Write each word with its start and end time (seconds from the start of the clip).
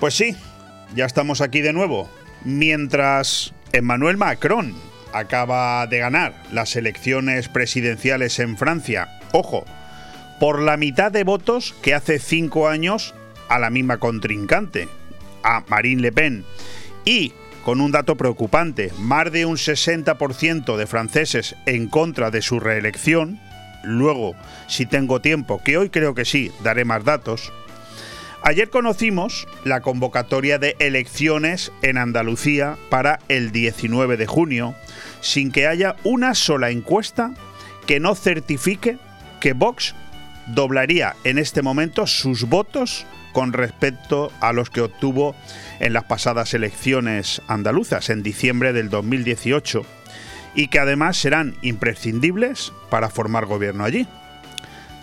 Pues 0.00 0.14
sí, 0.14 0.36
ya 0.94 1.06
estamos 1.06 1.40
aquí 1.40 1.60
de 1.60 1.72
nuevo. 1.72 2.08
Mientras 2.44 3.52
Emmanuel 3.72 4.16
Macron 4.16 4.74
acaba 5.12 5.86
de 5.86 5.98
ganar 5.98 6.34
las 6.52 6.76
elecciones 6.76 7.48
presidenciales 7.48 8.38
en 8.38 8.56
Francia, 8.56 9.18
ojo, 9.32 9.64
por 10.38 10.62
la 10.62 10.76
mitad 10.76 11.10
de 11.10 11.24
votos 11.24 11.74
que 11.82 11.94
hace 11.94 12.20
cinco 12.20 12.68
años 12.68 13.14
a 13.48 13.58
la 13.58 13.70
misma 13.70 13.98
contrincante, 13.98 14.88
a 15.42 15.64
Marine 15.68 16.02
Le 16.02 16.12
Pen. 16.12 16.44
Y 17.04 17.32
con 17.64 17.80
un 17.80 17.90
dato 17.90 18.16
preocupante, 18.16 18.92
más 18.98 19.32
de 19.32 19.46
un 19.46 19.56
60% 19.56 20.76
de 20.76 20.86
franceses 20.86 21.56
en 21.66 21.88
contra 21.88 22.30
de 22.30 22.40
su 22.40 22.60
reelección. 22.60 23.40
Luego, 23.82 24.36
si 24.68 24.86
tengo 24.86 25.20
tiempo, 25.20 25.60
que 25.62 25.76
hoy 25.76 25.90
creo 25.90 26.14
que 26.14 26.24
sí, 26.24 26.52
daré 26.62 26.84
más 26.84 27.04
datos. 27.04 27.52
Ayer 28.42 28.70
conocimos 28.70 29.46
la 29.64 29.80
convocatoria 29.80 30.58
de 30.58 30.76
elecciones 30.78 31.72
en 31.82 31.98
Andalucía 31.98 32.76
para 32.88 33.18
el 33.28 33.50
19 33.50 34.16
de 34.16 34.26
junio, 34.26 34.74
sin 35.20 35.50
que 35.50 35.66
haya 35.66 35.96
una 36.04 36.34
sola 36.34 36.70
encuesta 36.70 37.34
que 37.86 38.00
no 38.00 38.14
certifique 38.14 38.98
que 39.40 39.52
Vox 39.52 39.94
doblaría 40.46 41.16
en 41.24 41.38
este 41.38 41.62
momento 41.62 42.06
sus 42.06 42.44
votos 42.44 43.06
con 43.32 43.52
respecto 43.52 44.32
a 44.40 44.52
los 44.52 44.70
que 44.70 44.80
obtuvo 44.80 45.34
en 45.80 45.92
las 45.92 46.04
pasadas 46.04 46.54
elecciones 46.54 47.42
andaluzas 47.48 48.10
en 48.10 48.22
diciembre 48.22 48.72
del 48.72 48.88
2018 48.88 49.84
y 50.54 50.68
que 50.68 50.78
además 50.78 51.16
serán 51.16 51.56
imprescindibles 51.62 52.72
para 52.90 53.10
formar 53.10 53.46
gobierno 53.46 53.84
allí. 53.84 54.08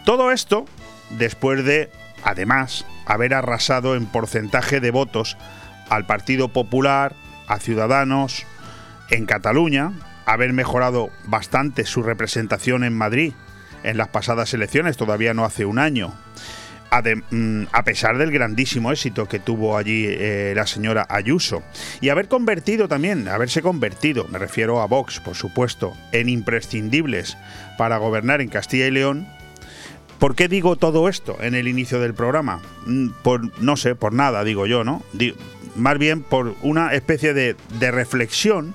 Todo 0.03 0.31
esto 0.31 0.65
después 1.11 1.63
de, 1.63 1.89
además, 2.25 2.85
haber 3.05 3.33
arrasado 3.33 3.95
en 3.95 4.05
porcentaje 4.05 4.81
de 4.81 4.91
votos 4.91 5.37
al 5.89 6.05
Partido 6.05 6.49
Popular, 6.49 7.15
a 7.47 7.59
Ciudadanos, 7.59 8.45
en 9.09 9.25
Cataluña, 9.25 9.93
haber 10.25 10.51
mejorado 10.51 11.09
bastante 11.25 11.85
su 11.85 12.03
representación 12.03 12.83
en 12.83 12.97
Madrid 12.97 13.33
en 13.83 13.97
las 13.97 14.09
pasadas 14.09 14.53
elecciones, 14.53 14.97
todavía 14.97 15.33
no 15.33 15.45
hace 15.45 15.63
un 15.63 15.79
año, 15.79 16.11
Mm, 17.29 17.63
a 17.71 17.83
pesar 17.83 18.17
del 18.17 18.31
grandísimo 18.31 18.91
éxito 18.91 19.27
que 19.27 19.39
tuvo 19.39 19.77
allí 19.77 20.05
eh, 20.07 20.53
la 20.55 20.65
señora 20.65 21.05
Ayuso. 21.09 21.63
Y 21.99 22.09
haber 22.09 22.27
convertido 22.27 22.87
también, 22.87 23.27
haberse 23.27 23.61
convertido, 23.61 24.27
me 24.29 24.39
refiero 24.39 24.81
a 24.81 24.87
Vox, 24.87 25.19
por 25.19 25.35
supuesto, 25.35 25.93
en 26.11 26.29
imprescindibles 26.29 27.37
para 27.77 27.97
gobernar 27.97 28.41
en 28.41 28.49
Castilla 28.49 28.87
y 28.87 28.91
León. 28.91 29.27
¿Por 30.19 30.35
qué 30.35 30.47
digo 30.47 30.75
todo 30.75 31.09
esto 31.09 31.37
en 31.41 31.55
el 31.55 31.67
inicio 31.67 31.99
del 31.99 32.13
programa? 32.13 32.61
Mm, 32.85 33.09
por, 33.23 33.61
no 33.61 33.77
sé, 33.77 33.95
por 33.95 34.13
nada, 34.13 34.43
digo 34.43 34.65
yo, 34.65 34.83
¿no? 34.83 35.03
más 35.75 35.97
bien 35.97 36.23
por 36.23 36.55
una 36.61 36.93
especie 36.93 37.33
de, 37.33 37.55
reflexión 37.91 38.73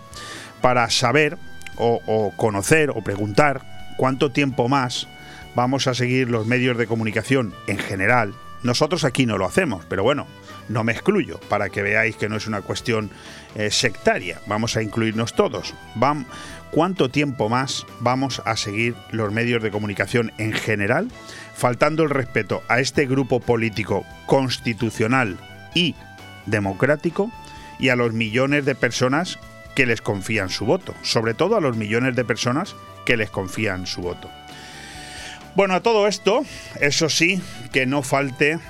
para 0.61 0.91
saber 0.91 1.38
o 1.77 2.33
conocer 2.36 2.91
o 2.91 3.02
preguntar 3.02 3.94
cuánto 3.96 4.30
tiempo 4.30 4.68
más 4.68 5.08
vamos 5.55 5.86
a 5.86 5.94
seguir 5.94 6.28
los 6.28 6.46
medios 6.46 6.77
de 6.77 6.86
comunicación 6.86 7.55
en 7.66 7.78
general. 7.78 8.34
Nosotros 8.62 9.05
aquí 9.05 9.24
no 9.24 9.38
lo 9.38 9.46
hacemos, 9.46 9.84
pero 9.88 10.02
bueno, 10.02 10.27
no 10.68 10.84
me 10.84 10.92
excluyo 10.92 11.41
para 11.48 11.70
que 11.70 11.83
veáis 11.83 12.16
que 12.16 12.28
no 12.28 12.36
es 12.36 12.46
una 12.46 12.61
cuestión 12.61 13.11
eh, 13.55 13.70
sectaria. 13.70 14.41
Vamos 14.46 14.77
a 14.77 14.83
incluirnos 14.83 15.34
todos. 15.34 15.74
¿Cuánto 16.70 17.08
tiempo 17.08 17.48
más 17.48 17.84
vamos 17.98 18.42
a 18.44 18.56
seguir 18.56 18.94
los 19.10 19.32
medios 19.32 19.60
de 19.60 19.72
comunicación 19.72 20.32
en 20.38 20.52
general, 20.52 21.08
faltando 21.54 22.04
el 22.04 22.10
respeto 22.10 22.62
a 22.68 22.78
este 22.78 23.06
grupo 23.06 23.40
político 23.40 24.05
constitucional 24.27 25.36
y 25.74 25.96
democrático 26.46 27.33
y 27.80 27.89
a 27.89 27.96
los 27.96 28.12
millones 28.12 28.64
de 28.67 28.77
personas 28.77 29.39
que 29.74 29.84
les 29.84 30.00
confían 30.00 30.48
su 30.48 30.64
voto? 30.64 30.95
Sobre 31.02 31.34
todo 31.34 31.56
a 31.56 31.61
los 31.61 31.77
millones 31.77 32.14
de 32.14 32.24
personas 32.24 32.77
que 33.05 33.16
les 33.16 33.30
confían 33.30 33.86
su 33.89 34.02
voto. 34.02 34.30
Bueno, 35.56 35.74
a 35.74 35.80
todo 35.80 36.06
esto, 36.06 36.45
eso 36.80 37.08
sí, 37.08 37.42
que 37.72 37.84
no 37.84 38.02
falte 38.02 38.61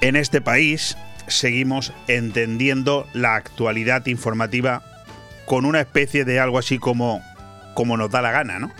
en 0.00 0.16
este 0.16 0.40
país, 0.40 0.96
seguimos 1.28 1.92
entendiendo 2.08 3.06
la 3.12 3.36
actualidad 3.36 4.04
informativa 4.06 4.82
con 5.46 5.64
una 5.64 5.80
especie 5.80 6.24
de 6.24 6.40
algo 6.40 6.58
así 6.58 6.78
como, 6.78 7.22
como 7.74 7.96
nos 7.96 8.10
da 8.10 8.22
la 8.22 8.32
gana, 8.32 8.58
¿no? 8.58 8.72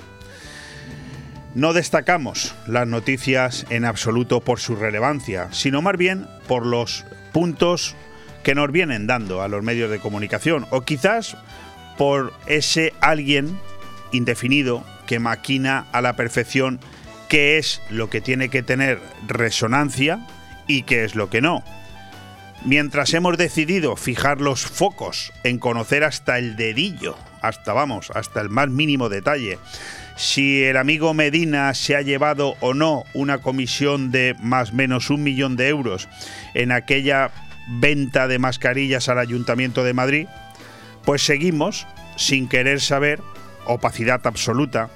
No 1.54 1.72
destacamos 1.72 2.54
las 2.66 2.88
noticias 2.88 3.64
en 3.70 3.84
absoluto 3.84 4.40
por 4.40 4.58
su 4.58 4.74
relevancia, 4.74 5.48
sino 5.52 5.82
más 5.82 5.96
bien 5.96 6.26
por 6.48 6.66
los 6.66 7.04
puntos 7.32 7.94
que 8.42 8.54
nos 8.54 8.72
vienen 8.72 9.06
dando 9.06 9.40
a 9.40 9.48
los 9.48 9.62
medios 9.62 9.90
de 9.90 10.00
comunicación, 10.00 10.66
o 10.70 10.80
quizás 10.80 11.36
por 11.96 12.32
ese 12.46 12.92
alguien 13.00 13.58
indefinido 14.12 14.84
que 15.06 15.18
maquina 15.18 15.86
a 15.92 16.00
la 16.00 16.16
perfección 16.16 16.80
qué 17.28 17.58
es 17.58 17.80
lo 17.88 18.10
que 18.10 18.20
tiene 18.20 18.48
que 18.48 18.62
tener 18.62 19.00
resonancia 19.26 20.26
y 20.66 20.82
qué 20.82 21.04
es 21.04 21.14
lo 21.14 21.30
que 21.30 21.40
no. 21.40 21.62
Mientras 22.64 23.12
hemos 23.12 23.36
decidido 23.36 23.94
fijar 23.94 24.40
los 24.40 24.64
focos 24.64 25.34
en 25.42 25.58
conocer 25.58 26.02
hasta 26.02 26.38
el 26.38 26.56
dedillo, 26.56 27.14
hasta 27.42 27.74
vamos, 27.74 28.10
hasta 28.14 28.40
el 28.40 28.48
más 28.48 28.70
mínimo 28.70 29.10
detalle, 29.10 29.58
si 30.16 30.62
el 30.62 30.78
amigo 30.78 31.12
Medina 31.12 31.74
se 31.74 31.94
ha 31.94 32.00
llevado 32.00 32.54
o 32.60 32.72
no 32.72 33.04
una 33.12 33.38
comisión 33.38 34.10
de 34.10 34.34
más 34.40 34.70
o 34.70 34.74
menos 34.76 35.10
un 35.10 35.22
millón 35.22 35.56
de 35.56 35.68
euros 35.68 36.08
en 36.54 36.72
aquella 36.72 37.30
venta 37.68 38.28
de 38.28 38.38
mascarillas 38.38 39.10
al 39.10 39.18
Ayuntamiento 39.18 39.84
de 39.84 39.92
Madrid, 39.92 40.26
pues 41.04 41.22
seguimos 41.22 41.86
sin 42.16 42.48
querer 42.48 42.80
saber, 42.80 43.20
opacidad 43.66 44.26
absoluta, 44.26 44.88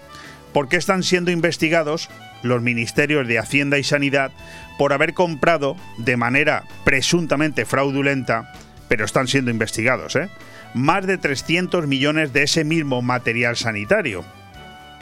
por 0.54 0.70
qué 0.70 0.76
están 0.76 1.02
siendo 1.02 1.30
investigados 1.30 2.08
los 2.42 2.62
ministerios 2.62 3.28
de 3.28 3.38
Hacienda 3.38 3.78
y 3.78 3.84
Sanidad 3.84 4.30
por 4.78 4.92
haber 4.92 5.12
comprado 5.12 5.76
de 5.98 6.16
manera 6.16 6.64
presuntamente 6.84 7.66
fraudulenta, 7.66 8.52
pero 8.88 9.04
están 9.04 9.28
siendo 9.28 9.50
investigados, 9.50 10.16
¿eh? 10.16 10.30
más 10.72 11.06
de 11.06 11.18
300 11.18 11.86
millones 11.86 12.32
de 12.32 12.44
ese 12.44 12.64
mismo 12.64 13.02
material 13.02 13.56
sanitario. 13.56 14.24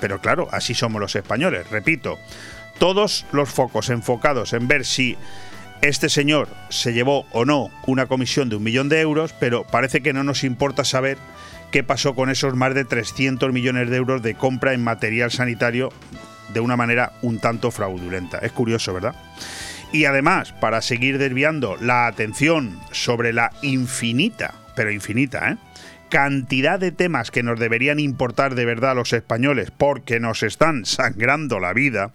Pero 0.01 0.21
claro, 0.21 0.49
así 0.51 0.75
somos 0.75 1.01
los 1.01 1.15
españoles, 1.15 1.71
repito, 1.71 2.19
todos 2.79 3.27
los 3.33 3.49
focos 3.49 3.91
enfocados 3.91 4.53
en 4.53 4.69
ver 4.69 4.85
si 4.85 5.17
este 5.83 6.09
señor 6.09 6.49
se 6.69 6.93
llevó 6.93 7.27
o 7.33 7.45
no 7.45 7.71
una 7.87 8.07
comisión 8.07 8.49
de 8.49 8.57
un 8.57 8.63
millón 8.63 8.89
de 8.89 9.01
euros, 9.01 9.35
pero 9.39 9.65
parece 9.65 10.03
que 10.03 10.13
no 10.13 10.25
nos 10.25 10.45
importa 10.45 10.85
saber 10.85 11.19
qué 11.71 11.83
pasó 11.83 12.15
con 12.15 12.31
esos 12.31 12.55
más 12.55 12.75
de 12.75 12.85
300 12.85 13.53
millones 13.53 13.91
de 13.91 13.97
euros 13.97 14.23
de 14.23 14.35
compra 14.35 14.73
en 14.73 14.83
material 14.83 15.31
sanitario 15.31 15.91
de 16.53 16.61
una 16.61 16.77
manera 16.77 17.13
un 17.23 17.39
tanto 17.39 17.71
fraudulenta. 17.71 18.39
Es 18.39 18.53
curioso, 18.53 18.95
¿verdad? 18.95 19.15
Y 19.93 20.05
además, 20.05 20.53
para 20.61 20.83
seguir 20.83 21.19
desviando 21.19 21.77
la 21.81 22.07
atención 22.07 22.79
sobre 22.93 23.33
la 23.33 23.51
infinita, 23.63 24.55
pero 24.75 24.91
infinita, 24.91 25.51
¿eh? 25.51 25.57
cantidad 26.09 26.79
de 26.79 26.93
temas 26.93 27.31
que 27.31 27.43
nos 27.43 27.59
deberían 27.59 27.99
importar 27.99 28.55
de 28.55 28.65
verdad 28.65 28.93
a 28.93 28.95
los 28.95 29.13
españoles 29.13 29.73
porque 29.77 30.21
nos 30.21 30.43
están 30.43 30.85
sangrando 30.85 31.59
la 31.59 31.73
vida, 31.73 32.13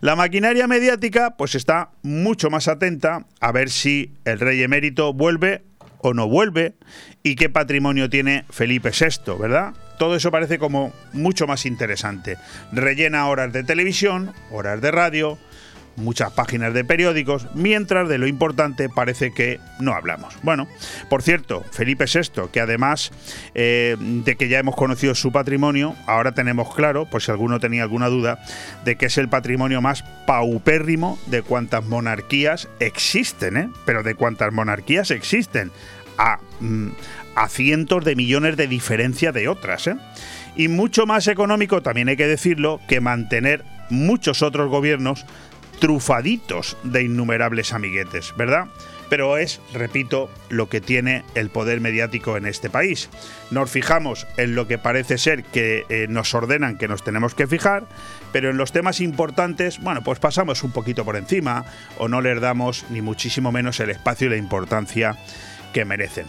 la 0.00 0.14
maquinaria 0.14 0.66
mediática 0.66 1.36
pues 1.36 1.54
está 1.54 1.90
mucho 2.02 2.50
más 2.50 2.68
atenta 2.68 3.24
a 3.40 3.52
ver 3.52 3.70
si 3.70 4.12
el 4.24 4.38
rey 4.38 4.62
emérito 4.62 5.12
vuelve 5.12 5.62
o 5.98 6.14
no 6.14 6.28
vuelve 6.28 6.74
y 7.22 7.34
qué 7.34 7.48
patrimonio 7.48 8.10
tiene 8.10 8.44
Felipe 8.50 8.90
VI, 8.90 9.32
¿verdad? 9.40 9.74
todo 9.96 10.16
eso 10.16 10.30
parece 10.30 10.58
como 10.58 10.92
mucho 11.12 11.46
más 11.46 11.66
interesante. 11.66 12.36
Rellena 12.72 13.28
horas 13.28 13.52
de 13.52 13.64
televisión, 13.64 14.32
horas 14.50 14.80
de 14.80 14.90
radio, 14.90 15.38
muchas 15.96 16.32
páginas 16.32 16.74
de 16.74 16.84
periódicos, 16.84 17.46
mientras 17.54 18.08
de 18.08 18.18
lo 18.18 18.26
importante 18.26 18.88
parece 18.88 19.32
que 19.32 19.60
no 19.80 19.92
hablamos. 19.92 20.34
Bueno, 20.42 20.68
por 21.08 21.22
cierto, 21.22 21.64
Felipe 21.72 22.04
VI, 22.06 22.48
que 22.52 22.60
además 22.60 23.12
eh, 23.54 23.96
de 23.98 24.36
que 24.36 24.48
ya 24.48 24.58
hemos 24.58 24.76
conocido 24.76 25.14
su 25.14 25.32
patrimonio, 25.32 25.94
ahora 26.06 26.32
tenemos 26.32 26.74
claro, 26.74 27.06
por 27.06 27.22
si 27.22 27.30
alguno 27.30 27.60
tenía 27.60 27.82
alguna 27.82 28.08
duda, 28.08 28.38
de 28.84 28.96
que 28.96 29.06
es 29.06 29.18
el 29.18 29.28
patrimonio 29.28 29.80
más 29.80 30.04
paupérrimo 30.26 31.18
de 31.26 31.42
cuantas 31.42 31.84
monarquías 31.84 32.68
existen, 32.80 33.56
¿eh? 33.56 33.68
Pero 33.84 34.02
de 34.02 34.14
cuántas 34.14 34.52
monarquías 34.52 35.10
existen. 35.10 35.70
A, 36.18 36.38
mm, 36.60 36.88
a 37.36 37.48
cientos 37.48 38.04
de 38.04 38.16
millones 38.16 38.56
de 38.56 38.66
diferencia 38.66 39.30
de 39.30 39.46
otras. 39.46 39.86
¿eh? 39.86 39.96
Y 40.56 40.68
mucho 40.68 41.06
más 41.06 41.28
económico, 41.28 41.82
también 41.82 42.08
hay 42.08 42.16
que 42.16 42.26
decirlo, 42.26 42.80
que 42.88 43.00
mantener 43.00 43.62
muchos 43.90 44.42
otros 44.42 44.68
gobiernos 44.68 45.26
trufaditos 45.78 46.76
de 46.82 47.04
innumerables 47.04 47.72
amiguetes, 47.72 48.34
¿verdad? 48.36 48.68
pero 49.08 49.38
es, 49.38 49.60
repito, 49.72 50.28
lo 50.48 50.68
que 50.68 50.80
tiene 50.80 51.24
el 51.34 51.50
poder 51.50 51.80
mediático 51.80 52.36
en 52.36 52.46
este 52.46 52.70
país. 52.70 53.08
Nos 53.50 53.70
fijamos 53.70 54.26
en 54.36 54.54
lo 54.54 54.66
que 54.66 54.78
parece 54.78 55.18
ser 55.18 55.44
que 55.44 55.84
eh, 55.88 56.06
nos 56.08 56.34
ordenan 56.34 56.78
que 56.78 56.88
nos 56.88 57.04
tenemos 57.04 57.34
que 57.34 57.46
fijar, 57.46 57.86
pero 58.32 58.50
en 58.50 58.56
los 58.56 58.72
temas 58.72 59.00
importantes, 59.00 59.80
bueno, 59.80 60.02
pues 60.02 60.18
pasamos 60.18 60.62
un 60.62 60.72
poquito 60.72 61.04
por 61.04 61.16
encima 61.16 61.64
o 61.98 62.08
no 62.08 62.20
les 62.20 62.40
damos 62.40 62.84
ni 62.90 63.00
muchísimo 63.00 63.52
menos 63.52 63.80
el 63.80 63.90
espacio 63.90 64.26
y 64.26 64.30
la 64.30 64.36
importancia 64.36 65.16
que 65.72 65.84
merecen. 65.84 66.26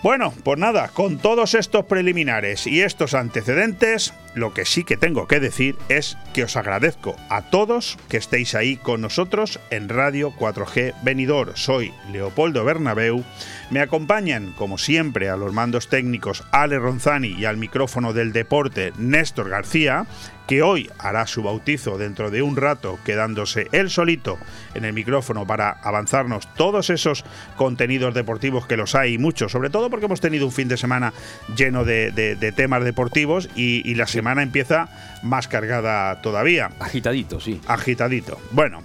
Bueno, 0.00 0.32
pues 0.44 0.58
nada, 0.60 0.88
con 0.94 1.18
todos 1.18 1.54
estos 1.54 1.84
preliminares 1.86 2.68
y 2.68 2.82
estos 2.82 3.14
antecedentes, 3.14 4.14
lo 4.34 4.54
que 4.54 4.64
sí 4.64 4.84
que 4.84 4.96
tengo 4.96 5.26
que 5.26 5.40
decir 5.40 5.76
es 5.88 6.16
que 6.32 6.44
os 6.44 6.56
agradezco 6.56 7.16
a 7.28 7.42
todos 7.50 7.98
que 8.08 8.16
estéis 8.16 8.54
ahí 8.54 8.76
con 8.76 9.00
nosotros 9.00 9.58
en 9.70 9.88
Radio 9.88 10.32
4G 10.38 10.94
Venidor. 11.02 11.54
Soy 11.56 11.92
Leopoldo 12.12 12.64
Bernabeu. 12.64 13.24
Me 13.70 13.80
acompañan, 13.80 14.52
como 14.56 14.78
siempre, 14.78 15.28
a 15.28 15.36
los 15.36 15.52
mandos 15.52 15.88
técnicos 15.88 16.42
Ale 16.52 16.78
Ronzani 16.78 17.28
y 17.28 17.44
al 17.44 17.58
micrófono 17.58 18.14
del 18.14 18.32
deporte 18.32 18.92
Néstor 18.96 19.50
García 19.50 20.06
que 20.46 20.62
hoy 20.62 20.90
hará 20.98 21.26
su 21.26 21.42
bautizo 21.42 21.98
dentro 21.98 22.30
de 22.30 22.40
un 22.40 22.56
rato, 22.56 22.98
quedándose 23.04 23.68
él 23.72 23.90
solito 23.90 24.38
en 24.72 24.86
el 24.86 24.94
micrófono 24.94 25.46
para 25.46 25.72
avanzarnos 25.82 26.48
todos 26.54 26.88
esos 26.88 27.22
contenidos 27.56 28.14
deportivos 28.14 28.66
que 28.66 28.78
los 28.78 28.94
hay 28.94 29.18
muchos, 29.18 29.52
sobre 29.52 29.68
todo 29.68 29.90
porque 29.90 30.06
hemos 30.06 30.22
tenido 30.22 30.46
un 30.46 30.52
fin 30.52 30.68
de 30.68 30.78
semana 30.78 31.12
lleno 31.54 31.84
de, 31.84 32.52
temas 32.56 32.82
deportivos 32.82 33.50
y, 33.54 33.88
y 33.88 33.94
la 33.94 34.06
semana 34.06 34.42
empieza 34.42 34.88
más 35.22 35.46
cargada 35.46 36.22
todavía. 36.22 36.70
Agitadito, 36.80 37.40
sí. 37.40 37.60
Agitadito. 37.66 38.40
Bueno, 38.50 38.82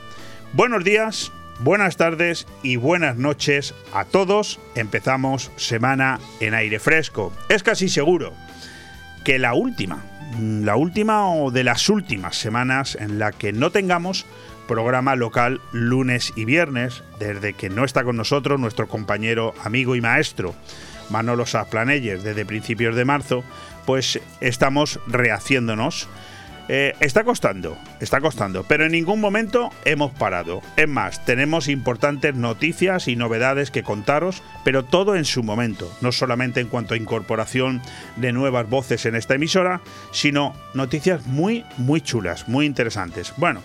buenos 0.52 0.84
días, 0.84 1.32
buenas 1.60 1.98
tardes 1.98 2.48
y 2.62 2.76
buenas 2.76 3.18
noches 3.18 3.74
a 3.94 4.06
todos. 4.06 4.60
Empezamos 4.76 5.52
semana 5.56 6.20
en 6.40 6.54
aire 6.54 6.80
fresco. 6.80 7.34
Es 7.50 7.64
casi 7.64 7.90
seguro 7.90 8.34
que 9.24 9.40
la 9.40 9.54
última 9.54 10.04
Mm, 10.38 10.64
la 10.64 10.76
última 10.76 11.30
o 11.30 11.52
de 11.52 11.64
las 11.64 11.90
últimas 11.90 12.36
semanas 12.36 12.98
en 13.00 13.20
la 13.20 13.32
que 13.32 13.54
no 13.54 13.72
tengamos 13.72 14.26
programa 14.68 15.16
local 15.16 15.62
lunes 15.72 16.34
y 16.36 16.46
viernes, 16.46 17.04
desde 17.20 17.54
que 17.54 17.70
no 17.70 17.84
está 17.84 18.04
con 18.04 18.16
nosotros 18.16 18.60
nuestro 18.60 18.88
compañero, 18.88 19.54
amigo 19.64 19.96
y 19.96 20.02
maestro 20.02 20.56
Manolo 21.10 21.46
Saplanelles 21.46 22.24
desde 22.24 22.46
principios 22.46 22.96
de 22.96 23.06
marzo, 23.06 23.44
pues 23.86 24.20
estamos 24.40 25.00
rehaciéndonos 25.06 26.08
eh, 26.70 26.96
está 27.00 27.24
costando, 27.24 27.78
está 28.00 28.22
costando, 28.22 28.64
pero 28.64 28.86
en 28.86 28.94
ningún 28.94 29.20
momento 29.20 29.70
hemos 29.86 30.12
parado. 30.12 30.62
Es 30.78 30.88
más, 30.88 31.24
tenemos 31.26 31.68
importantes 31.68 32.36
noticias 32.36 33.08
y 33.08 33.16
novedades 33.16 33.72
que 33.72 33.84
contaros, 33.84 34.42
pero 34.64 34.84
todo 34.84 35.16
en 35.16 35.26
su 35.26 35.44
momento, 35.44 35.92
no 36.02 36.12
solamente 36.12 36.62
en 36.62 36.68
cuanto 36.68 36.94
a 36.94 36.98
incorporación 36.98 37.82
de 38.16 38.32
nuevas 38.32 38.70
voces 38.70 39.06
en 39.06 39.16
esta 39.16 39.36
emisora, 39.36 39.82
sino 40.12 40.54
noticias 40.74 41.26
muy, 41.26 41.66
muy 41.78 42.02
chulas, 42.02 42.48
muy 42.48 42.66
interesantes. 42.66 43.34
Bueno, 43.38 43.62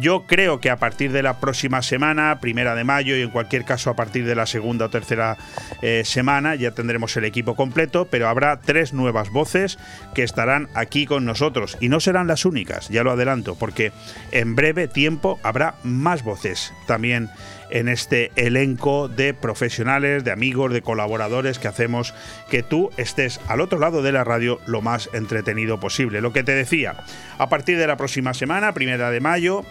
yo 0.00 0.24
creo 0.26 0.60
que 0.60 0.70
a 0.70 0.76
partir 0.76 1.12
de 1.12 1.22
la 1.22 1.40
próxima 1.40 1.82
semana, 1.82 2.38
primera 2.40 2.74
de 2.74 2.84
mayo, 2.84 3.16
y 3.16 3.22
en 3.22 3.30
cualquier 3.30 3.64
caso 3.64 3.90
a 3.90 3.96
partir 3.96 4.24
de 4.24 4.34
la 4.34 4.46
segunda 4.46 4.86
o 4.86 4.90
tercera 4.90 5.36
eh, 5.82 6.02
semana, 6.04 6.54
ya 6.54 6.70
tendremos 6.72 7.16
el 7.16 7.24
equipo 7.24 7.56
completo, 7.56 8.06
pero 8.10 8.28
habrá 8.28 8.60
tres 8.60 8.92
nuevas 8.92 9.30
voces 9.30 9.78
que 10.14 10.22
estarán 10.22 10.68
aquí 10.74 11.06
con 11.06 11.24
nosotros. 11.24 11.76
Y 11.80 11.88
no 11.88 12.00
serán 12.00 12.26
las 12.26 12.44
únicas, 12.44 12.88
ya 12.88 13.02
lo 13.02 13.12
adelanto, 13.12 13.56
porque 13.56 13.92
en 14.32 14.54
breve 14.54 14.88
tiempo 14.88 15.38
habrá 15.42 15.74
más 15.82 16.22
voces 16.22 16.72
también 16.86 17.30
en 17.70 17.88
este 17.88 18.32
elenco 18.36 19.08
de 19.08 19.34
profesionales, 19.34 20.24
de 20.24 20.32
amigos, 20.32 20.72
de 20.72 20.82
colaboradores 20.82 21.58
que 21.58 21.68
hacemos 21.68 22.14
que 22.50 22.62
tú 22.62 22.90
estés 22.96 23.40
al 23.48 23.60
otro 23.60 23.78
lado 23.78 24.02
de 24.02 24.12
la 24.12 24.24
radio 24.24 24.60
lo 24.66 24.82
más 24.82 25.10
entretenido 25.12 25.80
posible. 25.80 26.20
Lo 26.20 26.32
que 26.32 26.44
te 26.44 26.52
decía, 26.52 26.96
a 27.38 27.48
partir 27.48 27.78
de 27.78 27.86
la 27.86 27.96
próxima 27.96 28.34
semana, 28.34 28.72
primera 28.72 29.10
de 29.10 29.20
mayo, 29.20 29.64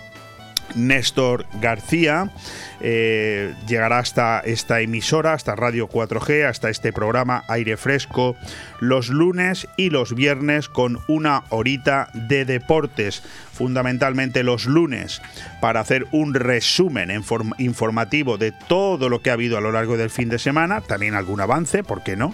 Néstor 0.75 1.45
García. 1.61 2.31
Eh, 2.79 3.53
llegará 3.67 3.99
hasta 3.99 4.39
esta 4.39 4.81
emisora, 4.81 5.33
hasta 5.33 5.55
Radio 5.55 5.89
4G, 5.89 6.45
hasta 6.45 6.69
este 6.69 6.93
programa 6.93 7.43
Aire 7.47 7.77
Fresco, 7.77 8.35
los 8.79 9.09
lunes 9.09 9.67
y 9.77 9.89
los 9.89 10.13
viernes 10.13 10.69
con 10.69 10.99
una 11.07 11.43
horita 11.49 12.09
de 12.13 12.45
deportes, 12.45 13.23
fundamentalmente 13.51 14.43
los 14.43 14.65
lunes, 14.65 15.21
para 15.61 15.79
hacer 15.79 16.05
un 16.11 16.33
resumen 16.33 17.09
informativo 17.57 18.37
de 18.37 18.51
todo 18.51 19.09
lo 19.09 19.21
que 19.21 19.31
ha 19.31 19.33
habido 19.33 19.57
a 19.57 19.61
lo 19.61 19.71
largo 19.71 19.97
del 19.97 20.11
fin 20.11 20.29
de 20.29 20.37
semana, 20.37 20.81
también 20.81 21.15
algún 21.15 21.41
avance, 21.41 21.83
¿por 21.83 22.03
qué 22.03 22.15
no? 22.15 22.33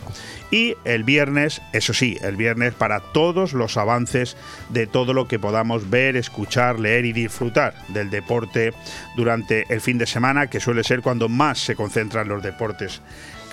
Y 0.51 0.75
el 0.83 1.03
viernes, 1.03 1.61
eso 1.71 1.93
sí, 1.93 2.17
el 2.21 2.35
viernes 2.35 2.73
para 2.73 2.99
todos 2.99 3.53
los 3.53 3.77
avances 3.77 4.37
de 4.69 4.85
todo 4.85 5.13
lo 5.13 5.27
que 5.27 5.39
podamos 5.39 5.89
ver, 5.89 6.15
escuchar, 6.15 6.79
leer 6.79 7.05
y 7.05 7.13
disfrutar 7.13 7.73
del 7.87 8.09
deporte 8.09 8.73
durante 9.15 9.65
el 9.73 9.81
fin 9.81 9.97
de 9.97 10.05
semana, 10.05 10.32
que 10.47 10.59
suele 10.59 10.83
ser 10.83 11.01
cuando 11.01 11.29
más 11.29 11.59
se 11.59 11.75
concentran 11.75 12.27
los 12.27 12.43
deportes 12.43 13.01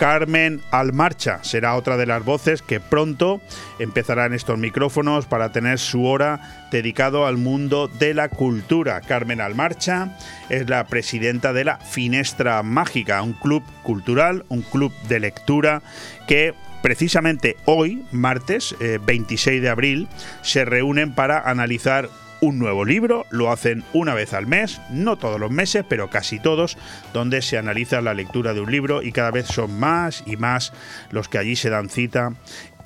Carmen 0.01 0.63
Almarcha 0.71 1.45
será 1.45 1.77
otra 1.77 1.99
de 1.99 2.07
las 2.07 2.25
voces 2.25 2.63
que 2.63 2.81
pronto 2.81 3.43
empezará 3.79 4.25
en 4.25 4.33
estos 4.33 4.59
micrófonos 4.59 5.27
para 5.27 5.53
tener 5.53 5.79
su 5.79 6.07
hora 6.07 6.69
dedicado 6.73 7.27
al 7.27 7.37
mundo 7.37 7.87
de 7.87 8.15
la 8.15 8.31
cultura. 8.31 9.03
Carmen 9.03 9.43
Almarcha 9.43 10.17
es 10.49 10.71
la 10.71 10.87
presidenta 10.87 11.53
de 11.53 11.65
la 11.65 11.77
Finestra 11.77 12.63
Mágica, 12.63 13.21
un 13.21 13.35
club 13.35 13.63
cultural, 13.83 14.47
un 14.49 14.63
club 14.63 14.91
de 15.07 15.21
lectura 15.21 15.83
que 16.27 16.55
precisamente 16.81 17.59
hoy, 17.67 18.03
martes 18.11 18.75
26 18.81 19.59
eh, 19.59 19.61
de 19.61 19.69
abril, 19.69 20.09
se 20.41 20.65
reúnen 20.65 21.15
para 21.15 21.41
analizar 21.41 22.09
un 22.41 22.59
nuevo 22.59 22.85
libro, 22.85 23.27
lo 23.31 23.51
hacen 23.51 23.85
una 23.93 24.15
vez 24.15 24.33
al 24.33 24.47
mes, 24.47 24.81
no 24.91 25.17
todos 25.17 25.39
los 25.39 25.51
meses, 25.51 25.85
pero 25.89 26.11
casi 26.11 26.39
todos, 26.39 26.79
donde 27.13 27.43
se 27.43 27.59
analiza 27.59 28.01
la 28.01 28.15
lectura 28.15 28.55
de 28.55 28.61
un 28.61 28.71
libro 28.71 29.03
y 29.03 29.13
cada 29.13 29.31
vez 29.31 29.47
son 29.47 29.79
más 29.79 30.23
y 30.27 30.37
más 30.37 30.73
los 31.11 31.29
que 31.29 31.39
allí 31.39 31.57
se 31.57 31.71
dan 31.71 31.89
cita 31.89 32.35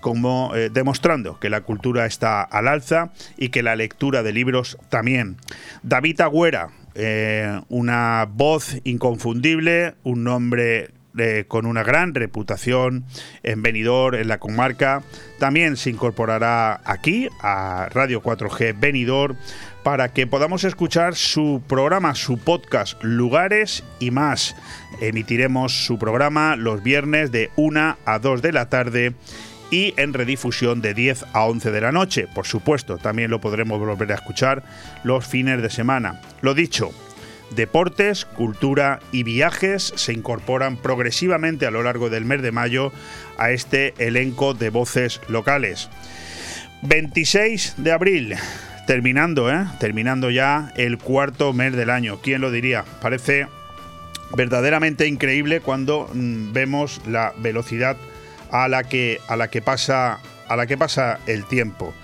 como 0.01 0.55
eh, 0.55 0.69
demostrando 0.69 1.41
que 1.41 1.49
la 1.49 1.63
cultura 1.63 2.05
está 2.05 2.43
al 2.43 2.69
alza 2.69 3.11
y 3.39 3.49
que 3.49 3.63
la 3.63 3.75
lectura 3.75 4.23
de 4.23 4.35
libros 4.35 4.77
también. 4.91 5.39
David 5.83 6.21
Agüera, 6.21 6.69
eh, 6.95 7.61
una 7.71 8.29
voz 8.31 8.77
inconfundible, 8.85 9.95
un 10.03 10.23
nombre 10.23 10.91
con 11.49 11.67
una 11.67 11.83
gran 11.83 12.15
reputación 12.15 13.05
en 13.43 13.63
Benidorm, 13.63 14.17
en 14.17 14.29
la 14.29 14.39
comarca. 14.39 15.03
También 15.39 15.77
se 15.77 15.91
incorporará 15.91 16.81
aquí 16.85 17.29
a 17.41 17.89
Radio 17.91 18.23
4G 18.23 18.75
Benidorm 18.79 19.37
para 19.85 20.13
que 20.13 20.27
podamos 20.27 20.65
escuchar 20.65 21.15
su 21.15 21.63
programa, 21.69 22.15
su 22.15 22.39
podcast 22.39 23.03
Lugares 23.05 23.85
y 24.01 24.11
más. 24.11 24.57
Emitiremos 25.01 25.85
su 25.85 25.99
programa 25.99 26.57
los 26.57 26.83
viernes 26.83 27.31
de 27.31 27.51
1 27.57 27.97
a 28.05 28.19
2 28.19 28.43
de 28.43 28.53
la 28.53 28.69
tarde 28.69 29.15
y 29.71 29.93
en 29.97 30.15
redifusión 30.15 30.81
de 30.81 30.95
10 30.95 31.27
a 31.33 31.45
11 31.45 31.71
de 31.71 31.81
la 31.81 31.93
noche. 31.93 32.27
Por 32.35 32.47
supuesto, 32.47 32.97
también 32.99 33.31
lo 33.31 33.41
podremos 33.41 33.79
volver 33.79 34.13
a 34.13 34.17
escuchar 34.17 34.63
los 35.05 35.27
fines 35.27 35.61
de 35.61 35.71
semana. 35.71 36.21
Lo 36.41 36.55
dicho, 36.55 36.91
Deportes, 37.51 38.25
cultura 38.25 39.01
y 39.13 39.23
viajes 39.23 39.93
se 39.97 40.13
incorporan 40.13 40.77
progresivamente 40.77 41.67
a 41.67 41.71
lo 41.71 41.83
largo 41.83 42.11
del 42.11 42.25
mes 42.25 42.43
de 42.43 42.53
mayo 42.53 42.93
a 43.39 43.51
este 43.51 43.95
elenco 43.99 44.55
de 44.55 44.71
voces 44.71 45.21
locales. 45.29 45.89
26 46.83 47.75
de 47.79 47.93
abril, 47.93 48.35
terminando, 48.87 49.51
¿eh? 49.51 49.65
terminando 49.79 50.31
ya 50.31 50.73
el 50.77 50.99
cuarto 50.99 51.53
mes 51.53 51.75
del 51.75 51.91
año. 51.91 52.19
¿Quién 52.23 52.41
lo 52.41 52.51
diría? 52.51 52.85
Parece 53.01 53.47
verdaderamente 54.37 55.07
increíble 55.07 55.61
cuando 55.61 56.11
mm, 56.13 56.53
vemos 56.53 57.01
la 57.07 57.33
velocidad 57.39 57.97
a 58.51 58.69
la 58.69 58.85
que, 58.85 59.21
a 59.29 59.37
la 59.37 59.49
que 59.49 59.63
pasa 59.63 60.21
a 60.49 60.57
la 60.57 60.67
que 60.67 60.77
pasa 60.77 61.19
el 61.27 61.45
tiempo. 61.45 61.95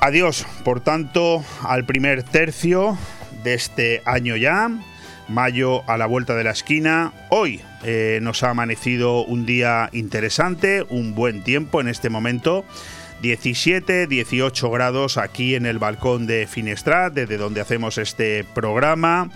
Adiós, 0.00 0.46
por 0.64 0.80
tanto, 0.80 1.42
al 1.62 1.84
primer 1.84 2.22
tercio 2.22 2.98
de 3.44 3.54
este 3.54 4.02
año 4.04 4.34
ya. 4.36 4.70
Mayo 5.28 5.88
a 5.88 5.96
la 5.96 6.06
vuelta 6.06 6.34
de 6.34 6.44
la 6.44 6.50
esquina. 6.50 7.12
Hoy 7.30 7.60
eh, 7.84 8.18
nos 8.20 8.42
ha 8.42 8.50
amanecido 8.50 9.24
un 9.24 9.46
día 9.46 9.88
interesante, 9.92 10.84
un 10.88 11.14
buen 11.14 11.42
tiempo 11.42 11.80
en 11.80 11.88
este 11.88 12.10
momento. 12.10 12.64
17, 13.22 14.06
18 14.06 14.70
grados 14.70 15.16
aquí 15.16 15.54
en 15.54 15.64
el 15.64 15.78
balcón 15.78 16.26
de 16.26 16.46
Finestrat, 16.46 17.14
desde 17.14 17.38
donde 17.38 17.60
hacemos 17.60 17.96
este 17.96 18.44
programa. 18.54 19.30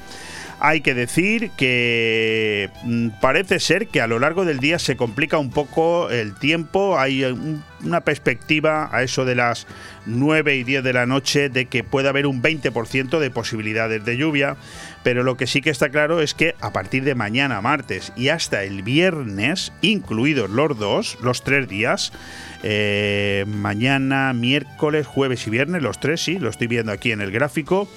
Hay 0.61 0.81
que 0.81 0.95
decir 0.95 1.51
que 1.57 2.71
mm, 2.83 3.09
parece 3.21 3.61
ser 3.61 3.87
que 3.87 4.01
a 4.01 4.09
lo 4.09 4.19
largo 4.19 4.45
del 4.45 4.59
día 4.59 4.79
se 4.79 4.97
complica 4.97 5.39
un 5.39 5.51
poco 5.51 6.11
el 6.11 6.35
tiempo, 6.35 6.99
hay 6.99 7.25
una 7.85 8.01
perspectiva 8.01 8.89
a 8.93 9.05
eso 9.05 9.25
de 9.25 9.37
las 9.37 9.69
9 10.07 10.57
y 10.57 10.65
10 10.65 10.83
de 10.83 10.93
la 10.93 11.07
noche 11.07 11.49
de 11.49 11.67
que 11.67 11.85
puede 11.85 12.09
haber 12.09 12.27
un 12.27 12.43
20% 12.43 13.19
de 13.21 13.31
posibilidades 13.31 14.05
de 14.05 14.17
lluvia, 14.17 14.57
pero 15.05 15.23
lo 15.23 15.37
que 15.37 15.47
sí 15.47 15.63
que 15.63 15.71
está 15.71 15.91
claro 15.91 16.21
es 16.21 16.35
que 16.35 16.57
a 16.61 16.73
partir 16.73 17.05
de 17.05 17.15
mañana 17.15 17.61
martes 17.61 18.13
y 18.17 18.29
hasta 18.29 18.65
el 18.65 18.83
viernes, 18.83 19.73
incluidos 19.81 20.51
los 20.51 20.77
dos, 20.77 21.19
los 21.23 21.45
tres 21.45 21.69
días, 21.69 22.13
eh, 22.65 23.45
mañana, 23.47 24.33
miércoles, 24.33 25.07
jueves 25.07 25.47
y 25.47 25.51
viernes, 25.51 25.83
los 25.83 26.01
tres, 26.01 26.21
sí, 26.21 26.39
lo 26.39 26.49
estoy 26.49 26.67
viendo 26.67 26.91
aquí 26.91 27.13
en 27.13 27.21
el 27.21 27.31
gráfico, 27.31 27.89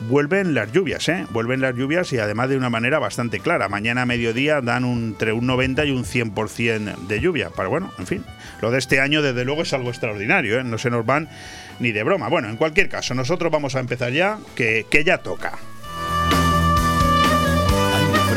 vuelven 0.00 0.54
las 0.54 0.72
lluvias, 0.72 1.08
¿eh? 1.08 1.26
Vuelven 1.30 1.60
las 1.60 1.74
lluvias 1.74 2.12
y 2.12 2.18
además 2.18 2.48
de 2.48 2.56
una 2.56 2.70
manera 2.70 2.98
bastante 2.98 3.40
clara. 3.40 3.68
Mañana 3.68 4.02
a 4.02 4.06
mediodía 4.06 4.60
dan 4.60 4.84
entre 4.84 5.32
un 5.32 5.46
90 5.46 5.84
y 5.84 5.90
un 5.90 6.04
100% 6.04 6.96
de 7.06 7.20
lluvia. 7.20 7.50
Pero 7.56 7.70
bueno, 7.70 7.92
en 7.98 8.06
fin, 8.06 8.24
lo 8.60 8.70
de 8.70 8.78
este 8.78 9.00
año 9.00 9.22
desde 9.22 9.44
luego 9.44 9.62
es 9.62 9.72
algo 9.72 9.90
extraordinario, 9.90 10.58
¿eh? 10.58 10.64
No 10.64 10.78
se 10.78 10.90
nos 10.90 11.04
van 11.06 11.28
ni 11.80 11.92
de 11.92 12.02
broma. 12.02 12.28
Bueno, 12.28 12.48
en 12.48 12.56
cualquier 12.56 12.88
caso, 12.88 13.14
nosotros 13.14 13.50
vamos 13.50 13.76
a 13.76 13.80
empezar 13.80 14.12
ya, 14.12 14.38
que, 14.54 14.86
que 14.90 15.04
ya 15.04 15.18
toca 15.18 15.58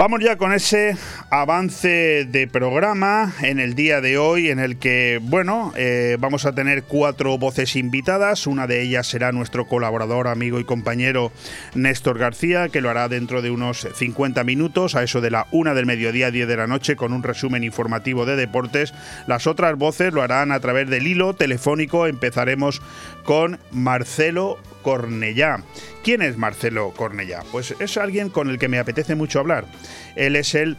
Vamos 0.00 0.20
ya 0.20 0.38
con 0.38 0.54
ese 0.54 0.96
avance 1.28 2.24
de 2.24 2.48
programa 2.48 3.34
en 3.42 3.60
el 3.60 3.74
día 3.74 4.00
de 4.00 4.16
hoy 4.16 4.48
en 4.48 4.58
el 4.58 4.78
que, 4.78 5.20
bueno, 5.22 5.74
eh, 5.76 6.16
vamos 6.18 6.46
a 6.46 6.54
tener 6.54 6.84
cuatro 6.84 7.36
voces 7.36 7.76
invitadas. 7.76 8.46
Una 8.46 8.66
de 8.66 8.80
ellas 8.80 9.06
será 9.06 9.30
nuestro 9.30 9.66
colaborador, 9.66 10.26
amigo 10.28 10.58
y 10.58 10.64
compañero 10.64 11.32
Néstor 11.74 12.16
García, 12.16 12.70
que 12.70 12.80
lo 12.80 12.88
hará 12.88 13.10
dentro 13.10 13.42
de 13.42 13.50
unos 13.50 13.86
50 13.94 14.42
minutos, 14.42 14.94
a 14.94 15.02
eso 15.02 15.20
de 15.20 15.32
la 15.32 15.46
una 15.50 15.74
del 15.74 15.84
mediodía, 15.84 16.30
10 16.30 16.48
de 16.48 16.56
la 16.56 16.66
noche, 16.66 16.96
con 16.96 17.12
un 17.12 17.22
resumen 17.22 17.62
informativo 17.62 18.24
de 18.24 18.36
deportes. 18.36 18.94
Las 19.26 19.46
otras 19.46 19.76
voces 19.76 20.14
lo 20.14 20.22
harán 20.22 20.50
a 20.50 20.60
través 20.60 20.88
del 20.88 21.06
hilo 21.06 21.34
telefónico. 21.34 22.06
Empezaremos 22.06 22.80
con 23.22 23.58
Marcelo 23.70 24.58
Cornellá. 24.82 25.62
¿Quién 26.02 26.22
es 26.22 26.36
Marcelo 26.36 26.92
Cornellá? 26.96 27.42
Pues 27.52 27.74
es 27.78 27.96
alguien 27.96 28.30
con 28.30 28.48
el 28.50 28.58
que 28.58 28.68
me 28.68 28.78
apetece 28.78 29.14
mucho 29.14 29.40
hablar. 29.40 29.66
Él 30.16 30.36
es 30.36 30.54
el 30.54 30.76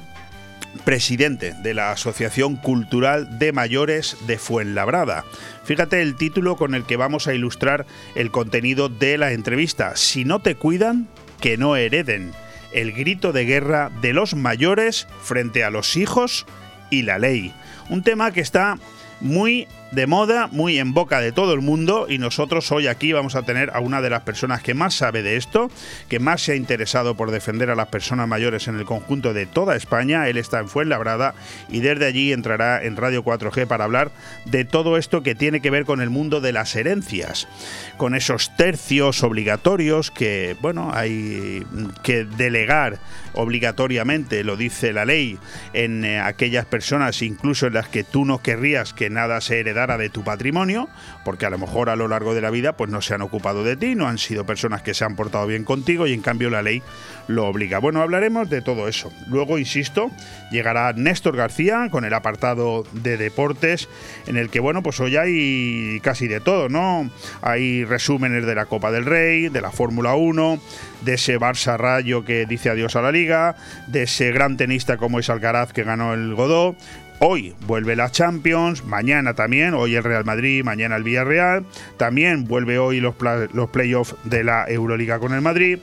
presidente 0.86 1.54
de 1.62 1.74
la 1.74 1.92
Asociación 1.92 2.56
Cultural 2.56 3.40
de 3.40 3.52
Mayores 3.52 4.18
de 4.28 4.38
Fuenlabrada. 4.38 5.26
Fíjate 5.64 6.02
el 6.02 6.16
título 6.16 6.56
con 6.56 6.76
el 6.76 6.86
que 6.86 6.98
vamos 6.98 7.28
a 7.28 7.34
ilustrar 7.34 7.86
el 8.16 8.32
contenido 8.32 8.90
de 8.90 9.18
la 9.18 9.32
entrevista. 9.34 9.96
Si 9.96 10.26
no 10.26 10.42
te 10.42 10.56
cuidan, 10.56 11.08
que 11.40 11.58
no 11.58 11.76
hereden. 11.76 12.32
El 12.72 12.94
grito 12.94 13.34
de 13.34 13.46
guerra 13.46 13.92
de 14.02 14.14
los 14.14 14.34
mayores 14.36 15.08
frente 15.22 15.64
a 15.64 15.70
los 15.70 15.98
hijos 15.98 16.46
y 16.90 17.02
la 17.02 17.20
ley. 17.20 17.54
Un 17.90 18.04
tema 18.04 18.32
que 18.32 18.42
está 18.42 18.78
muy 19.20 19.68
de 19.92 20.08
moda, 20.08 20.48
muy 20.48 20.80
en 20.80 20.94
boca 20.94 21.20
de 21.20 21.34
todo 21.34 21.54
el 21.54 21.60
mundo 21.60 22.06
y 22.08 22.18
nosotros 22.18 22.72
hoy 22.72 22.88
aquí 22.88 23.12
vamos 23.12 23.36
a 23.36 23.44
tener 23.44 23.72
a 23.72 23.82
una 23.82 24.02
de 24.02 24.10
las 24.10 24.22
personas 24.22 24.64
que 24.64 24.74
más 24.74 24.94
sabe 24.96 25.22
de 25.22 25.36
esto, 25.36 25.70
que 26.08 26.20
más 26.20 26.42
se 26.42 26.54
ha 26.54 26.56
interesado 26.56 27.16
por 27.16 27.30
defender 27.30 27.70
a 27.70 27.76
las 27.76 27.88
personas 27.88 28.28
mayores 28.28 28.70
en 28.70 28.80
el 28.80 28.86
conjunto 28.86 29.34
de 29.34 29.46
toda 29.46 29.76
España. 29.76 30.30
Él 30.30 30.38
está 30.38 30.60
en 30.60 30.70
Fuenlabrada 30.70 31.36
y 31.70 31.82
desde 31.82 32.06
allí 32.06 32.32
entrará 32.32 32.82
en 32.82 32.96
Radio 32.96 33.24
4G 33.24 33.68
para 33.68 33.84
hablar 33.84 34.12
de 34.46 34.64
todo 34.64 34.96
esto 34.96 35.24
que 35.24 35.36
tiene 35.36 35.60
que 35.60 35.72
ver 35.72 35.84
con 35.84 36.00
el 36.00 36.10
mundo 36.10 36.40
de 36.40 36.54
las 36.54 36.74
herencias, 36.76 37.50
con 37.98 38.16
esos 38.16 38.56
tercios 38.56 39.24
obligatorios 39.24 40.10
que, 40.10 40.56
bueno, 40.62 40.92
hay 40.94 41.66
que 42.02 42.24
delegar 42.24 43.00
obligatoriamente, 43.34 44.44
lo 44.44 44.56
dice 44.56 44.94
la 44.94 45.06
ley, 45.06 45.38
en 45.74 46.06
eh, 46.06 46.20
aquellas 46.20 46.66
personas 46.66 47.22
incluso 47.22 47.68
en 47.68 47.74
las 47.74 47.88
que 47.88 48.04
tú 48.04 48.26
no 48.26 48.42
querrías 48.42 48.94
que 48.94 49.10
nada 49.10 49.42
se 49.42 49.60
heredara 49.60 49.81
de 49.88 50.10
tu 50.10 50.24
patrimonio, 50.24 50.88
porque 51.26 51.46
a 51.46 51.50
lo 51.50 51.58
mejor 51.58 51.90
a 51.90 51.96
lo 51.96 52.08
largo 52.08 52.34
de 52.34 52.42
la 52.42 52.50
vida 52.50 52.74
pues 52.74 52.90
no 52.90 53.02
se 53.02 53.14
han 53.14 53.22
ocupado 53.22 53.64
de 53.64 53.76
ti, 53.76 53.96
no 53.96 54.08
han 54.08 54.18
sido 54.18 54.46
personas 54.46 54.82
que 54.82 54.94
se 54.94 55.04
han 55.04 55.16
portado 55.16 55.48
bien 55.48 55.64
contigo 55.64 56.08
y 56.08 56.14
en 56.14 56.22
cambio 56.22 56.50
la 56.50 56.62
ley 56.62 56.82
lo 57.28 57.48
obliga. 57.48 57.80
Bueno, 57.80 58.02
hablaremos 58.02 58.50
de 58.50 58.62
todo 58.62 58.88
eso. 58.88 59.12
Luego, 59.28 59.58
insisto, 59.58 60.12
llegará 60.52 60.94
Néstor 60.94 61.36
García 61.36 61.88
con 61.90 62.06
el 62.06 62.14
apartado 62.14 62.84
de 62.92 63.18
deportes 63.18 63.88
en 64.28 64.38
el 64.38 64.50
que, 64.50 64.60
bueno, 64.60 64.84
pues 64.84 65.00
hoy 65.00 65.18
hay 65.18 66.00
casi 66.02 66.28
de 66.28 66.40
todo, 66.40 66.70
¿no? 66.70 67.10
Hay 67.42 67.86
resúmenes 67.86 68.46
de 68.46 68.56
la 68.56 68.66
Copa 68.66 68.92
del 68.92 69.06
Rey, 69.06 69.50
de 69.50 69.62
la 69.62 69.72
Fórmula 69.72 70.16
1, 70.16 70.60
de 71.02 71.14
ese 71.14 71.40
Barça 71.40 71.78
Rayo 71.78 72.24
que 72.26 72.46
dice 72.46 72.70
adiós 72.70 72.96
a 72.96 73.02
la 73.02 73.12
liga, 73.12 73.56
de 73.88 74.04
ese 74.04 74.32
gran 74.32 74.58
tenista 74.58 74.98
como 74.98 75.20
es 75.20 75.30
Alcaraz 75.30 75.74
que 75.74 75.84
ganó 75.84 76.14
el 76.14 76.36
Godó, 76.36 76.76
Hoy 77.24 77.54
vuelve 77.68 77.96
la 77.96 78.10
Champions, 78.10 78.84
mañana 78.84 79.36
también, 79.36 79.76
hoy 79.76 79.94
el 79.94 80.04
Real 80.04 80.26
Madrid, 80.26 80.64
mañana 80.64 80.96
el 80.96 81.04
Villarreal, 81.04 81.64
también 81.98 82.46
vuelve 82.46 82.80
hoy 82.80 83.00
los, 83.00 83.14
los 83.54 83.70
playoffs 83.70 84.16
de 84.24 84.44
la 84.44 84.66
Euroliga 84.68 85.20
con 85.20 85.32
el 85.32 85.42
Madrid 85.42 85.78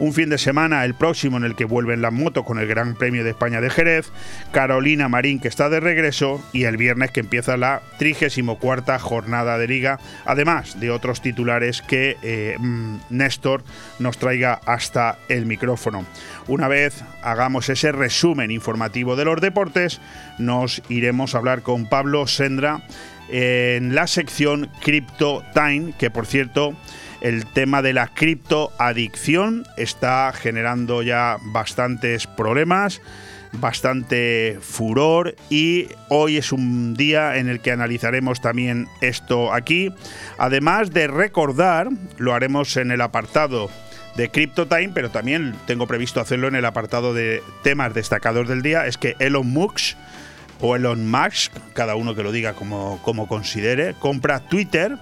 un 0.00 0.14
fin 0.14 0.30
de 0.30 0.38
semana 0.38 0.86
el 0.86 0.94
próximo 0.94 1.36
en 1.36 1.44
el 1.44 1.54
que 1.54 1.66
vuelven 1.66 2.00
las 2.00 2.12
motos 2.12 2.44
con 2.44 2.58
el 2.58 2.66
Gran 2.66 2.94
Premio 2.94 3.22
de 3.22 3.30
España 3.30 3.60
de 3.60 3.68
Jerez, 3.68 4.10
Carolina 4.50 5.10
Marín 5.10 5.38
que 5.38 5.48
está 5.48 5.68
de 5.68 5.78
regreso 5.78 6.42
y 6.54 6.64
el 6.64 6.78
viernes 6.78 7.10
que 7.10 7.20
empieza 7.20 7.58
la 7.58 7.82
34 7.98 8.98
jornada 8.98 9.58
de 9.58 9.68
liga, 9.68 10.00
además 10.24 10.80
de 10.80 10.90
otros 10.90 11.20
titulares 11.20 11.82
que 11.82 12.16
eh, 12.22 12.56
mm, 12.58 12.96
Néstor 13.10 13.62
nos 13.98 14.16
traiga 14.16 14.58
hasta 14.64 15.18
el 15.28 15.44
micrófono. 15.44 16.06
Una 16.48 16.66
vez 16.66 17.04
hagamos 17.22 17.68
ese 17.68 17.92
resumen 17.92 18.50
informativo 18.50 19.16
de 19.16 19.26
los 19.26 19.38
deportes, 19.42 20.00
nos 20.38 20.82
iremos 20.88 21.34
a 21.34 21.38
hablar 21.38 21.60
con 21.60 21.86
Pablo 21.86 22.26
Sendra 22.26 22.82
en 23.28 23.94
la 23.94 24.06
sección 24.06 24.70
Crypto 24.82 25.44
Time, 25.52 25.92
que 25.98 26.10
por 26.10 26.24
cierto 26.24 26.74
el 27.20 27.46
tema 27.46 27.82
de 27.82 27.92
la 27.92 28.08
criptoadicción 28.08 29.64
está 29.76 30.32
generando 30.32 31.02
ya 31.02 31.36
bastantes 31.42 32.26
problemas, 32.26 33.00
bastante 33.52 34.58
furor 34.60 35.34
y 35.48 35.88
hoy 36.08 36.36
es 36.36 36.52
un 36.52 36.94
día 36.94 37.36
en 37.36 37.48
el 37.48 37.60
que 37.60 37.72
analizaremos 37.72 38.40
también 38.40 38.88
esto 39.00 39.52
aquí. 39.52 39.92
Además 40.38 40.90
de 40.90 41.08
recordar, 41.08 41.88
lo 42.18 42.34
haremos 42.34 42.76
en 42.76 42.90
el 42.90 43.00
apartado 43.00 43.70
de 44.16 44.30
CryptoTime, 44.30 44.90
pero 44.94 45.10
también 45.10 45.54
tengo 45.66 45.86
previsto 45.86 46.20
hacerlo 46.20 46.48
en 46.48 46.54
el 46.54 46.64
apartado 46.64 47.14
de 47.14 47.42
temas 47.62 47.94
destacados 47.94 48.48
del 48.48 48.62
día, 48.62 48.86
es 48.86 48.98
que 48.98 49.16
Elon 49.18 49.48
Musk 49.48 49.96
o 50.60 50.76
Elon 50.76 51.10
Musk, 51.10 51.52
cada 51.72 51.94
uno 51.94 52.14
que 52.14 52.22
lo 52.22 52.32
diga 52.32 52.52
como, 52.52 53.00
como 53.02 53.26
considere, 53.26 53.94
compra 53.94 54.40
Twitter 54.40 54.96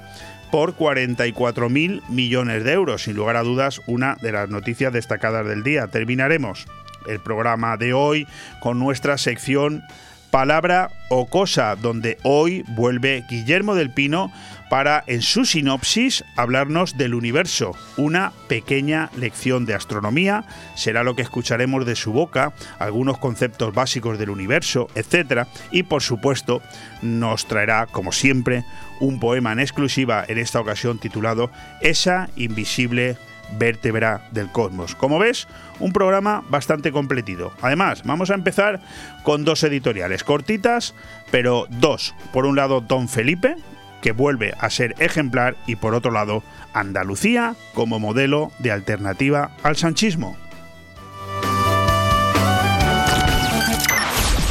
por 0.50 0.74
44 0.74 1.68
mil 1.68 2.02
millones 2.08 2.64
de 2.64 2.72
euros. 2.72 3.04
Sin 3.04 3.16
lugar 3.16 3.36
a 3.36 3.42
dudas, 3.42 3.80
una 3.86 4.16
de 4.20 4.32
las 4.32 4.48
noticias 4.48 4.92
destacadas 4.92 5.46
del 5.46 5.62
día. 5.62 5.88
Terminaremos 5.88 6.66
el 7.06 7.20
programa 7.20 7.76
de 7.76 7.92
hoy 7.92 8.26
con 8.60 8.78
nuestra 8.78 9.18
sección 9.18 9.82
Palabra 10.30 10.90
o 11.08 11.26
Cosa, 11.26 11.74
donde 11.76 12.18
hoy 12.22 12.64
vuelve 12.68 13.24
Guillermo 13.30 13.74
del 13.74 13.90
Pino 13.90 14.30
para, 14.68 15.04
en 15.06 15.22
su 15.22 15.44
sinopsis, 15.44 16.24
hablarnos 16.36 16.96
del 16.96 17.14
universo. 17.14 17.72
Una 17.96 18.32
pequeña 18.48 19.10
lección 19.16 19.66
de 19.66 19.74
astronomía 19.74 20.44
será 20.74 21.02
lo 21.02 21.16
que 21.16 21.22
escucharemos 21.22 21.86
de 21.86 21.96
su 21.96 22.12
boca, 22.12 22.52
algunos 22.78 23.18
conceptos 23.18 23.74
básicos 23.74 24.18
del 24.18 24.30
universo, 24.30 24.88
etc. 24.94 25.46
Y, 25.70 25.84
por 25.84 26.02
supuesto, 26.02 26.62
nos 27.02 27.46
traerá, 27.46 27.86
como 27.86 28.12
siempre, 28.12 28.64
un 29.00 29.20
poema 29.20 29.52
en 29.52 29.60
exclusiva, 29.60 30.24
en 30.26 30.38
esta 30.38 30.60
ocasión 30.60 30.98
titulado 30.98 31.50
Esa 31.80 32.28
invisible 32.36 33.16
vértebra 33.56 34.28
del 34.30 34.50
cosmos. 34.50 34.94
Como 34.94 35.18
ves, 35.18 35.48
un 35.80 35.92
programa 35.92 36.44
bastante 36.48 36.92
completito. 36.92 37.52
Además, 37.62 38.02
vamos 38.04 38.30
a 38.30 38.34
empezar 38.34 38.80
con 39.22 39.44
dos 39.44 39.62
editoriales 39.62 40.24
cortitas, 40.24 40.94
pero 41.30 41.66
dos. 41.70 42.14
Por 42.32 42.46
un 42.46 42.56
lado, 42.56 42.80
Don 42.80 43.08
Felipe, 43.08 43.56
que 44.00 44.12
vuelve 44.12 44.54
a 44.58 44.70
ser 44.70 44.94
ejemplar 44.98 45.56
y 45.66 45.76
por 45.76 45.94
otro 45.94 46.10
lado 46.10 46.42
Andalucía 46.72 47.54
como 47.74 47.98
modelo 47.98 48.52
de 48.58 48.72
alternativa 48.72 49.50
al 49.62 49.76
sanchismo. 49.76 50.36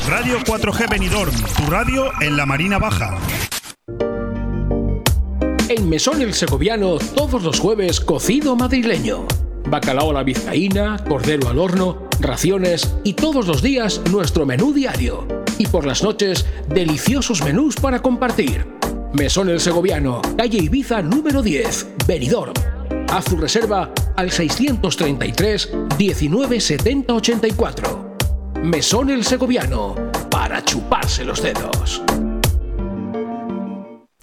Radio 0.07 0.39
4G 0.39 0.89
Benidorm, 0.89 1.35
tu 1.57 1.69
radio 1.69 2.11
en 2.21 2.37
la 2.37 2.45
Marina 2.45 2.77
Baja. 2.77 3.17
En 5.69 5.89
Mesón 5.89 6.21
el 6.21 6.33
Segoviano, 6.33 6.97
todos 6.97 7.43
los 7.43 7.59
jueves, 7.59 7.99
cocido 7.99 8.55
madrileño. 8.55 9.27
Bacalao 9.69 10.11
a 10.11 10.13
la 10.13 10.23
vizcaína, 10.23 10.97
cordero 11.09 11.49
al 11.49 11.59
horno, 11.59 12.07
raciones 12.21 12.95
y 13.03 13.13
todos 13.13 13.47
los 13.47 13.61
días 13.61 14.01
nuestro 14.09 14.45
menú 14.45 14.71
diario. 14.71 15.27
Y 15.57 15.67
por 15.67 15.85
las 15.85 16.03
noches, 16.03 16.45
deliciosos 16.69 17.43
menús 17.43 17.75
para 17.75 18.01
compartir. 18.01 18.76
Mesón 19.17 19.49
el 19.49 19.59
Segoviano, 19.59 20.21
calle 20.37 20.59
Ibiza 20.59 21.01
número 21.01 21.41
10, 21.41 21.87
Benidorm. 22.05 22.53
Haz 23.09 23.25
tu 23.25 23.37
reserva 23.37 23.91
al 24.15 24.29
633 24.29 25.71
19 25.97 26.59
70 26.59 27.13
84. 27.15 28.17
Mesón 28.61 29.09
el 29.09 29.23
Segoviano, 29.23 29.95
para 30.29 30.63
chuparse 30.63 31.25
los 31.25 31.41
dedos. 31.41 32.03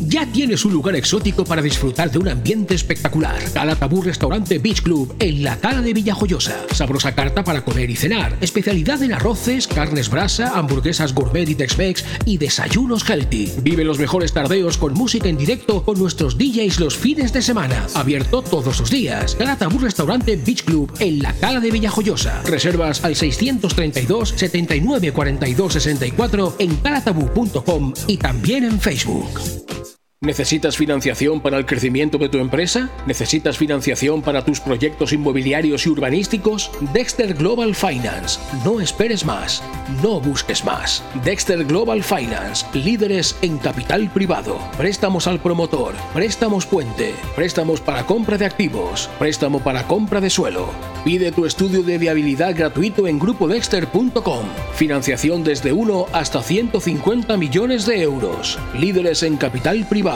Ya 0.00 0.26
tienes 0.26 0.64
un 0.64 0.72
lugar 0.72 0.96
exótico 0.96 1.44
para 1.44 1.62
disfrutar 1.62 2.10
de 2.10 2.18
un 2.18 2.28
ambiente 2.28 2.74
espectacular. 2.74 3.38
Tabú 3.78 4.02
Restaurante 4.02 4.58
Beach 4.58 4.82
Club 4.82 5.14
en 5.18 5.42
la 5.42 5.56
Cala 5.56 5.82
de 5.82 5.92
Villajoyosa. 5.92 6.66
Sabrosa 6.72 7.14
carta 7.14 7.44
para 7.44 7.64
comer 7.64 7.90
y 7.90 7.96
cenar. 7.96 8.36
Especialidad 8.40 9.02
en 9.02 9.12
arroces, 9.12 9.66
carnes 9.68 10.10
brasa, 10.10 10.56
hamburguesas 10.58 11.14
gourmet 11.14 11.48
y 11.48 11.54
Tex-Mex 11.54 12.04
y 12.26 12.38
desayunos 12.38 13.08
healthy. 13.08 13.52
Vive 13.62 13.84
los 13.84 13.98
mejores 13.98 14.32
tardeos 14.32 14.78
con 14.78 14.94
música 14.94 15.28
en 15.28 15.36
directo 15.36 15.84
con 15.84 15.98
nuestros 15.98 16.38
DJs 16.38 16.80
los 16.80 16.96
fines 16.96 17.32
de 17.32 17.42
semana. 17.42 17.86
Abierto 17.94 18.42
todos 18.42 18.80
los 18.80 18.90
días. 18.90 19.36
Tabú 19.58 19.78
Restaurante 19.78 20.36
Beach 20.36 20.64
Club 20.64 20.92
en 20.98 21.20
la 21.20 21.32
Cala 21.34 21.60
de 21.60 21.70
Villajoyosa. 21.70 22.42
Reservas 22.42 23.04
al 23.04 23.14
632 23.14 24.34
79 24.36 25.12
42 25.12 25.72
64 25.72 26.56
en 26.58 26.76
calatabú.com 26.76 27.92
y 28.08 28.16
también 28.16 28.64
en 28.64 28.80
Facebook. 28.80 29.83
¿Necesitas 30.24 30.78
financiación 30.78 31.40
para 31.40 31.58
el 31.58 31.66
crecimiento 31.66 32.16
de 32.16 32.30
tu 32.30 32.38
empresa? 32.38 32.88
¿Necesitas 33.06 33.58
financiación 33.58 34.22
para 34.22 34.42
tus 34.42 34.58
proyectos 34.58 35.12
inmobiliarios 35.12 35.84
y 35.84 35.90
urbanísticos? 35.90 36.70
Dexter 36.94 37.34
Global 37.34 37.74
Finance. 37.74 38.40
No 38.64 38.80
esperes 38.80 39.26
más. 39.26 39.62
No 40.02 40.20
busques 40.20 40.64
más. 40.64 41.02
Dexter 41.24 41.64
Global 41.66 42.02
Finance. 42.02 42.64
Líderes 42.72 43.36
en 43.42 43.58
capital 43.58 44.10
privado. 44.10 44.58
Préstamos 44.78 45.26
al 45.26 45.40
promotor. 45.40 45.94
Préstamos 46.14 46.64
puente. 46.64 47.14
Préstamos 47.36 47.82
para 47.82 48.06
compra 48.06 48.38
de 48.38 48.46
activos. 48.46 49.10
Préstamo 49.18 49.60
para 49.60 49.86
compra 49.86 50.22
de 50.22 50.30
suelo. 50.30 50.70
Pide 51.04 51.32
tu 51.32 51.44
estudio 51.44 51.82
de 51.82 51.98
viabilidad 51.98 52.56
gratuito 52.56 53.06
en 53.06 53.18
grupodexter.com. 53.18 54.46
Financiación 54.74 55.44
desde 55.44 55.74
1 55.74 56.06
hasta 56.12 56.42
150 56.42 57.36
millones 57.36 57.84
de 57.84 58.00
euros. 58.00 58.58
Líderes 58.74 59.22
en 59.22 59.36
capital 59.36 59.86
privado. 59.86 60.13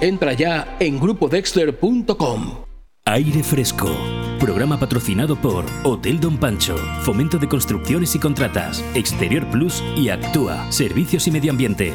Entra 0.00 0.32
ya 0.32 0.76
en 0.80 0.98
grupodexter.com. 0.98 2.64
Aire 3.04 3.42
Fresco. 3.42 3.88
Programa 4.38 4.78
patrocinado 4.78 5.34
por 5.36 5.64
Hotel 5.82 6.20
Don 6.20 6.36
Pancho, 6.36 6.76
Fomento 7.02 7.38
de 7.38 7.48
Construcciones 7.48 8.14
y 8.14 8.18
Contratas, 8.18 8.84
Exterior 8.94 9.46
Plus 9.50 9.82
y 9.96 10.10
Actúa, 10.10 10.70
Servicios 10.70 11.26
y 11.26 11.30
Medio 11.30 11.50
Ambiente. 11.50 11.94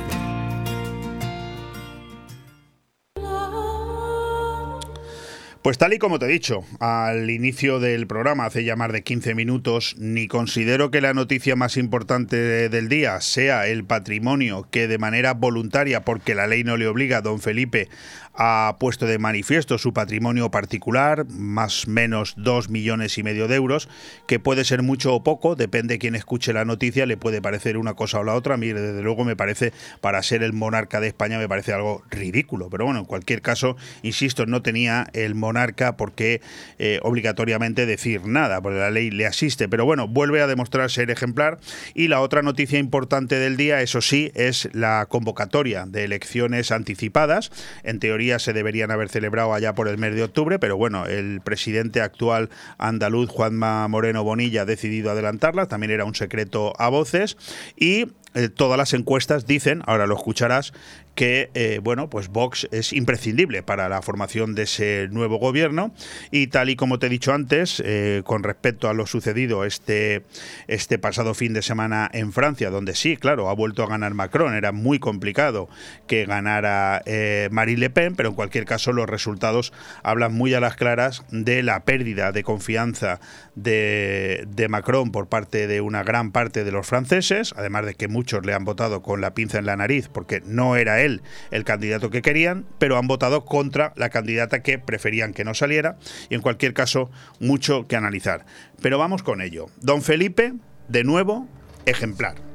Pues 5.64 5.78
tal 5.78 5.94
y 5.94 5.98
como 5.98 6.20
te 6.20 6.26
he 6.26 6.28
dicho 6.28 6.66
al 6.82 7.30
inicio 7.30 7.80
del 7.80 8.06
programa, 8.06 8.44
hace 8.44 8.66
ya 8.66 8.76
más 8.76 8.92
de 8.92 9.02
15 9.02 9.34
minutos, 9.34 9.96
ni 9.98 10.28
considero 10.28 10.92
que 10.92 11.00
la 11.00 11.14
noticia 11.14 11.56
más 11.56 11.78
importante 11.78 12.68
del 12.68 12.90
día 12.90 13.22
sea 13.22 13.66
el 13.68 13.86
patrimonio 13.86 14.68
que 14.70 14.90
de 14.90 14.98
manera 14.98 15.34
voluntaria, 15.34 16.04
porque 16.04 16.36
la 16.36 16.48
ley 16.48 16.66
no 16.66 16.76
le 16.76 16.86
obliga 16.86 17.20
a 17.20 17.22
don 17.22 17.40
Felipe 17.40 17.88
ha 18.36 18.78
puesto 18.80 19.06
de 19.06 19.20
manifiesto 19.20 19.78
su 19.78 19.94
patrimonio 19.94 20.50
particular, 20.52 21.26
más 21.30 21.88
o 21.88 21.92
menos 21.92 22.34
dos 22.38 22.70
millones 22.70 23.18
y 23.18 23.24
medio 23.24 23.48
de 23.48 23.56
euros, 23.56 23.90
que 24.28 24.40
puede 24.40 24.66
ser 24.66 24.82
mucho 24.82 25.14
o 25.14 25.24
poco, 25.24 25.56
depende 25.56 25.96
de 25.96 26.00
quien 26.00 26.16
escuche 26.16 26.54
la 26.54 26.66
noticia, 26.66 27.06
le 27.06 27.18
puede 27.18 27.42
parecer 27.42 27.78
una 27.78 27.94
cosa 27.94 28.20
o 28.20 28.24
la 28.24 28.34
otra. 28.34 28.56
A 28.56 28.58
mí, 28.58 28.68
desde 28.68 29.02
luego, 29.02 29.24
me 29.24 29.36
parece, 29.36 29.74
para 30.02 30.22
ser 30.24 30.44
el 30.44 30.54
monarca 30.54 31.00
de 31.00 31.08
España, 31.08 31.38
me 31.38 31.48
parece 31.48 31.74
algo 31.74 32.04
ridículo. 32.10 32.70
Pero 32.70 32.86
bueno, 32.86 33.02
en 33.02 33.06
cualquier 33.06 33.42
caso, 33.42 33.76
insisto, 34.02 34.46
no 34.46 34.62
tenía 34.62 35.08
el 35.14 35.36
monarca 35.36 35.98
por 35.98 36.14
qué 36.14 36.42
eh, 36.80 37.00
obligatoriamente 37.04 37.86
decir 37.86 38.26
nada, 38.26 38.62
porque 38.62 38.80
la 38.80 38.92
ley 38.92 39.12
le 39.12 39.26
asiste. 39.26 39.70
Pero 39.70 39.86
bueno, 39.86 40.08
vuelve 40.08 40.42
a 40.42 40.48
demostrar 40.48 40.90
ser 40.90 41.12
ejemplar. 41.12 41.60
Y 41.94 42.08
la 42.08 42.22
otra 42.22 42.42
noticia 42.42 42.80
importante 42.80 43.38
del 43.38 43.58
día, 43.58 43.82
eso 43.82 44.02
sí, 44.02 44.32
es 44.34 44.70
la 44.74 45.06
convocatoria 45.08 45.86
de 45.86 46.04
elecciones 46.04 46.72
anticipadas. 46.72 47.52
En 47.84 48.00
teoría, 48.00 48.23
se 48.40 48.54
deberían 48.54 48.92
haber 48.92 49.10
celebrado 49.10 49.54
allá 49.54 49.74
por 49.76 49.88
el 49.88 49.98
mes 49.98 50.16
de 50.16 50.24
octubre, 50.24 50.60
pero 50.60 50.78
bueno, 50.78 51.06
el 51.06 51.42
presidente 51.42 52.02
actual 52.02 52.50
andaluz, 52.78 53.30
Juanma 53.30 53.88
Moreno 53.88 54.24
Bonilla, 54.24 54.62
ha 54.62 54.66
decidido 54.66 55.12
adelantarla, 55.12 55.68
también 55.68 55.92
era 55.92 56.06
un 56.06 56.16
secreto 56.16 56.74
a 56.80 56.90
voces, 56.90 57.38
y 57.78 58.08
eh, 58.36 58.50
todas 58.50 58.78
las 58.78 58.94
encuestas 58.94 59.46
dicen, 59.46 59.84
ahora 59.86 60.08
lo 60.08 60.16
escucharás, 60.16 60.74
que 61.14 61.52
eh, 61.54 61.80
bueno, 61.84 62.10
pues 62.10 62.30
Vox 62.30 62.68
es 62.72 62.92
imprescindible 62.92 63.62
para 63.62 63.88
la 63.88 64.02
formación 64.02 64.56
de 64.56 64.64
ese 64.64 65.08
nuevo 65.12 65.38
gobierno. 65.38 65.94
Y 66.32 66.48
tal 66.48 66.70
y 66.70 66.76
como 66.76 66.98
te 66.98 67.06
he 67.06 67.10
dicho 67.10 67.34
antes, 67.34 67.82
eh, 67.86 68.24
con 68.26 68.42
respecto 68.42 68.90
a 68.90 68.94
lo 68.94 69.06
sucedido 69.06 69.64
este, 69.64 70.24
este 70.68 70.98
pasado 70.98 71.36
fin 71.36 71.54
de 71.54 71.62
semana 71.62 72.10
en 72.12 72.34
Francia, 72.34 72.72
donde 72.72 72.96
sí, 72.96 73.18
claro, 73.18 73.50
ha 73.50 73.54
vuelto 73.54 73.84
a 73.84 73.88
ganar 73.88 74.16
Macron, 74.16 74.56
era 74.56 74.72
muy 74.72 74.98
complicado 74.98 75.70
que 76.08 76.26
ganara 76.26 77.04
Marine 77.52 77.80
Le 77.80 77.90
Pen, 77.92 78.16
pero 78.16 78.30
en 78.30 78.36
cualquier 78.36 78.66
caso 78.66 78.92
los 78.92 79.08
resultados 79.08 79.72
hablan 80.02 80.34
muy 80.34 80.54
a 80.56 80.60
las 80.60 80.76
claras 80.76 81.24
de 81.30 81.62
la 81.62 81.84
pérdida 81.84 82.32
de 82.32 82.44
confianza 82.44 83.20
de, 83.56 84.46
de 84.48 84.68
Macron 84.68 85.12
por 85.12 85.28
parte 85.28 85.68
de 85.68 85.82
una 85.82 86.04
gran 86.04 86.32
parte 86.32 86.64
de 86.64 86.72
los 86.72 86.88
franceses, 86.88 87.54
además 87.56 87.86
de 87.86 87.94
que 87.94 88.08
muchos 88.08 88.23
le 88.44 88.54
han 88.54 88.66
votado 88.66 89.02
con 89.02 89.22
la 89.22 89.34
pinza 89.34 89.60
en 89.60 89.66
la 89.66 89.76
nariz 89.76 90.08
porque 90.08 90.42
no 90.46 90.76
era 90.76 91.02
él 91.02 91.22
el 91.52 91.64
candidato 91.64 92.10
que 92.10 92.22
querían, 92.22 92.66
pero 92.80 92.98
han 92.98 93.08
votado 93.08 93.46
contra 93.46 93.94
la 93.96 94.10
candidata 94.10 94.64
que 94.64 94.80
preferían 94.80 95.34
que 95.34 95.44
no 95.44 95.54
saliera 95.54 95.98
y 96.30 96.36
en 96.36 96.42
cualquier 96.42 96.74
caso 96.74 97.12
mucho 97.40 97.88
que 97.88 97.96
analizar. 97.96 98.46
Pero 98.82 98.98
vamos 98.98 99.24
con 99.24 99.42
ello. 99.42 99.68
Don 99.82 100.02
Felipe, 100.02 100.54
de 100.88 101.04
nuevo, 101.04 101.48
ejemplar. 101.86 102.53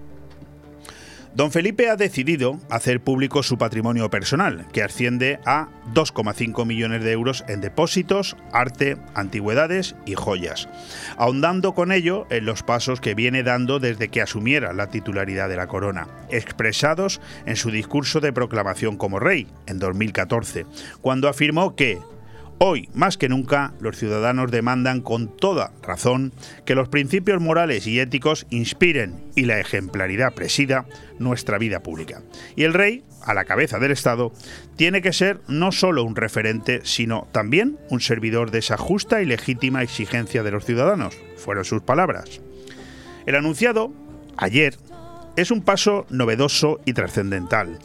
Don 1.39 1.53
Felipe 1.53 1.89
ha 1.89 1.95
decidido 1.95 2.59
hacer 2.69 3.01
público 3.01 3.45
su 3.45 3.59
patrimonio 3.59 4.11
personal, 4.11 4.67
que 4.73 4.83
asciende 4.83 5.39
a 5.47 5.69
2,5 5.95 6.67
millones 6.67 7.05
de 7.05 7.13
euros 7.13 7.45
en 7.47 7.61
depósitos, 7.61 8.37
arte, 8.53 8.97
antigüedades 9.15 9.95
y 10.05 10.17
joyas, 10.17 10.69
ahondando 11.17 11.75
con 11.77 11.93
ello 11.93 12.27
en 12.31 12.45
los 12.45 12.65
pasos 12.65 13.01
que 13.01 13.15
viene 13.15 13.45
dando 13.45 13.79
desde 13.79 14.09
que 14.09 14.21
asumiera 14.21 14.73
la 14.73 14.89
titularidad 14.89 15.49
de 15.49 15.55
la 15.55 15.69
corona, 15.69 16.09
expresados 16.29 17.21
en 17.47 17.55
su 17.55 17.71
discurso 17.71 18.19
de 18.19 18.33
proclamación 18.33 18.97
como 18.97 19.21
rey 19.21 19.47
en 19.69 19.79
2014, 19.79 20.67
cuando 21.03 21.29
afirmó 21.29 21.77
que 21.77 22.01
Hoy, 22.61 22.89
más 22.93 23.17
que 23.17 23.29
nunca, 23.29 23.73
los 23.79 23.97
ciudadanos 23.97 24.51
demandan 24.51 25.01
con 25.01 25.29
toda 25.37 25.71
razón 25.81 26.33
que 26.65 26.75
los 26.75 26.89
principios 26.89 27.41
morales 27.41 27.87
y 27.87 28.01
éticos 28.01 28.47
inspiren 28.51 29.31
y 29.37 29.45
la 29.45 29.61
ejemplaridad 29.61 30.35
presida 30.35 30.85
nuestra 31.21 31.57
vida 31.59 31.85
pública. 31.85 32.23
Y 32.57 32.65
el 32.65 32.75
rey, 32.75 33.05
a 33.23 33.33
la 33.33 33.45
cabeza 33.45 33.79
del 33.79 33.93
Estado, 33.93 34.33
tiene 34.75 35.03
que 35.03 35.13
ser 35.13 35.41
no 35.47 35.71
solo 35.71 36.03
un 36.03 36.17
referente, 36.17 36.81
sino 36.83 37.29
también 37.31 37.79
un 37.91 38.01
servidor 38.01 38.51
de 38.51 38.59
esa 38.59 38.77
justa 38.77 39.23
y 39.23 39.27
legítima 39.27 39.85
exigencia 39.85 40.43
de 40.43 40.51
los 40.51 40.65
ciudadanos. 40.65 41.17
Fueron 41.37 41.65
sus 41.65 41.83
palabras. 41.83 42.41
El 43.25 43.37
anunciado, 43.37 43.93
ayer, 44.37 44.75
es 45.37 45.53
un 45.53 45.63
paso 45.63 46.07
novedoso 46.11 46.81
y 46.85 46.93
trascendental 46.93 47.79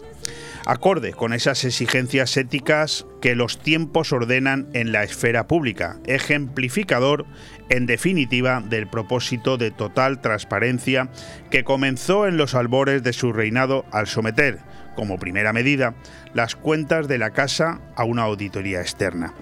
acorde 0.65 1.13
con 1.13 1.33
esas 1.33 1.63
exigencias 1.65 2.37
éticas 2.37 3.05
que 3.21 3.35
los 3.35 3.59
tiempos 3.59 4.13
ordenan 4.13 4.67
en 4.73 4.91
la 4.91 5.03
esfera 5.03 5.47
pública, 5.47 5.97
ejemplificador, 6.05 7.25
en 7.69 7.85
definitiva, 7.85 8.61
del 8.61 8.87
propósito 8.87 9.57
de 9.57 9.71
total 9.71 10.21
transparencia 10.21 11.09
que 11.49 11.63
comenzó 11.63 12.27
en 12.27 12.37
los 12.37 12.55
albores 12.55 13.03
de 13.03 13.13
su 13.13 13.33
reinado 13.33 13.85
al 13.91 14.07
someter, 14.07 14.59
como 14.95 15.17
primera 15.17 15.53
medida, 15.53 15.95
las 16.33 16.55
cuentas 16.55 17.07
de 17.07 17.17
la 17.17 17.31
casa 17.31 17.81
a 17.95 18.03
una 18.03 18.23
auditoría 18.23 18.81
externa. 18.81 19.33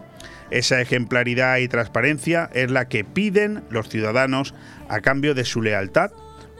Esa 0.49 0.81
ejemplaridad 0.81 1.57
y 1.57 1.67
transparencia 1.67 2.49
es 2.53 2.71
la 2.71 2.87
que 2.87 3.05
piden 3.05 3.63
los 3.69 3.87
ciudadanos 3.87 4.53
a 4.89 4.99
cambio 4.99 5.33
de 5.33 5.45
su 5.45 5.61
lealtad 5.61 6.11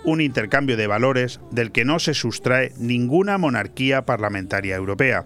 un 0.04 0.22
intercambio 0.22 0.78
de 0.78 0.88
valores 0.88 1.40
del 1.52 1.72
que 1.72 1.86
no 1.86 2.00
se 2.00 2.14
sustrae 2.14 2.74
ninguna 2.78 3.38
monarquía 3.38 4.06
parlamentaria 4.06 4.76
europea. 4.76 5.26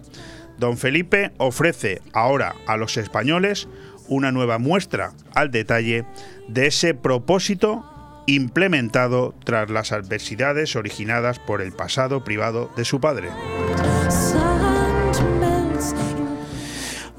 Don 0.58 0.78
Felipe 0.78 1.32
ofrece 1.38 2.00
ahora 2.12 2.54
a 2.66 2.76
los 2.76 2.96
españoles 2.96 3.68
una 4.08 4.32
nueva 4.32 4.58
muestra 4.58 5.12
al 5.34 5.50
detalle 5.50 6.04
de 6.48 6.66
ese 6.66 6.94
propósito 6.94 7.84
implementado 8.26 9.34
tras 9.44 9.70
las 9.70 9.92
adversidades 9.92 10.76
originadas 10.76 11.38
por 11.38 11.62
el 11.62 11.72
pasado 11.72 12.24
privado 12.24 12.70
de 12.76 12.84
su 12.84 13.00
padre. 13.00 13.28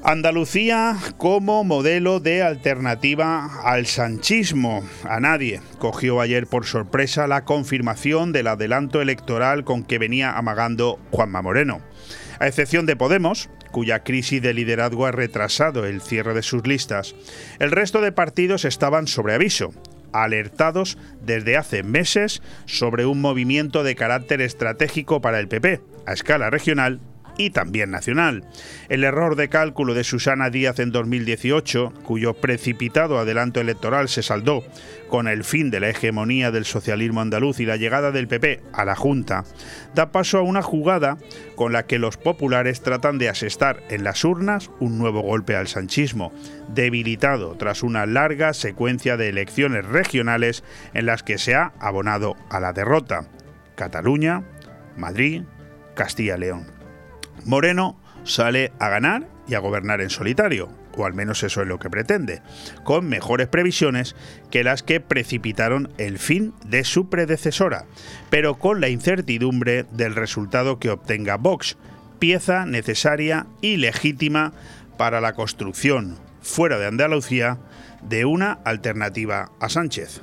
Andalucía 0.08 0.96
como 1.18 1.64
modelo 1.64 2.18
de 2.18 2.42
alternativa 2.42 3.60
al 3.62 3.84
sanchismo. 3.84 4.82
A 5.04 5.20
nadie 5.20 5.60
cogió 5.78 6.22
ayer 6.22 6.46
por 6.46 6.64
sorpresa 6.64 7.26
la 7.26 7.44
confirmación 7.44 8.32
del 8.32 8.46
adelanto 8.46 9.02
electoral 9.02 9.64
con 9.64 9.84
que 9.84 9.98
venía 9.98 10.32
amagando 10.32 10.98
Juanma 11.10 11.42
Moreno. 11.42 11.82
A 12.40 12.46
excepción 12.46 12.86
de 12.86 12.96
Podemos, 12.96 13.50
cuya 13.70 14.02
crisis 14.02 14.40
de 14.40 14.54
liderazgo 14.54 15.04
ha 15.04 15.12
retrasado 15.12 15.84
el 15.84 16.00
cierre 16.00 16.32
de 16.32 16.42
sus 16.42 16.66
listas, 16.66 17.14
el 17.58 17.70
resto 17.70 18.00
de 18.00 18.10
partidos 18.10 18.64
estaban 18.64 19.08
sobre 19.08 19.34
aviso 19.34 19.74
alertados 20.14 20.96
desde 21.20 21.58
hace 21.58 21.82
meses 21.82 22.40
sobre 22.64 23.04
un 23.04 23.20
movimiento 23.20 23.82
de 23.82 23.94
carácter 23.94 24.40
estratégico 24.40 25.20
para 25.20 25.38
el 25.38 25.48
PP, 25.48 25.82
a 26.06 26.14
escala 26.14 26.48
regional 26.48 26.98
y 27.38 27.50
también 27.50 27.90
nacional. 27.90 28.44
El 28.90 29.04
error 29.04 29.36
de 29.36 29.48
cálculo 29.48 29.94
de 29.94 30.04
Susana 30.04 30.50
Díaz 30.50 30.78
en 30.80 30.92
2018, 30.92 31.94
cuyo 32.02 32.34
precipitado 32.34 33.18
adelanto 33.18 33.60
electoral 33.60 34.10
se 34.10 34.22
saldó 34.22 34.62
con 35.08 35.26
el 35.26 35.44
fin 35.44 35.70
de 35.70 35.80
la 35.80 35.88
hegemonía 35.88 36.50
del 36.50 36.66
socialismo 36.66 37.22
andaluz 37.22 37.60
y 37.60 37.64
la 37.64 37.76
llegada 37.76 38.12
del 38.12 38.28
PP 38.28 38.60
a 38.72 38.84
la 38.84 38.96
Junta, 38.96 39.44
da 39.94 40.12
paso 40.12 40.38
a 40.38 40.42
una 40.42 40.60
jugada 40.60 41.16
con 41.54 41.72
la 41.72 41.86
que 41.86 41.98
los 41.98 42.16
populares 42.16 42.82
tratan 42.82 43.18
de 43.18 43.28
asestar 43.28 43.82
en 43.88 44.04
las 44.04 44.24
urnas 44.24 44.70
un 44.80 44.98
nuevo 44.98 45.22
golpe 45.22 45.56
al 45.56 45.68
sanchismo, 45.68 46.32
debilitado 46.68 47.56
tras 47.56 47.82
una 47.82 48.04
larga 48.04 48.52
secuencia 48.52 49.16
de 49.16 49.28
elecciones 49.28 49.86
regionales 49.86 50.64
en 50.92 51.06
las 51.06 51.22
que 51.22 51.38
se 51.38 51.54
ha 51.54 51.72
abonado 51.80 52.36
a 52.50 52.60
la 52.60 52.72
derrota. 52.72 53.28
Cataluña, 53.76 54.42
Madrid, 54.96 55.42
Castilla-León. 55.94 56.77
Moreno 57.44 57.98
sale 58.24 58.72
a 58.78 58.88
ganar 58.88 59.28
y 59.46 59.54
a 59.54 59.60
gobernar 59.60 60.00
en 60.00 60.10
solitario, 60.10 60.68
o 60.96 61.06
al 61.06 61.14
menos 61.14 61.42
eso 61.42 61.62
es 61.62 61.68
lo 61.68 61.78
que 61.78 61.90
pretende, 61.90 62.42
con 62.84 63.08
mejores 63.08 63.48
previsiones 63.48 64.14
que 64.50 64.64
las 64.64 64.82
que 64.82 65.00
precipitaron 65.00 65.90
el 65.96 66.18
fin 66.18 66.52
de 66.66 66.84
su 66.84 67.08
predecesora, 67.08 67.86
pero 68.30 68.58
con 68.58 68.80
la 68.80 68.88
incertidumbre 68.88 69.84
del 69.92 70.14
resultado 70.14 70.78
que 70.78 70.90
obtenga 70.90 71.36
Vox, 71.36 71.76
pieza 72.18 72.66
necesaria 72.66 73.46
y 73.60 73.76
legítima 73.76 74.52
para 74.98 75.20
la 75.20 75.32
construcción, 75.32 76.18
fuera 76.42 76.78
de 76.78 76.86
Andalucía, 76.86 77.58
de 78.02 78.24
una 78.24 78.52
alternativa 78.64 79.50
a 79.60 79.68
Sánchez. 79.68 80.22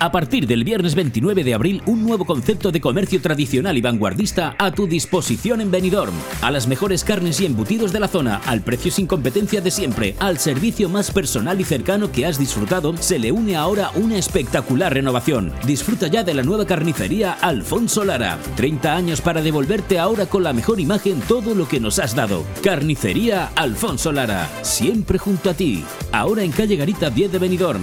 A 0.00 0.12
partir 0.12 0.46
del 0.46 0.62
viernes 0.62 0.94
29 0.94 1.42
de 1.42 1.54
abril, 1.54 1.82
un 1.86 2.04
nuevo 2.04 2.24
concepto 2.24 2.70
de 2.70 2.80
comercio 2.80 3.20
tradicional 3.20 3.76
y 3.76 3.80
vanguardista 3.80 4.54
a 4.56 4.70
tu 4.70 4.86
disposición 4.86 5.60
en 5.60 5.72
Benidorm. 5.72 6.14
A 6.40 6.52
las 6.52 6.68
mejores 6.68 7.02
carnes 7.02 7.40
y 7.40 7.46
embutidos 7.46 7.92
de 7.92 7.98
la 7.98 8.06
zona, 8.06 8.40
al 8.46 8.60
precio 8.60 8.92
sin 8.92 9.08
competencia 9.08 9.60
de 9.60 9.72
siempre, 9.72 10.14
al 10.20 10.38
servicio 10.38 10.88
más 10.88 11.10
personal 11.10 11.60
y 11.60 11.64
cercano 11.64 12.12
que 12.12 12.26
has 12.26 12.38
disfrutado, 12.38 12.96
se 12.96 13.18
le 13.18 13.32
une 13.32 13.56
ahora 13.56 13.90
una 13.96 14.18
espectacular 14.18 14.94
renovación. 14.94 15.52
Disfruta 15.66 16.06
ya 16.06 16.22
de 16.22 16.34
la 16.34 16.44
nueva 16.44 16.64
carnicería 16.64 17.32
Alfonso 17.32 18.04
Lara. 18.04 18.38
30 18.54 18.94
años 18.94 19.20
para 19.20 19.42
devolverte 19.42 19.98
ahora 19.98 20.26
con 20.26 20.44
la 20.44 20.52
mejor 20.52 20.78
imagen 20.78 21.20
todo 21.26 21.56
lo 21.56 21.66
que 21.66 21.80
nos 21.80 21.98
has 21.98 22.14
dado. 22.14 22.44
Carnicería 22.62 23.50
Alfonso 23.56 24.12
Lara, 24.12 24.48
siempre 24.62 25.18
junto 25.18 25.50
a 25.50 25.54
ti. 25.54 25.82
Ahora 26.12 26.44
en 26.44 26.52
calle 26.52 26.76
Garita 26.76 27.10
10 27.10 27.32
de 27.32 27.38
Benidorm. 27.40 27.82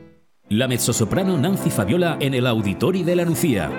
la 0.51 0.67
mezzosoprano 0.67 1.37
Nancy 1.37 1.69
Fabiola 1.69 2.17
en 2.19 2.33
el 2.33 2.45
Auditori 2.45 3.03
de 3.03 3.15
la 3.15 3.23
Nucía. 3.23 3.71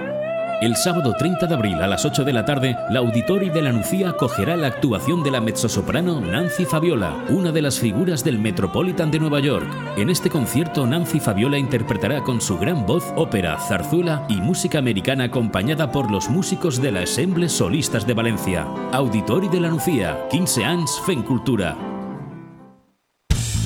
El 0.62 0.74
sábado 0.74 1.12
30 1.18 1.46
de 1.46 1.54
abril 1.54 1.74
a 1.74 1.87
las 1.87 2.06
8 2.06 2.24
de 2.24 2.32
la 2.32 2.46
tarde, 2.46 2.74
la 2.88 3.00
Auditori 3.00 3.50
de 3.50 3.61
la 3.61 3.72
Nucía 3.72 4.08
acogerá 4.08 4.56
la 4.56 4.68
actuación 4.68 5.22
de 5.22 5.30
la 5.30 5.42
mezzosoprano 5.42 6.22
Nancy 6.22 6.64
Fabiola, 6.64 7.26
una 7.28 7.52
de 7.52 7.61
las 7.61 7.78
figuras 7.78 8.24
del 8.24 8.38
Metropolitan 8.38 9.11
de 9.11 9.18
Nueva 9.18 9.40
York. 9.40 9.66
En 9.98 10.08
este 10.08 10.30
concierto, 10.30 10.87
Nancy 10.87 11.20
Fabiola 11.20 11.58
interpretará 11.58 12.22
con 12.22 12.40
su 12.40 12.56
gran 12.56 12.87
voz 12.87 13.04
ópera, 13.16 13.58
zarzuela 13.58 14.24
y 14.30 14.37
música 14.37 14.78
americana 14.78 15.24
acompañada 15.24 15.92
por 15.92 16.11
los 16.11 16.30
músicos 16.30 16.80
de 16.80 16.90
la 16.90 17.00
Ensemble 17.00 17.50
Solistas 17.50 18.06
de 18.06 18.14
Valencia. 18.14 18.66
Auditori 18.92 19.48
de 19.48 19.61
la 19.61 19.68
Nucía, 19.68 20.26
15 20.30 20.64
años 20.64 21.02
Cultura. 21.26 21.76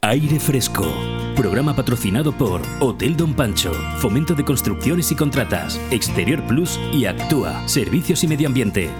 Aire 0.00 0.38
Fresco. 0.38 0.86
Programa 1.34 1.74
patrocinado 1.74 2.30
por 2.30 2.62
Hotel 2.78 3.16
Don 3.16 3.34
Pancho, 3.34 3.72
Fomento 3.98 4.36
de 4.36 4.44
Construcciones 4.44 5.10
y 5.10 5.16
Contratas, 5.16 5.80
Exterior 5.90 6.40
Plus 6.46 6.78
y 6.92 7.06
Actúa, 7.06 7.66
Servicios 7.66 8.22
y 8.22 8.28
Medio 8.28 8.46
Ambiente. 8.46 8.90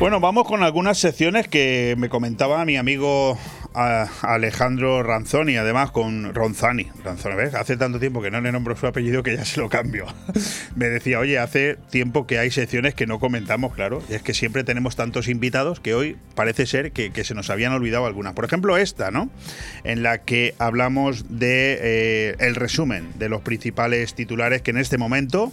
Bueno, 0.00 0.18
vamos 0.18 0.44
con 0.48 0.64
algunas 0.64 0.98
secciones 0.98 1.46
que 1.46 1.94
me 1.96 2.08
comentaba 2.08 2.64
mi 2.64 2.76
amigo 2.76 3.38
Alejandro 3.76 5.02
Ranzoni, 5.02 5.58
además 5.58 5.90
con 5.90 6.34
Ronzani. 6.34 6.88
Ranzoni, 7.04 7.36
¿ves? 7.36 7.54
Hace 7.54 7.76
tanto 7.76 8.00
tiempo 8.00 8.22
que 8.22 8.30
no 8.30 8.40
le 8.40 8.50
nombro 8.50 8.74
su 8.74 8.86
apellido 8.86 9.22
que 9.22 9.36
ya 9.36 9.44
se 9.44 9.60
lo 9.60 9.68
cambio. 9.68 10.06
Me 10.76 10.86
decía, 10.86 11.18
oye, 11.18 11.38
hace 11.38 11.76
tiempo 11.90 12.26
que 12.26 12.38
hay 12.38 12.50
secciones 12.50 12.94
que 12.94 13.06
no 13.06 13.18
comentamos, 13.18 13.74
claro, 13.74 14.02
y 14.08 14.14
es 14.14 14.22
que 14.22 14.32
siempre 14.32 14.64
tenemos 14.64 14.96
tantos 14.96 15.28
invitados 15.28 15.80
que 15.80 15.94
hoy 15.94 16.16
parece 16.34 16.64
ser 16.64 16.92
que, 16.92 17.12
se 17.22 17.34
nos 17.34 17.50
habían 17.50 17.72
olvidado 17.72 18.06
algunas. 18.06 18.32
Por 18.32 18.44
ejemplo, 18.44 18.78
esta, 18.78 19.10
¿no? 19.10 19.28
En 19.84 20.02
la 20.02 20.18
que 20.18 20.54
hablamos 20.58 21.38
de 21.38 21.78
eh, 21.80 22.36
el 22.38 22.54
resumen 22.54 23.10
de 23.18 23.28
los 23.28 23.42
principales 23.42 24.14
titulares 24.14 24.62
que 24.62 24.70
en 24.70 24.78
este 24.78 24.96
momento 24.96 25.52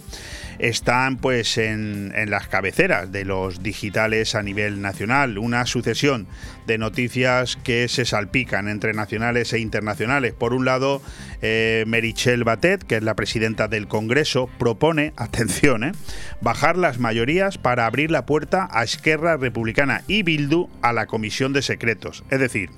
están 0.58 1.16
pues 1.16 1.58
en, 1.58 2.12
en 2.14 2.30
las 2.30 2.46
cabeceras 2.48 3.10
de 3.10 3.24
los 3.24 3.62
digitales 3.62 4.34
a 4.34 4.42
nivel 4.42 4.80
nacional. 4.80 5.36
Una 5.36 5.66
sucesión 5.66 6.26
de 6.66 6.78
noticias 6.78 7.56
que 7.56 7.88
se 7.88 8.04
salpican 8.14 8.68
entre 8.68 8.92
nacionales 8.92 9.52
e 9.54 9.58
internacionales. 9.58 10.34
Por 10.34 10.54
un 10.54 10.64
lado, 10.64 11.02
eh, 11.42 11.82
Merichel 11.88 12.44
Batet, 12.44 12.84
que 12.84 12.98
es 12.98 13.02
la 13.02 13.16
presidenta 13.16 13.66
del 13.66 13.88
Congreso, 13.88 14.48
propone, 14.56 15.12
atención, 15.16 15.82
eh, 15.82 15.92
bajar 16.40 16.78
las 16.78 17.00
mayorías 17.00 17.58
para 17.58 17.86
abrir 17.86 18.12
la 18.12 18.24
puerta 18.24 18.68
a 18.70 18.84
Esquerra 18.84 19.36
Republicana 19.36 20.04
y 20.06 20.22
Bildu 20.22 20.68
a 20.80 20.92
la 20.92 21.06
Comisión 21.06 21.52
de 21.52 21.62
Secretos. 21.62 22.22
Es 22.30 22.38
decir, 22.38 22.70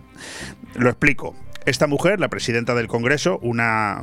lo 0.75 0.89
explico. 0.89 1.37
Esta 1.67 1.87
mujer, 1.87 2.19
la 2.19 2.29
presidenta 2.29 2.75
del 2.75 2.87
Congreso, 2.87 3.39
una 3.43 4.03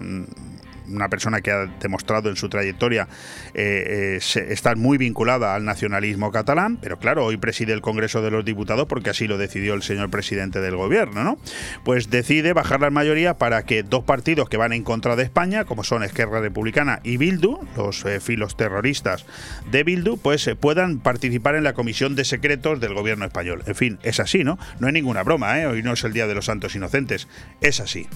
una 0.93 1.09
persona 1.09 1.41
que 1.41 1.51
ha 1.51 1.65
demostrado 1.81 2.29
en 2.29 2.35
su 2.35 2.49
trayectoria 2.49 3.07
eh, 3.53 4.19
eh, 4.19 4.45
estar 4.49 4.77
muy 4.77 4.97
vinculada 4.97 5.55
al 5.55 5.65
nacionalismo 5.65 6.31
catalán, 6.31 6.77
pero 6.81 6.97
claro, 6.97 7.25
hoy 7.25 7.37
preside 7.37 7.73
el 7.73 7.81
Congreso 7.81 8.21
de 8.21 8.31
los 8.31 8.45
Diputados 8.45 8.87
porque 8.87 9.09
así 9.09 9.27
lo 9.27 9.37
decidió 9.37 9.73
el 9.73 9.83
señor 9.83 10.09
presidente 10.09 10.61
del 10.61 10.75
gobierno, 10.75 11.23
¿no? 11.23 11.37
Pues 11.83 12.09
decide 12.09 12.53
bajar 12.53 12.81
la 12.81 12.89
mayoría 12.89 13.35
para 13.35 13.63
que 13.63 13.83
dos 13.83 14.03
partidos 14.03 14.49
que 14.49 14.57
van 14.57 14.73
en 14.73 14.83
contra 14.83 15.15
de 15.15 15.23
España, 15.23 15.65
como 15.65 15.83
son 15.83 16.03
Esquerra 16.03 16.39
Republicana 16.39 16.99
y 17.03 17.17
Bildu, 17.17 17.59
los 17.77 18.05
eh, 18.05 18.19
filos 18.19 18.55
terroristas 18.55 19.25
de 19.71 19.83
Bildu, 19.83 20.17
pues 20.17 20.49
puedan 20.59 20.99
participar 20.99 21.55
en 21.55 21.63
la 21.63 21.73
Comisión 21.73 22.15
de 22.15 22.25
Secretos 22.25 22.79
del 22.79 22.93
gobierno 22.93 23.25
español. 23.25 23.63
En 23.65 23.75
fin, 23.75 23.99
es 24.03 24.19
así, 24.19 24.43
¿no? 24.43 24.57
No 24.79 24.87
hay 24.87 24.93
ninguna 24.93 25.23
broma. 25.23 25.53
Hoy 25.69 25.83
no 25.83 25.93
es 25.93 26.03
el 26.03 26.13
Día 26.13 26.27
de 26.27 26.35
los 26.35 26.45
Santos 26.45 26.75
Inocentes, 26.75 27.27
es 27.61 27.79
así. 27.79 28.07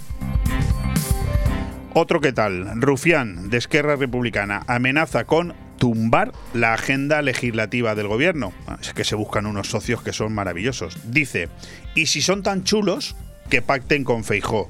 Otro 1.99 2.21
que 2.21 2.31
tal, 2.31 2.79
Rufián, 2.79 3.49
de 3.49 3.57
Esquerra 3.57 3.95
Republicana, 3.95 4.62
amenaza 4.67 5.23
con 5.23 5.55
tumbar 5.79 6.31
la 6.53 6.75
agenda 6.75 7.23
legislativa 7.23 7.95
del 7.95 8.07
gobierno. 8.07 8.53
Es 8.79 8.93
que 8.93 9.03
se 9.03 9.15
buscan 9.15 9.47
unos 9.47 9.69
socios 9.71 10.03
que 10.03 10.13
son 10.13 10.31
maravillosos. 10.31 10.95
Dice, 11.12 11.49
y 11.95 12.05
si 12.05 12.21
son 12.21 12.43
tan 12.43 12.63
chulos, 12.63 13.15
que 13.49 13.63
pacten 13.63 14.03
con 14.03 14.23
Feijó. 14.23 14.69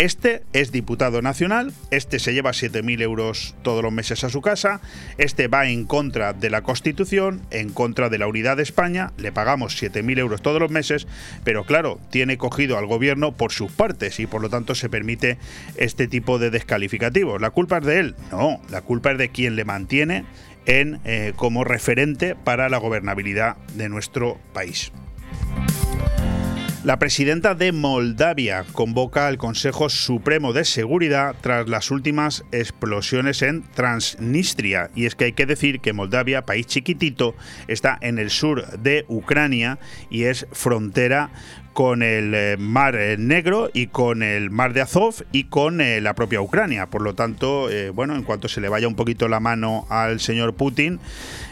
Este 0.00 0.44
es 0.54 0.72
diputado 0.72 1.20
nacional, 1.20 1.74
este 1.90 2.20
se 2.20 2.32
lleva 2.32 2.52
7.000 2.52 3.02
euros 3.02 3.54
todos 3.60 3.82
los 3.82 3.92
meses 3.92 4.24
a 4.24 4.30
su 4.30 4.40
casa, 4.40 4.80
este 5.18 5.46
va 5.46 5.66
en 5.66 5.84
contra 5.84 6.32
de 6.32 6.48
la 6.48 6.62
Constitución, 6.62 7.42
en 7.50 7.68
contra 7.68 8.08
de 8.08 8.16
la 8.16 8.26
unidad 8.26 8.56
de 8.56 8.62
España, 8.62 9.12
le 9.18 9.30
pagamos 9.30 9.78
7.000 9.78 10.18
euros 10.18 10.40
todos 10.40 10.58
los 10.58 10.70
meses, 10.70 11.06
pero 11.44 11.64
claro, 11.64 12.00
tiene 12.08 12.38
cogido 12.38 12.78
al 12.78 12.86
gobierno 12.86 13.32
por 13.32 13.52
sus 13.52 13.72
partes 13.72 14.20
y 14.20 14.26
por 14.26 14.40
lo 14.40 14.48
tanto 14.48 14.74
se 14.74 14.88
permite 14.88 15.36
este 15.76 16.08
tipo 16.08 16.38
de 16.38 16.48
descalificativos. 16.48 17.38
¿La 17.38 17.50
culpa 17.50 17.76
es 17.76 17.84
de 17.84 18.00
él? 18.00 18.14
No, 18.30 18.58
la 18.70 18.80
culpa 18.80 19.12
es 19.12 19.18
de 19.18 19.28
quien 19.28 19.54
le 19.54 19.66
mantiene 19.66 20.24
en, 20.64 20.98
eh, 21.04 21.34
como 21.36 21.62
referente 21.62 22.36
para 22.36 22.70
la 22.70 22.78
gobernabilidad 22.78 23.58
de 23.74 23.90
nuestro 23.90 24.38
país. 24.54 24.92
La 26.82 26.98
presidenta 26.98 27.54
de 27.54 27.72
Moldavia 27.72 28.64
convoca 28.72 29.26
al 29.26 29.36
Consejo 29.36 29.90
Supremo 29.90 30.54
de 30.54 30.64
Seguridad 30.64 31.36
tras 31.42 31.68
las 31.68 31.90
últimas 31.90 32.42
explosiones 32.52 33.42
en 33.42 33.64
Transnistria. 33.74 34.90
Y 34.94 35.04
es 35.04 35.14
que 35.14 35.26
hay 35.26 35.32
que 35.34 35.44
decir 35.44 35.80
que 35.80 35.92
Moldavia, 35.92 36.46
país 36.46 36.66
chiquitito, 36.66 37.34
está 37.68 37.98
en 38.00 38.18
el 38.18 38.30
sur 38.30 38.66
de 38.78 39.04
Ucrania 39.08 39.78
y 40.08 40.22
es 40.22 40.46
frontera 40.52 41.28
con 41.72 42.02
el 42.02 42.34
eh, 42.34 42.56
Mar 42.58 42.96
eh, 42.96 43.16
Negro 43.16 43.70
y 43.72 43.86
con 43.86 44.22
el 44.22 44.50
Mar 44.50 44.72
de 44.72 44.80
Azov 44.80 45.24
y 45.32 45.44
con 45.44 45.80
eh, 45.80 46.00
la 46.00 46.14
propia 46.14 46.40
Ucrania. 46.40 46.86
Por 46.86 47.02
lo 47.02 47.14
tanto, 47.14 47.68
bueno, 47.94 48.16
en 48.16 48.22
cuanto 48.22 48.48
se 48.48 48.60
le 48.60 48.68
vaya 48.68 48.88
un 48.88 48.96
poquito 48.96 49.28
la 49.28 49.40
mano 49.40 49.86
al 49.88 50.20
señor 50.20 50.54
Putin, 50.54 51.00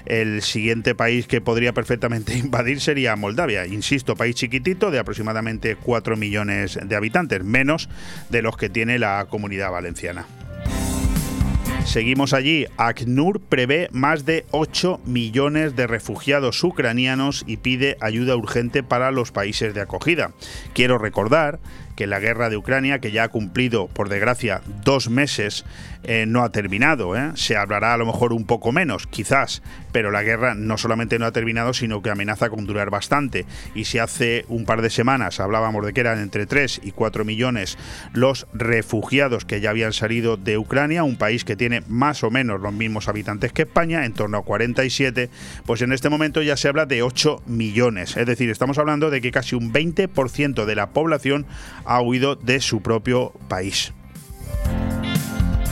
el 0.07 0.43
siguiente 0.43 0.95
país 0.95 1.27
que 1.27 1.41
podría 1.41 1.73
perfectamente 1.73 2.35
invadir 2.39 2.81
sería 2.81 3.17
Moldavia. 3.17 3.67
Insisto, 3.67 4.17
país 4.17 4.35
chiquitito 4.35 4.91
de 4.91 4.99
aproximadamente 4.99 5.77
4 5.77 6.17
millones 6.17 6.79
de 6.83 6.97
habitantes, 6.97 7.45
menos 7.45 7.89
de 8.31 8.43
los 8.43 8.57
que 8.57 8.69
tiene 8.69 8.99
la 8.99 9.27
comunidad 9.29 9.71
valenciana. 9.71 10.27
Seguimos 11.85 12.33
allí. 12.33 12.67
ACNUR 12.77 13.41
prevé 13.41 13.89
más 13.93 14.25
de 14.25 14.45
8 14.51 15.01
millones 15.05 15.75
de 15.75 15.87
refugiados 15.87 16.63
ucranianos 16.63 17.45
y 17.47 17.57
pide 17.57 17.97
ayuda 18.01 18.37
urgente 18.37 18.83
para 18.83 19.11
los 19.11 19.33
países 19.33 19.75
de 19.75 19.81
acogida. 19.81 20.33
Quiero 20.75 20.99
recordar 20.99 21.59
que 21.99 22.07
la 22.07 22.21
guerra 22.21 22.49
de 22.49 22.57
Ucrania, 22.57 23.01
que 23.01 23.11
ya 23.11 23.25
ha 23.25 23.29
cumplido, 23.29 23.89
por 23.89 24.09
desgracia, 24.09 24.61
dos 24.85 25.11
meses, 25.11 25.65
eh, 26.05 26.27
no 26.29 26.45
ha 26.45 26.53
terminado. 26.53 27.17
¿eh? 27.17 27.33
Se 27.35 27.57
hablará 27.57 27.93
a 27.93 27.97
lo 27.97 28.07
mejor 28.07 28.33
un 28.33 28.47
poco 28.47 28.71
menos, 28.71 29.09
quizás, 29.09 29.63
pero 29.91 30.13
la 30.13 30.23
guerra 30.23 30.55
no 30.55 30.79
solamente 30.79 31.19
no 31.19 31.27
ha 31.27 31.33
terminado, 31.33 31.75
sino 31.75 32.01
que 32.01 32.11
amenaza 32.11 32.51
con 32.51 32.67
durar 32.67 32.89
bastante. 32.91 33.47
Y 33.75 33.87
si 33.87 33.99
hace 33.99 34.45
un 34.47 34.65
par 34.65 34.81
de 34.81 34.91
semanas 34.91 35.41
hablábamos 35.41 35.85
de 35.85 35.93
que 35.93 36.01
eran 36.01 36.21
entre 36.21 36.47
3 36.47 36.83
y 36.85 36.93
4 36.93 37.25
millones 37.25 37.77
los 38.13 38.47
refugiados 38.53 39.45
que 39.45 39.61
ya 39.61 39.71
habían 39.71 39.93
salido 39.93 40.37
de 40.37 40.57
Ucrania, 40.57 41.03
un 41.03 41.17
país 41.17 41.45
que 41.45 41.57
tiene 41.57 41.83
más 41.89 42.23
o 42.23 42.31
menos 42.31 42.61
los 42.61 42.73
mismos 42.73 43.09
habitantes 43.09 43.53
que 43.53 43.63
España, 43.63 44.05
en 44.05 44.13
torno 44.13 44.39
a 44.39 44.45
47, 44.45 45.31
pues 45.67 45.83
en 45.83 45.93
este 45.93 46.11
momento 46.11 46.43
ya 46.43 46.57
se 46.57 46.69
habla 46.69 46.87
de 46.87 47.03
8 47.03 47.43
millones. 47.47 48.17
Es 48.17 48.27
decir, 48.27 48.51
estamos 48.51 48.79
hablando 48.79 49.11
de 49.11 49.21
que 49.21 49.33
casi 49.33 49.57
un 49.57 49.73
20% 49.73 50.65
de 50.65 50.75
la 50.77 50.91
población 50.91 51.45
ha 51.89 52.01
huido 52.01 52.37
de 52.37 52.61
su 52.61 52.83
propio 52.83 53.33
país. 53.49 53.93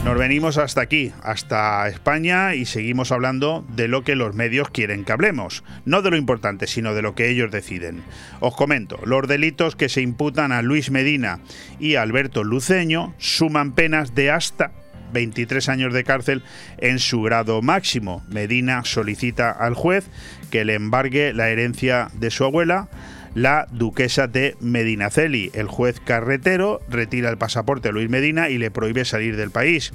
Nos 0.06 0.16
venimos 0.16 0.56
hasta 0.56 0.82
aquí, 0.82 1.12
hasta 1.24 1.88
España, 1.88 2.54
y 2.54 2.64
seguimos 2.64 3.10
hablando 3.10 3.66
de 3.74 3.88
lo 3.88 4.04
que 4.04 4.14
los 4.14 4.36
medios 4.36 4.70
quieren 4.70 5.04
que 5.04 5.10
hablemos. 5.10 5.64
No 5.84 6.00
de 6.00 6.10
lo 6.10 6.16
importante, 6.16 6.68
sino 6.68 6.94
de 6.94 7.02
lo 7.02 7.16
que 7.16 7.28
ellos 7.28 7.50
deciden. 7.50 8.04
Os 8.38 8.54
comento, 8.54 9.00
los 9.04 9.26
delitos 9.26 9.74
que 9.74 9.88
se 9.88 10.02
imputan 10.02 10.52
a 10.52 10.62
Luis 10.62 10.92
Medina 10.92 11.40
y 11.80 11.96
Alberto 11.96 12.44
Luceño 12.44 13.14
suman 13.18 13.72
penas 13.72 14.14
de 14.14 14.30
hasta 14.30 14.70
23 15.12 15.68
años 15.68 15.92
de 15.92 16.04
cárcel 16.04 16.44
en 16.78 17.00
su 17.00 17.22
grado 17.22 17.60
máximo. 17.60 18.24
Medina 18.28 18.84
solicita 18.84 19.50
al 19.50 19.74
juez 19.74 20.08
que 20.52 20.64
le 20.64 20.74
embargue 20.74 21.32
la 21.32 21.48
herencia 21.48 22.08
de 22.14 22.30
su 22.30 22.44
abuela 22.44 22.88
la 23.36 23.68
duquesa 23.70 24.28
de 24.28 24.56
Medinaceli. 24.60 25.50
El 25.52 25.66
juez 25.66 26.00
carretero 26.00 26.80
retira 26.88 27.28
el 27.28 27.36
pasaporte 27.36 27.90
a 27.90 27.92
Luis 27.92 28.08
Medina 28.08 28.48
y 28.48 28.56
le 28.56 28.70
prohíbe 28.70 29.04
salir 29.04 29.36
del 29.36 29.50
país. 29.50 29.92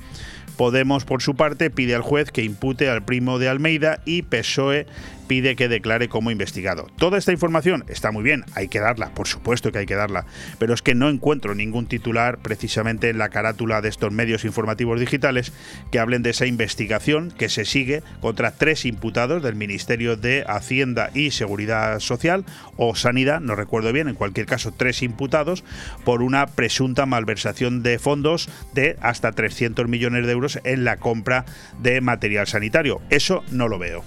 Podemos, 0.58 1.06
por 1.06 1.24
su 1.24 1.36
parte, 1.36 1.72
pide 1.72 1.96
al 1.96 2.04
juez 2.04 2.32
que 2.32 2.44
impute 2.44 2.88
al 2.88 3.04
primo 3.04 3.40
de 3.40 3.50
Almeida 3.50 4.04
y 4.06 4.22
PSOE 4.22 4.86
pide 5.28 5.56
que 5.56 5.68
declare 5.68 6.10
como 6.10 6.32
investigado. 6.32 6.88
Toda 6.98 7.18
esta 7.18 7.32
información 7.32 7.86
está 7.88 8.12
muy 8.12 8.24
bien, 8.24 8.46
hay 8.54 8.68
que 8.68 8.80
darla, 8.80 9.10
por 9.14 9.28
supuesto 9.28 9.72
que 9.72 9.80
hay 9.80 9.86
que 9.86 9.96
darla, 9.96 10.26
pero 10.60 10.74
es 10.74 10.82
que 10.82 10.96
no 10.96 11.10
encuentro 11.10 11.56
ningún 11.56 11.88
titular 11.88 12.40
precisamente 12.40 13.10
en 13.10 13.18
la 13.18 13.30
carátula 13.30 13.82
de 13.82 13.90
estos 13.90 14.12
medios 14.12 14.46
informativos 14.46 15.00
digitales 15.00 15.54
que 15.92 16.00
hablen 16.00 16.24
de 16.24 16.32
esa 16.32 16.46
investigación 16.46 17.32
que 17.32 17.50
se 17.50 17.66
sigue 17.66 18.04
contra 18.20 18.52
tres 18.52 18.86
imputados 18.86 19.44
del 19.44 19.56
Ministerio 19.56 20.16
de 20.16 20.44
Hacienda 20.48 21.12
y 21.14 21.32
Seguridad 21.32 22.00
Social 22.00 22.46
o 22.78 22.96
Sanidad, 22.96 23.42
no 23.42 23.56
recuerdo 23.56 23.94
bien, 23.94 24.08
en 24.08 24.16
cualquier 24.16 24.46
caso 24.46 24.74
tres 24.76 25.02
imputados 25.04 25.64
por 26.04 26.22
una 26.22 26.48
presunta 26.48 27.06
malversación 27.06 27.84
de 27.84 28.00
fondos 28.00 28.50
de 28.74 28.98
hasta 29.02 29.32
300 29.32 29.88
millones 29.88 30.26
de 30.26 30.32
euros 30.32 30.60
en 30.64 30.84
la 30.84 30.98
compra 30.98 31.46
de 31.80 32.02
material 32.02 32.48
sanitario. 32.48 33.02
Eso 33.10 33.44
no 33.52 33.68
lo 33.68 33.80
veo. 33.80 34.04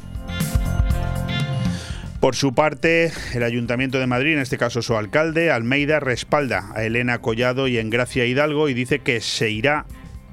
Por 2.25 2.37
su 2.37 2.55
parte, 2.55 3.13
el 3.35 3.43
Ayuntamiento 3.43 3.99
de 3.99 4.07
Madrid, 4.07 4.33
en 4.33 4.39
este 4.39 4.57
caso 4.57 4.81
su 4.81 4.97
alcalde, 4.97 5.51
Almeida, 5.51 6.01
respalda 6.01 6.71
a 6.75 6.83
Elena 6.83 7.19
Collado 7.19 7.69
y 7.69 7.77
Engracia 7.77 8.25
Hidalgo 8.25 8.71
y 8.71 8.75
dice 8.75 9.01
que 9.01 9.21
se 9.21 9.51
irá 9.51 9.85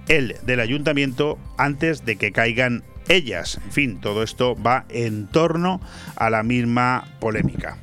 él 0.07 0.37
del 0.43 0.61
ayuntamiento 0.61 1.37
antes 1.57 2.05
de 2.05 2.15
que 2.15 2.31
caigan 2.31 2.83
ellas. 3.09 3.59
En 3.65 3.71
fin, 3.73 3.99
todo 3.99 4.23
esto 4.23 4.55
va 4.55 4.85
en 4.87 5.27
torno 5.27 5.81
a 6.15 6.29
la 6.29 6.43
misma 6.43 7.05
polémica. 7.19 7.77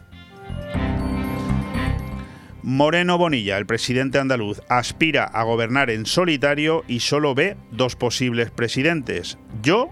Moreno 2.62 3.18
Bonilla, 3.18 3.56
el 3.56 3.66
presidente 3.66 4.18
andaluz, 4.18 4.60
aspira 4.68 5.24
a 5.24 5.42
gobernar 5.42 5.90
en 5.90 6.06
solitario 6.06 6.84
y 6.88 7.00
solo 7.00 7.34
ve 7.34 7.56
dos 7.72 7.96
posibles 7.96 8.50
presidentes. 8.50 9.38
Yo 9.62 9.90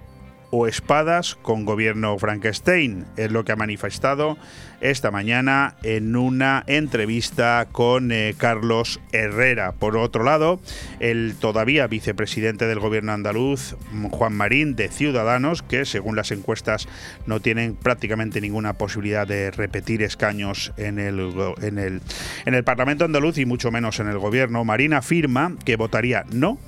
o 0.58 0.66
espadas 0.66 1.36
con 1.42 1.66
gobierno 1.66 2.18
Frankenstein. 2.18 3.04
Es 3.18 3.30
lo 3.30 3.44
que 3.44 3.52
ha 3.52 3.56
manifestado 3.56 4.38
esta 4.80 5.10
mañana 5.10 5.76
en 5.82 6.16
una 6.16 6.64
entrevista 6.66 7.66
con 7.70 8.10
eh, 8.10 8.34
Carlos 8.38 9.00
Herrera. 9.12 9.72
Por 9.72 9.96
otro 9.98 10.24
lado, 10.24 10.58
el 10.98 11.34
todavía 11.38 11.86
vicepresidente 11.86 12.66
del 12.66 12.80
gobierno 12.80 13.12
andaluz, 13.12 13.76
Juan 14.10 14.34
Marín, 14.34 14.76
de 14.76 14.88
Ciudadanos, 14.88 15.62
que 15.62 15.84
según 15.84 16.16
las 16.16 16.30
encuestas 16.30 16.88
no 17.26 17.40
tienen 17.40 17.74
prácticamente 17.74 18.40
ninguna 18.40 18.74
posibilidad 18.74 19.26
de 19.26 19.50
repetir 19.50 20.02
escaños 20.02 20.72
en 20.78 20.98
el, 20.98 21.32
en 21.60 21.78
el, 21.78 22.00
en 22.46 22.54
el 22.54 22.64
Parlamento 22.64 23.04
andaluz 23.04 23.36
y 23.38 23.44
mucho 23.44 23.70
menos 23.70 24.00
en 24.00 24.08
el 24.08 24.18
gobierno, 24.18 24.64
Marín 24.64 24.94
afirma 24.94 25.54
que 25.64 25.76
votaría 25.76 26.24
no 26.32 26.58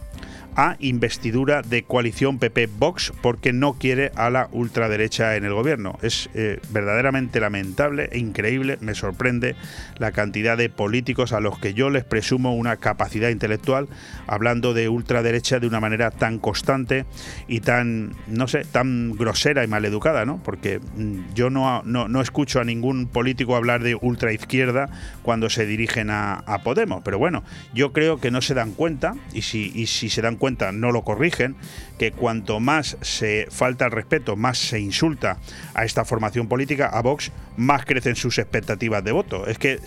a 0.59 0.77
investidura 0.81 1.62
de 1.62 1.85
coalición 1.85 2.40
PP-Vox 2.40 3.12
porque 3.23 3.53
no 3.53 3.75
quiere 3.75 4.11
a 4.16 4.29
la 4.29 4.49
ultraderecha 4.51 5.37
en 5.37 5.44
el 5.44 5.55
gobierno. 5.55 5.97
Es 6.03 6.29
eh, 6.35 6.59
verdaderamente 6.71 7.38
lamentable 7.38 8.09
e 8.11 8.18
increíble, 8.18 8.77
me 8.81 8.97
sorprende 8.97 9.55
la 9.99 10.11
cantidad 10.11 10.57
de 10.57 10.68
políticos 10.68 11.33
a 11.33 11.38
los 11.38 11.61
que 11.61 11.75
yo 11.75 11.90
les 11.90 12.03
presumo 12.03 12.57
una 12.57 12.75
capacidad 12.75 13.29
intelectual 13.29 13.87
hablando 14.27 14.75
de 14.75 14.88
ultraderecha 14.88 15.61
de 15.61 15.68
una 15.68 15.79
manera 15.79 16.11
tan 16.11 16.40
constante 16.40 17.07
y 17.47 17.61
tan, 17.61 18.16
no 18.27 18.49
sé, 18.49 18.64
tan 18.64 19.12
grosera 19.12 19.62
y 19.62 19.68
maleducada, 19.68 20.25
¿no? 20.25 20.42
Porque 20.42 20.81
mm, 20.81 21.35
yo 21.37 21.51
no, 21.51 21.85
no, 21.85 22.21
escucho 22.21 22.59
a 22.59 22.64
ningún 22.64 23.07
político 23.07 23.55
hablar 23.55 23.85
de 23.85 23.94
ultraizquierda 23.94 24.90
cuando 25.23 25.51
se 25.51 25.66
dirigen 25.66 26.11
a, 26.11 26.42
Podemos. 26.64 27.03
Pero 27.05 27.18
bueno, 27.18 27.44
yo 27.73 27.92
creo 27.92 28.18
que 28.18 28.33
no 28.33 28.42
se 28.42 28.53
dan 28.53 28.73
cuenta, 28.73 29.14
y 29.33 29.42
si, 29.42 29.71
y 29.73 29.87
si 29.87 30.11
se 30.11 30.21
dan 30.21 30.35
cuenta 30.35 30.47
no 30.72 30.92
lo 30.92 31.02
corrigen, 31.02 31.56
que 31.98 32.12
cuanto 32.12 32.61
más 32.61 32.96
se 33.00 33.46
falta 33.50 33.87
el 33.87 33.92
respeto, 33.92 34.37
más 34.37 34.58
se 34.58 34.80
insulta 34.80 35.38
a 35.74 35.84
esta 35.84 36.04
formación 36.04 36.48
política, 36.48 36.87
a 36.87 37.02
Vox, 37.02 37.32
más 37.56 37.84
crecen 37.84 38.16
sus 38.16 38.38
expectativas 38.38 39.04
de 39.04 39.12
voto. 39.12 39.46
Es 39.46 39.58
que, 39.58 39.80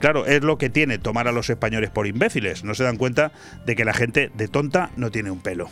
claro, 0.00 0.26
es 0.26 0.42
lo 0.42 0.58
que 0.58 0.70
tiene 0.70 0.98
tomar 0.98 1.28
a 1.28 1.32
los 1.32 1.50
españoles 1.50 1.90
por 1.90 2.06
imbéciles. 2.06 2.64
No 2.64 2.74
se 2.74 2.84
dan 2.84 2.96
cuenta 2.96 3.32
de 3.64 3.76
que 3.76 3.84
la 3.84 3.94
gente 3.94 4.30
de 4.34 4.48
tonta 4.48 4.90
no 4.96 5.10
tiene 5.10 5.30
un 5.30 5.40
pelo. 5.40 5.68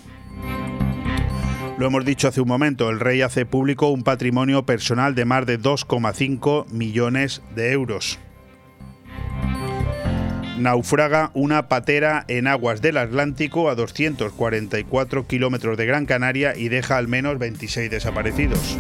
Lo 1.79 1.87
hemos 1.87 2.05
dicho 2.05 2.29
hace 2.29 2.43
un 2.43 2.49
momento, 2.49 2.91
el 2.91 3.01
rey 3.01 3.23
hace 3.23 3.47
público 3.47 3.89
un 3.89 4.03
patrimonio 4.03 4.67
personal 4.67 5.15
de 5.15 5.25
más 5.25 5.47
de 5.47 5.59
2,5 5.59 6.69
millones 6.69 7.41
de 7.55 7.73
euros. 7.73 8.19
Naufraga 10.61 11.31
una 11.35 11.69
patera 11.69 12.25
en 12.29 12.47
aguas 12.47 12.83
del 12.83 12.99
Atlántico 12.99 13.71
a 13.71 13.75
244 13.75 15.27
kilómetros 15.27 15.79
de 15.79 15.87
Gran 15.87 16.07
Canaria 16.07 16.55
y 16.57 16.69
deja 16.69 16.99
al 16.99 17.09
menos 17.09 17.39
26 17.39 17.91
desaparecidos. 17.91 18.77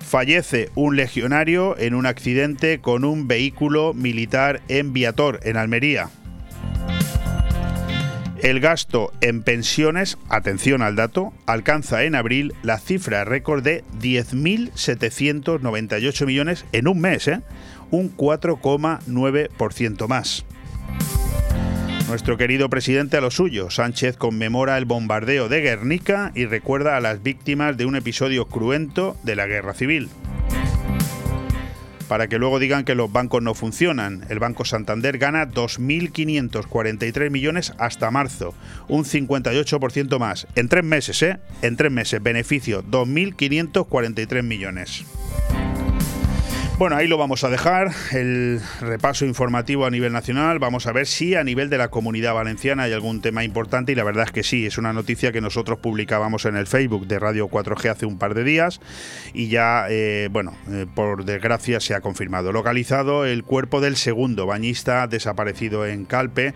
Fallece 0.00 0.70
un 0.76 0.94
legionario 0.94 1.76
en 1.78 1.94
un 1.94 2.06
accidente 2.06 2.80
con 2.80 3.04
un 3.04 3.26
vehículo 3.26 3.92
militar 3.92 4.62
en 4.68 4.92
Viator, 4.92 5.40
en 5.42 5.56
Almería. 5.56 6.08
El 8.42 8.60
gasto 8.60 9.12
en 9.22 9.42
pensiones, 9.42 10.18
atención 10.28 10.82
al 10.82 10.94
dato, 10.94 11.32
alcanza 11.46 12.04
en 12.04 12.14
abril 12.14 12.52
la 12.62 12.78
cifra 12.78 13.24
récord 13.24 13.62
de 13.62 13.82
10.798 14.00 16.26
millones 16.26 16.66
en 16.72 16.86
un 16.86 17.00
mes, 17.00 17.28
¿eh? 17.28 17.40
un 17.90 18.14
4,9% 18.14 20.06
más. 20.06 20.44
Nuestro 22.08 22.36
querido 22.36 22.68
presidente 22.68 23.16
a 23.16 23.20
lo 23.20 23.30
suyo, 23.30 23.70
Sánchez 23.70 24.16
conmemora 24.16 24.76
el 24.78 24.84
bombardeo 24.84 25.48
de 25.48 25.62
Guernica 25.62 26.30
y 26.34 26.44
recuerda 26.44 26.96
a 26.96 27.00
las 27.00 27.22
víctimas 27.22 27.76
de 27.76 27.86
un 27.86 27.96
episodio 27.96 28.46
cruento 28.46 29.16
de 29.24 29.34
la 29.34 29.46
guerra 29.46 29.74
civil 29.74 30.08
para 32.08 32.28
que 32.28 32.38
luego 32.38 32.58
digan 32.58 32.84
que 32.84 32.94
los 32.94 33.12
bancos 33.12 33.42
no 33.42 33.54
funcionan. 33.54 34.24
El 34.28 34.38
Banco 34.38 34.64
Santander 34.64 35.18
gana 35.18 35.48
2.543 35.48 37.30
millones 37.30 37.72
hasta 37.78 38.10
marzo, 38.10 38.54
un 38.88 39.04
58% 39.04 40.18
más. 40.18 40.46
En 40.54 40.68
tres 40.68 40.84
meses, 40.84 41.22
¿eh? 41.22 41.38
En 41.62 41.76
tres 41.76 41.92
meses, 41.92 42.22
beneficio, 42.22 42.82
2.543 42.84 44.42
millones. 44.42 45.04
Bueno, 46.78 46.96
ahí 46.96 47.06
lo 47.06 47.16
vamos 47.16 47.42
a 47.42 47.48
dejar, 47.48 47.90
el 48.12 48.60
repaso 48.82 49.24
informativo 49.24 49.86
a 49.86 49.90
nivel 49.90 50.12
nacional. 50.12 50.58
Vamos 50.58 50.86
a 50.86 50.92
ver 50.92 51.06
si 51.06 51.34
a 51.34 51.42
nivel 51.42 51.70
de 51.70 51.78
la 51.78 51.88
comunidad 51.88 52.34
valenciana 52.34 52.82
hay 52.82 52.92
algún 52.92 53.22
tema 53.22 53.44
importante 53.44 53.92
y 53.92 53.94
la 53.94 54.04
verdad 54.04 54.24
es 54.26 54.32
que 54.32 54.42
sí, 54.42 54.66
es 54.66 54.76
una 54.76 54.92
noticia 54.92 55.32
que 55.32 55.40
nosotros 55.40 55.78
publicábamos 55.78 56.44
en 56.44 56.54
el 56.54 56.66
Facebook 56.66 57.06
de 57.06 57.18
Radio 57.18 57.48
4G 57.48 57.88
hace 57.88 58.04
un 58.04 58.18
par 58.18 58.34
de 58.34 58.44
días 58.44 58.82
y 59.32 59.48
ya, 59.48 59.86
eh, 59.88 60.28
bueno, 60.30 60.54
eh, 60.70 60.84
por 60.94 61.24
desgracia 61.24 61.80
se 61.80 61.94
ha 61.94 62.02
confirmado. 62.02 62.52
Localizado 62.52 63.24
el 63.24 63.42
cuerpo 63.42 63.80
del 63.80 63.96
segundo 63.96 64.44
bañista 64.44 65.06
desaparecido 65.06 65.86
en 65.86 66.04
Calpe 66.04 66.52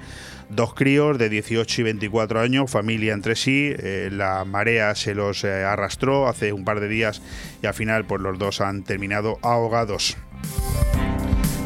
dos 0.51 0.75
críos 0.75 1.19
de 1.19 1.29
18 1.29 1.81
y 1.81 1.85
24 1.85 2.41
años, 2.41 2.71
familia 2.71 3.15
entre 3.15 3.37
sí. 3.37 3.73
Eh, 3.79 4.11
la 4.13 4.45
marea 4.45 4.95
se 4.95 5.15
los 5.15 5.45
eh, 5.45 5.65
arrastró 5.65 6.29
hace 6.29 6.53
un 6.53 6.65
par 6.65 6.81
de 6.81 6.89
días 6.89 7.23
y 7.63 7.67
al 7.67 7.75
final 7.75 8.05
pues 8.05 8.21
los 8.21 8.39
dos 8.39 8.61
han 8.61 8.83
terminado 8.83 9.39
ahogados. 9.43 10.17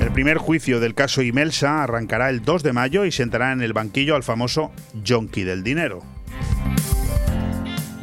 El 0.00 0.12
primer 0.12 0.38
juicio 0.38 0.80
del 0.80 0.94
caso 0.94 1.22
Imelsa 1.22 1.82
arrancará 1.82 2.28
el 2.28 2.42
2 2.42 2.62
de 2.62 2.72
mayo 2.72 3.04
y 3.04 3.12
sentará 3.12 3.52
en 3.52 3.62
el 3.62 3.72
banquillo 3.72 4.16
al 4.16 4.22
famoso 4.22 4.70
Yonki 5.02 5.44
del 5.44 5.62
dinero. 5.62 6.02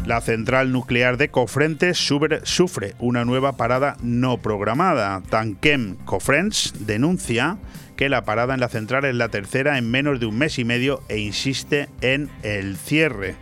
La 0.05 0.19
central 0.19 0.71
nuclear 0.71 1.17
de 1.17 1.29
Cofrentes 1.29 1.97
sufre 1.97 2.95
una 2.97 3.23
nueva 3.23 3.55
parada 3.55 3.97
no 4.01 4.39
programada. 4.39 5.21
Tanquem 5.29 5.95
Cofrents 6.05 6.73
denuncia 6.79 7.59
que 8.01 8.09
la 8.09 8.25
parada 8.25 8.55
en 8.55 8.59
la 8.59 8.67
central 8.67 9.05
es 9.05 9.13
la 9.13 9.29
tercera 9.29 9.77
en 9.77 9.91
menos 9.91 10.19
de 10.19 10.25
un 10.25 10.35
mes 10.35 10.57
y 10.57 10.65
medio 10.65 11.03
e 11.07 11.19
insiste 11.19 11.87
en 12.01 12.31
el 12.41 12.75
cierre. 12.75 13.35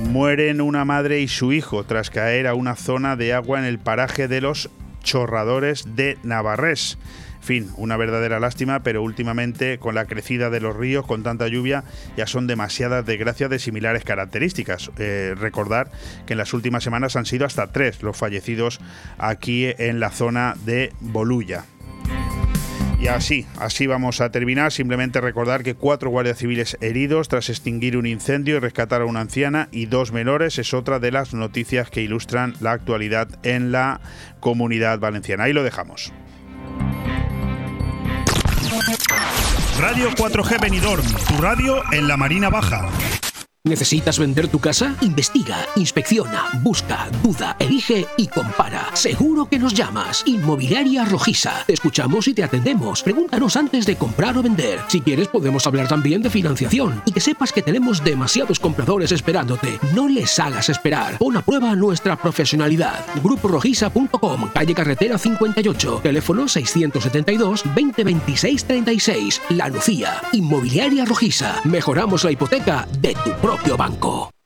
Mueren 0.00 0.60
una 0.60 0.84
madre 0.84 1.20
y 1.20 1.28
su 1.28 1.52
hijo 1.52 1.84
tras 1.84 2.10
caer 2.10 2.48
a 2.48 2.54
una 2.54 2.74
zona 2.74 3.14
de 3.14 3.34
agua 3.34 3.60
en 3.60 3.66
el 3.66 3.78
paraje 3.78 4.26
de 4.26 4.40
los 4.40 4.68
chorradores 5.04 5.94
de 5.94 6.18
Navarrés. 6.24 6.98
Fin, 7.40 7.70
una 7.76 7.96
verdadera 7.96 8.40
lástima, 8.40 8.82
pero 8.82 9.00
últimamente 9.00 9.78
con 9.78 9.94
la 9.94 10.06
crecida 10.06 10.50
de 10.50 10.58
los 10.58 10.74
ríos, 10.74 11.06
con 11.06 11.22
tanta 11.22 11.46
lluvia, 11.46 11.84
ya 12.16 12.26
son 12.26 12.48
demasiadas 12.48 13.06
desgracias 13.06 13.48
de 13.48 13.60
similares 13.60 14.02
características. 14.02 14.90
Eh, 14.98 15.36
recordar 15.38 15.92
que 16.26 16.32
en 16.32 16.38
las 16.38 16.52
últimas 16.52 16.82
semanas 16.82 17.14
han 17.14 17.26
sido 17.26 17.46
hasta 17.46 17.70
tres 17.70 18.02
los 18.02 18.16
fallecidos 18.16 18.80
aquí 19.18 19.72
en 19.78 20.00
la 20.00 20.10
zona 20.10 20.56
de 20.64 20.92
Bolulla. 20.98 21.64
Y 23.02 23.08
así, 23.08 23.46
así 23.58 23.88
vamos 23.88 24.20
a 24.20 24.30
terminar. 24.30 24.70
Simplemente 24.70 25.20
recordar 25.20 25.64
que 25.64 25.74
cuatro 25.74 26.08
guardias 26.08 26.38
civiles 26.38 26.78
heridos 26.80 27.26
tras 27.26 27.48
extinguir 27.48 27.96
un 27.96 28.06
incendio 28.06 28.54
y 28.54 28.58
rescatar 28.60 29.02
a 29.02 29.06
una 29.06 29.22
anciana 29.22 29.68
y 29.72 29.86
dos 29.86 30.12
menores 30.12 30.56
es 30.60 30.72
otra 30.72 31.00
de 31.00 31.10
las 31.10 31.34
noticias 31.34 31.90
que 31.90 32.00
ilustran 32.00 32.54
la 32.60 32.70
actualidad 32.70 33.28
en 33.42 33.72
la 33.72 34.00
comunidad 34.38 35.00
valenciana. 35.00 35.44
Ahí 35.44 35.52
lo 35.52 35.64
dejamos. 35.64 36.12
Radio 39.80 40.08
4G 40.10 40.60
Benidorm, 40.60 41.04
tu 41.26 41.42
radio 41.42 41.82
en 41.92 42.06
la 42.06 42.16
Marina 42.16 42.50
Baja. 42.50 42.88
¿Necesitas 43.64 44.18
vender 44.18 44.48
tu 44.48 44.58
casa? 44.58 44.96
Investiga, 45.02 45.56
inspecciona, 45.76 46.46
busca, 46.64 47.08
duda, 47.22 47.54
elige 47.60 48.08
y 48.16 48.26
compara. 48.26 48.90
Seguro 48.94 49.46
que 49.46 49.60
nos 49.60 49.72
llamas. 49.72 50.24
Inmobiliaria 50.26 51.04
Rojiza. 51.04 51.62
Te 51.64 51.74
escuchamos 51.74 52.26
y 52.26 52.34
te 52.34 52.42
atendemos. 52.42 53.04
Pregúntanos 53.04 53.54
antes 53.56 53.86
de 53.86 53.94
comprar 53.94 54.36
o 54.36 54.42
vender. 54.42 54.80
Si 54.88 55.00
quieres 55.00 55.28
podemos 55.28 55.64
hablar 55.64 55.86
también 55.86 56.22
de 56.22 56.30
financiación. 56.30 57.02
Y 57.06 57.12
que 57.12 57.20
sepas 57.20 57.52
que 57.52 57.62
tenemos 57.62 58.02
demasiados 58.02 58.58
compradores 58.58 59.12
esperándote. 59.12 59.78
No 59.94 60.08
les 60.08 60.40
hagas 60.40 60.68
esperar. 60.68 61.18
Pon 61.18 61.36
a 61.36 61.42
prueba 61.42 61.76
nuestra 61.76 62.16
profesionalidad. 62.16 63.06
GrupoRojiza.com, 63.22 64.50
calle 64.52 64.74
Carretera 64.74 65.18
58, 65.18 66.00
teléfono 66.02 66.48
672 66.48 67.62
2026 67.76 68.64
36. 68.64 69.40
La 69.50 69.68
Lucía. 69.68 70.20
Inmobiliaria 70.32 71.04
Rojiza. 71.04 71.60
Mejoramos 71.62 72.24
la 72.24 72.32
hipoteca 72.32 72.88
de 73.00 73.14
tu 73.22 73.30
propio 73.34 73.51
propio 73.52 73.76
banco. 73.76 74.41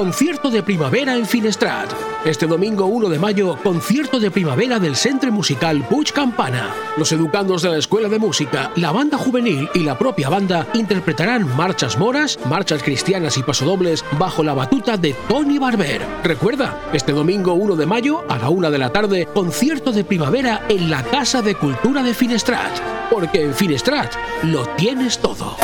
Concierto 0.00 0.48
de 0.48 0.62
primavera 0.62 1.14
en 1.14 1.26
Finestrat. 1.26 1.92
Este 2.24 2.46
domingo 2.46 2.86
1 2.86 3.10
de 3.10 3.18
mayo, 3.18 3.58
concierto 3.62 4.18
de 4.18 4.30
primavera 4.30 4.78
del 4.78 4.96
Centro 4.96 5.30
Musical 5.30 5.86
Puig 5.90 6.10
Campana. 6.10 6.74
Los 6.96 7.12
educandos 7.12 7.60
de 7.60 7.68
la 7.68 7.76
Escuela 7.76 8.08
de 8.08 8.18
Música, 8.18 8.72
la 8.76 8.92
banda 8.92 9.18
juvenil 9.18 9.68
y 9.74 9.80
la 9.80 9.98
propia 9.98 10.30
banda 10.30 10.66
interpretarán 10.72 11.54
marchas 11.54 11.98
moras, 11.98 12.38
marchas 12.46 12.82
cristianas 12.82 13.36
y 13.36 13.42
pasodobles 13.42 14.02
bajo 14.18 14.42
la 14.42 14.54
batuta 14.54 14.96
de 14.96 15.14
Tony 15.28 15.58
Barber. 15.58 16.00
Recuerda, 16.24 16.80
este 16.94 17.12
domingo 17.12 17.52
1 17.52 17.76
de 17.76 17.84
mayo, 17.84 18.24
a 18.26 18.38
la 18.38 18.48
1 18.48 18.70
de 18.70 18.78
la 18.78 18.94
tarde, 18.94 19.28
concierto 19.34 19.92
de 19.92 20.04
primavera 20.04 20.64
en 20.70 20.88
la 20.88 21.02
Casa 21.02 21.42
de 21.42 21.56
Cultura 21.56 22.02
de 22.02 22.14
Finestrat. 22.14 22.72
Porque 23.10 23.42
en 23.42 23.54
Finestrat 23.54 24.14
lo 24.44 24.64
tienes 24.76 25.18
todo. 25.18 25.58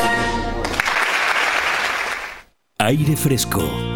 Aire 2.79 3.17
Fresco. 3.17 3.96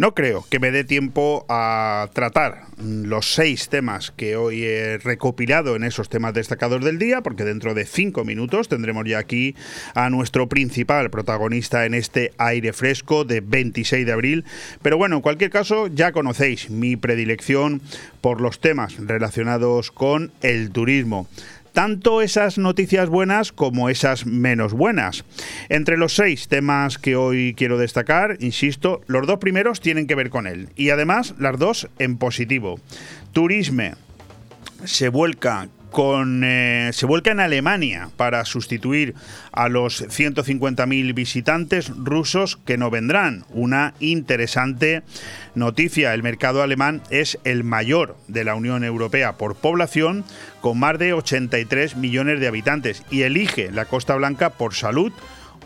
No 0.00 0.14
creo 0.14 0.46
que 0.48 0.60
me 0.60 0.70
dé 0.70 0.82
tiempo 0.82 1.44
a 1.50 2.08
tratar 2.14 2.62
los 2.82 3.34
seis 3.34 3.68
temas 3.68 4.14
que 4.16 4.34
hoy 4.34 4.64
he 4.64 4.96
recopilado 4.96 5.76
en 5.76 5.84
esos 5.84 6.08
temas 6.08 6.32
destacados 6.32 6.82
del 6.82 6.98
día, 6.98 7.20
porque 7.20 7.44
dentro 7.44 7.74
de 7.74 7.84
cinco 7.84 8.24
minutos 8.24 8.68
tendremos 8.68 9.04
ya 9.04 9.18
aquí 9.18 9.54
a 9.94 10.08
nuestro 10.08 10.48
principal 10.48 11.10
protagonista 11.10 11.84
en 11.84 11.92
este 11.92 12.32
aire 12.38 12.72
fresco 12.72 13.26
de 13.26 13.42
26 13.42 14.06
de 14.06 14.12
abril. 14.12 14.46
Pero 14.80 14.96
bueno, 14.96 15.16
en 15.16 15.20
cualquier 15.20 15.50
caso, 15.50 15.86
ya 15.88 16.12
conocéis 16.12 16.70
mi 16.70 16.96
predilección 16.96 17.82
por 18.22 18.40
los 18.40 18.58
temas 18.58 18.96
relacionados 19.06 19.90
con 19.90 20.32
el 20.40 20.70
turismo 20.70 21.28
tanto 21.72 22.22
esas 22.22 22.58
noticias 22.58 23.08
buenas 23.08 23.52
como 23.52 23.88
esas 23.88 24.26
menos 24.26 24.72
buenas. 24.72 25.24
Entre 25.68 25.96
los 25.96 26.14
seis 26.14 26.48
temas 26.48 26.98
que 26.98 27.16
hoy 27.16 27.54
quiero 27.56 27.78
destacar, 27.78 28.36
insisto, 28.40 29.00
los 29.06 29.26
dos 29.26 29.38
primeros 29.38 29.80
tienen 29.80 30.06
que 30.06 30.14
ver 30.14 30.30
con 30.30 30.46
él 30.46 30.68
y 30.76 30.90
además 30.90 31.34
las 31.38 31.58
dos 31.58 31.88
en 31.98 32.16
positivo. 32.16 32.78
Turisme 33.32 33.94
se 34.84 35.08
vuelca 35.08 35.68
con, 35.90 36.42
eh, 36.44 36.90
se 36.92 37.06
vuelca 37.06 37.32
en 37.32 37.40
Alemania 37.40 38.10
para 38.16 38.44
sustituir 38.44 39.14
a 39.52 39.68
los 39.68 40.02
150.000 40.02 41.14
visitantes 41.14 41.90
rusos 41.96 42.56
que 42.56 42.78
no 42.78 42.90
vendrán. 42.90 43.44
Una 43.50 43.94
interesante 44.00 45.02
noticia. 45.54 46.14
El 46.14 46.22
mercado 46.22 46.62
alemán 46.62 47.02
es 47.10 47.38
el 47.44 47.64
mayor 47.64 48.16
de 48.28 48.44
la 48.44 48.54
Unión 48.54 48.84
Europea 48.84 49.32
por 49.32 49.56
población, 49.56 50.24
con 50.60 50.78
más 50.78 50.98
de 50.98 51.12
83 51.12 51.96
millones 51.96 52.40
de 52.40 52.48
habitantes, 52.48 53.02
y 53.10 53.22
elige 53.22 53.70
la 53.70 53.84
Costa 53.84 54.14
Blanca 54.14 54.50
por 54.50 54.74
salud, 54.74 55.12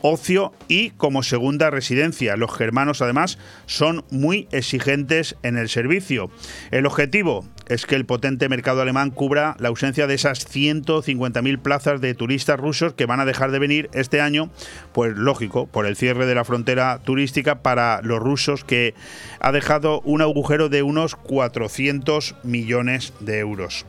ocio 0.07 0.53
y 0.69 0.91
como 0.91 1.23
segunda 1.23 1.71
residencia. 1.71 2.37
Los 2.37 2.55
germanos 2.55 3.01
además 3.01 3.39
son 3.67 4.05
muy 4.11 4.49
exigentes 4.53 5.37
en 5.43 5.57
el 5.57 5.71
servicio. 5.71 6.31
El 6.71 6.85
objetivo 6.85 7.47
es 7.69 7.87
que 7.87 7.95
el 7.95 8.05
potente 8.05 8.49
mercado 8.49 8.83
alemán 8.83 9.11
cubra 9.11 9.57
la 9.59 9.69
ausencia 9.69 10.07
de 10.07 10.15
esas 10.15 10.47
150.000 10.49 11.59
plazas 11.61 12.01
de 12.01 12.15
turistas 12.15 12.59
rusos 12.59 12.95
que 12.95 13.07
van 13.07 13.21
a 13.21 13.25
dejar 13.25 13.51
de 13.51 13.59
venir 13.59 13.91
este 13.93 14.21
año, 14.21 14.51
pues 14.93 15.17
lógico, 15.17 15.67
por 15.67 15.87
el 15.87 15.97
cierre 15.97 16.27
de 16.27 16.35
la 16.35 16.45
frontera 16.45 17.01
turística 17.05 17.63
para 17.63 18.01
los 18.03 18.21
rusos 18.21 18.65
que 18.65 18.95
ha 19.41 19.53
dejado 19.53 20.01
un 20.03 20.23
agujero 20.23 20.69
de 20.69 20.83
unos 20.83 21.17
400 21.17 22.37
millones 22.43 23.13
de 23.21 23.39
euros. 23.39 23.87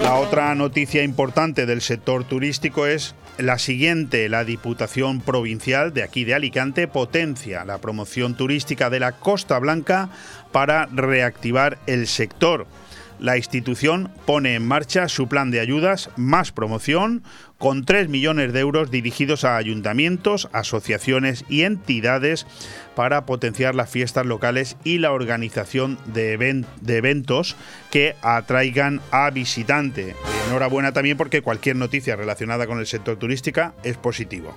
La 0.00 0.14
otra 0.14 0.54
noticia 0.54 1.02
importante 1.02 1.66
del 1.66 1.82
sector 1.82 2.24
turístico 2.24 2.86
es 2.86 3.14
la 3.38 3.58
siguiente, 3.58 4.28
la 4.28 4.44
Diputación 4.44 5.20
Provincial 5.20 5.94
de 5.94 6.02
aquí 6.02 6.24
de 6.24 6.34
Alicante 6.34 6.88
potencia 6.88 7.64
la 7.64 7.78
promoción 7.78 8.36
turística 8.36 8.90
de 8.90 9.00
la 9.00 9.12
Costa 9.12 9.58
Blanca 9.58 10.08
para 10.52 10.86
reactivar 10.86 11.78
el 11.86 12.06
sector. 12.06 12.66
La 13.20 13.36
institución 13.36 14.10
pone 14.26 14.54
en 14.54 14.66
marcha 14.66 15.08
su 15.08 15.28
plan 15.28 15.50
de 15.50 15.58
ayudas 15.58 16.10
Más 16.16 16.52
Promoción 16.52 17.24
con 17.58 17.84
3 17.84 18.08
millones 18.08 18.52
de 18.52 18.60
euros 18.60 18.92
dirigidos 18.92 19.44
a 19.44 19.56
ayuntamientos, 19.56 20.48
asociaciones 20.52 21.44
y 21.48 21.62
entidades 21.62 22.46
para 22.94 23.26
potenciar 23.26 23.74
las 23.74 23.90
fiestas 23.90 24.24
locales 24.24 24.76
y 24.84 24.98
la 24.98 25.10
organización 25.10 25.98
de, 26.06 26.34
eventos 26.86 27.56
que 27.90 28.14
atraigan 28.22 29.00
a 29.10 29.30
visitante. 29.30 30.14
Enhorabuena 30.46 30.92
también 30.92 31.16
porque 31.16 31.42
cualquier 31.42 31.74
noticia 31.74 32.14
relacionada 32.14 32.68
con 32.68 32.78
el 32.78 32.86
sector 32.86 33.18
turística 33.18 33.74
es 33.82 33.96
positivo. 33.96 34.56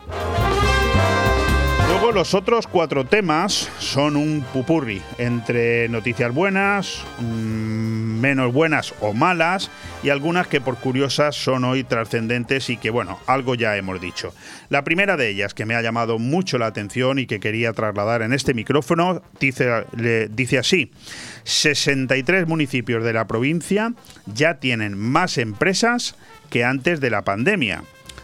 Los 2.13 2.33
otros 2.33 2.67
cuatro 2.67 3.05
temas 3.05 3.69
son 3.79 4.17
un 4.17 4.41
pupurri 4.51 5.01
entre 5.17 5.87
noticias 5.87 6.33
buenas, 6.33 7.03
mm, 7.19 8.19
menos 8.19 8.51
buenas 8.51 8.93
o 8.99 9.13
malas 9.13 9.71
y 10.03 10.09
algunas 10.09 10.47
que 10.47 10.59
por 10.59 10.77
curiosas 10.77 11.37
son 11.37 11.63
hoy 11.63 11.85
trascendentes 11.85 12.69
y 12.69 12.75
que 12.75 12.89
bueno, 12.89 13.17
algo 13.27 13.55
ya 13.55 13.77
hemos 13.77 14.01
dicho. 14.01 14.33
La 14.69 14.83
primera 14.83 15.15
de 15.15 15.29
ellas 15.29 15.53
que 15.53 15.65
me 15.65 15.73
ha 15.73 15.81
llamado 15.81 16.19
mucho 16.19 16.57
la 16.57 16.65
atención 16.65 17.17
y 17.17 17.27
que 17.27 17.39
quería 17.39 17.71
trasladar 17.71 18.23
en 18.23 18.33
este 18.33 18.53
micrófono 18.53 19.21
dice, 19.39 19.85
dice 20.31 20.59
así, 20.59 20.91
63 21.45 22.45
municipios 22.45 23.05
de 23.05 23.13
la 23.13 23.25
provincia 23.25 23.93
ya 24.25 24.55
tienen 24.55 24.97
más 24.97 25.37
empresas 25.37 26.15
que 26.49 26.65
antes 26.65 26.99
de 26.99 27.09
la 27.09 27.21
pandemia. 27.21 27.83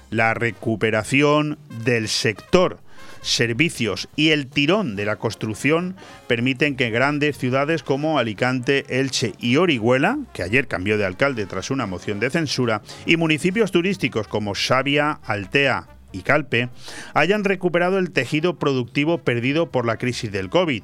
La 0.10 0.34
recuperación 0.34 1.58
del 1.84 2.10
sector 2.10 2.80
servicios 3.22 4.09
y 4.15 4.30
el 4.30 4.47
tirón 4.47 4.95
de 4.95 5.05
la 5.05 5.18
construcción 5.18 5.95
permiten 6.28 6.76
que 6.76 6.89
grandes 6.89 7.38
ciudades 7.38 7.84
como 7.84 8.20
Alicante, 8.20 8.86
Elche 8.89 9.34
y 9.39 9.57
Orihuela, 9.57 10.20
que 10.34 10.43
ayer 10.43 10.68
cambió 10.68 10.97
de 10.97 11.05
alcalde 11.05 11.45
tras 11.45 11.72
una 11.72 11.86
moción 11.86 12.20
de 12.20 12.30
censura, 12.30 12.82
y 13.05 13.18
municipios 13.18 13.72
turísticos 13.72 14.28
como 14.28 14.53
Xavia, 14.53 15.20
Altea 15.24 15.88
y 16.11 16.22
Calpe, 16.22 16.70
hayan 17.13 17.43
recuperado 17.43 17.99
el 17.99 18.11
tejido 18.11 18.57
productivo 18.57 19.20
perdido 19.20 19.72
por 19.72 19.86
la 19.86 19.97
crisis 19.97 20.32
del 20.32 20.49
COVID 20.49 20.84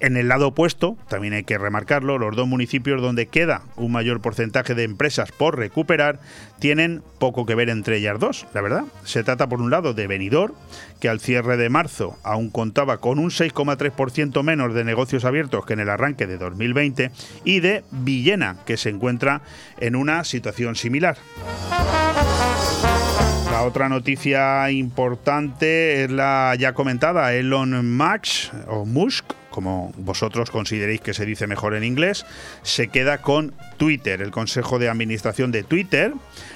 en 0.00 0.16
el 0.16 0.28
lado 0.28 0.48
opuesto, 0.48 0.96
también 1.08 1.34
hay 1.34 1.44
que 1.44 1.58
remarcarlo, 1.58 2.18
los 2.18 2.36
dos 2.36 2.46
municipios 2.46 3.02
donde 3.02 3.26
queda 3.26 3.62
un 3.76 3.92
mayor 3.92 4.20
porcentaje 4.20 4.74
de 4.74 4.84
empresas 4.84 5.32
por 5.32 5.58
recuperar 5.58 6.20
tienen 6.58 7.02
poco 7.18 7.46
que 7.46 7.54
ver 7.54 7.68
entre 7.68 7.98
ellas 7.98 8.18
dos, 8.18 8.46
la 8.54 8.60
verdad. 8.60 8.84
Se 9.04 9.24
trata 9.24 9.48
por 9.48 9.60
un 9.60 9.70
lado 9.70 9.94
de 9.94 10.06
Benidorm, 10.06 10.54
que 11.00 11.08
al 11.08 11.20
cierre 11.20 11.56
de 11.56 11.68
marzo 11.68 12.16
aún 12.22 12.50
contaba 12.50 12.98
con 12.98 13.18
un 13.18 13.30
6,3% 13.30 14.42
menos 14.42 14.74
de 14.74 14.84
negocios 14.84 15.24
abiertos 15.24 15.66
que 15.66 15.72
en 15.74 15.80
el 15.80 15.88
arranque 15.88 16.26
de 16.26 16.38
2020, 16.38 17.10
y 17.44 17.60
de 17.60 17.84
Villena, 17.90 18.58
que 18.66 18.76
se 18.76 18.90
encuentra 18.90 19.42
en 19.78 19.96
una 19.96 20.24
situación 20.24 20.76
similar. 20.76 21.16
La 23.50 23.64
otra 23.64 23.88
noticia 23.88 24.70
importante 24.70 26.04
es 26.04 26.10
la 26.10 26.54
ya 26.56 26.74
comentada 26.74 27.34
Elon 27.34 27.96
Musk 27.96 28.52
o 28.68 28.84
Musk 28.84 29.24
como 29.58 29.92
vosotros 29.96 30.52
consideréis 30.52 31.00
que 31.00 31.12
se 31.12 31.26
dice 31.26 31.48
mejor 31.48 31.74
en 31.74 31.82
inglés, 31.82 32.24
se 32.62 32.86
queda 32.86 33.18
con 33.18 33.54
Twitter. 33.76 34.22
El 34.22 34.30
Consejo 34.30 34.78
de 34.78 34.88
Administración 34.88 35.50
de 35.50 35.64
Twitter 35.64 36.12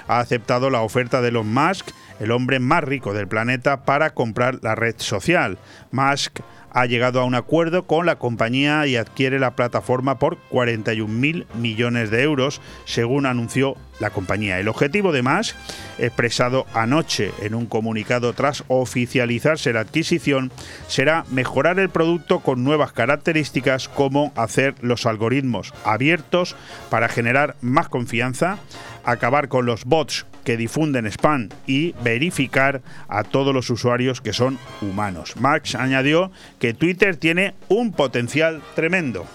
ha 0.06 0.20
aceptado 0.20 0.70
la 0.70 0.82
oferta 0.82 1.20
de 1.20 1.30
Elon 1.30 1.52
Musk, 1.52 1.88
el 2.22 2.30
hombre 2.30 2.60
más 2.60 2.84
rico 2.84 3.12
del 3.12 3.26
planeta, 3.26 3.84
para 3.84 4.10
comprar 4.10 4.60
la 4.62 4.76
red 4.76 4.94
social. 4.98 5.58
Musk 5.90 6.38
ha 6.72 6.86
llegado 6.86 7.20
a 7.20 7.24
un 7.24 7.34
acuerdo 7.34 7.82
con 7.82 8.06
la 8.06 8.16
compañía 8.16 8.86
y 8.86 8.96
adquiere 8.96 9.38
la 9.38 9.56
plataforma 9.56 10.18
por 10.18 10.38
41 10.48 11.12
mil 11.12 11.46
millones 11.54 12.10
de 12.10 12.22
euros, 12.22 12.60
según 12.84 13.26
anunció 13.26 13.76
la 14.00 14.10
compañía. 14.10 14.58
El 14.58 14.68
objetivo 14.68 15.12
de 15.12 15.22
Musk, 15.22 15.54
expresado 15.98 16.66
anoche 16.72 17.32
en 17.42 17.54
un 17.54 17.66
comunicado 17.66 18.32
tras 18.32 18.64
oficializarse 18.68 19.72
la 19.72 19.80
adquisición, 19.80 20.50
será 20.88 21.24
mejorar 21.30 21.78
el 21.78 21.90
producto 21.90 22.40
con 22.40 22.64
nuevas 22.64 22.92
características 22.92 23.88
como 23.88 24.32
hacer 24.34 24.74
los 24.80 25.06
algoritmos 25.06 25.74
abiertos 25.84 26.56
para 26.88 27.08
generar 27.08 27.56
más 27.60 27.88
confianza, 27.88 28.58
acabar 29.04 29.48
con 29.48 29.66
los 29.66 29.84
bots 29.84 30.26
que 30.44 30.56
difunden 30.56 31.06
spam 31.06 31.48
y 31.66 31.94
verificar 32.02 32.82
a 33.08 33.24
todos 33.24 33.54
los 33.54 33.70
usuarios 33.70 34.20
que 34.20 34.32
son 34.32 34.58
humanos. 34.80 35.36
Max 35.36 35.74
añadió 35.74 36.30
que 36.58 36.74
Twitter 36.74 37.16
tiene 37.16 37.54
un 37.68 37.92
potencial 37.92 38.62
tremendo. 38.74 39.26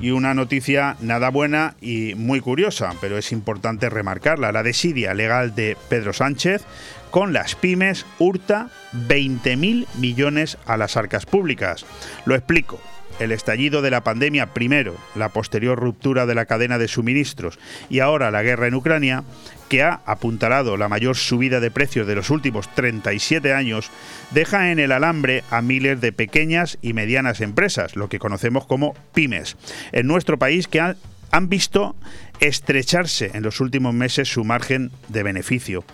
Y 0.00 0.10
una 0.10 0.34
noticia 0.34 0.96
nada 1.00 1.30
buena 1.30 1.74
y 1.80 2.14
muy 2.16 2.40
curiosa, 2.40 2.92
pero 3.00 3.16
es 3.16 3.32
importante 3.32 3.88
remarcarla, 3.88 4.52
la 4.52 4.62
desidia 4.62 5.14
legal 5.14 5.54
de 5.54 5.76
Pedro 5.88 6.12
Sánchez 6.12 6.64
con 7.10 7.32
las 7.32 7.54
pymes 7.54 8.04
hurta 8.18 8.68
20.000 8.92 9.86
millones 9.98 10.58
a 10.66 10.76
las 10.76 10.98
arcas 10.98 11.24
públicas. 11.24 11.86
Lo 12.26 12.34
explico 12.34 12.78
el 13.20 13.32
estallido 13.32 13.82
de 13.82 13.90
la 13.90 14.02
pandemia 14.02 14.52
primero, 14.52 14.96
la 15.14 15.28
posterior 15.30 15.78
ruptura 15.78 16.26
de 16.26 16.34
la 16.34 16.46
cadena 16.46 16.78
de 16.78 16.88
suministros 16.88 17.58
y 17.88 18.00
ahora 18.00 18.30
la 18.30 18.42
guerra 18.42 18.66
en 18.66 18.74
Ucrania, 18.74 19.24
que 19.68 19.82
ha 19.82 20.00
apuntalado 20.06 20.76
la 20.76 20.88
mayor 20.88 21.16
subida 21.16 21.60
de 21.60 21.70
precios 21.70 22.06
de 22.06 22.14
los 22.14 22.30
últimos 22.30 22.72
37 22.74 23.52
años, 23.52 23.90
deja 24.30 24.70
en 24.70 24.78
el 24.78 24.92
alambre 24.92 25.42
a 25.50 25.62
miles 25.62 26.00
de 26.00 26.12
pequeñas 26.12 26.78
y 26.82 26.92
medianas 26.92 27.40
empresas, 27.40 27.96
lo 27.96 28.08
que 28.08 28.18
conocemos 28.18 28.66
como 28.66 28.94
pymes, 29.12 29.56
en 29.92 30.06
nuestro 30.06 30.38
país 30.38 30.68
que 30.68 30.80
han, 30.80 30.96
han 31.30 31.48
visto 31.48 31.96
estrecharse 32.40 33.30
en 33.34 33.42
los 33.42 33.60
últimos 33.60 33.94
meses 33.94 34.28
su 34.28 34.44
margen 34.44 34.90
de 35.08 35.22
beneficio. 35.22 35.84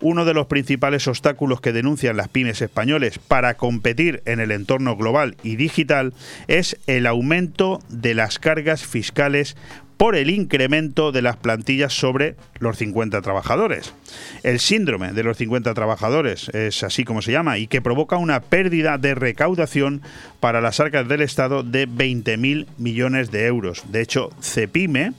Uno 0.00 0.24
de 0.24 0.34
los 0.34 0.46
principales 0.46 1.06
obstáculos 1.08 1.60
que 1.60 1.72
denuncian 1.72 2.16
las 2.16 2.28
pymes 2.28 2.62
españoles 2.62 3.18
para 3.18 3.54
competir 3.54 4.22
en 4.24 4.40
el 4.40 4.50
entorno 4.50 4.96
global 4.96 5.36
y 5.42 5.56
digital 5.56 6.12
es 6.46 6.76
el 6.86 7.06
aumento 7.06 7.80
de 7.88 8.14
las 8.14 8.38
cargas 8.38 8.84
fiscales 8.84 9.56
por 9.98 10.14
el 10.14 10.30
incremento 10.30 11.12
de 11.12 11.22
las 11.22 11.36
plantillas 11.36 11.92
sobre 11.92 12.36
los 12.60 12.78
50 12.78 13.20
trabajadores. 13.20 13.92
El 14.42 14.60
síndrome 14.60 15.12
de 15.12 15.22
los 15.22 15.36
50 15.36 15.74
trabajadores 15.74 16.48
es 16.50 16.82
así 16.82 17.04
como 17.04 17.22
se 17.22 17.32
llama 17.32 17.58
y 17.58 17.66
que 17.66 17.82
provoca 17.82 18.16
una 18.16 18.40
pérdida 18.40 18.98
de 18.98 19.14
recaudación 19.14 20.02
para 20.40 20.60
las 20.60 20.80
arcas 20.80 21.08
del 21.08 21.22
Estado 21.22 21.62
de 21.62 21.88
20.000 21.88 22.66
millones 22.78 23.30
de 23.30 23.46
euros. 23.46 23.84
De 23.90 24.00
hecho, 24.00 24.30
CEPIME 24.40 25.12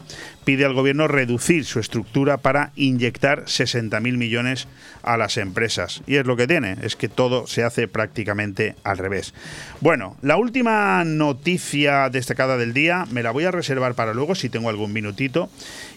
pide 0.50 0.66
al 0.66 0.74
gobierno 0.74 1.08
reducir 1.08 1.64
su 1.64 1.80
estructura 1.80 2.38
para 2.38 2.72
inyectar 2.76 3.46
60.000 3.46 4.18
millones 4.18 4.68
a 5.04 5.16
las 5.16 5.38
empresas. 5.38 6.02
Y 6.08 6.16
es 6.16 6.26
lo 6.26 6.38
que 6.38 6.48
tiene, 6.48 6.76
es 6.82 6.96
que 6.96 7.08
todo 7.08 7.46
se 7.46 7.64
hace 7.64 7.88
prácticamente 7.88 8.76
al 8.84 8.98
revés. 8.98 9.36
Bueno, 9.80 10.18
la 10.24 10.38
última 10.38 11.04
noticia 11.06 12.10
destacada 12.10 12.58
del 12.58 12.74
día 12.74 13.06
me 13.12 13.22
la 13.22 13.30
voy 13.30 13.44
a 13.44 13.52
reservar 13.52 13.94
para 13.94 14.16
luego 14.16 14.34
si 14.34 14.50
tengo 14.50 14.70
algún 14.70 14.92
minutito. 14.92 15.52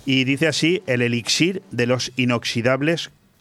Y 0.05 0.25
dice 0.25 0.49
así, 0.49 0.83
el 0.87 1.01
elixir 1.01 1.63
de 1.71 1.87
los 1.87 2.13
inoxidables 2.17 2.82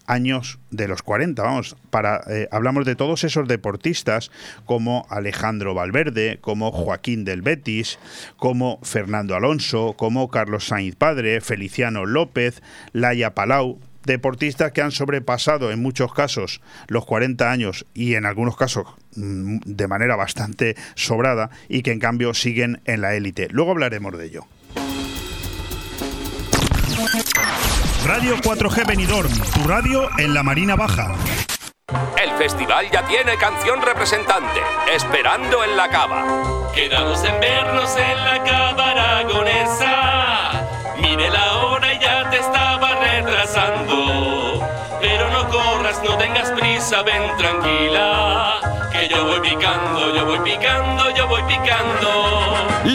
años 0.06 0.58
de 0.70 0.88
los 0.88 1.02
40. 1.02 1.42
Vamos, 1.42 1.76
para, 1.90 2.22
eh, 2.28 2.48
hablamos 2.50 2.84
de 2.84 2.96
todos 2.96 3.24
esos 3.24 3.48
deportistas 3.48 4.30
como 4.66 5.06
Alejandro 5.10 5.74
Valverde, 5.74 6.38
como 6.40 6.72
Joaquín 6.72 7.24
del 7.24 7.42
Betis, 7.42 7.98
como 8.36 8.78
Fernando 8.82 9.34
Alonso, 9.34 9.94
como 9.96 10.28
Carlos 10.28 10.66
Sainz 10.66 10.96
Padre, 10.96 11.40
Feliciano 11.40 12.04
López, 12.04 12.62
Laia 12.92 13.34
Palau, 13.34 13.78
deportistas 14.04 14.72
que 14.72 14.82
han 14.82 14.90
sobrepasado 14.90 15.70
en 15.70 15.80
muchos 15.80 16.12
casos 16.12 16.60
los 16.88 17.04
40 17.04 17.50
años 17.50 17.86
y 17.94 18.14
en 18.14 18.26
algunos 18.26 18.56
casos 18.56 18.86
mm, 19.14 19.58
de 19.64 19.88
manera 19.88 20.16
bastante 20.16 20.76
sobrada 20.94 21.50
y 21.68 21.82
que 21.82 21.92
en 21.92 22.00
cambio 22.00 22.34
siguen 22.34 22.80
en 22.84 23.00
la 23.00 23.14
élite. 23.14 23.48
Luego 23.50 23.72
hablaremos 23.72 24.16
de 24.18 24.26
ello. 24.26 24.44
Radio 28.06 28.36
4G 28.36 28.84
Benidorm, 28.84 29.32
tu 29.54 29.68
radio 29.68 30.08
en 30.18 30.34
la 30.34 30.42
Marina 30.42 30.74
Baja. 30.74 31.14
El 32.20 32.32
festival 32.32 32.90
ya 32.90 33.06
tiene 33.06 33.36
canción 33.36 33.80
representante, 33.80 34.60
Esperando 34.92 35.62
en 35.62 35.76
la 35.76 35.88
Cava. 35.88 36.24
Quedamos 36.74 37.22
en 37.22 37.38
vernos 37.38 37.96
en 37.96 38.24
la 38.24 38.42
Cava 38.42 38.90
aragonesa. 38.90 40.50
Mire 41.00 41.30
la 41.30 41.52
hora 41.58 41.94
y 41.94 42.00
ya 42.00 42.28
te 42.28 42.38
estaba 42.38 42.96
retrasando. 42.96 44.68
Pero 45.00 45.30
no 45.30 45.48
corras, 45.48 46.02
no 46.02 46.16
tengas 46.18 46.50
prisa, 46.50 47.02
ven 47.02 47.22
tranquila. 47.38 48.88
Que 48.90 49.08
yo 49.08 49.26
voy 49.26 49.40
picando, 49.40 50.14
yo 50.14 50.26
voy 50.26 50.40
picando, 50.40 51.10
yo 51.14 51.28
voy 51.28 51.42
picando. 51.44 52.51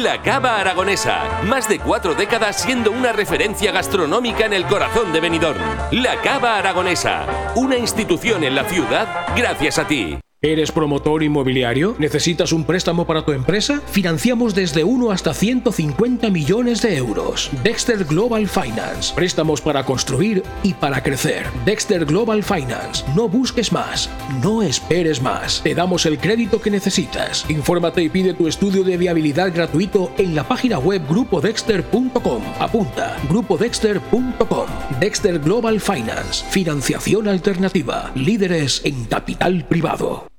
La 0.08 0.22
Cava 0.22 0.58
Aragonesa, 0.58 1.41
más 1.43 1.68
de 1.68 1.80
cuatro 1.80 2.16
décadas 2.16 2.62
siendo 2.62 2.91
una 2.91 3.12
referencia 3.12 3.74
gastronómica 3.74 4.45
en 4.45 4.53
el 4.53 4.66
corazón 4.66 5.12
de 5.12 5.20
Benidorm. 5.20 5.60
La 5.91 6.22
Cava 6.22 6.58
Aragonesa, 6.58 7.26
una 7.55 7.78
institución 7.78 8.45
en 8.45 8.55
la 8.55 8.64
ciudad 8.64 9.26
gracias 9.36 9.80
a 9.80 9.86
ti. 9.86 10.18
¿Eres 10.48 10.72
promotor 10.72 11.24
inmobiliario? 11.24 11.98
¿Necesitas 12.00 12.54
un 12.54 12.64
préstamo 12.64 13.06
para 13.06 13.26
tu 13.26 13.34
empresa? 13.34 13.82
Financiamos 13.91 14.56
desde 14.56 14.86
1 14.86 15.12
hasta 15.12 15.34
150 15.34 16.30
millones 16.30 16.82
de 16.82 16.95
euros. 16.95 17.50
Dexter 17.66 18.06
Global 18.06 18.48
Finance. 18.48 19.14
Préstamos 19.14 19.60
para 19.60 19.84
construir 19.84 20.43
y 20.64 20.74
para 20.74 21.04
crecer. 21.04 21.48
Dexter 21.66 22.06
Global 22.06 22.43
Finance. 22.43 23.04
No 23.14 23.28
busques 23.28 23.74
más. 23.74 24.10
No 24.41 24.64
esperes 24.64 25.22
más. 25.22 25.62
Te 25.64 25.76
damos 25.76 26.06
el 26.06 26.18
crédito 26.18 26.62
que 26.62 26.72
necesitas. 26.72 27.45
Infórmate 27.50 28.02
y 28.04 28.08
pide 28.08 28.34
tu 28.34 28.48
estudio 28.48 28.86
de 28.86 28.95
viabilidad 28.95 29.54
gratuito 29.54 30.14
en 30.18 30.34
la 30.34 30.48
página 30.48 30.80
web 30.80 31.02
grupodexter.com. 31.10 32.41
Apunta. 32.60 33.18
grupodexter.com. 33.30 34.68
Dexter 35.02 35.39
Global 35.39 35.82
Finance. 35.82 36.45
Financiación 36.50 37.28
alternativa. 37.28 38.12
Líderes 38.16 38.80
en 38.86 39.04
capital 39.04 39.66
privado. 39.66 40.36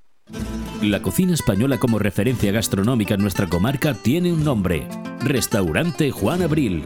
La 0.83 1.03
cocina 1.03 1.35
española 1.35 1.79
como 1.79 1.99
referencia 1.99 2.53
gastronómica 2.53 3.15
en 3.15 3.23
nuestra 3.23 3.49
comarca 3.49 3.95
tiene 3.95 4.33
un 4.33 4.45
nombre, 4.45 4.87
Restaurante 5.21 6.11
Juan 6.11 6.43
Abril. 6.43 6.85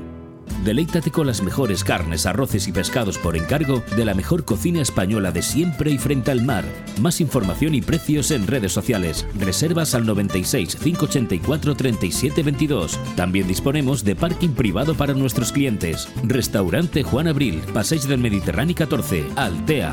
Deleítate 0.64 1.10
con 1.10 1.26
las 1.26 1.42
mejores 1.42 1.82
carnes, 1.82 2.24
arroces 2.24 2.68
y 2.68 2.72
pescados 2.72 3.18
por 3.18 3.36
encargo 3.36 3.82
de 3.96 4.04
la 4.04 4.14
mejor 4.14 4.44
cocina 4.44 4.80
española 4.80 5.32
de 5.32 5.42
siempre 5.42 5.90
y 5.90 5.98
frente 5.98 6.30
al 6.30 6.42
mar. 6.42 6.64
Más 7.00 7.20
información 7.20 7.74
y 7.74 7.82
precios 7.82 8.30
en 8.30 8.46
redes 8.46 8.72
sociales. 8.72 9.26
Reservas 9.38 9.94
al 9.94 10.06
96 10.06 10.76
584 10.76 11.74
37 11.74 12.42
22. 12.44 12.98
También 13.16 13.48
disponemos 13.48 14.04
de 14.04 14.14
parking 14.14 14.50
privado 14.50 14.94
para 14.94 15.14
nuestros 15.14 15.50
clientes. 15.50 16.08
Restaurante 16.22 17.02
Juan 17.02 17.26
Abril, 17.26 17.60
Paseis 17.74 18.06
del 18.06 18.20
Mediterráneo 18.20 18.76
14, 18.76 19.26
Altea. 19.34 19.92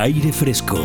Aire 0.00 0.32
Fresco. 0.32 0.78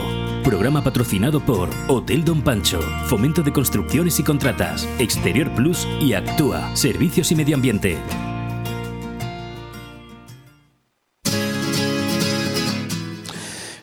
Programa 0.43 0.84
patrocinado 0.84 1.39
por 1.39 1.70
Hotel 1.88 2.26
Don 2.26 2.41
Pancho, 2.41 2.82
Fomento 3.05 3.43
de 3.43 3.53
Construcciones 3.53 4.20
y 4.20 4.24
Contratas, 4.24 4.89
Exterior 4.97 5.53
Plus 5.53 5.88
y 6.01 6.14
Actúa, 6.14 6.76
Servicios 6.76 7.32
y 7.32 7.36
Medio 7.36 7.55
Ambiente. 7.55 7.95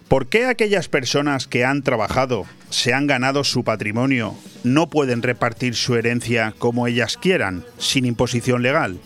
¿Por 0.09 0.27
qué 0.27 0.47
aquellas 0.47 0.89
personas 0.89 1.47
que 1.47 1.65
han 1.65 1.85
trabajado, 1.85 2.45
se 2.69 2.93
han 2.93 3.07
ganado 3.07 3.45
su 3.45 3.63
patrimonio, 3.63 4.35
no 4.65 4.91
pueden 4.91 5.23
repartir 5.23 5.77
su 5.77 5.95
herencia 5.95 6.55
como 6.59 6.89
ellas 6.89 7.17
quieran, 7.17 7.65
sin 7.79 8.05
imposición 8.05 8.63
legal? 8.63 8.99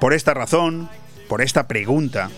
Por 0.00 0.14
esta 0.14 0.32
razón, 0.32 0.88
por 1.28 1.42
esta 1.42 1.68
pregunta, 1.68 2.30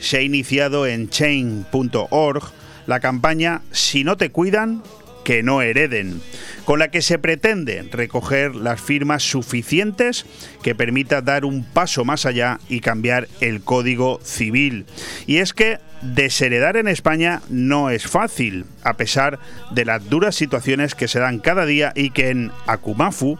se 0.00 0.18
ha 0.18 0.22
iniciado 0.22 0.86
en 0.86 1.08
chain.org 1.08 2.42
la 2.86 3.00
campaña 3.00 3.62
Si 3.72 4.04
no 4.04 4.16
te 4.16 4.30
cuidan, 4.30 4.82
que 5.26 5.42
no 5.42 5.60
hereden, 5.60 6.20
con 6.64 6.78
la 6.78 6.92
que 6.92 7.02
se 7.02 7.18
pretende 7.18 7.82
recoger 7.90 8.54
las 8.54 8.80
firmas 8.80 9.24
suficientes 9.24 10.24
que 10.62 10.76
permita 10.76 11.20
dar 11.20 11.44
un 11.44 11.64
paso 11.64 12.04
más 12.04 12.26
allá 12.26 12.60
y 12.68 12.78
cambiar 12.78 13.26
el 13.40 13.60
código 13.60 14.20
civil. 14.22 14.86
Y 15.26 15.38
es 15.38 15.52
que 15.52 15.80
desheredar 16.00 16.76
en 16.76 16.86
España 16.86 17.42
no 17.48 17.90
es 17.90 18.06
fácil, 18.06 18.66
a 18.84 18.96
pesar 18.96 19.40
de 19.72 19.84
las 19.84 20.08
duras 20.08 20.36
situaciones 20.36 20.94
que 20.94 21.08
se 21.08 21.18
dan 21.18 21.40
cada 21.40 21.66
día 21.66 21.92
y 21.96 22.10
que 22.10 22.30
en 22.30 22.52
Akumafu, 22.68 23.36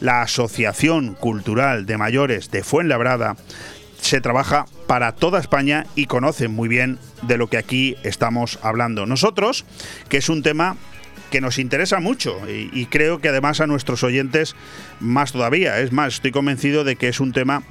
la 0.00 0.22
Asociación 0.22 1.14
Cultural 1.14 1.84
de 1.84 1.98
Mayores 1.98 2.52
de 2.52 2.62
Fuenlabrada, 2.62 3.36
se 4.04 4.20
trabaja 4.20 4.66
para 4.86 5.12
toda 5.12 5.40
España 5.40 5.86
y 5.94 6.06
conocen 6.06 6.52
muy 6.52 6.68
bien 6.68 6.98
de 7.22 7.38
lo 7.38 7.48
que 7.48 7.56
aquí 7.56 7.96
estamos 8.02 8.58
hablando. 8.62 9.06
Nosotros, 9.06 9.64
que 10.10 10.18
es 10.18 10.28
un 10.28 10.42
tema 10.42 10.76
que 11.30 11.40
nos 11.40 11.58
interesa 11.58 12.00
mucho 12.00 12.38
y, 12.48 12.86
creo 12.86 13.20
que 13.20 13.30
además 13.30 13.60
a 13.60 13.66
nuestros 13.66 14.04
oyentes 14.04 14.54
más 15.00 15.32
todavía. 15.32 15.80
Es 15.80 15.90
más, 15.90 16.14
estoy 16.14 16.32
convencido 16.32 16.84
de 16.84 16.96
que 16.96 17.08
es 17.08 17.18
un 17.18 17.32
tema 17.32 17.62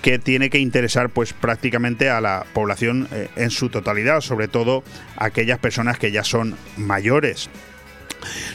que 0.00 0.18
tiene 0.18 0.48
que 0.48 0.58
interesar 0.58 1.10
pues 1.10 1.32
prácticamente 1.32 2.08
a 2.08 2.20
la 2.20 2.46
población 2.54 3.08
eh, 3.10 3.28
en 3.36 3.50
su 3.50 3.68
totalidad, 3.68 4.20
sobre 4.20 4.48
todo 4.48 4.84
aquellas 5.16 5.58
personas 5.58 5.98
que 5.98 6.12
ya 6.12 6.22
son 6.24 6.56
mayores. 6.76 7.50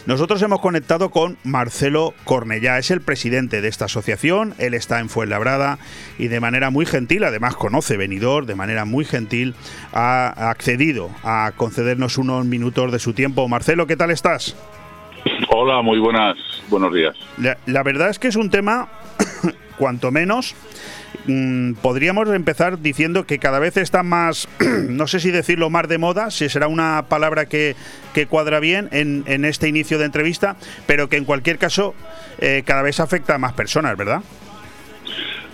Nosotros 0.05 0.41
hemos 0.41 0.59
conectado 0.59 1.09
con 1.09 1.37
Marcelo 1.43 2.13
Cornellá, 2.23 2.77
es 2.77 2.91
el 2.91 3.01
presidente 3.01 3.61
de 3.61 3.67
esta 3.67 3.85
asociación, 3.85 4.53
él 4.57 4.73
está 4.73 4.99
en 4.99 5.09
Fuenlabrada 5.09 5.79
y 6.17 6.27
de 6.27 6.39
manera 6.39 6.69
muy 6.69 6.85
gentil, 6.85 7.23
además 7.23 7.55
conoce 7.55 7.97
Venidor, 7.97 8.45
de 8.45 8.55
manera 8.55 8.85
muy 8.85 9.05
gentil 9.05 9.55
ha 9.93 10.49
accedido 10.49 11.09
a 11.23 11.51
concedernos 11.55 12.17
unos 12.17 12.45
minutos 12.45 12.91
de 12.91 12.99
su 12.99 13.13
tiempo. 13.13 13.47
Marcelo, 13.47 13.87
¿qué 13.87 13.95
tal 13.95 14.11
estás? 14.11 14.55
Hola, 15.49 15.81
muy 15.81 15.99
buenas, 15.99 16.35
buenos 16.69 16.93
días. 16.93 17.15
La, 17.37 17.57
la 17.65 17.83
verdad 17.83 18.09
es 18.09 18.19
que 18.19 18.27
es 18.27 18.35
un 18.35 18.49
tema, 18.49 18.89
cuanto 19.77 20.11
menos, 20.11 20.55
Mm, 21.27 21.73
podríamos 21.81 22.29
empezar 22.29 22.79
diciendo 22.81 23.25
que 23.25 23.39
cada 23.39 23.57
vez 23.57 23.77
está 23.77 24.03
más, 24.03 24.47
no 24.89 25.07
sé 25.07 25.19
si 25.19 25.31
decirlo 25.31 25.69
más 25.69 25.87
de 25.87 25.97
moda, 25.97 26.29
si 26.29 26.49
será 26.49 26.67
una 26.67 27.05
palabra 27.09 27.45
que, 27.47 27.75
cuadra 28.29 28.59
bien 28.59 28.89
en, 28.91 29.45
este 29.45 29.67
inicio 29.67 29.97
de 29.97 30.05
entrevista, 30.05 30.55
pero 30.87 31.09
que 31.09 31.17
en 31.17 31.25
cualquier 31.25 31.57
caso 31.57 31.93
eh, 32.39 32.63
cada 32.65 32.81
vez 32.81 32.99
afecta 32.99 33.35
a 33.35 33.37
más 33.37 33.53
personas, 33.53 33.97
¿verdad? 33.97 34.21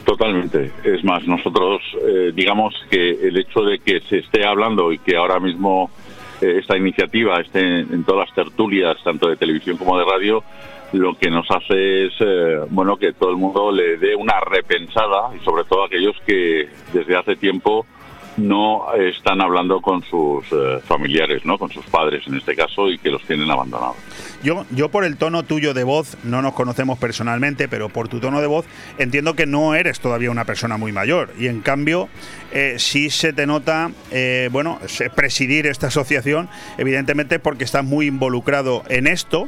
Totalmente. 0.05 0.71
Es 0.83 1.03
más, 1.03 1.25
nosotros 1.25 1.81
eh, 2.05 2.31
digamos 2.35 2.73
que 2.89 3.27
el 3.27 3.37
hecho 3.37 3.61
de 3.61 3.79
que 3.79 4.01
se 4.01 4.19
esté 4.19 4.45
hablando 4.45 4.91
y 4.91 4.99
que 4.99 5.15
ahora 5.15 5.39
mismo 5.39 5.89
esta 6.41 6.77
iniciativa 6.77 7.39
esté 7.39 7.79
en 7.79 8.03
todas 8.03 8.27
las 8.27 8.35
tertulias, 8.35 8.97
tanto 9.03 9.29
de 9.29 9.37
televisión 9.37 9.77
como 9.77 9.97
de 9.97 10.05
radio, 10.05 10.43
lo 10.93 11.17
que 11.17 11.29
nos 11.29 11.49
hace 11.49 12.07
es 12.07 12.13
eh, 12.19 12.59
bueno 12.69 12.97
que 12.97 13.13
todo 13.13 13.29
el 13.29 13.37
mundo 13.37 13.71
le 13.71 13.97
dé 13.97 14.15
una 14.15 14.39
repensada 14.41 15.35
y 15.35 15.43
sobre 15.43 15.63
todo 15.63 15.85
aquellos 15.85 16.15
que 16.25 16.67
desde 16.91 17.15
hace 17.15 17.35
tiempo 17.35 17.85
no 18.37 18.93
están 18.93 19.41
hablando 19.41 19.81
con 19.81 20.01
sus 20.03 20.45
eh, 20.51 20.79
familiares, 20.83 21.45
¿no? 21.45 21.57
Con 21.57 21.69
sus 21.69 21.85
padres 21.85 22.25
en 22.27 22.35
este 22.35 22.55
caso 22.55 22.89
y 22.89 22.97
que 22.97 23.09
los 23.09 23.21
tienen 23.23 23.49
abandonados. 23.49 23.97
Yo, 24.43 24.65
yo 24.71 24.89
por 24.89 25.05
el 25.05 25.17
tono 25.17 25.43
tuyo 25.43 25.73
de 25.73 25.83
voz, 25.83 26.17
no 26.23 26.41
nos 26.41 26.53
conocemos 26.53 26.97
personalmente, 26.97 27.67
pero 27.67 27.89
por 27.89 28.07
tu 28.07 28.19
tono 28.19 28.41
de 28.41 28.47
voz 28.47 28.65
entiendo 28.97 29.35
que 29.35 29.45
no 29.45 29.75
eres 29.75 29.99
todavía 29.99 30.31
una 30.31 30.45
persona 30.45 30.77
muy 30.77 30.91
mayor 30.91 31.33
y 31.37 31.47
en 31.47 31.61
cambio 31.61 32.09
eh, 32.51 32.75
sí 32.77 33.09
se 33.09 33.33
te 33.33 33.45
nota, 33.45 33.91
bueno, 34.51 34.79
presidir 35.15 35.67
esta 35.67 35.87
asociación, 35.87 36.49
evidentemente 36.77 37.39
porque 37.39 37.63
estás 37.63 37.83
muy 37.83 38.07
involucrado 38.07 38.83
en 38.89 39.07
esto 39.07 39.47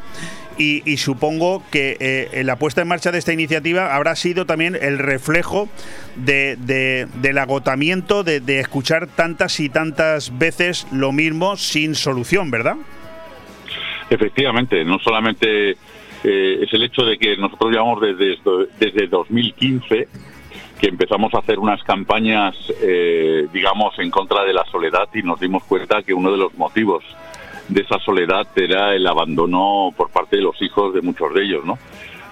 y, 0.57 0.97
supongo 0.97 1.63
que 1.71 1.97
eh, 1.99 2.43
la 2.43 2.57
puesta 2.57 2.81
en 2.81 2.87
marcha 2.87 3.11
de 3.11 3.17
esta 3.17 3.33
iniciativa 3.33 3.95
habrá 3.95 4.15
sido 4.15 4.45
también 4.45 4.77
el 4.79 4.99
reflejo 4.99 5.67
de, 6.15 7.07
del 7.21 7.37
agotamiento 7.37 8.23
de, 8.23 8.59
escuchar 8.59 9.07
tantas 9.07 9.59
y 9.59 9.69
tantas 9.69 10.37
veces 10.37 10.85
lo 10.91 11.11
mismo 11.11 11.57
sin 11.57 11.95
solución, 11.95 12.51
¿verdad? 12.51 12.75
Efectivamente, 14.13 14.85
no 14.85 14.99
solamente 14.99 15.71
eh, 15.71 16.59
es 16.61 16.71
el 16.71 16.83
hecho 16.83 17.03
de 17.03 17.17
que 17.17 17.35
nosotros 17.35 17.71
llevamos 17.71 17.99
desde, 17.99 18.37
desde 18.79 19.07
2015 19.07 20.07
que 20.79 20.87
empezamos 20.87 21.33
a 21.33 21.39
hacer 21.39 21.57
unas 21.57 21.81
campañas, 21.83 22.55
eh, 22.83 23.47
digamos, 23.51 23.97
en 23.97 24.11
contra 24.11 24.43
de 24.43 24.53
la 24.53 24.65
soledad 24.65 25.09
y 25.15 25.23
nos 25.23 25.39
dimos 25.39 25.63
cuenta 25.63 26.03
que 26.03 26.13
uno 26.13 26.31
de 26.31 26.37
los 26.37 26.53
motivos 26.55 27.03
de 27.67 27.81
esa 27.81 27.97
soledad 27.99 28.45
era 28.55 28.93
el 28.93 29.07
abandono 29.07 29.91
por 29.97 30.11
parte 30.11 30.35
de 30.35 30.43
los 30.43 30.61
hijos 30.61 30.93
de 30.93 31.01
muchos 31.01 31.33
de 31.33 31.43
ellos, 31.45 31.65
¿no? 31.65 31.79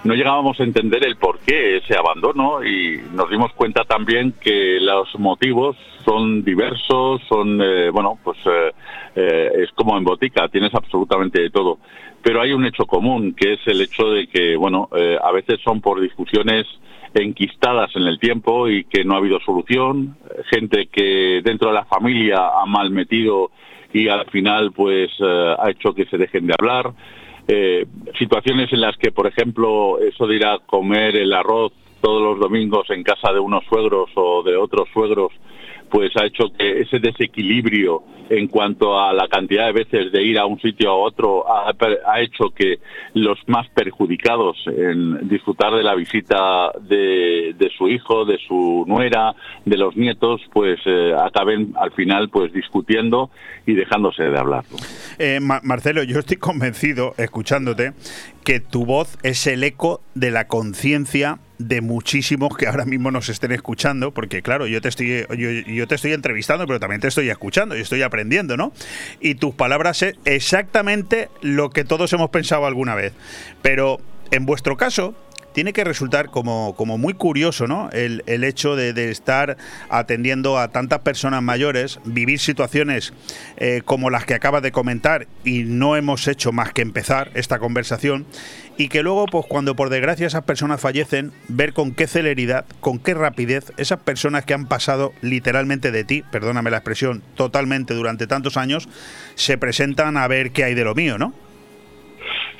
No 0.04 0.14
llegábamos 0.14 0.58
a 0.58 0.64
entender 0.64 1.06
el 1.06 1.14
por 1.16 1.38
qué 1.38 1.76
ese 1.76 1.96
abandono 1.96 2.64
y 2.64 3.00
nos 3.12 3.30
dimos 3.30 3.52
cuenta 3.52 3.84
también 3.84 4.34
que 4.40 4.78
los 4.80 5.16
motivos 5.16 5.76
son 6.04 6.42
diversos, 6.42 7.22
son, 7.28 7.60
eh, 7.62 7.88
bueno, 7.90 8.18
pues 8.24 8.36
eh, 8.46 8.72
eh, 9.14 9.50
es 9.62 9.70
como 9.76 9.96
en 9.96 10.02
botica, 10.02 10.48
tienes 10.48 10.74
absolutamente 10.74 11.40
de 11.40 11.50
todo. 11.50 11.78
Pero 12.20 12.40
hay 12.40 12.52
un 12.52 12.66
hecho 12.66 12.84
común, 12.84 13.34
que 13.34 13.52
es 13.52 13.60
el 13.66 13.80
hecho 13.80 14.10
de 14.10 14.26
que, 14.26 14.56
bueno, 14.56 14.88
a 14.92 15.32
veces 15.32 15.60
son 15.64 15.80
por 15.80 16.00
discusiones 16.00 16.66
enquistadas 17.14 17.94
en 17.96 18.02
el 18.02 18.18
tiempo 18.18 18.68
y 18.68 18.84
que 18.84 19.04
no 19.04 19.14
ha 19.14 19.18
habido 19.18 19.40
solución, 19.40 20.16
gente 20.50 20.86
que 20.86 21.42
dentro 21.44 21.68
de 21.68 21.74
la 21.74 21.84
familia 21.84 22.38
ha 22.60 22.66
mal 22.66 22.90
metido 22.90 23.50
y 23.92 24.08
al 24.08 24.24
final 24.30 24.70
pues 24.72 25.10
ha 25.20 25.68
hecho 25.68 25.94
que 25.94 26.06
se 26.06 26.16
dejen 26.16 26.46
de 26.46 26.54
hablar. 26.56 26.92
Eh, 27.48 27.86
situaciones 28.18 28.72
en 28.72 28.80
las 28.80 28.96
que, 28.96 29.10
por 29.10 29.26
ejemplo, 29.26 29.98
eso 29.98 30.26
de 30.26 30.36
ir 30.36 30.46
a 30.46 30.58
comer 30.60 31.16
el 31.16 31.32
arroz 31.32 31.72
todos 32.00 32.22
los 32.22 32.38
domingos 32.38 32.90
en 32.90 33.02
casa 33.02 33.32
de 33.32 33.40
unos 33.40 33.64
suegros 33.64 34.10
o 34.16 34.42
de 34.42 34.56
otros 34.56 34.88
suegros 34.92 35.32
pues 35.92 36.10
ha 36.16 36.24
hecho 36.24 36.44
que 36.58 36.80
ese 36.80 36.98
desequilibrio 37.00 38.02
en 38.30 38.48
cuanto 38.48 38.98
a 38.98 39.12
la 39.12 39.28
cantidad 39.28 39.66
de 39.66 39.72
veces 39.72 40.10
de 40.10 40.22
ir 40.22 40.38
a 40.38 40.46
un 40.46 40.58
sitio 40.58 40.90
a 40.90 40.96
otro 40.96 41.44
ha, 41.46 42.20
hecho 42.22 42.48
que 42.48 42.78
los 43.12 43.38
más 43.46 43.68
perjudicados 43.74 44.56
en 44.66 45.28
disfrutar 45.28 45.74
de 45.74 45.82
la 45.82 45.94
visita 45.94 46.70
de, 46.80 47.70
su 47.76 47.88
hijo, 47.88 48.24
de 48.24 48.38
su 48.48 48.84
nuera, 48.86 49.34
de 49.66 49.76
los 49.76 49.94
nietos, 49.94 50.40
pues 50.50 50.80
eh, 50.86 51.14
acaben 51.14 51.74
al 51.78 51.92
final 51.92 52.30
pues 52.30 52.54
discutiendo 52.54 53.30
y 53.66 53.74
dejándose 53.74 54.22
de 54.22 54.38
hablar. 54.38 54.64
Eh, 55.18 55.40
Marcelo, 55.40 56.02
yo 56.02 56.20
estoy 56.20 56.38
convencido, 56.38 57.12
escuchándote, 57.18 57.92
que 58.44 58.60
tu 58.60 58.84
voz 58.84 59.18
es 59.22 59.46
el 59.46 59.62
eco 59.64 60.02
de 60.14 60.30
la 60.30 60.46
conciencia 60.48 61.38
de 61.58 61.80
muchísimos 61.80 62.56
que 62.56 62.66
ahora 62.66 62.84
mismo 62.84 63.10
nos 63.10 63.28
estén 63.28 63.52
escuchando, 63.52 64.12
porque 64.12 64.42
claro, 64.42 64.66
yo 64.66 64.80
te 64.80 64.88
estoy 64.88 65.24
yo, 65.66 65.86
te 65.86 65.94
estoy 65.94 66.12
entrevistando, 66.12 66.66
pero 66.66 66.80
también 66.80 67.00
te 67.00 67.08
estoy 67.08 67.28
escuchando 67.30 67.76
y 67.76 67.80
estoy 67.80 68.02
aprendiendo, 68.02 68.56
¿no? 68.56 68.72
Y 69.20 69.36
tus 69.36 69.54
palabras 69.54 70.02
es 70.02 70.16
exactamente 70.24 71.28
lo 71.40 71.70
que 71.70 71.84
todos 71.84 72.12
hemos 72.12 72.30
pensado 72.30 72.66
alguna 72.66 72.94
vez. 72.94 73.12
Pero 73.62 74.00
en 74.32 74.44
vuestro 74.46 74.76
caso, 74.76 75.14
tiene 75.52 75.72
que 75.72 75.84
resultar 75.84 76.30
como, 76.30 76.74
como 76.76 76.98
muy 76.98 77.14
curioso, 77.14 77.66
¿no? 77.66 77.90
El, 77.90 78.22
hecho 78.44 78.76
de, 78.76 79.10
estar 79.10 79.56
atendiendo 79.88 80.58
a 80.58 80.68
tantas 80.68 81.00
personas 81.00 81.42
mayores, 81.42 82.00
vivir 82.04 82.38
situaciones 82.38 83.12
eh, 83.56 83.82
como 83.84 84.10
las 84.10 84.24
que 84.24 84.34
acabas 84.34 84.62
de 84.62 84.72
comentar 84.72 85.26
y 85.44 85.64
no 85.64 85.96
hemos 85.96 86.26
hecho 86.28 86.52
más 86.52 86.72
que 86.72 86.82
empezar 86.82 87.30
esta 87.34 87.58
conversación 87.58 88.26
y 88.76 88.88
que 88.88 89.02
luego, 89.02 89.26
pues 89.26 89.46
cuando 89.46 89.76
por 89.76 89.90
desgracia 89.90 90.26
esas 90.26 90.44
personas 90.44 90.80
fallecen, 90.80 91.32
ver 91.48 91.72
con 91.72 91.92
qué 91.92 92.06
celeridad, 92.06 92.64
con 92.80 92.98
qué 92.98 93.14
rapidez 93.14 93.72
esas 93.76 94.00
personas 94.00 94.44
que 94.44 94.54
han 94.54 94.66
pasado 94.66 95.12
literalmente 95.20 95.90
de 95.90 96.04
ti, 96.04 96.24
perdóname 96.30 96.70
la 96.70 96.78
expresión, 96.78 97.22
totalmente 97.34 97.94
durante 97.94 98.26
tantos 98.26 98.56
años, 98.56 98.88
se 99.34 99.58
presentan 99.58 100.16
a 100.16 100.26
ver 100.26 100.52
qué 100.52 100.64
hay 100.64 100.74
de 100.74 100.84
lo 100.84 100.94
mío, 100.94 101.18
¿no? 101.18 101.34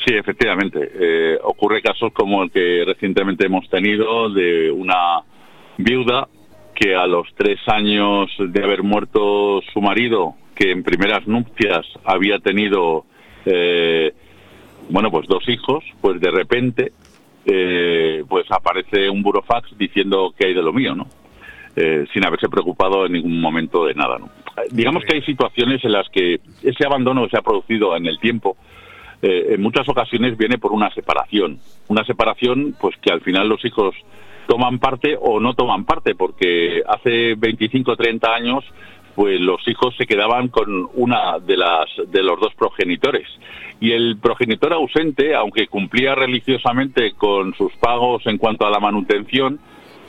Sí, 0.05 0.15
efectivamente. 0.15 0.91
Eh, 0.95 1.39
ocurre 1.43 1.81
casos 1.81 2.13
como 2.13 2.43
el 2.43 2.51
que 2.51 2.83
recientemente 2.85 3.47
hemos 3.47 3.69
tenido 3.69 4.31
de 4.31 4.71
una 4.71 5.21
viuda 5.79 6.29
que 6.75 6.97
a 6.97 7.07
los 7.07 7.29
tres 7.37 7.61
años 7.67 8.31
de 8.39 8.65
haber 8.65 8.83
muerto 8.83 9.61
su 9.73 9.81
marido, 9.81 10.35
que 10.57 10.73
en 10.73 10.83
primeras 10.83 11.27
nupcias 11.29 11.87
había 12.05 12.41
tenido, 12.41 13.05
eh, 13.47 14.13
bueno, 14.91 15.11
pues 15.11 15.29
dos 15.29 15.49
hijos, 15.49 15.85
pues 16.01 16.21
de 16.21 16.31
repente, 16.33 16.93
eh, 17.47 18.25
pues 18.29 18.47
aparece 18.51 19.09
un 19.09 19.23
burofax 19.23 19.77
diciendo 19.79 20.35
que 20.37 20.47
hay 20.47 20.55
de 20.55 20.63
lo 20.63 20.73
mío, 20.73 20.95
¿no? 20.95 21.07
sin 22.13 22.23
haberse 22.27 22.51
preocupado 22.51 23.07
en 23.07 23.13
ningún 23.13 23.41
momento 23.41 23.87
de 23.87 23.95
nada, 23.95 24.19
¿no? 24.19 24.29
Digamos 24.73 25.05
que 25.05 25.15
hay 25.15 25.23
situaciones 25.23 25.83
en 25.83 25.93
las 25.93 26.07
que 26.11 26.39
ese 26.63 26.85
abandono 26.85 27.27
se 27.31 27.39
ha 27.39 27.41
producido 27.41 27.97
en 27.97 28.05
el 28.05 28.19
tiempo, 28.19 28.59
eh, 29.23 29.55
en 29.55 29.63
muchas 29.63 29.89
ocasiones 29.89 30.37
viene 30.37 30.59
por 30.59 30.73
una 30.73 30.93
separación. 30.93 31.59
Una 31.89 32.05
separación, 32.05 32.75
pues 32.81 32.97
que 33.01 33.13
al 33.13 33.21
final 33.21 33.49
los 33.49 33.65
hijos 33.65 33.95
toman 34.49 34.79
parte 34.79 35.17
o 35.19 35.41
no 35.41 35.55
toman 35.55 35.85
parte, 35.85 36.15
porque 36.15 36.83
hace 36.87 37.35
25 37.37 37.93
o 37.93 37.97
30 37.97 38.35
años 38.35 38.65
pues 39.15 39.41
los 39.41 39.67
hijos 39.69 39.95
se 39.97 40.07
quedaban 40.07 40.49
con 40.49 40.89
una 40.95 41.39
de 41.39 41.57
las 41.57 41.87
de 42.09 42.23
los 42.23 42.41
dos 42.41 42.55
progenitores 42.55 43.29
y 43.79 43.93
el 43.93 44.17
progenitor 44.17 44.73
ausente 44.73 45.35
aunque 45.35 45.67
cumplía 45.67 46.15
religiosamente 46.15 47.13
con 47.13 47.55
sus 47.55 47.73
pagos 47.75 48.27
en 48.27 48.39
cuanto 48.39 48.67
a 48.67 48.71
la 48.71 48.81
manutención 48.81 49.61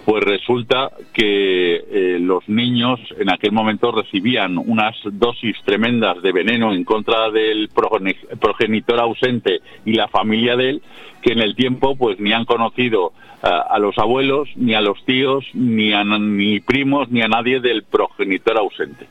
pues 0.06 0.24
resulta 0.24 0.92
que 1.14 1.76
eh, 1.76 2.18
los 2.20 2.48
niños 2.50 3.00
en 3.18 3.32
aquel 3.32 3.52
momento 3.52 3.92
recibían 3.92 4.58
unas 4.58 4.96
dosis 5.04 5.56
tremendas 5.64 6.22
de 6.22 6.32
veneno 6.32 6.74
en 6.74 6.84
contra 6.84 7.32
del 7.32 7.70
progenitor 7.70 9.00
ausente 9.00 9.62
y 9.86 9.94
la 9.94 10.08
familia 10.10 10.58
de 10.58 10.70
él, 10.72 10.82
que 11.22 11.34
en 11.34 11.40
el 11.40 11.56
tiempo 11.56 11.96
pues 11.96 12.20
ni 12.20 12.34
han 12.34 12.46
conocido 12.46 13.14
a 13.42 13.78
los 13.78 13.98
abuelos, 13.98 14.48
ni 14.56 14.74
a 14.74 14.80
los 14.80 15.04
tíos, 15.04 15.44
ni 15.54 15.92
a 15.92 16.06
ni 16.06 16.62
primos, 16.62 17.12
ni 17.12 17.22
a 17.22 17.28
nadie 17.28 17.60
del 17.60 17.84
progenitor 17.84 18.58
ausente. 18.58 19.06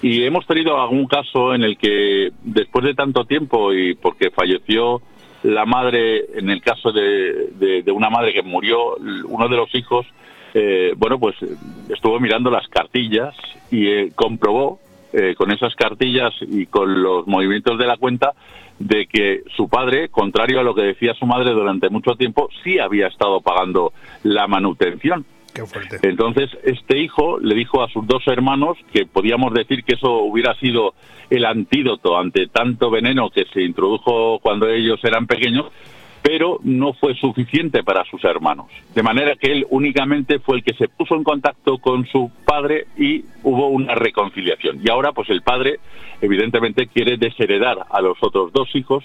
Y 0.00 0.24
hemos 0.24 0.46
tenido 0.46 0.80
algún 0.80 1.06
caso 1.06 1.54
en 1.54 1.62
el 1.62 1.76
que 1.76 2.30
después 2.42 2.84
de 2.84 2.94
tanto 2.94 3.24
tiempo 3.24 3.74
y 3.74 3.94
porque 3.94 4.30
falleció 4.30 5.02
la 5.46 5.64
madre, 5.64 6.38
en 6.38 6.50
el 6.50 6.60
caso 6.60 6.92
de 6.92 7.84
una 7.92 8.10
madre 8.10 8.32
que 8.32 8.42
murió, 8.42 8.96
uno 8.96 9.48
de 9.48 9.56
los 9.56 9.74
hijos 9.74 10.06
eh, 10.58 10.94
bueno, 10.96 11.18
pues 11.18 11.36
estuvo 11.90 12.18
mirando 12.18 12.50
las 12.50 12.66
cartillas 12.68 13.34
y 13.70 13.88
eh, 13.88 14.12
comprobó 14.14 14.80
eh, 15.12 15.34
con 15.36 15.52
esas 15.52 15.74
cartillas 15.74 16.32
y 16.40 16.64
con 16.64 17.02
los 17.02 17.26
movimientos 17.26 17.78
de 17.78 17.86
la 17.86 17.98
cuenta 17.98 18.32
de 18.78 19.06
que 19.06 19.42
su 19.54 19.68
padre, 19.68 20.08
contrario 20.08 20.58
a 20.58 20.62
lo 20.62 20.74
que 20.74 20.80
decía 20.80 21.12
su 21.12 21.26
madre 21.26 21.50
durante 21.50 21.90
mucho 21.90 22.14
tiempo, 22.14 22.48
sí 22.64 22.78
había 22.78 23.08
estado 23.08 23.42
pagando 23.42 23.92
la 24.22 24.46
manutención. 24.46 25.26
Entonces, 26.02 26.50
este 26.64 26.98
hijo 26.98 27.38
le 27.40 27.54
dijo 27.54 27.82
a 27.82 27.88
sus 27.88 28.06
dos 28.06 28.26
hermanos 28.26 28.76
que 28.92 29.06
podíamos 29.06 29.52
decir 29.54 29.84
que 29.84 29.94
eso 29.94 30.18
hubiera 30.18 30.54
sido 30.56 30.94
el 31.30 31.44
antídoto 31.44 32.18
ante 32.18 32.46
tanto 32.48 32.90
veneno 32.90 33.30
que 33.30 33.44
se 33.52 33.62
introdujo 33.62 34.38
cuando 34.40 34.68
ellos 34.68 35.00
eran 35.02 35.26
pequeños, 35.26 35.66
pero 36.22 36.58
no 36.64 36.92
fue 36.92 37.14
suficiente 37.14 37.84
para 37.84 38.04
sus 38.04 38.24
hermanos. 38.24 38.66
De 38.94 39.02
manera 39.02 39.36
que 39.36 39.52
él 39.52 39.66
únicamente 39.70 40.40
fue 40.40 40.56
el 40.56 40.64
que 40.64 40.74
se 40.74 40.88
puso 40.88 41.14
en 41.14 41.22
contacto 41.22 41.78
con 41.78 42.04
su 42.06 42.30
padre 42.44 42.86
y 42.98 43.24
hubo 43.44 43.68
una 43.68 43.94
reconciliación. 43.94 44.80
Y 44.84 44.90
ahora, 44.90 45.12
pues 45.12 45.30
el 45.30 45.42
padre, 45.42 45.78
evidentemente, 46.20 46.88
quiere 46.88 47.16
desheredar 47.16 47.86
a 47.88 48.00
los 48.00 48.18
otros 48.20 48.52
dos 48.52 48.74
hijos 48.74 49.04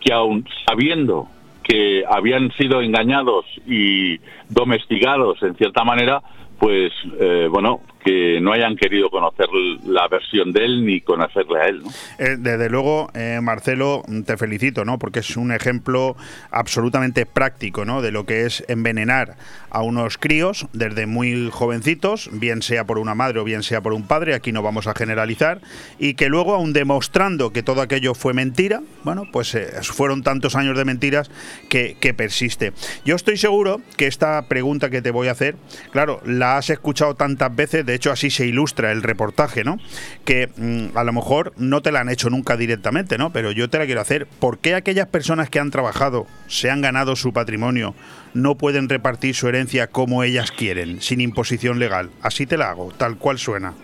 que 0.00 0.12
aún 0.12 0.46
sabiendo 0.64 1.28
que 1.70 2.02
habían 2.08 2.50
sido 2.58 2.82
engañados 2.82 3.44
y 3.64 4.18
domesticados 4.48 5.40
en 5.42 5.54
cierta 5.54 5.84
manera, 5.84 6.20
pues 6.58 6.92
eh, 7.20 7.46
bueno, 7.48 7.82
que 8.04 8.40
no 8.40 8.52
hayan 8.52 8.76
querido 8.76 9.10
conocer 9.10 9.48
la 9.84 10.08
versión 10.08 10.52
de 10.52 10.64
él 10.64 10.84
ni 10.84 11.00
conocerle 11.00 11.60
a 11.60 11.66
él. 11.66 11.82
Eh, 12.18 12.36
desde 12.38 12.68
luego, 12.70 13.10
eh, 13.14 13.40
Marcelo, 13.42 14.02
te 14.26 14.36
felicito, 14.36 14.84
¿no? 14.84 14.98
Porque 14.98 15.20
es 15.20 15.36
un 15.36 15.52
ejemplo 15.52 16.16
absolutamente 16.50 17.26
práctico, 17.26 17.84
¿no? 17.84 18.02
De 18.02 18.10
lo 18.10 18.24
que 18.24 18.46
es 18.46 18.64
envenenar 18.68 19.36
a 19.70 19.82
unos 19.82 20.18
críos 20.18 20.66
desde 20.72 21.06
muy 21.06 21.48
jovencitos, 21.50 22.28
bien 22.32 22.62
sea 22.62 22.84
por 22.84 22.98
una 22.98 23.14
madre 23.14 23.40
o 23.40 23.44
bien 23.44 23.62
sea 23.62 23.80
por 23.80 23.92
un 23.92 24.06
padre, 24.06 24.34
aquí 24.34 24.52
no 24.52 24.62
vamos 24.62 24.86
a 24.86 24.94
generalizar, 24.94 25.60
y 25.98 26.14
que 26.14 26.28
luego, 26.28 26.54
aún 26.54 26.72
demostrando 26.72 27.52
que 27.52 27.62
todo 27.62 27.80
aquello 27.80 28.14
fue 28.14 28.34
mentira, 28.34 28.82
bueno, 29.04 29.28
pues 29.30 29.56
fueron 29.82 30.22
tantos 30.22 30.56
años 30.56 30.76
de 30.76 30.84
mentiras 30.84 31.30
que, 31.68 31.96
que 32.00 32.14
persiste. 32.14 32.72
Yo 33.04 33.14
estoy 33.14 33.36
seguro 33.36 33.80
que 33.96 34.06
esta 34.06 34.48
pregunta 34.48 34.90
que 34.90 35.02
te 35.02 35.10
voy 35.10 35.28
a 35.28 35.32
hacer, 35.32 35.56
claro, 35.92 36.20
la 36.24 36.56
has 36.56 36.70
escuchado 36.70 37.14
tantas 37.14 37.54
veces, 37.54 37.86
de 37.90 37.96
hecho 37.96 38.12
así 38.12 38.30
se 38.30 38.46
ilustra 38.46 38.92
el 38.92 39.02
reportaje, 39.02 39.64
¿no? 39.64 39.78
Que 40.24 40.48
mm, 40.56 40.96
a 40.96 41.02
lo 41.02 41.12
mejor 41.12 41.52
no 41.56 41.82
te 41.82 41.90
la 41.90 42.00
han 42.00 42.08
hecho 42.08 42.30
nunca 42.30 42.56
directamente, 42.56 43.18
¿no? 43.18 43.32
Pero 43.32 43.50
yo 43.50 43.68
te 43.68 43.78
la 43.78 43.86
quiero 43.86 44.00
hacer. 44.00 44.26
¿Por 44.26 44.58
qué 44.58 44.74
aquellas 44.74 45.08
personas 45.08 45.50
que 45.50 45.58
han 45.58 45.70
trabajado, 45.70 46.26
se 46.46 46.70
han 46.70 46.82
ganado 46.82 47.16
su 47.16 47.32
patrimonio, 47.32 47.94
no 48.32 48.54
pueden 48.54 48.88
repartir 48.88 49.34
su 49.34 49.48
herencia 49.48 49.88
como 49.88 50.22
ellas 50.22 50.52
quieren, 50.52 51.00
sin 51.00 51.20
imposición 51.20 51.80
legal? 51.80 52.10
Así 52.22 52.46
te 52.46 52.56
la 52.56 52.70
hago, 52.70 52.92
tal 52.96 53.16
cual 53.18 53.38
suena. 53.38 53.74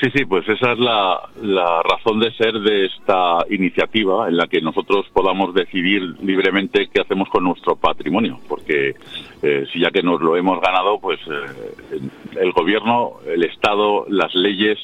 Sí, 0.00 0.08
sí, 0.14 0.24
pues 0.24 0.48
esa 0.48 0.72
es 0.72 0.78
la, 0.78 1.82
razón 1.82 2.20
de 2.20 2.32
ser 2.32 2.54
de 2.54 2.86
esta 2.86 3.44
iniciativa 3.50 4.28
en 4.28 4.38
la 4.38 4.46
que 4.46 4.62
nosotros 4.62 5.06
podamos 5.12 5.52
decidir 5.52 6.02
libremente 6.22 6.88
qué 6.88 7.02
hacemos 7.02 7.28
con 7.28 7.44
nuestro 7.44 7.76
patrimonio, 7.76 8.38
porque 8.48 8.94
eh, 9.42 9.66
si 9.70 9.78
ya 9.78 9.90
que 9.90 10.02
nos 10.02 10.22
lo 10.22 10.38
hemos 10.38 10.58
ganado, 10.62 10.98
pues 11.00 11.20
eh, 11.26 12.00
el 12.40 12.52
gobierno, 12.52 13.16
el 13.26 13.44
Estado, 13.44 14.06
las 14.08 14.34
leyes 14.34 14.78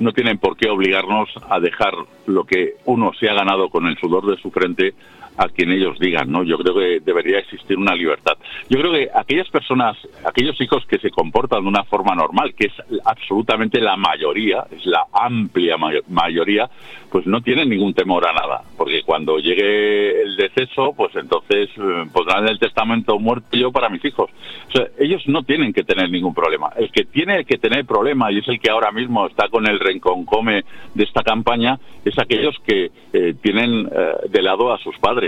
no 0.00 0.12
tienen 0.12 0.38
por 0.38 0.56
qué 0.56 0.70
obligarnos 0.70 1.28
a 1.50 1.60
dejar 1.60 1.92
lo 2.26 2.44
que 2.44 2.76
uno 2.86 3.12
se 3.20 3.28
ha 3.28 3.34
ganado 3.34 3.68
con 3.68 3.86
el 3.86 3.98
sudor 3.98 4.24
de 4.24 4.40
su 4.40 4.50
frente 4.50 4.94
a 5.36 5.48
quien 5.48 5.72
ellos 5.72 5.98
digan, 5.98 6.30
¿no? 6.30 6.42
Yo 6.44 6.58
creo 6.58 6.74
que 6.74 7.00
debería 7.00 7.38
existir 7.38 7.76
una 7.76 7.94
libertad. 7.94 8.36
Yo 8.68 8.78
creo 8.78 8.92
que 8.92 9.08
aquellas 9.14 9.48
personas, 9.48 9.96
aquellos 10.24 10.60
hijos 10.60 10.84
que 10.86 10.98
se 10.98 11.10
comportan 11.10 11.62
de 11.62 11.68
una 11.68 11.84
forma 11.84 12.14
normal, 12.14 12.54
que 12.54 12.66
es 12.66 12.72
absolutamente 13.04 13.80
la 13.80 13.96
mayoría, 13.96 14.64
es 14.70 14.84
la 14.86 15.06
amplia 15.12 15.76
mayoría, 16.08 16.68
pues 17.10 17.26
no 17.26 17.40
tienen 17.42 17.68
ningún 17.68 17.94
temor 17.94 18.26
a 18.26 18.32
nada, 18.32 18.62
porque 18.76 19.02
cuando 19.04 19.38
llegue 19.38 20.22
el 20.22 20.36
deceso, 20.36 20.92
pues 20.96 21.14
entonces 21.14 21.68
eh, 21.76 22.04
pondrán 22.12 22.48
el 22.48 22.58
testamento 22.58 23.18
muerto 23.18 23.56
yo 23.56 23.70
para 23.70 23.88
mis 23.88 24.04
hijos. 24.04 24.30
O 24.74 24.80
ellos 24.98 25.22
no 25.26 25.42
tienen 25.44 25.72
que 25.72 25.84
tener 25.84 26.10
ningún 26.10 26.34
problema. 26.34 26.70
El 26.76 26.90
que 26.90 27.04
tiene 27.04 27.44
que 27.44 27.58
tener 27.58 27.84
problema, 27.84 28.32
y 28.32 28.38
es 28.38 28.48
el 28.48 28.58
que 28.58 28.70
ahora 28.70 28.90
mismo 28.90 29.26
está 29.26 29.48
con 29.48 29.66
el 29.68 29.78
renconcome 29.78 30.64
de 30.94 31.04
esta 31.04 31.22
campaña, 31.22 31.78
es 32.04 32.18
aquellos 32.18 32.56
que 32.66 32.90
eh, 33.12 33.34
tienen 33.40 33.86
eh, 33.86 34.28
de 34.28 34.42
lado 34.42 34.72
a 34.72 34.78
sus 34.78 34.98
padres 34.98 35.23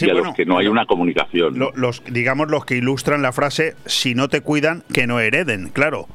y 0.00 0.10
a 0.10 0.14
los 0.14 0.34
que 0.34 0.46
no 0.46 0.58
hay 0.58 0.68
una 0.68 0.86
comunicación. 0.86 1.58
los, 1.74 2.02
digamos 2.04 2.50
los 2.50 2.64
que 2.64 2.76
ilustran 2.76 3.22
la 3.22 3.32
frase, 3.32 3.74
si 3.86 4.14
no 4.14 4.28
te 4.28 4.40
cuidan, 4.40 4.82
que 4.92 5.06
no 5.06 5.20
hereden, 5.20 5.70
claro. 5.70 6.06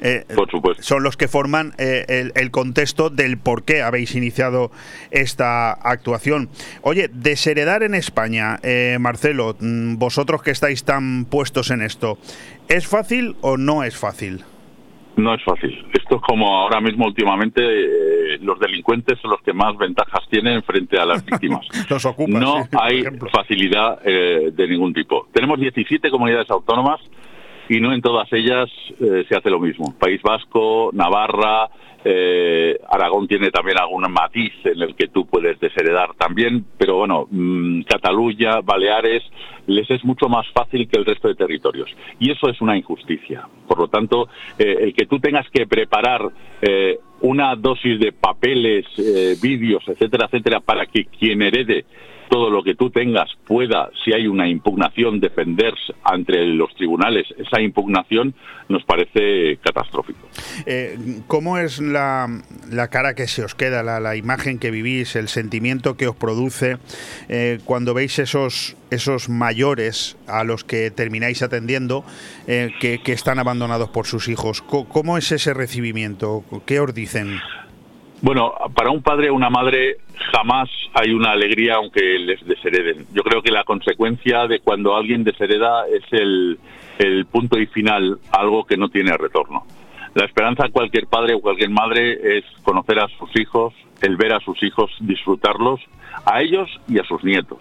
Eh, 0.00 0.24
por 0.34 0.48
supuesto. 0.50 0.82
Son 0.82 1.02
los 1.02 1.16
que 1.16 1.26
forman 1.26 1.74
eh, 1.78 2.30
el, 2.34 2.50
contexto 2.50 3.10
del 3.10 3.36
por 3.36 3.64
qué 3.64 3.82
habéis 3.82 4.14
iniciado 4.14 4.70
esta 5.10 5.72
actuación. 5.72 6.48
Oye, 6.82 7.10
desheredar 7.12 7.82
en 7.82 7.94
España, 7.94 8.60
eh, 8.62 8.96
Marcelo, 9.00 9.56
mm, 9.58 9.96
vosotros 9.96 10.42
que 10.42 10.52
estáis 10.52 10.84
tan 10.84 11.24
puestos 11.24 11.70
en 11.70 11.82
esto, 11.82 12.18
¿es 12.68 12.86
fácil 12.86 13.36
o 13.40 13.56
no 13.56 13.82
es 13.82 13.96
fácil? 13.96 14.44
No 15.18 15.34
es 15.34 15.42
fácil. 15.42 15.84
Esto 15.92 16.16
es 16.16 16.22
como 16.22 16.56
ahora 16.56 16.80
mismo 16.80 17.06
últimamente 17.06 17.60
eh, 17.60 18.38
los 18.40 18.58
delincuentes 18.60 19.18
son 19.20 19.32
los 19.32 19.42
que 19.42 19.52
más 19.52 19.76
ventajas 19.76 20.20
tienen 20.30 20.62
frente 20.62 20.96
a 20.96 21.04
las 21.04 21.24
víctimas. 21.24 21.66
no 22.28 22.64
hay 22.80 23.02
facilidad 23.32 23.98
eh, 24.04 24.52
de 24.52 24.68
ningún 24.68 24.94
tipo. 24.94 25.26
Tenemos 25.32 25.58
17 25.58 26.08
comunidades 26.10 26.48
autónomas 26.50 27.00
y 27.68 27.80
no 27.80 27.92
en 27.92 28.00
todas 28.00 28.32
ellas 28.32 28.68
eh, 29.00 29.24
se 29.28 29.36
hace 29.36 29.50
lo 29.50 29.60
mismo. 29.60 29.94
País 29.98 30.20
Vasco, 30.22 30.90
Navarra, 30.92 31.68
eh, 32.04 32.78
Aragón 32.88 33.28
tiene 33.28 33.50
también 33.50 33.78
algún 33.78 34.10
matiz 34.10 34.52
en 34.64 34.80
el 34.80 34.94
que 34.94 35.08
tú 35.08 35.26
puedes 35.26 35.60
desheredar 35.60 36.14
también, 36.14 36.64
pero 36.78 36.96
bueno, 36.96 37.26
mm, 37.30 37.82
Cataluña, 37.82 38.60
Baleares, 38.62 39.22
les 39.66 39.90
es 39.90 40.02
mucho 40.04 40.28
más 40.28 40.46
fácil 40.52 40.88
que 40.88 40.98
el 40.98 41.04
resto 41.04 41.28
de 41.28 41.34
territorios. 41.34 41.90
Y 42.18 42.30
eso 42.30 42.48
es 42.48 42.60
una 42.62 42.76
injusticia. 42.76 43.46
Por 43.66 43.78
lo 43.78 43.88
tanto, 43.88 44.28
eh, 44.58 44.76
el 44.80 44.94
que 44.94 45.06
tú 45.06 45.18
tengas 45.20 45.48
que 45.50 45.66
preparar 45.66 46.30
una 47.20 47.54
dosis 47.54 48.00
de 48.00 48.10
papeles, 48.10 48.84
vídeos, 49.40 49.84
etcétera, 49.86 50.26
etcétera, 50.26 50.58
para 50.58 50.86
que 50.86 51.04
quien 51.04 51.40
herede 51.40 51.84
todo 52.28 52.50
lo 52.50 52.62
que 52.62 52.74
tú 52.74 52.90
tengas 52.90 53.30
pueda, 53.46 53.90
si 54.04 54.12
hay 54.12 54.26
una 54.26 54.48
impugnación, 54.48 55.20
defenderse 55.20 55.94
ante 56.04 56.44
los 56.46 56.74
tribunales. 56.74 57.26
Esa 57.38 57.60
impugnación 57.60 58.34
nos 58.68 58.84
parece 58.84 59.58
catastrófico. 59.62 60.28
Eh, 60.66 60.96
¿Cómo 61.26 61.58
es 61.58 61.80
la, 61.80 62.28
cara 62.90 63.14
que 63.14 63.26
se 63.26 63.44
os 63.44 63.54
queda, 63.54 63.82
la, 63.82 64.16
imagen 64.16 64.58
que 64.58 64.70
vivís, 64.70 65.16
el 65.16 65.28
sentimiento 65.28 65.96
que 65.96 66.06
os 66.06 66.16
produce 66.16 66.76
eh, 67.28 67.58
cuando 67.64 67.94
veis 67.94 68.18
esos, 68.18 68.76
esos 68.90 69.28
mayores 69.28 70.16
a 70.26 70.44
los 70.44 70.64
que 70.64 70.90
termináis 70.90 71.42
atendiendo 71.42 72.04
eh, 72.46 72.70
que, 72.80 73.00
que, 73.02 73.12
están 73.12 73.38
abandonados 73.38 73.90
por 73.90 74.06
sus 74.06 74.28
hijos? 74.28 74.62
¿Cómo 74.62 75.18
es 75.18 75.32
ese 75.32 75.54
recibimiento? 75.54 76.44
¿Qué 76.66 76.80
os 76.80 76.94
dicen? 76.94 77.40
Bueno, 78.20 78.52
para 78.74 78.90
un 78.90 79.00
padre 79.00 79.30
o 79.30 79.34
una 79.34 79.48
madre 79.48 79.98
jamás 80.32 80.68
hay 80.92 81.12
una 81.12 81.30
alegría 81.30 81.76
aunque 81.76 82.18
les 82.18 82.44
deshereden. 82.44 83.06
Yo 83.12 83.22
creo 83.22 83.42
que 83.42 83.52
la 83.52 83.62
consecuencia 83.62 84.46
de 84.48 84.58
cuando 84.58 84.96
alguien 84.96 85.22
deshereda 85.22 85.84
es 85.86 86.02
el, 86.12 86.58
punto 87.30 87.58
y 87.60 87.66
final, 87.66 88.18
algo 88.32 88.64
que 88.64 88.76
no 88.76 88.88
tiene 88.88 89.16
retorno. 89.16 89.64
La 90.14 90.24
esperanza 90.24 90.64
de 90.64 90.72
cualquier 90.72 91.06
padre 91.06 91.34
o 91.34 91.40
cualquier 91.40 91.70
madre 91.70 92.38
es 92.38 92.44
conocer 92.64 92.98
a 92.98 93.06
sus 93.18 93.30
hijos, 93.38 93.72
el 94.02 94.16
ver 94.16 94.32
a 94.32 94.40
sus 94.40 94.60
hijos, 94.64 94.90
disfrutarlos, 95.00 95.80
a 96.24 96.40
ellos 96.40 96.68
y 96.88 96.98
a 96.98 97.04
sus 97.04 97.22
nietos. 97.22 97.60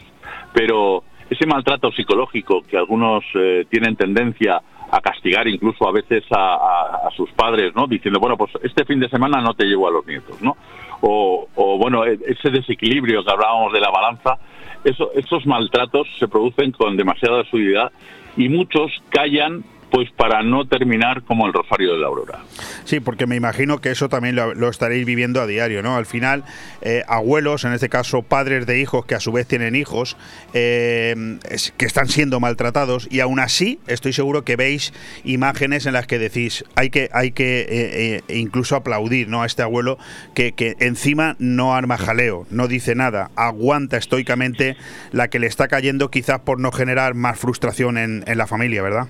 Pero 0.53 1.03
ese 1.29 1.45
maltrato 1.45 1.91
psicológico 1.91 2.61
que 2.61 2.77
algunos 2.77 3.23
eh, 3.35 3.65
tienen 3.69 3.95
tendencia 3.95 4.61
a 4.89 5.01
castigar 5.01 5.47
incluso 5.47 5.87
a 5.87 5.91
veces 5.91 6.23
a, 6.31 7.09
sus 7.15 7.29
padres, 7.31 7.75
¿no? 7.75 7.87
Diciendo, 7.87 8.19
bueno, 8.19 8.37
pues 8.37 8.51
este 8.63 8.85
fin 8.85 8.99
de 8.99 9.09
semana 9.09 9.41
no 9.41 9.53
te 9.53 9.65
llevo 9.65 9.87
a 9.87 9.91
los 9.91 10.05
nietos, 10.05 10.41
¿no? 10.41 10.55
O, 11.01 11.47
bueno, 11.77 12.05
e, 12.05 12.17
ese 12.25 12.49
desequilibrio 12.49 13.23
que 13.23 13.31
hablábamos 13.31 13.73
de 13.73 13.81
la 13.81 13.89
balanza, 13.89 14.37
eso, 14.83 15.11
esos 15.13 15.45
maltratos 15.45 16.07
se 16.17 16.27
producen 16.27 16.71
con 16.71 16.95
demasiada 16.95 17.43
suavidad 17.45 17.91
y 18.37 18.49
muchos 18.49 18.91
callan 19.09 19.63
pues 19.91 20.09
para 20.11 20.43
no 20.43 20.67
terminar 20.67 21.23
como 21.23 21.47
el 21.47 21.53
Rosario 21.53 21.93
de 21.93 21.99
la 21.99 22.07
Aurora. 22.07 22.39
Sí, 22.83 22.99
porque 22.99 23.25
me 23.25 23.35
imagino 23.35 23.79
que 23.79 23.91
eso 23.91 24.09
también 24.09 24.35
lo, 24.35 24.69
estaréis 24.69 25.05
viviendo 25.05 25.41
a 25.41 25.47
diario, 25.47 25.81
¿no? 25.81 25.95
Al 25.95 26.05
final, 26.05 26.43
eh, 26.81 27.03
abuelos, 27.07 27.63
en 27.63 27.73
este 27.73 27.89
caso 27.89 28.21
padres 28.21 28.65
de 28.65 28.79
hijos 28.79 29.05
que 29.05 29.15
a 29.15 29.19
su 29.19 29.31
vez 29.31 29.47
tienen 29.47 29.75
hijos, 29.75 30.17
eh, 30.53 31.37
que 31.77 31.85
están 31.85 32.07
siendo 32.09 32.39
maltratados 32.39 33.07
y 33.09 33.21
aún 33.21 33.39
así 33.39 33.79
estoy 33.87 34.13
seguro 34.13 34.43
que 34.43 34.55
veis 34.55 34.93
imágenes 35.23 35.85
en 35.85 35.93
las 35.93 36.05
que 36.05 36.19
decís, 36.19 36.65
hay 36.75 36.89
que, 36.89 37.09
hay 37.13 37.31
que 37.31 37.65
eh, 37.69 38.21
incluso 38.27 38.75
aplaudir 38.75 39.29
¿no? 39.29 39.43
a 39.43 39.45
este 39.45 39.61
abuelo 39.61 39.97
que, 40.33 40.51
que 40.51 40.75
encima 40.79 41.35
no 41.39 41.75
arma 41.75 41.97
jaleo, 41.97 42.45
no 42.49 42.67
dice 42.67 42.95
nada, 42.95 43.31
aguanta 43.35 43.97
estoicamente 43.97 44.75
la 45.11 45.29
que 45.29 45.39
le 45.39 45.47
está 45.47 45.67
cayendo 45.67 46.09
quizás 46.11 46.41
por 46.41 46.59
no 46.59 46.71
generar 46.71 47.13
más 47.13 47.39
frustración 47.39 47.97
en, 47.97 48.23
en 48.27 48.37
la 48.37 48.47
familia, 48.47 48.81
¿verdad? 48.81 49.07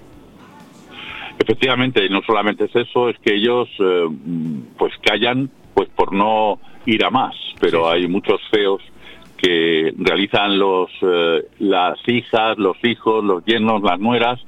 Efectivamente, 1.39 2.03
y 2.03 2.09
no 2.09 2.21
solamente 2.23 2.65
es 2.65 2.75
eso, 2.75 3.09
es 3.09 3.17
que 3.19 3.35
ellos 3.35 3.69
eh, 3.79 4.07
pues 4.77 4.93
callan 5.01 5.49
pues 5.73 5.89
por 5.89 6.11
no 6.11 6.59
ir 6.85 7.05
a 7.05 7.11
más, 7.11 7.35
pero 7.59 7.89
hay 7.89 8.07
muchos 8.07 8.41
feos 8.49 8.81
que 9.37 9.93
realizan 9.97 10.57
los 10.57 10.89
eh, 11.01 11.45
las 11.59 11.99
hijas, 12.07 12.57
los 12.57 12.77
hijos, 12.83 13.23
los 13.23 13.45
yernos, 13.45 13.83
las 13.83 13.99
nueras, 13.99 14.39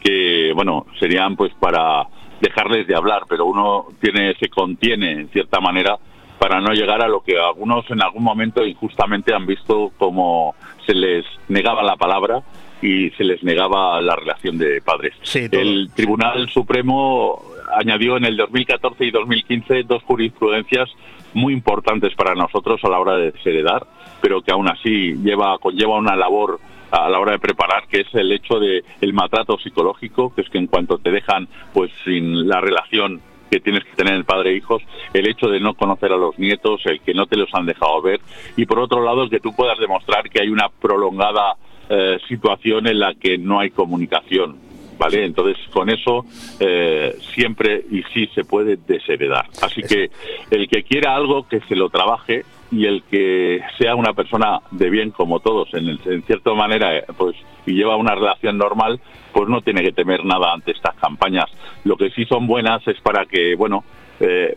que 0.00 0.52
bueno 0.54 0.86
serían 0.98 1.36
pues 1.36 1.52
para 1.54 2.08
dejarles 2.40 2.88
de 2.88 2.96
hablar, 2.96 3.22
pero 3.28 3.46
uno 3.46 3.86
tiene 4.00 4.34
se 4.34 4.48
contiene 4.48 5.12
en 5.12 5.28
cierta 5.28 5.60
manera 5.60 5.96
para 6.40 6.60
no 6.60 6.72
llegar 6.72 7.00
a 7.02 7.08
lo 7.08 7.20
que 7.20 7.38
algunos 7.38 7.88
en 7.88 8.02
algún 8.02 8.24
momento 8.24 8.66
injustamente 8.66 9.32
han 9.32 9.46
visto 9.46 9.92
como 9.96 10.56
se 10.84 10.92
les 10.92 11.24
negaba 11.48 11.84
la 11.84 11.94
palabra 11.94 12.42
y 12.82 13.10
se 13.10 13.24
les 13.24 13.42
negaba 13.44 14.00
la 14.02 14.16
relación 14.16 14.58
de 14.58 14.82
padres. 14.82 15.14
el 15.34 15.90
Tribunal 15.94 16.48
Supremo 16.50 17.40
añadió 17.74 18.16
en 18.16 18.24
el 18.24 18.36
2014 18.36 19.04
y 19.04 19.10
2015 19.10 19.84
dos 19.84 20.02
jurisprudencias 20.02 20.90
muy 21.32 21.54
importantes 21.54 22.14
para 22.14 22.34
nosotros 22.34 22.80
a 22.84 22.88
la 22.88 22.98
hora 22.98 23.16
de 23.16 23.30
desheredar, 23.30 23.86
pero 24.20 24.42
que 24.42 24.52
aún 24.52 24.68
así 24.68 25.14
lleva 25.22 25.56
conlleva 25.58 25.96
una 25.96 26.16
labor 26.16 26.60
a 26.90 27.08
la 27.08 27.18
hora 27.18 27.32
de 27.32 27.38
preparar, 27.38 27.86
que 27.88 28.00
es 28.00 28.14
el 28.14 28.30
hecho 28.32 28.58
de 28.58 28.84
el 29.00 29.14
maltrato 29.14 29.56
psicológico, 29.58 30.34
que 30.34 30.42
es 30.42 30.50
que 30.50 30.58
en 30.58 30.66
cuanto 30.66 30.98
te 30.98 31.10
dejan 31.10 31.48
pues 31.72 31.90
sin 32.04 32.46
la 32.46 32.60
relación 32.60 33.22
que 33.50 33.60
tienes 33.60 33.84
que 33.84 33.94
tener 33.94 34.14
el 34.14 34.24
padre 34.24 34.50
e 34.50 34.56
hijos, 34.56 34.82
el 35.12 35.28
hecho 35.28 35.46
de 35.48 35.60
no 35.60 35.74
conocer 35.74 36.10
a 36.12 36.16
los 36.16 36.38
nietos, 36.38 36.80
el 36.86 37.00
que 37.00 37.14
no 37.14 37.26
te 37.26 37.36
los 37.36 37.54
han 37.54 37.66
dejado 37.66 38.00
ver, 38.00 38.20
y 38.56 38.66
por 38.66 38.78
otro 38.78 39.02
lado 39.04 39.22
el 39.22 39.30
que 39.30 39.40
tú 39.40 39.54
puedas 39.54 39.78
demostrar 39.78 40.28
que 40.28 40.40
hay 40.40 40.48
una 40.48 40.68
prolongada 40.68 41.56
eh, 41.94 42.18
situación 42.26 42.86
en 42.86 42.98
la 43.00 43.12
que 43.12 43.36
no 43.36 43.60
hay 43.60 43.68
comunicación. 43.68 44.56
¿Vale? 44.98 45.26
Entonces, 45.26 45.58
con 45.72 45.90
eso 45.90 46.24
eh, 46.58 47.16
siempre 47.34 47.84
y 47.90 48.02
sí 48.14 48.30
se 48.34 48.44
puede 48.44 48.78
desheredar. 48.86 49.46
Así 49.60 49.82
que 49.82 50.10
el 50.50 50.68
que 50.68 50.84
quiera 50.84 51.14
algo, 51.14 51.46
que 51.46 51.60
se 51.68 51.76
lo 51.76 51.90
trabaje 51.90 52.44
y 52.70 52.86
el 52.86 53.02
que 53.10 53.60
sea 53.76 53.94
una 53.94 54.14
persona 54.14 54.60
de 54.70 54.88
bien 54.88 55.10
como 55.10 55.40
todos, 55.40 55.68
en, 55.74 55.98
cierta 56.22 56.54
manera, 56.54 56.96
eh, 56.96 57.04
pues 57.18 57.36
y 57.66 57.74
lleva 57.74 57.96
una 57.96 58.14
relación 58.14 58.56
normal, 58.56 58.98
pues 59.34 59.50
no 59.50 59.60
tiene 59.60 59.82
que 59.82 59.92
temer 59.92 60.24
nada 60.24 60.50
ante 60.50 60.72
estas 60.72 60.94
campañas. 60.94 61.50
Lo 61.84 61.98
que 61.98 62.10
sí 62.10 62.24
son 62.24 62.46
buenas 62.46 62.86
es 62.88 62.98
para 63.02 63.26
que, 63.26 63.54
bueno, 63.54 63.84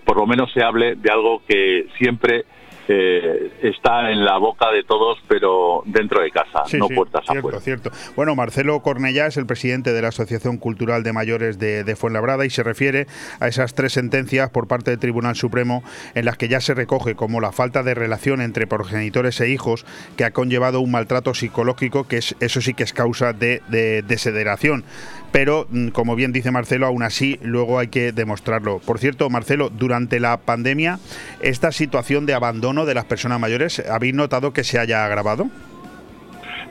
por 0.05 0.17
lo 0.17 0.27
menos 0.27 0.53
se 0.53 0.63
hable 0.63 0.95
de 0.95 1.11
algo 1.11 1.41
que 1.47 1.87
siempre 1.97 2.45
eh, 2.87 3.51
está 3.61 4.11
en 4.11 4.23
la 4.23 4.37
boca 4.37 4.71
de 4.71 4.83
todos, 4.83 5.17
pero 5.27 5.83
dentro 5.85 6.21
de 6.21 6.31
casa, 6.31 6.63
no 6.77 6.87
puertas 6.87 7.23
cierto, 7.25 7.39
afuera. 7.39 7.59
Cierto. 7.59 7.91
Bueno, 8.15 8.35
Marcelo 8.35 8.79
Cornellá 8.81 9.27
es 9.27 9.37
el 9.37 9.45
presidente 9.45 9.93
de 9.93 10.01
la 10.01 10.09
Asociación 10.09 10.57
Cultural 10.57 11.03
de 11.03 11.13
Mayores 11.13 11.59
de, 11.59 11.95
Fuenlabrada 11.95 12.45
y 12.45 12.49
se 12.49 12.61
refiere 12.61 13.07
a 13.39 13.47
esas 13.47 13.73
tres 13.73 13.93
sentencias 13.93 14.49
por 14.49 14.67
parte 14.67 14.91
del 14.91 14.99
Tribunal 14.99 15.35
Supremo 15.35 15.83
en 16.13 16.25
las 16.25 16.37
que 16.37 16.47
ya 16.47 16.59
se 16.59 16.73
recoge 16.73 17.15
como 17.15 17.39
la 17.39 17.51
falta 17.51 17.83
de 17.83 17.93
relación 17.93 18.41
entre 18.41 18.67
progenitores 18.67 19.39
e 19.39 19.49
hijos 19.49 19.85
que 20.17 20.25
ha 20.25 20.31
conllevado 20.31 20.81
un 20.81 20.91
maltrato 20.91 21.33
psicológico 21.33 22.07
que 22.07 22.17
es, 22.17 22.35
eso 22.39 22.61
sí 22.61 22.73
que 22.73 22.83
es 22.83 22.93
causa 22.93 23.33
de, 23.33 23.61
de 23.69 24.01
desederación 24.01 24.83
pero 25.35 25.67
mm, 25.69 25.89
como 25.89 26.15
bien 26.15 26.31
dice 26.31 26.49
Marcelo, 26.49 26.85
aún 26.85 27.03
así 27.03 27.37
luego 27.41 27.77
hay 27.77 27.89
que 27.89 28.13
demostrarlo. 28.13 28.79
Por 28.79 28.99
cierto, 28.99 29.29
Marcelo, 29.29 29.69
durante 29.69 30.21
la 30.21 30.37
pandemia, 30.37 30.97
esta 31.41 31.73
situación 31.73 32.25
de 32.25 32.33
abandono 32.33 32.85
de 32.85 32.93
las 32.93 33.03
personas 33.03 33.37
mayores, 33.37 33.83
¿habéis 33.89 34.13
notado 34.13 34.53
que 34.53 34.63
se 34.63 34.79
haya 34.79 35.03
agravado? 35.03 35.47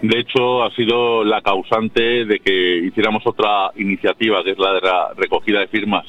De 0.01 0.19
hecho, 0.19 0.63
ha 0.65 0.71
sido 0.71 1.25
la 1.25 1.43
causante 1.43 2.25
de 2.25 2.39
que 2.39 2.79
hiciéramos 2.87 3.23
otra 3.27 3.71
iniciativa, 3.77 4.43
que 4.43 4.53
es 4.53 4.59
la 4.59 4.73
de 4.73 4.81
la 4.81 5.11
recogida 5.15 5.61
de 5.61 5.67
firmas, 5.67 6.07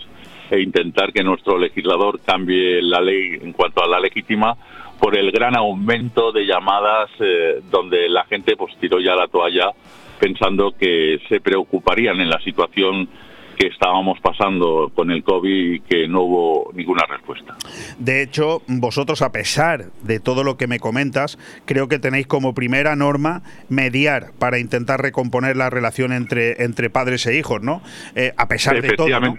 e 0.49 0.61
intentar 0.61 1.11
que 1.11 1.25
nuestro 1.25 1.57
legislador 1.57 2.21
cambie 2.25 2.81
la 2.81 3.01
ley 3.01 3.37
en 3.41 3.51
cuanto 3.51 3.83
a 3.83 3.87
la 3.89 3.99
legítima 3.99 4.55
por 4.97 5.17
el 5.17 5.29
gran 5.33 5.57
aumento 5.57 6.31
de 6.31 6.45
llamadas 6.45 7.09
eh, 7.19 7.59
donde 7.69 8.07
la 8.07 8.23
gente 8.23 8.55
pues 8.55 8.73
tiró 8.79 9.01
ya 9.01 9.13
la 9.13 9.27
toalla 9.27 9.73
pensando 10.19 10.73
que 10.77 11.19
se 11.29 11.39
preocuparían 11.39 12.19
en 12.19 12.29
la 12.29 12.39
situación 12.39 13.09
que 13.55 13.67
estábamos 13.67 14.19
pasando 14.19 14.91
con 14.93 15.11
el 15.11 15.23
COVID 15.23 15.73
y 15.73 15.79
que 15.79 16.07
no 16.07 16.21
hubo 16.21 16.71
ninguna 16.73 17.03
respuesta. 17.09 17.55
De 17.97 18.21
hecho, 18.21 18.61
vosotros, 18.67 19.21
a 19.21 19.31
pesar 19.31 19.91
de 20.03 20.19
todo 20.19 20.43
lo 20.43 20.57
que 20.57 20.67
me 20.67 20.79
comentas, 20.79 21.39
creo 21.65 21.87
que 21.87 21.99
tenéis 21.99 22.27
como 22.27 22.53
primera 22.53 22.95
norma 22.95 23.43
mediar 23.69 24.33
para 24.37 24.59
intentar 24.59 25.01
recomponer 25.01 25.55
la 25.55 25.69
relación 25.69 26.11
entre, 26.11 26.63
entre 26.63 26.89
padres 26.89 27.25
e 27.25 27.37
hijos, 27.37 27.61
¿no? 27.61 27.81
Eh, 28.15 28.33
a 28.37 28.47
pesar 28.47 28.81
de 28.81 28.89
todo. 28.95 29.07
¿no? 29.19 29.35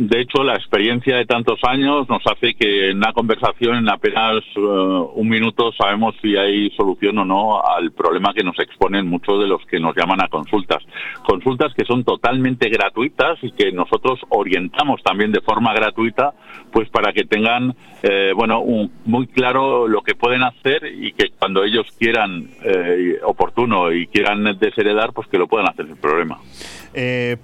De 0.00 0.18
hecho, 0.18 0.42
la 0.42 0.54
experiencia 0.54 1.18
de 1.18 1.26
tantos 1.26 1.60
años 1.62 2.08
nos 2.08 2.22
hace 2.26 2.54
que 2.54 2.88
en 2.88 2.96
una 2.96 3.12
conversación 3.12 3.76
en 3.76 3.88
apenas 3.90 4.42
eh, 4.56 4.60
un 4.60 5.28
minuto 5.28 5.72
sabemos 5.72 6.14
si 6.22 6.38
hay 6.38 6.70
solución 6.70 7.18
o 7.18 7.26
no 7.26 7.62
al 7.62 7.92
problema 7.92 8.32
que 8.32 8.42
nos 8.42 8.58
exponen 8.58 9.06
muchos 9.06 9.38
de 9.38 9.46
los 9.46 9.60
que 9.66 9.78
nos 9.78 9.94
llaman 9.94 10.22
a 10.22 10.28
consultas. 10.28 10.82
Consultas 11.22 11.74
que 11.74 11.84
son 11.84 12.02
totalmente 12.02 12.70
gratuitas 12.70 13.38
y 13.42 13.52
que 13.52 13.72
nosotros 13.72 14.18
orientamos 14.30 15.02
también 15.02 15.32
de 15.32 15.42
forma 15.42 15.74
gratuita, 15.74 16.32
pues 16.72 16.88
para 16.88 17.12
que 17.12 17.24
tengan, 17.24 17.74
eh, 18.02 18.32
bueno, 18.34 18.64
muy 19.04 19.26
claro 19.26 19.86
lo 19.86 20.00
que 20.00 20.14
pueden 20.14 20.44
hacer 20.44 20.82
y 20.86 21.12
que 21.12 21.28
cuando 21.38 21.62
ellos 21.62 21.86
quieran 21.98 22.48
eh, 22.64 23.20
oportuno 23.22 23.92
y 23.92 24.06
quieran 24.06 24.44
desheredar, 24.58 25.12
pues 25.12 25.28
que 25.28 25.36
lo 25.36 25.46
puedan 25.46 25.68
hacer 25.68 25.88
sin 25.88 25.98
problema. 25.98 26.38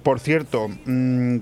por 0.03 0.19
cierto. 0.19 0.69
Mm, 0.87 1.37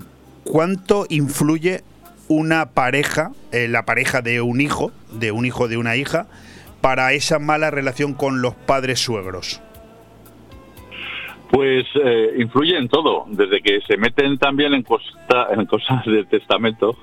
¿cuánto 0.46 1.06
influye 1.10 1.82
una 2.28 2.70
pareja, 2.70 3.32
eh, 3.52 3.68
la 3.68 3.84
pareja 3.84 4.22
de 4.22 4.40
un 4.40 4.60
hijo, 4.60 4.92
de 5.12 5.32
un 5.32 5.44
hijo 5.44 5.68
de 5.68 5.76
una 5.76 5.96
hija, 5.96 6.26
para 6.80 7.12
esa 7.12 7.38
mala 7.38 7.70
relación 7.70 8.14
con 8.14 8.42
los 8.42 8.54
padres 8.54 9.00
suegros? 9.00 9.60
Pues 11.50 11.84
eh, 12.02 12.34
influye 12.38 12.76
en 12.76 12.88
todo, 12.88 13.24
desde 13.28 13.60
que 13.60 13.80
se 13.86 13.96
meten 13.96 14.36
también 14.38 14.74
en, 14.74 14.84
en 15.50 15.66
cosas 15.66 16.04
del 16.04 16.26
testamento. 16.26 16.96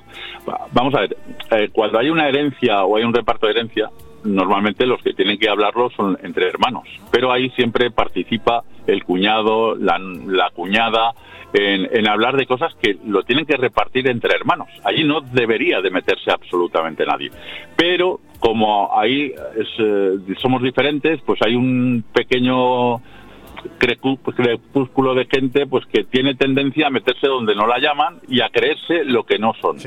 Vamos 0.74 0.94
a 0.96 1.02
ver, 1.02 1.18
eh, 1.52 1.70
cuando 1.72 2.00
hay 2.00 2.10
una 2.10 2.28
herencia 2.28 2.84
o 2.84 2.98
hay 2.98 3.04
un 3.04 3.14
reparto 3.14 3.46
de 3.48 3.54
herencia, 3.54 3.89
normalmente 4.24 4.86
los 4.86 5.02
que 5.02 5.14
tienen 5.14 5.38
que 5.38 5.50
hablarlo 5.50 5.90
son 5.92 6.18
entre 6.24 6.48
hermanos, 6.48 6.84
pero 7.12 7.32
ahí 7.32 7.50
siempre 7.52 7.92
participa 7.92 8.64
el 8.88 9.04
cuñado, 9.04 9.76
la, 9.76 10.50
cuñada, 10.54 11.14
en, 11.54 12.08
hablar 12.08 12.36
de 12.36 12.46
cosas 12.46 12.74
que 12.82 12.98
lo 13.06 13.24
tienen 13.24 13.46
que 13.46 13.58
repartir 13.58 14.10
entre 14.10 14.36
hermanos. 14.36 14.68
Allí 14.84 15.04
no 15.04 15.22
debería 15.22 15.82
de 15.82 15.92
meterse 15.92 16.32
absolutamente 16.32 17.06
nadie. 17.06 17.32
Pero 17.76 18.20
como 18.40 18.98
ahí 18.98 19.32
eh, 19.56 20.36
somos 20.42 20.62
diferentes, 20.62 21.22
pues 21.26 21.40
hay 21.46 21.56
un 21.56 22.04
pequeño 22.14 23.02
crepúsculo 23.78 25.16
de 25.16 25.26
gente 25.26 25.66
pues 25.68 25.86
que 25.86 26.03
tiene 26.03 26.36
tendencia 26.36 26.88
a 26.88 26.89
meterse 26.89 27.28
donde 27.28 27.55
no 27.55 27.68
la 27.68 27.80
llaman 27.80 28.20
y 28.28 28.41
a 28.41 28.49
creerse 28.49 29.03
lo 29.05 29.24
que 29.24 29.39
no 29.39 29.53
son. 29.61 29.78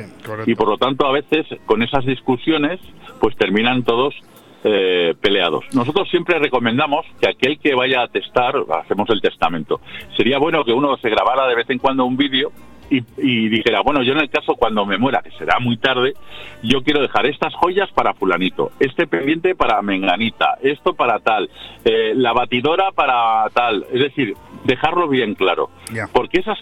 y 0.47 0.55
por 0.55 0.69
lo 0.69 0.79
tanto 0.79 1.07
a 1.07 1.13
veces 1.13 1.47
con 1.67 1.83
esas 1.83 2.05
discusiones 2.05 2.81
pues 3.21 3.37
terminan 3.37 3.83
todos 3.83 4.15
eh, 4.65 5.15
peleados. 5.21 5.65
Nosotros 5.75 6.09
siempre 6.11 6.39
recomendamos 6.39 7.07
que 7.21 7.29
aquel 7.29 7.59
que 7.59 7.75
vaya 7.75 8.03
a 8.03 8.09
testar, 8.09 8.55
hacemos 8.83 9.09
el 9.11 9.21
testamento, 9.21 9.81
sería 10.17 10.39
bueno 10.39 10.65
que 10.65 10.73
uno 10.73 10.97
se 10.97 11.09
grabara 11.09 11.47
de 11.47 11.55
vez 11.55 11.71
en 11.71 11.79
cuando 11.79 12.05
un 12.05 12.17
vídeo 12.17 12.51
y, 12.91 13.49
dijera, 13.49 13.81
bueno, 13.81 14.03
yo 14.03 14.13
en 14.13 14.21
el 14.21 14.31
caso 14.31 14.55
cuando 14.55 14.87
me 14.87 14.99
muera, 14.99 15.23
que 15.23 15.31
será 15.33 15.59
muy 15.59 15.77
tarde, 15.77 16.15
yo 16.63 16.83
quiero 16.83 17.03
dejar 17.03 17.27
estas 17.27 17.55
joyas 17.55 17.91
para 17.93 18.15
fulanito, 18.15 18.71
este 18.81 19.07
pendiente 19.07 19.55
para 19.55 19.83
menganita, 19.83 20.59
esto 20.63 20.95
para 20.95 21.19
tal, 21.19 21.51
eh, 21.85 22.13
la 22.15 22.33
batidora 22.33 22.93
para 22.93 23.49
tal, 23.53 23.87
es 23.93 24.01
decir, 24.01 24.35
dejarlo 24.65 25.09
bien 25.09 25.35
claro. 25.35 25.71
Porque 26.13 26.41
esas 26.41 26.59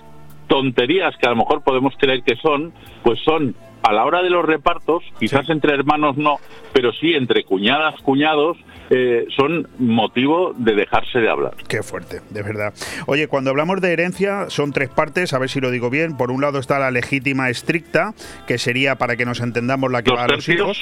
tonterías 0.46 1.16
que 1.16 1.26
a 1.26 1.30
lo 1.30 1.36
mejor 1.36 1.62
podemos 1.62 1.94
creer 1.98 2.22
que 2.22 2.36
son, 2.36 2.72
pues 3.02 3.20
son 3.20 3.54
a 3.82 3.92
la 3.92 4.04
hora 4.04 4.22
de 4.22 4.30
los 4.30 4.44
repartos, 4.44 5.04
quizás 5.18 5.48
entre 5.50 5.74
hermanos 5.74 6.16
no, 6.16 6.36
pero 6.72 6.92
sí 6.92 7.14
entre 7.14 7.44
cuñadas, 7.44 8.00
cuñados, 8.00 8.56
eh, 8.90 9.26
son 9.36 9.68
motivo 9.78 10.54
de 10.56 10.74
dejarse 10.74 11.18
de 11.18 11.28
hablar. 11.28 11.54
Qué 11.68 11.82
fuerte, 11.82 12.20
de 12.30 12.42
verdad. 12.42 12.74
Oye, 13.06 13.28
cuando 13.28 13.50
hablamos 13.50 13.80
de 13.80 13.92
herencia, 13.92 14.50
son 14.50 14.72
tres 14.72 14.88
partes, 14.88 15.32
a 15.32 15.38
ver 15.38 15.48
si 15.48 15.60
lo 15.60 15.70
digo 15.70 15.90
bien. 15.90 16.16
Por 16.16 16.30
un 16.30 16.40
lado 16.40 16.58
está 16.58 16.78
la 16.78 16.90
legítima 16.90 17.50
estricta, 17.50 18.14
que 18.46 18.58
sería, 18.58 18.96
para 18.96 19.16
que 19.16 19.24
nos 19.24 19.40
entendamos, 19.40 19.90
la 19.90 20.02
que 20.02 20.14
va 20.14 20.24
a 20.24 20.28
los 20.28 20.48
hijos. 20.48 20.78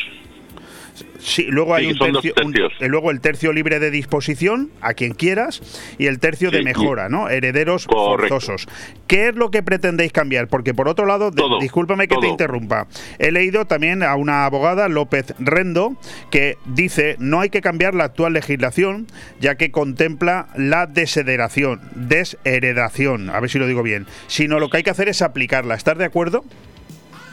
Sí, 1.18 1.46
luego 1.48 1.74
hay 1.74 1.86
Sí, 1.86 1.92
un 1.92 1.98
tercio, 2.12 2.34
un- 2.44 2.54
eh, 2.56 2.88
luego 2.88 3.10
el 3.10 3.20
tercio 3.20 3.52
libre 3.52 3.78
de 3.78 3.90
disposición 3.90 4.70
a 4.80 4.94
quien 4.94 5.14
quieras 5.14 5.62
y 5.98 6.06
el 6.06 6.18
tercio 6.18 6.50
de 6.50 6.58
Sí, 6.58 6.64
mejora, 6.64 7.08
¿no? 7.08 7.28
Herederos 7.28 7.86
Correcto. 7.86 8.40
forzosos. 8.40 8.68
¿Qué 9.06 9.28
es 9.28 9.34
lo 9.36 9.50
que 9.50 9.62
pretendéis 9.62 10.12
cambiar? 10.12 10.48
Porque 10.48 10.74
por 10.74 10.88
otro 10.88 11.06
lado, 11.06 11.30
Todo, 11.30 11.60
discúlpame 11.60 12.08
que 12.08 12.16
te 12.16 12.26
interrumpa. 12.28 12.86
He 13.18 13.30
leído 13.30 13.66
también 13.66 14.02
a 14.02 14.16
una 14.16 14.44
abogada, 14.46 14.88
López 14.88 15.34
Rendo, 15.38 15.96
que 16.30 16.56
dice 16.66 17.16
no 17.18 17.40
hay 17.40 17.50
que 17.50 17.60
cambiar 17.60 17.94
la 17.94 18.04
actual 18.04 18.32
legislación, 18.32 19.06
ya 19.40 19.54
que 19.56 19.70
contempla 19.70 20.48
la 20.56 20.86
desheredación, 20.86 21.80
desheredación, 21.94 23.30
a 23.30 23.40
ver 23.40 23.50
si 23.50 23.58
lo 23.58 23.66
digo 23.66 23.82
bien, 23.82 24.06
sino 24.26 24.58
lo 24.58 24.68
que 24.70 24.78
hay 24.78 24.82
que 24.82 24.90
hacer 24.90 25.08
es 25.08 25.22
aplicarla. 25.22 25.74
¿Estás 25.74 25.98
de 25.98 26.04
acuerdo? 26.04 26.44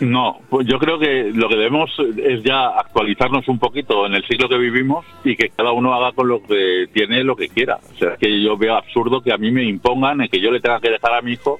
No, 0.01 0.39
pues 0.49 0.65
yo 0.65 0.79
creo 0.79 0.97
que 0.97 1.31
lo 1.33 1.49
que 1.49 1.55
debemos 1.57 1.91
es 2.23 2.41
ya 2.43 2.67
actualizarnos 2.67 3.47
un 3.49 3.59
poquito 3.59 4.05
en 4.05 4.13
el 4.13 4.25
siglo 4.27 4.47
que 4.47 4.57
vivimos 4.57 5.05
y 5.25 5.35
que 5.35 5.49
cada 5.49 5.71
uno 5.73 5.93
haga 5.93 6.13
con 6.13 6.27
lo 6.29 6.41
que 6.41 6.87
tiene 6.93 7.23
lo 7.23 7.35
que 7.35 7.49
quiera. 7.49 7.79
O 7.93 7.97
sea, 7.97 8.15
que 8.15 8.41
yo 8.41 8.57
veo 8.57 8.75
absurdo 8.75 9.21
que 9.21 9.33
a 9.33 9.37
mí 9.37 9.51
me 9.51 9.63
impongan 9.63 10.21
y 10.23 10.29
que 10.29 10.39
yo 10.39 10.51
le 10.51 10.61
tenga 10.61 10.79
que 10.79 10.89
dejar 10.89 11.13
a 11.15 11.21
mi 11.21 11.33
hijo 11.33 11.59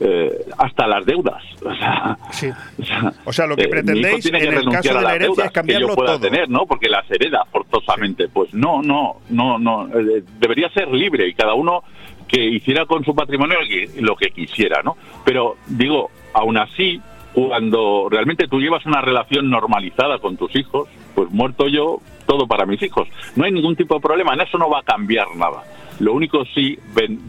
eh, 0.00 0.30
hasta 0.58 0.86
las 0.86 1.06
deudas. 1.06 1.42
O 1.64 1.74
sea, 1.74 2.18
Sí. 2.30 2.48
o 2.78 2.84
sea, 2.84 3.12
O 3.24 3.32
sea, 3.32 3.46
lo 3.46 3.56
que 3.56 3.62
eh, 3.62 3.68
pretendéis 3.68 4.22
tiene 4.22 4.40
que 4.40 4.46
en 4.48 4.54
el 4.54 4.68
caso 4.68 4.90
a 4.90 4.94
de 4.98 5.00
la 5.02 5.14
herencia 5.14 5.26
deudas 5.28 5.46
es 5.46 5.52
cambiarlo 5.52 5.86
que 5.86 5.92
yo 5.92 5.96
pueda 5.96 6.18
todo. 6.18 6.20
tener, 6.28 6.48
¿no? 6.50 6.66
Porque 6.66 6.88
las 6.90 7.10
hereda 7.10 7.46
forzosamente. 7.50 8.28
Pues 8.28 8.52
no, 8.52 8.82
no, 8.82 9.20
no, 9.30 9.58
no. 9.58 9.86
eh, 9.98 10.22
debería 10.38 10.68
ser 10.70 10.88
libre 10.88 11.26
y 11.28 11.32
cada 11.32 11.54
uno 11.54 11.82
que 12.28 12.44
hiciera 12.44 12.84
con 12.84 13.02
su 13.04 13.14
patrimonio 13.14 13.58
lo 13.62 13.66
que- 13.66 13.90
lo 14.02 14.16
que 14.16 14.28
quisiera, 14.30 14.82
¿no? 14.82 14.96
Pero 15.24 15.56
digo, 15.68 16.10
aún 16.34 16.58
así, 16.58 17.00
cuando 17.34 18.08
realmente 18.08 18.46
tú 18.46 18.60
llevas 18.60 18.86
una 18.86 19.00
relación 19.00 19.50
normalizada 19.50 20.18
con 20.18 20.36
tus 20.36 20.54
hijos, 20.54 20.88
pues 21.14 21.30
muerto 21.30 21.66
yo, 21.66 21.98
todo 22.26 22.46
para 22.46 22.64
mis 22.64 22.80
hijos. 22.82 23.08
No 23.34 23.44
hay 23.44 23.52
ningún 23.52 23.74
tipo 23.74 23.96
de 23.96 24.00
problema, 24.00 24.34
en 24.34 24.42
eso 24.42 24.56
no 24.56 24.70
va 24.70 24.78
a 24.78 24.82
cambiar 24.82 25.26
nada. 25.36 25.64
Lo 25.98 26.12
único 26.12 26.44
sí 26.46 26.78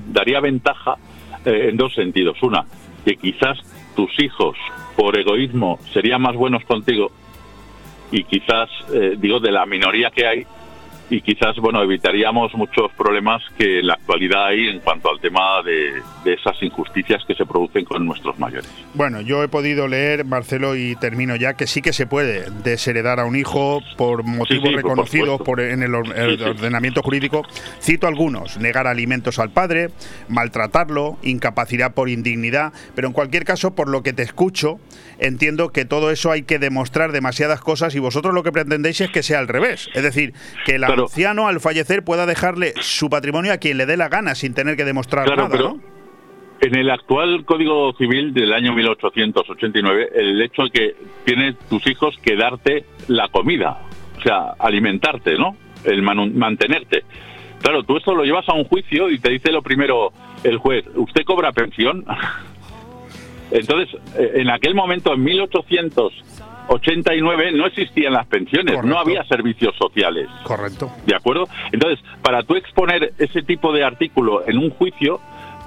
daría 0.08 0.40
ventaja 0.40 0.96
eh, 1.44 1.70
en 1.70 1.78
dos 1.78 1.94
sentidos. 1.96 2.42
Una, 2.44 2.66
que 3.04 3.16
quizás 3.16 3.58
tus 3.96 4.12
hijos, 4.20 4.56
por 4.96 5.18
egoísmo, 5.18 5.80
serían 5.92 6.22
más 6.22 6.36
buenos 6.36 6.64
contigo 6.66 7.12
y 8.12 8.24
quizás, 8.24 8.70
eh, 8.94 9.16
digo, 9.18 9.40
de 9.40 9.52
la 9.52 9.66
minoría 9.66 10.12
que 10.12 10.28
hay, 10.28 10.46
y 11.10 11.22
quizás, 11.22 11.56
bueno, 11.58 11.82
evitaríamos 11.84 12.54
muchos 12.56 12.92
problemas 12.98 13.44
que 13.58 13.80
en 13.80 13.88
la 13.88 13.94
actualidad 13.94 14.48
hay 14.48 14.68
en 14.70 14.80
cuanto 14.80 15.10
al 15.10 15.20
tema 15.20 15.62
de, 15.64 16.02
de 16.24 16.34
esas 16.34 16.62
injusticias 16.64 17.24
que 17.26 17.36
se 17.36 17.46
producen 17.46 17.86
con 17.86 18.06
nuestros 18.06 18.38
mayores. 18.40 18.70
Bueno, 18.94 19.22
yo 19.22 19.44
he 19.44 19.48
podido 19.48 19.88
leer, 19.88 20.26
Marcelo, 20.26 20.76
y 20.76 20.96
termino 20.96 21.36
ya, 21.36 21.54
que 21.54 21.68
sí 21.68 21.82
que 21.82 21.94
se 21.94 22.08
puede 22.08 22.50
desheredar 22.64 23.20
a 23.20 23.26
un 23.26 23.36
hijo 23.36 23.82
por 23.98 24.24
motivos 24.24 24.70
sí, 24.70 24.76
reconocidos 24.76 25.42
por, 25.42 25.60
en 25.62 25.84
el, 25.84 25.96
Sí, 25.96 26.44
ordenamiento 26.44 27.02
jurídico. 27.02 27.44
Cito 27.82 28.08
algunos, 28.08 28.58
negar 28.58 28.88
alimentos 28.88 29.40
al 29.40 29.52
padre, 29.52 29.90
maltratarlo, 30.28 31.18
incapacidad 31.24 31.94
por 31.94 32.10
indignidad, 32.10 32.74
pero 32.96 33.08
en 33.08 33.14
cualquier 33.14 33.46
caso, 33.46 33.76
por 33.76 33.90
lo 33.90 34.04
que 34.04 34.14
te 34.14 34.24
escucho, 34.24 34.80
entiendo 35.20 35.70
que 35.70 35.86
todo 35.86 36.12
eso 36.12 36.32
hay 36.32 36.44
que 36.44 36.60
demostrar 36.60 37.12
demasiadas 37.12 37.62
cosas 37.62 37.96
y 37.96 38.00
vosotros 38.00 38.34
lo 38.34 38.44
que 38.44 38.52
pretendéis 38.52 39.02
es 39.02 39.10
que 39.10 39.24
sea 39.24 39.40
al 39.40 39.48
revés. 39.48 39.90
Es 39.94 40.04
decir, 40.04 40.34
que 40.66 40.76
el 40.76 40.84
Claro. 40.96 41.04
anciano 41.04 41.48
al 41.48 41.60
fallecer 41.60 42.04
pueda 42.04 42.26
dejarle 42.26 42.74
su 42.82 43.10
patrimonio 43.10 43.54
a 43.54 43.58
quien 43.58 43.78
le 43.78 43.86
dé 43.86 43.98
la 43.98 44.10
gana 44.10 44.36
sin 44.36 44.54
tener 44.54 44.76
que 44.76 44.86
demostrar 44.86 45.26
Claro, 45.26 45.44
nada, 45.44 45.52
pero 45.52 45.70
¿no? 45.70 45.96
en 46.62 46.76
el 46.76 46.90
actual 46.90 47.46
Código 47.46 47.94
Civil 47.98 48.34
del 48.34 48.54
año 48.54 48.74
1889, 48.74 50.10
el 50.16 50.42
hecho 50.42 50.64
de 50.64 50.70
que 50.70 50.96
tienes 51.26 51.58
tus 51.70 51.86
hijos 51.88 52.16
que 52.22 52.36
darte 52.36 52.86
la 53.08 53.28
comida, 53.30 53.80
o 54.18 54.22
sea, 54.22 54.54
alimentarte, 54.58 55.38
¿no? 55.38 55.56
El 55.84 56.02
mantenerte. 56.02 57.04
Claro, 57.62 57.84
tú 57.84 57.98
esto 57.98 58.16
lo 58.16 58.24
llevas 58.24 58.48
a 58.50 58.54
un 58.54 58.64
juicio 58.64 59.10
y 59.10 59.20
te 59.20 59.32
dice 59.32 59.52
lo 59.52 59.62
primero 59.62 60.12
el 60.44 60.58
juez, 60.58 60.86
¿usted 60.96 61.24
cobra 61.24 61.52
pensión? 61.52 62.06
Entonces, 63.52 64.00
eh, 64.18 64.34
en 64.36 64.50
aquel 64.50 64.74
momento, 64.76 65.14
en 65.14 65.24
1889, 66.66 67.52
no 67.54 67.68
existían 67.68 68.14
las 68.14 68.28
pensiones, 68.28 68.76
Correcto. 68.76 68.88
no 68.88 69.00
había 69.00 69.24
servicios 69.26 69.76
sociales. 69.78 70.28
Correcto. 70.44 70.92
¿De 71.06 71.16
acuerdo? 71.16 71.48
Entonces, 71.72 72.04
para 72.22 72.44
tú 72.44 72.56
exponer 72.56 73.14
ese 73.18 73.42
tipo 73.44 73.72
de 73.72 73.84
artículo 73.84 74.48
en 74.48 74.58
un 74.58 74.70
juicio, 74.72 75.20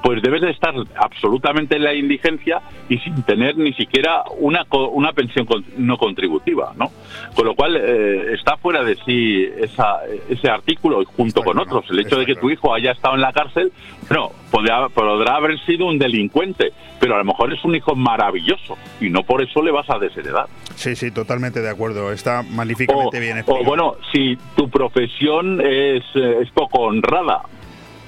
pues 0.03 0.23
debes 0.23 0.41
de 0.43 0.51
estar 0.51 0.75
absolutamente 0.97 1.77
en 1.77 1.85
la 1.85 1.95
indigencia 1.95 2.61
y 2.89 2.99
sin 2.99 3.23
tener 3.23 3.57
ni 3.57 3.73
siquiera 3.75 4.23
una, 4.39 4.65
una 4.93 5.13
pensión 5.13 5.47
no 5.77 5.97
contributiva, 5.99 6.73
¿no? 6.77 6.91
Con 7.35 7.47
lo 7.47 7.55
cual, 7.55 7.77
eh, 7.77 8.33
está 8.35 8.57
fuera 8.57 8.85
de 8.85 8.97
sí 9.05 9.45
esa- 9.59 10.01
ese 10.29 10.49
artículo 10.49 11.05
junto 11.05 11.41
Está 11.41 11.45
con 11.45 11.55
claro, 11.57 11.79
otros. 11.79 11.91
El 11.91 12.01
hecho 12.01 12.19
de 12.19 12.27
que 12.27 12.35
tu 12.37 12.51
hijo 12.51 12.73
haya 12.75 12.93
estado 12.93 13.15
en 13.17 13.21
la 13.23 13.33
cárcel, 13.33 13.73
no, 14.11 14.31
podrá, 14.51 14.89
podrá 14.89 15.37
haber 15.37 15.59
sido 15.67 15.87
un 15.87 15.99
delincuente, 15.99 16.73
pero 17.01 17.15
a 17.15 17.19
lo 17.19 17.25
mejor 17.25 17.53
es 17.53 17.65
un 17.65 17.75
hijo 17.75 17.95
maravilloso 17.95 18.77
y 19.01 19.11
no 19.11 19.23
por 19.23 19.43
eso 19.43 19.63
le 19.63 19.71
vas 19.71 19.89
a 19.91 19.99
desheredar. 19.99 20.47
Sí, 20.75 20.95
sí, 20.97 21.11
totalmente 21.11 21.61
de 21.61 21.71
acuerdo. 21.71 22.13
Está 22.13 22.41
O, 22.41 22.43
magníficamente 22.45 23.21
bien 23.21 23.37
o 23.37 23.41
explicado. 23.41 23.65
bueno, 23.67 23.97
si 24.13 24.37
tu 24.57 24.69
profesión 24.71 25.61
es, 25.61 26.05
eh, 26.15 26.39
es 26.43 26.51
poco 26.53 26.83
honrada, 26.83 27.43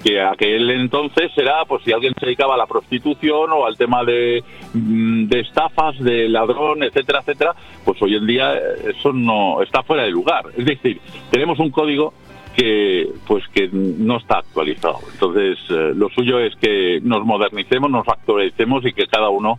que 0.02 0.20
aquel 0.20 0.70
entonces 0.70 1.30
era, 1.36 1.64
pues 1.66 1.82
si 1.84 1.92
alguien 1.92 2.14
se 2.18 2.26
dedicaba 2.26 2.54
a 2.54 2.58
la 2.58 2.66
prostitución 2.66 3.52
o 3.52 3.66
al 3.66 3.76
tema 3.76 4.04
de, 4.04 4.42
mm, 4.72 5.28
estafas, 5.34 5.98
de 5.98 6.28
ladrón, 6.28 6.82
etcétera, 6.82 7.20
etcétera, 7.20 7.54
pues 7.84 8.00
hoy 8.02 8.16
en 8.16 8.26
día 8.26 8.54
eh, 8.54 8.92
eso 8.96 9.12
no 9.12 9.62
está 9.62 9.82
fuera 9.82 10.04
de 10.04 10.10
lugar. 10.10 10.46
Es 10.56 10.64
decir, 10.64 11.00
tenemos 11.30 11.58
un 11.58 11.70
código 11.70 12.14
que 12.56 13.08
pues 13.26 13.44
que 13.48 13.68
no 13.72 14.16
está 14.16 14.38
actualizado. 14.38 14.98
Entonces, 15.12 15.58
eh, 15.70 15.92
lo 15.94 16.08
suyo 16.08 16.40
es 16.40 16.56
que 16.56 17.00
nos 17.02 17.24
modernicemos, 17.24 17.90
nos 17.90 18.08
actualicemos 18.08 18.84
y 18.86 18.92
que 18.92 19.06
cada 19.06 19.28
uno 19.28 19.58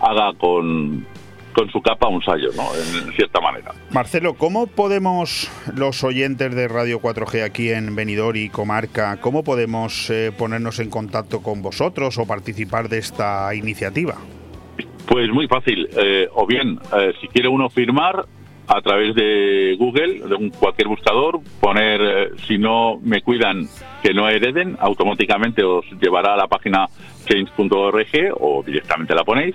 haga 0.00 0.32
con, 0.36 1.06
con 1.52 1.70
su 1.70 1.80
capa 1.80 2.08
un 2.08 2.22
sallo, 2.22 2.50
¿no? 2.56 2.64
En 2.74 3.12
cierta 3.12 3.40
manera. 3.40 3.72
Marcelo, 3.90 4.34
¿cómo 4.34 4.66
podemos 4.66 5.50
los 5.74 6.02
oyentes 6.04 6.54
de 6.54 6.68
Radio 6.68 7.00
4G 7.00 7.44
aquí 7.44 7.70
en 7.70 7.94
Benidorm 7.94 8.36
y 8.36 8.48
Comarca, 8.48 9.18
cómo 9.20 9.44
podemos 9.44 10.10
eh, 10.10 10.32
ponernos 10.36 10.78
en 10.80 10.90
contacto 10.90 11.42
con 11.42 11.62
vosotros 11.62 12.18
o 12.18 12.26
participar 12.26 12.88
de 12.88 12.98
esta 12.98 13.54
iniciativa? 13.54 14.16
Pues 15.06 15.28
muy 15.30 15.46
fácil. 15.48 15.88
eh, 15.96 16.28
o 16.32 16.46
bien, 16.46 16.78
eh, 16.96 17.12
si 17.20 17.28
quiere 17.28 17.48
uno 17.48 17.68
firmar 17.68 18.26
a 18.66 18.80
través 18.80 19.14
de 19.14 19.76
Google, 19.78 20.20
de 20.28 20.34
un, 20.34 20.50
cualquier 20.50 20.88
buscador, 20.88 21.40
poner 21.60 22.00
eh, 22.00 22.30
si 22.46 22.58
no 22.58 22.98
me 23.02 23.20
cuidan 23.20 23.66
que 24.02 24.14
no 24.14 24.28
hereden, 24.28 24.76
automáticamente 24.80 25.62
os 25.62 25.84
llevará 26.00 26.34
a 26.34 26.36
la 26.36 26.46
página 26.46 26.86
change.org 27.26 28.34
o 28.40 28.62
directamente 28.64 29.14
la 29.14 29.24
ponéis. 29.24 29.54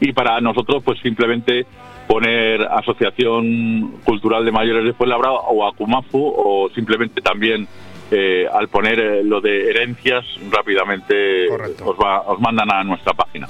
Y 0.00 0.12
para 0.12 0.40
nosotros, 0.40 0.82
pues 0.84 1.00
simplemente 1.00 1.66
poner 2.06 2.62
Asociación 2.62 3.98
Cultural 4.04 4.44
de 4.44 4.52
Mayores 4.52 4.84
de 4.84 4.92
Fuenlabrada 4.94 5.34
o 5.34 5.66
Acumafu 5.66 6.34
o 6.36 6.68
simplemente 6.74 7.20
también 7.20 7.68
eh, 8.10 8.46
al 8.52 8.68
poner 8.68 8.98
eh, 8.98 9.24
lo 9.24 9.40
de 9.40 9.70
herencias 9.70 10.24
rápidamente 10.50 11.48
os, 11.48 11.96
va- 11.96 12.20
os 12.22 12.40
mandan 12.40 12.72
a 12.72 12.84
nuestra 12.84 13.12
página. 13.14 13.46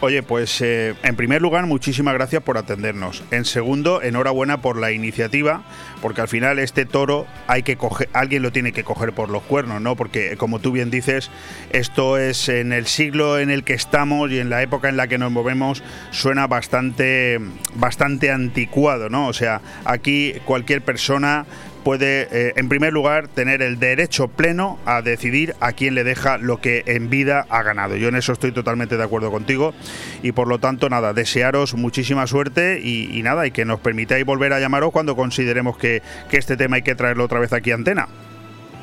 Oye, 0.00 0.24
pues 0.24 0.60
eh, 0.62 0.94
en 1.04 1.14
primer 1.14 1.40
lugar, 1.40 1.64
muchísimas 1.66 2.14
gracias 2.14 2.42
por 2.42 2.58
atendernos. 2.58 3.22
En 3.30 3.44
segundo, 3.44 4.02
enhorabuena 4.02 4.60
por 4.60 4.76
la 4.76 4.90
iniciativa, 4.90 5.62
porque 6.00 6.20
al 6.20 6.26
final 6.26 6.58
este 6.58 6.84
toro 6.86 7.24
hay 7.46 7.62
que 7.62 7.76
coger, 7.76 8.08
alguien 8.12 8.42
lo 8.42 8.50
tiene 8.50 8.72
que 8.72 8.82
coger 8.82 9.12
por 9.12 9.30
los 9.30 9.44
cuernos, 9.44 9.80
¿no? 9.80 9.94
Porque 9.94 10.36
como 10.36 10.58
tú 10.58 10.72
bien 10.72 10.90
dices, 10.90 11.30
esto 11.70 12.18
es 12.18 12.48
en 12.48 12.72
el 12.72 12.86
siglo 12.86 13.38
en 13.38 13.48
el 13.50 13.62
que 13.62 13.74
estamos 13.74 14.28
y 14.32 14.40
en 14.40 14.50
la 14.50 14.60
época 14.62 14.88
en 14.88 14.96
la 14.96 15.06
que 15.06 15.18
nos 15.18 15.30
movemos 15.30 15.84
suena 16.10 16.48
bastante, 16.48 17.38
bastante 17.76 18.32
anticuado, 18.32 19.08
¿no? 19.08 19.28
O 19.28 19.32
sea, 19.32 19.60
aquí 19.84 20.34
cualquier 20.44 20.82
persona 20.82 21.46
puede, 21.84 22.28
eh, 22.30 22.52
en 22.56 22.68
primer 22.68 22.92
lugar, 22.92 23.28
tener 23.28 23.62
el 23.62 23.78
derecho 23.78 24.28
pleno 24.28 24.78
a 24.86 25.02
decidir 25.02 25.54
a 25.60 25.72
quién 25.72 25.94
le 25.94 26.04
deja 26.04 26.38
lo 26.38 26.58
que 26.58 26.82
en 26.86 27.10
vida 27.10 27.46
ha 27.50 27.62
ganado. 27.62 27.96
Yo 27.96 28.08
en 28.08 28.16
eso 28.16 28.32
estoy 28.32 28.52
totalmente 28.52 28.96
de 28.96 29.04
acuerdo 29.04 29.30
contigo 29.30 29.74
y 30.22 30.32
por 30.32 30.48
lo 30.48 30.58
tanto, 30.58 30.88
nada, 30.88 31.12
desearos 31.12 31.74
muchísima 31.74 32.26
suerte 32.26 32.80
y, 32.82 33.22
nada, 33.22 33.46
y 33.46 33.50
que 33.50 33.64
nos 33.64 33.80
permitáis 33.80 34.24
volver 34.24 34.52
a 34.52 34.60
llamaros 34.60 34.92
cuando 34.92 35.16
consideremos 35.16 35.76
que, 35.76 36.02
que 36.30 36.36
este 36.36 36.56
tema 36.56 36.76
hay 36.76 36.82
que 36.82 36.94
traerlo 36.94 37.24
otra 37.24 37.40
vez 37.40 37.52
aquí 37.52 37.70
a 37.70 37.74
antena. 37.74 38.08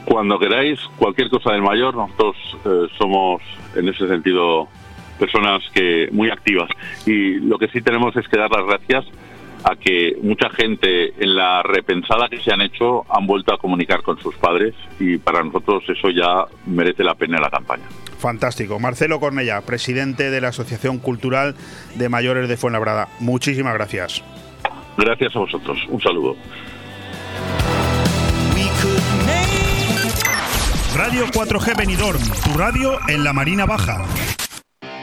Cuando 0.06 0.40
queráis, 0.40 0.80
cualquier 0.98 1.30
cosa 1.30 1.52
del 1.52 1.62
mayor, 1.62 1.96
nosotros 1.96 2.36
eh, 2.66 2.88
somos 2.98 3.42
en 3.76 3.88
ese 3.90 4.08
sentido 4.08 4.68
personas 5.20 5.62
que 5.74 6.08
muy 6.12 6.30
activas 6.32 6.70
y 7.06 7.36
lo 7.40 7.58
que 7.58 7.68
sí 7.68 7.82
tenemos 7.82 8.16
es 8.16 8.28
que 8.28 8.38
dar 8.38 8.50
las 8.50 8.66
gracias 8.66 9.06
a 9.64 9.76
que 9.76 10.18
mucha 10.22 10.50
gente 10.50 11.14
en 11.24 11.36
la 11.36 11.64
repensada 11.64 12.30
que 12.30 12.40
se 12.40 12.52
han 12.52 12.62
hecho 12.62 13.06
han 13.10 13.28
vuelto 13.28 13.54
a 13.54 13.58
comunicar 13.58 14.02
con 14.02 14.20
sus 14.20 14.36
padres 14.36 14.74
y 15.00 15.18
para 15.18 15.44
nosotros 15.44 15.84
eso 15.88 16.10
ya 16.10 16.46
merece 16.66 17.04
la 17.04 17.16
pena 17.16 17.40
la 17.40 17.50
campaña. 17.50 17.84
Fantástico. 18.18 18.80
Marcelo 18.80 19.20
Cornella, 19.20 19.62
presidente 19.62 20.30
de 20.30 20.42
la 20.42 20.50
Asociación 20.50 21.00
Cultural 21.00 21.56
de 21.96 22.10
Mayores 22.10 22.50
de 22.50 22.58
Fuenlabrada. 22.58 23.08
Muchísimas 23.20 23.74
gracias. 23.74 24.24
Gracias 24.98 25.36
a 25.36 25.40
vosotros. 25.40 25.78
Un 25.88 26.02
saludo. 26.02 26.36
Radio 30.96 31.28
4G 31.28 31.78
Benidorm, 31.78 32.20
tu 32.44 32.58
radio 32.58 32.98
en 33.08 33.24
la 33.24 33.32
Marina 33.32 33.66
Baja. 33.66 34.04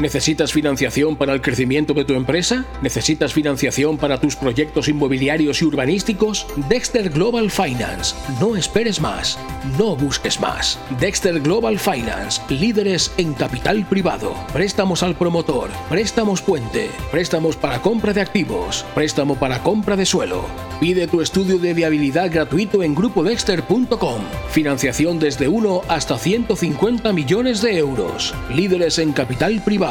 ¿Necesitas 0.00 0.54
financiación 0.54 1.14
para 1.14 1.34
el 1.34 1.42
crecimiento 1.42 1.92
de 1.92 2.06
tu 2.06 2.14
empresa? 2.14 2.64
¿Necesitas 2.80 3.34
financiación 3.34 3.98
para 3.98 4.18
tus 4.18 4.34
proyectos 4.34 4.88
inmobiliarios 4.88 5.60
y 5.60 5.66
urbanísticos? 5.66 6.46
Dexter 6.70 7.10
Global 7.10 7.50
Finance. 7.50 8.14
No 8.40 8.56
esperes 8.56 8.98
más. 8.98 9.38
No 9.78 9.96
busques 9.96 10.40
más. 10.40 10.78
Dexter 10.98 11.40
Global 11.40 11.78
Finance. 11.78 12.40
Líderes 12.48 13.12
en 13.18 13.34
capital 13.34 13.86
privado. 13.86 14.34
Préstamos 14.54 15.02
al 15.02 15.16
promotor. 15.16 15.68
Préstamos 15.90 16.40
puente. 16.40 16.88
Préstamos 17.10 17.56
para 17.56 17.82
compra 17.82 18.14
de 18.14 18.22
activos. 18.22 18.86
Préstamo 18.94 19.34
para 19.34 19.62
compra 19.62 19.96
de 19.96 20.06
suelo. 20.06 20.46
Pide 20.80 21.08
tu 21.08 21.20
estudio 21.20 21.58
de 21.58 21.74
viabilidad 21.74 22.32
gratuito 22.32 22.82
en 22.82 22.94
grupodexter.com. 22.94 24.22
Financiación 24.48 25.18
desde 25.18 25.46
1 25.46 25.82
hasta 25.88 26.16
150 26.16 27.12
millones 27.12 27.60
de 27.60 27.76
euros. 27.76 28.34
Líderes 28.48 28.98
en 28.98 29.12
capital 29.12 29.60
privado. 29.62 29.89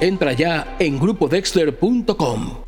Entra 0.00 0.32
ya 0.32 0.76
en 0.78 0.98
grupodexter.com. 0.98 2.67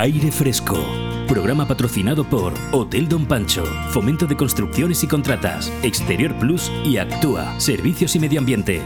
Aire 0.00 0.32
Fresco. 0.32 0.82
Programa 1.28 1.68
patrocinado 1.68 2.24
por 2.24 2.54
Hotel 2.72 3.06
Don 3.06 3.26
Pancho, 3.26 3.66
Fomento 3.90 4.24
de 4.24 4.34
Construcciones 4.34 5.04
y 5.04 5.06
Contratas, 5.06 5.70
Exterior 5.82 6.34
Plus 6.38 6.72
y 6.86 6.96
Actúa, 6.96 7.60
Servicios 7.60 8.16
y 8.16 8.18
Medio 8.18 8.40
Ambiente. 8.40 8.80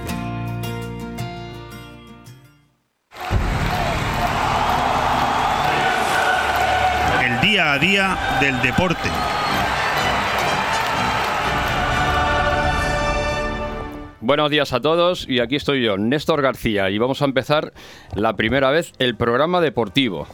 El 7.24 7.40
día 7.42 7.74
a 7.74 7.78
día 7.78 8.18
del 8.40 8.60
deporte. 8.60 9.08
Buenos 14.20 14.50
días 14.50 14.72
a 14.72 14.80
todos 14.80 15.28
y 15.28 15.38
aquí 15.38 15.54
estoy 15.54 15.84
yo, 15.84 15.96
Néstor 15.96 16.42
García, 16.42 16.90
y 16.90 16.98
vamos 16.98 17.22
a 17.22 17.26
empezar 17.26 17.72
la 18.16 18.34
primera 18.34 18.72
vez 18.72 18.90
el 18.98 19.14
programa 19.14 19.60
deportivo. 19.60 20.26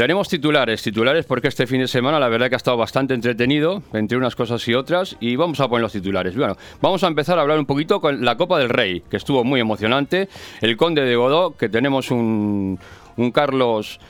Tenemos 0.00 0.30
titulares, 0.30 0.82
titulares 0.82 1.26
porque 1.26 1.48
este 1.48 1.66
fin 1.66 1.82
de 1.82 1.86
semana 1.86 2.18
la 2.18 2.30
verdad 2.30 2.48
que 2.48 2.54
ha 2.54 2.56
estado 2.56 2.78
bastante 2.78 3.12
entretenido 3.12 3.82
entre 3.92 4.16
unas 4.16 4.34
cosas 4.34 4.66
y 4.66 4.72
otras 4.72 5.14
y 5.20 5.36
vamos 5.36 5.60
a 5.60 5.68
poner 5.68 5.82
los 5.82 5.92
titulares. 5.92 6.34
Bueno, 6.34 6.56
vamos 6.80 7.04
a 7.04 7.06
empezar 7.06 7.38
a 7.38 7.42
hablar 7.42 7.58
un 7.58 7.66
poquito 7.66 8.00
con 8.00 8.24
la 8.24 8.38
Copa 8.38 8.58
del 8.58 8.70
Rey, 8.70 9.02
que 9.10 9.18
estuvo 9.18 9.44
muy 9.44 9.60
emocionante, 9.60 10.30
el 10.62 10.78
Conde 10.78 11.02
de 11.04 11.16
Godó, 11.16 11.54
que 11.54 11.68
tenemos 11.68 12.10
un, 12.10 12.78
un 13.18 13.30
Carlos 13.30 14.00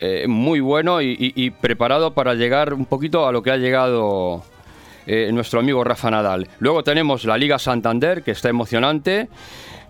eh, 0.00 0.24
muy 0.26 0.60
bueno 0.60 1.02
y, 1.02 1.50
preparado 1.60 2.14
para 2.14 2.32
llegar 2.32 2.72
un 2.72 2.86
poquito 2.86 3.26
a 3.26 3.32
lo 3.32 3.42
que 3.42 3.50
ha 3.50 3.58
llegado 3.58 4.42
eh, 5.06 5.28
nuestro 5.34 5.60
amigo 5.60 5.84
Rafa 5.84 6.10
Nadal. 6.10 6.48
Luego 6.60 6.82
tenemos 6.82 7.26
la 7.26 7.36
Liga 7.36 7.58
Santander, 7.58 8.22
que 8.22 8.30
está 8.30 8.48
emocionante. 8.48 9.28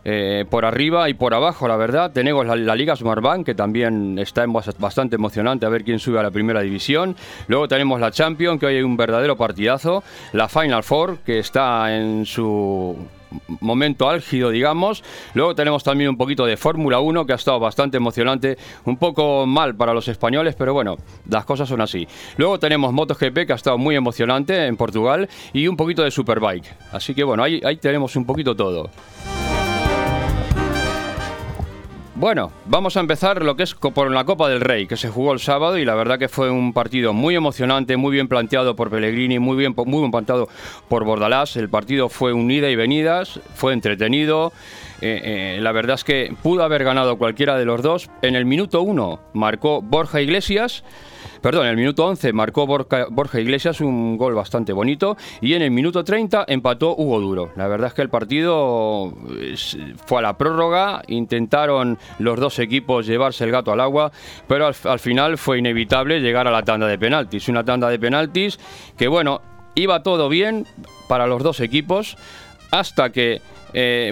Eh, 0.08 0.44
por 0.48 0.64
arriba 0.64 1.08
y 1.08 1.14
por 1.14 1.34
abajo, 1.34 1.66
la 1.66 1.76
verdad. 1.76 2.12
Tenemos 2.12 2.46
la, 2.46 2.54
la 2.54 2.76
Liga 2.76 2.94
Smartbank, 2.94 3.44
que 3.44 3.56
también 3.56 4.20
está 4.20 4.44
en 4.44 4.52
bas- 4.52 4.78
bastante 4.78 5.16
emocionante 5.16 5.66
a 5.66 5.68
ver 5.68 5.82
quién 5.82 5.98
sube 5.98 6.20
a 6.20 6.22
la 6.22 6.30
primera 6.30 6.60
división. 6.60 7.16
Luego 7.48 7.66
tenemos 7.66 7.98
la 8.00 8.12
Champions, 8.12 8.60
que 8.60 8.66
hoy 8.66 8.76
hay 8.76 8.82
un 8.82 8.96
verdadero 8.96 9.36
partidazo. 9.36 10.04
La 10.32 10.48
Final 10.48 10.84
Four, 10.84 11.18
que 11.26 11.40
está 11.40 11.96
en 11.96 12.24
su 12.24 12.96
momento 13.60 14.08
álgido, 14.08 14.50
digamos. 14.50 15.02
Luego 15.34 15.56
tenemos 15.56 15.82
también 15.82 16.08
un 16.08 16.16
poquito 16.16 16.46
de 16.46 16.56
Fórmula 16.56 17.00
1, 17.00 17.26
que 17.26 17.32
ha 17.32 17.36
estado 17.36 17.58
bastante 17.58 17.96
emocionante, 17.96 18.56
un 18.84 18.96
poco 18.98 19.44
mal 19.44 19.74
para 19.74 19.92
los 19.92 20.06
españoles, 20.06 20.54
pero 20.56 20.72
bueno, 20.72 20.96
las 21.28 21.44
cosas 21.44 21.68
son 21.68 21.80
así. 21.80 22.06
Luego 22.36 22.60
tenemos 22.60 22.92
MotoGP, 22.92 23.44
que 23.44 23.52
ha 23.52 23.56
estado 23.56 23.76
muy 23.76 23.96
emocionante 23.96 24.66
en 24.66 24.76
Portugal, 24.76 25.28
y 25.52 25.66
un 25.66 25.76
poquito 25.76 26.04
de 26.04 26.12
Superbike. 26.12 26.72
Así 26.92 27.12
que 27.12 27.24
bueno, 27.24 27.42
ahí, 27.42 27.60
ahí 27.64 27.76
tenemos 27.76 28.14
un 28.14 28.24
poquito 28.24 28.54
todo. 28.54 28.88
Bueno, 32.18 32.50
vamos 32.64 32.96
a 32.96 33.00
empezar 33.00 33.44
lo 33.44 33.56
que 33.56 33.62
es 33.64 33.74
por 33.74 34.10
la 34.10 34.24
Copa 34.24 34.48
del 34.48 34.62
Rey, 34.62 34.86
que 34.86 34.96
se 34.96 35.10
jugó 35.10 35.34
el 35.34 35.38
sábado 35.38 35.76
y 35.76 35.84
la 35.84 35.94
verdad 35.94 36.18
que 36.18 36.30
fue 36.30 36.48
un 36.48 36.72
partido 36.72 37.12
muy 37.12 37.34
emocionante, 37.34 37.98
muy 37.98 38.10
bien 38.10 38.26
planteado 38.26 38.74
por 38.74 38.88
Pellegrini, 38.88 39.38
muy 39.38 39.54
bien, 39.54 39.74
muy 39.76 39.98
bien 39.98 40.10
planteado 40.10 40.48
por 40.88 41.04
Bordalás. 41.04 41.58
El 41.58 41.68
partido 41.68 42.08
fue 42.08 42.32
un 42.32 42.50
ida 42.50 42.70
y 42.70 42.74
venidas, 42.74 43.38
fue 43.54 43.74
entretenido. 43.74 44.54
Eh, 45.02 45.56
eh, 45.56 45.60
la 45.60 45.72
verdad 45.72 45.96
es 45.96 46.04
que 46.04 46.34
pudo 46.42 46.62
haber 46.62 46.84
ganado 46.84 47.18
cualquiera 47.18 47.58
de 47.58 47.66
los 47.66 47.82
dos. 47.82 48.08
En 48.22 48.34
el 48.34 48.46
minuto 48.46 48.80
uno 48.80 49.20
marcó 49.34 49.82
Borja 49.82 50.22
Iglesias. 50.22 50.84
Perdón, 51.46 51.66
en 51.66 51.70
el 51.70 51.76
minuto 51.76 52.04
11 52.04 52.32
marcó 52.32 52.66
Borja, 52.66 53.38
Iglesias 53.40 53.80
un 53.80 54.16
gol 54.16 54.34
bastante 54.34 54.72
bonito 54.72 55.16
y 55.40 55.54
en 55.54 55.62
el 55.62 55.70
minuto 55.70 56.02
30 56.02 56.44
empató 56.48 56.96
Hugo 56.96 57.20
Duro. 57.20 57.52
La 57.54 57.68
verdad 57.68 57.86
es 57.86 57.94
que 57.94 58.02
el 58.02 58.08
partido 58.08 59.14
fue 60.06 60.18
a 60.18 60.22
la 60.22 60.36
prórroga, 60.36 61.02
intentaron 61.06 61.98
los 62.18 62.40
dos 62.40 62.58
equipos 62.58 63.06
llevarse 63.06 63.44
el 63.44 63.52
gato 63.52 63.70
al 63.70 63.80
agua, 63.80 64.10
pero 64.48 64.66
al, 64.66 64.74
al 64.82 64.98
final 64.98 65.38
fue 65.38 65.60
inevitable 65.60 66.18
llegar 66.18 66.48
a 66.48 66.50
la 66.50 66.64
tanda 66.64 66.88
de 66.88 66.98
penaltis. 66.98 67.48
Una 67.48 67.62
tanda 67.62 67.90
de 67.90 68.00
penaltis 68.00 68.58
que, 68.98 69.06
bueno, 69.06 69.40
iba 69.76 70.02
todo 70.02 70.28
bien 70.28 70.66
para 71.06 71.28
los 71.28 71.44
dos 71.44 71.60
equipos 71.60 72.16
hasta 72.72 73.10
que 73.10 73.40
eh, 73.78 74.10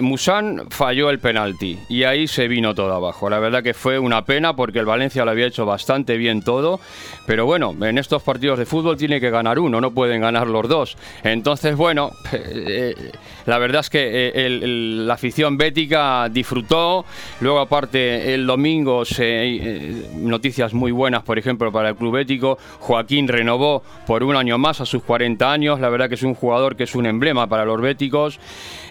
falló 0.69 1.09
el 1.09 1.17
penalti 1.17 1.79
y 1.89 2.03
ahí 2.03 2.27
se 2.27 2.47
vino 2.47 2.75
todo 2.75 2.93
abajo. 2.93 3.31
La 3.31 3.39
verdad 3.39 3.63
que 3.63 3.73
fue 3.73 3.97
una 3.97 4.23
pena 4.23 4.55
porque 4.55 4.77
el 4.77 4.85
Valencia 4.85 5.25
lo 5.25 5.31
había 5.31 5.47
hecho 5.47 5.65
bastante 5.65 6.17
bien 6.17 6.43
todo, 6.43 6.79
pero 7.25 7.47
bueno, 7.47 7.75
en 7.81 7.97
estos 7.97 8.21
partidos 8.21 8.59
de 8.59 8.67
fútbol 8.67 8.95
tiene 8.95 9.19
que 9.19 9.31
ganar 9.31 9.57
uno, 9.57 9.81
no 9.81 9.91
pueden 9.91 10.21
ganar 10.21 10.47
los 10.47 10.69
dos. 10.69 10.97
Entonces, 11.23 11.75
bueno, 11.75 12.11
eh, 12.31 12.93
la 13.45 13.57
verdad 13.57 13.81
es 13.81 13.89
que 13.89 14.31
eh, 14.35 14.49
la 14.49 15.15
afición 15.15 15.57
bética 15.57 16.29
disfrutó. 16.29 17.05
Luego, 17.41 17.59
aparte, 17.59 18.33
el 18.33 18.45
domingo 18.45 19.05
se, 19.05 19.25
eh, 19.25 20.09
noticias 20.15 20.73
muy 20.73 20.91
buenas, 20.91 21.23
por 21.23 21.39
ejemplo, 21.39 21.71
para 21.71 21.89
el 21.89 21.95
club 21.95 22.13
bético. 22.13 22.57
Joaquín 22.79 23.27
renovó 23.27 23.83
por 24.05 24.23
un 24.23 24.35
año 24.35 24.57
más 24.57 24.81
a 24.81 24.85
sus 24.85 25.03
40 25.03 25.51
años. 25.51 25.79
La 25.79 25.89
verdad 25.89 26.09
que 26.09 26.15
es 26.15 26.23
un 26.23 26.35
jugador 26.35 26.75
que 26.75 26.83
es 26.83 26.95
un 26.95 27.05
emblema 27.05 27.47
para 27.47 27.65
los 27.65 27.81
béticos. 27.81 28.39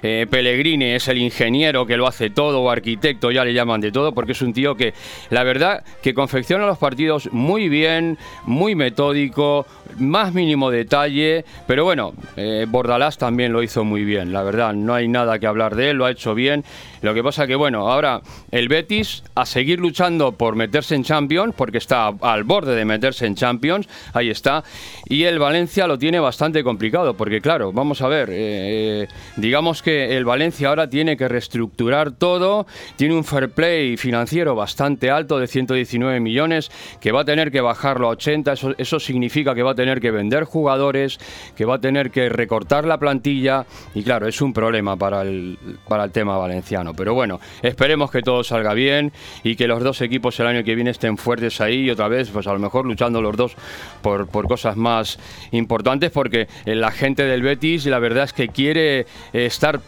Eh, 0.07 0.27
Pellegrini 0.29 0.85
es 0.85 1.09
el 1.09 1.17
ingeniero 1.17 1.87
que 1.87 1.97
lo 1.97 2.07
hace 2.07 2.29
todo, 2.29 2.61
o 2.61 2.69
arquitecto, 2.69 3.31
ya 3.31 3.43
le 3.43 3.55
llaman 3.55 3.81
de 3.81 3.91
todo, 3.91 4.13
porque 4.13 4.33
es 4.33 4.43
un 4.43 4.53
tío 4.53 4.75
que, 4.75 4.93
la 5.31 5.45
verdad, 5.45 5.83
que 6.03 6.13
confecciona 6.13 6.67
los 6.67 6.77
partidos 6.77 7.33
muy 7.33 7.71
bien, 7.71 8.19
muy 8.45 8.75
metódico, 8.75 9.65
más 9.97 10.35
mínimo 10.35 10.71
detalle, 10.71 11.47
pero 11.67 11.85
bueno, 11.85 12.13
eh, 12.37 12.67
Bordalás 12.69 13.17
también 13.17 13.55
lo 13.55 13.63
hizo 13.63 13.83
muy 13.83 14.05
bien, 14.05 14.31
la 14.31 14.43
verdad, 14.43 14.75
no 14.75 14.93
hay 14.93 15.09
nada 15.09 15.39
que 15.39 15.47
hablar 15.47 15.75
de 15.75 15.89
él, 15.89 15.97
lo 15.97 16.05
ha 16.05 16.11
hecho 16.11 16.35
bien. 16.35 16.65
Lo 17.05 17.13
que 17.13 17.23
pasa 17.23 17.47
que, 17.47 17.55
bueno, 17.55 17.91
ahora 17.91 18.23
el 18.51 18.69
Betis 18.69 19.25
a 19.35 19.45
seguir 19.45 19.79
luchando 19.79 20.33
por 20.33 20.57
meterse 20.57 20.95
en 20.95 21.05
Champions, 21.05 21.55
porque 21.55 21.77
está 21.77 22.07
al 22.23 22.45
borde 22.45 22.75
de 22.75 22.87
meterse 22.87 23.27
en 23.27 23.35
Champions, 23.35 23.87
ahí 24.15 24.31
está, 24.31 24.65
y 25.05 25.25
el 25.25 25.39
Valencia 25.39 25.87
lo 25.87 25.99
tiene 25.99 26.19
bastante 26.19 26.65
complicado, 26.65 27.13
porque 27.13 27.43
claro, 27.43 27.75
vamos 27.75 28.01
a 28.01 28.09
ver, 28.09 28.31
eh, 28.33 29.07
digamos 29.37 29.83
que 29.83 30.17
el 30.17 30.25
Valencia 30.25 30.71
ahora 30.71 30.89
tiene 30.89 31.19
que 31.19 31.29
reestructurar 31.29 32.13
todo, 32.13 32.67
tiene 32.97 33.15
un 33.15 33.25
fair 33.25 33.51
play 33.51 33.99
financiero 33.99 34.55
bastante 34.55 35.11
alto 35.11 35.39
de 35.39 35.47
119 35.47 36.21
millones, 36.21 36.71
que 37.03 37.13
va 37.13 37.21
a 37.21 37.25
tener 37.27 37.53
que 37.53 37.61
bajarlo 37.61 38.07
a 38.07 38.13
80, 38.13 38.55
eso, 38.55 38.75
eso 38.79 38.99
significa 38.99 39.55
que 39.55 39.63
va 39.63 39.73
a 39.73 39.75
tener 39.75 40.01
que 40.01 40.11
vender 40.11 40.45
jugadores, 40.45 41.19
que 41.55 41.67
va 41.67 41.75
a 41.75 41.81
tener 41.83 42.11
que 42.11 42.31
recortar 42.31 42.87
la 42.87 42.97
plantilla, 42.97 43.67
y 43.95 44.03
claro, 44.03 44.27
es 44.27 44.41
un 44.41 44.55
problema 44.55 44.97
para 44.97 45.21
el, 45.21 45.59
para 45.87 46.05
el 46.05 46.11
tema 46.11 46.39
valenciano. 46.39 46.94
Pero 46.97 47.15
bueno, 47.15 47.41
esperemos 47.63 48.11
que 48.11 48.23
todo 48.23 48.45
salga 48.45 48.75
bien 48.75 49.13
y 49.43 49.57
que 49.57 49.67
los 49.67 49.83
dos 49.83 50.01
equipos 50.01 50.39
el 50.41 50.47
año 50.47 50.65
que 50.65 50.75
viene 50.75 50.91
estén 50.91 51.17
fuertes 51.17 51.61
ahí 51.61 51.83
y 51.83 51.91
otra 51.91 52.09
vez, 52.09 52.31
pues 52.31 52.47
a 52.47 52.53
lo 52.53 52.59
mejor 52.59 52.87
luchando 52.87 53.21
los 53.21 53.37
dos 53.37 53.57
por, 54.03 54.29
por 54.29 54.47
cosas 54.47 54.77
más 54.77 55.19
importantes, 55.53 56.11
porque 56.11 56.49
la 56.65 56.91
gente 56.91 57.25
del 57.25 57.43
Betis, 57.43 57.87
la 57.87 57.99
verdad 57.99 58.25
es 58.25 58.33
que 58.33 58.49
quiere 58.49 59.01
eh, 59.01 59.07
estar 59.33 59.81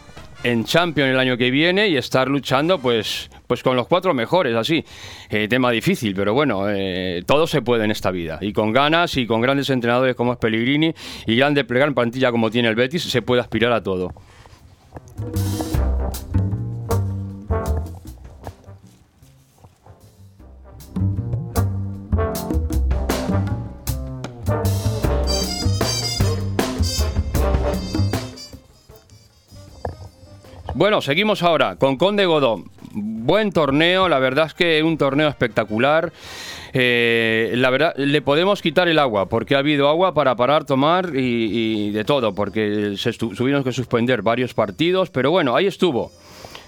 en 0.43 0.65
Champions 0.65 1.09
el 1.09 1.19
año 1.19 1.37
que 1.37 1.49
viene 1.49 1.87
y 1.87 1.97
estar 1.97 2.27
luchando 2.27 2.79
pues 2.79 3.29
pues 3.47 3.63
con 3.63 3.75
los 3.75 3.87
cuatro 3.87 4.13
mejores 4.13 4.55
así. 4.55 4.83
Eh, 5.29 5.47
tema 5.47 5.71
difícil 5.71 6.13
pero 6.15 6.33
bueno 6.33 6.69
eh, 6.69 7.23
todo 7.25 7.47
se 7.47 7.61
puede 7.61 7.85
en 7.85 7.91
esta 7.91 8.11
vida. 8.11 8.37
Y 8.41 8.53
con 8.53 8.71
ganas 8.71 9.17
y 9.17 9.25
con 9.25 9.41
grandes 9.41 9.69
entrenadores 9.69 10.15
como 10.15 10.33
es 10.33 10.37
Pellegrini 10.37 10.93
y 11.25 11.35
grande 11.35 11.63
plegar 11.63 11.87
en 11.87 11.95
plantilla 11.95 12.31
como 12.31 12.51
tiene 12.51 12.67
el 12.67 12.75
Betis 12.75 13.03
se 13.03 13.21
puede 13.21 13.41
aspirar 13.41 13.71
a 13.71 13.81
todo 13.81 14.13
Bueno, 30.77 31.01
seguimos 31.01 31.41
ahora 31.41 31.75
con 31.77 31.97
Conde 31.97 32.27
Godó. 32.27 32.63
Buen 32.93 33.51
torneo, 33.51 34.07
la 34.07 34.19
verdad 34.19 34.45
es 34.45 34.53
que 34.53 34.83
un 34.83 34.95
torneo 34.99 35.27
espectacular. 35.27 36.13
Eh, 36.71 37.51
la 37.55 37.71
verdad, 37.71 37.95
le 37.97 38.21
podemos 38.21 38.61
quitar 38.61 38.87
el 38.87 38.99
agua, 38.99 39.27
porque 39.27 39.55
ha 39.55 39.57
habido 39.57 39.89
agua 39.89 40.13
para 40.13 40.35
parar, 40.35 40.65
tomar 40.65 41.15
y, 41.15 41.87
y 41.87 41.89
de 41.89 42.03
todo, 42.03 42.35
porque 42.35 42.93
se 42.95 43.11
tuvieron 43.13 43.63
que 43.63 43.71
suspender 43.71 44.21
varios 44.21 44.53
partidos, 44.53 45.09
pero 45.09 45.31
bueno, 45.31 45.55
ahí 45.55 45.65
estuvo. 45.65 46.11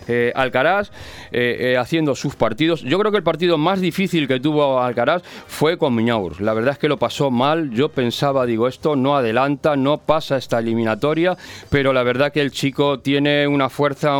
Eh, 0.10 0.31
Alcaraz 0.34 0.90
eh, 1.31 1.57
eh, 1.60 1.77
haciendo 1.77 2.15
sus 2.15 2.36
partidos. 2.36 2.81
Yo 2.81 2.98
creo 2.98 3.11
que 3.11 3.19
el 3.19 3.23
partido 3.23 3.60
más 3.60 3.80
difícil 3.80 4.27
que 4.27 4.40
tuvo 4.40 4.81
Alcaraz 4.81 5.22
fue 5.45 5.77
con 5.77 5.94
Miñaur. 5.94 6.41
La 6.41 6.56
verdad 6.56 6.73
es 6.73 6.80
que 6.80 6.88
lo 6.88 6.98
pasó 6.98 7.30
mal. 7.30 7.69
Yo 7.69 7.90
pensaba, 7.90 8.48
digo, 8.48 8.68
esto 8.68 8.95
no 8.95 9.15
adelanta, 9.15 9.76
no 9.76 9.99
pasa 9.99 10.38
esta 10.38 10.57
eliminatoria, 10.57 11.38
pero 11.69 11.94
la 11.94 12.02
verdad 12.02 12.34
que 12.34 12.41
el 12.41 12.52
chico 12.52 12.99
tiene 12.99 13.48
una 13.48 13.69
fuerza, 13.69 14.15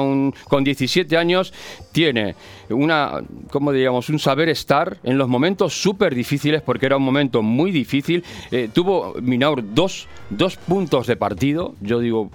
con 0.48 0.64
17 0.64 1.18
años, 1.18 1.54
tiene 1.92 2.36
una, 2.70 3.22
¿cómo 3.50 3.72
diríamos? 3.72 4.10
Un 4.10 4.20
saber 4.20 4.50
estar 4.50 4.98
en 5.04 5.18
los 5.18 5.28
momentos 5.28 5.74
súper 5.74 6.14
difíciles, 6.14 6.62
porque 6.62 6.86
era 6.86 6.98
un 6.98 7.04
momento 7.04 7.42
muy 7.42 7.72
difícil. 7.72 8.24
Tuvo 8.74 9.16
Minaur 9.22 9.64
dos, 9.74 10.08
dos 10.30 10.58
puntos 10.58 11.08
de 11.08 11.16
partido. 11.16 11.74
Yo 11.82 12.00
digo, 12.00 12.30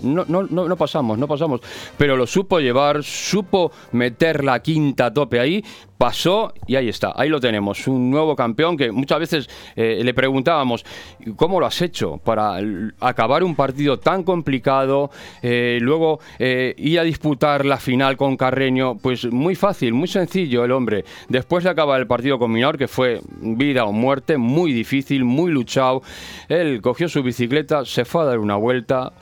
no, 0.00 0.24
no, 0.24 0.42
no 0.44 0.76
pasamos, 0.76 1.18
no 1.18 1.28
pasamos. 1.28 1.60
Pero 1.98 2.16
lo 2.16 2.26
supo 2.26 2.58
llevar, 2.60 2.85
supo 3.02 3.72
meter 3.92 4.44
la 4.44 4.60
quinta 4.60 5.12
tope 5.12 5.40
ahí. 5.40 5.64
Pasó 5.98 6.52
y 6.66 6.76
ahí 6.76 6.90
está, 6.90 7.14
ahí 7.16 7.30
lo 7.30 7.40
tenemos, 7.40 7.88
un 7.88 8.10
nuevo 8.10 8.36
campeón 8.36 8.76
que 8.76 8.92
muchas 8.92 9.18
veces 9.18 9.48
eh, 9.76 10.02
le 10.04 10.12
preguntábamos, 10.12 10.84
¿cómo 11.36 11.58
lo 11.58 11.64
has 11.64 11.80
hecho 11.80 12.18
para 12.22 12.58
acabar 13.00 13.42
un 13.42 13.54
partido 13.54 13.98
tan 13.98 14.22
complicado? 14.22 15.10
eh, 15.42 15.78
luego 15.80 16.20
eh, 16.38 16.74
ir 16.76 16.98
a 17.00 17.02
disputar 17.02 17.64
la 17.64 17.78
final 17.78 18.16
con 18.16 18.36
Carreño, 18.36 18.96
pues 18.96 19.30
muy 19.30 19.54
fácil, 19.54 19.94
muy 19.94 20.08
sencillo 20.08 20.64
el 20.64 20.72
hombre. 20.72 21.04
Después 21.28 21.64
de 21.64 21.70
acabar 21.70 22.00
el 22.00 22.06
partido 22.06 22.38
con 22.38 22.52
Minor, 22.52 22.78
que 22.78 22.88
fue 22.88 23.20
vida 23.40 23.84
o 23.84 23.92
muerte, 23.92 24.36
muy 24.36 24.72
difícil, 24.72 25.24
muy 25.24 25.50
luchado, 25.50 26.02
él 26.48 26.80
cogió 26.82 27.08
su 27.08 27.22
bicicleta, 27.22 27.84
se 27.84 28.04
fue 28.04 28.22
a 28.22 28.26
dar 28.26 28.38
una 28.38 28.56
vuelta. 28.56 29.12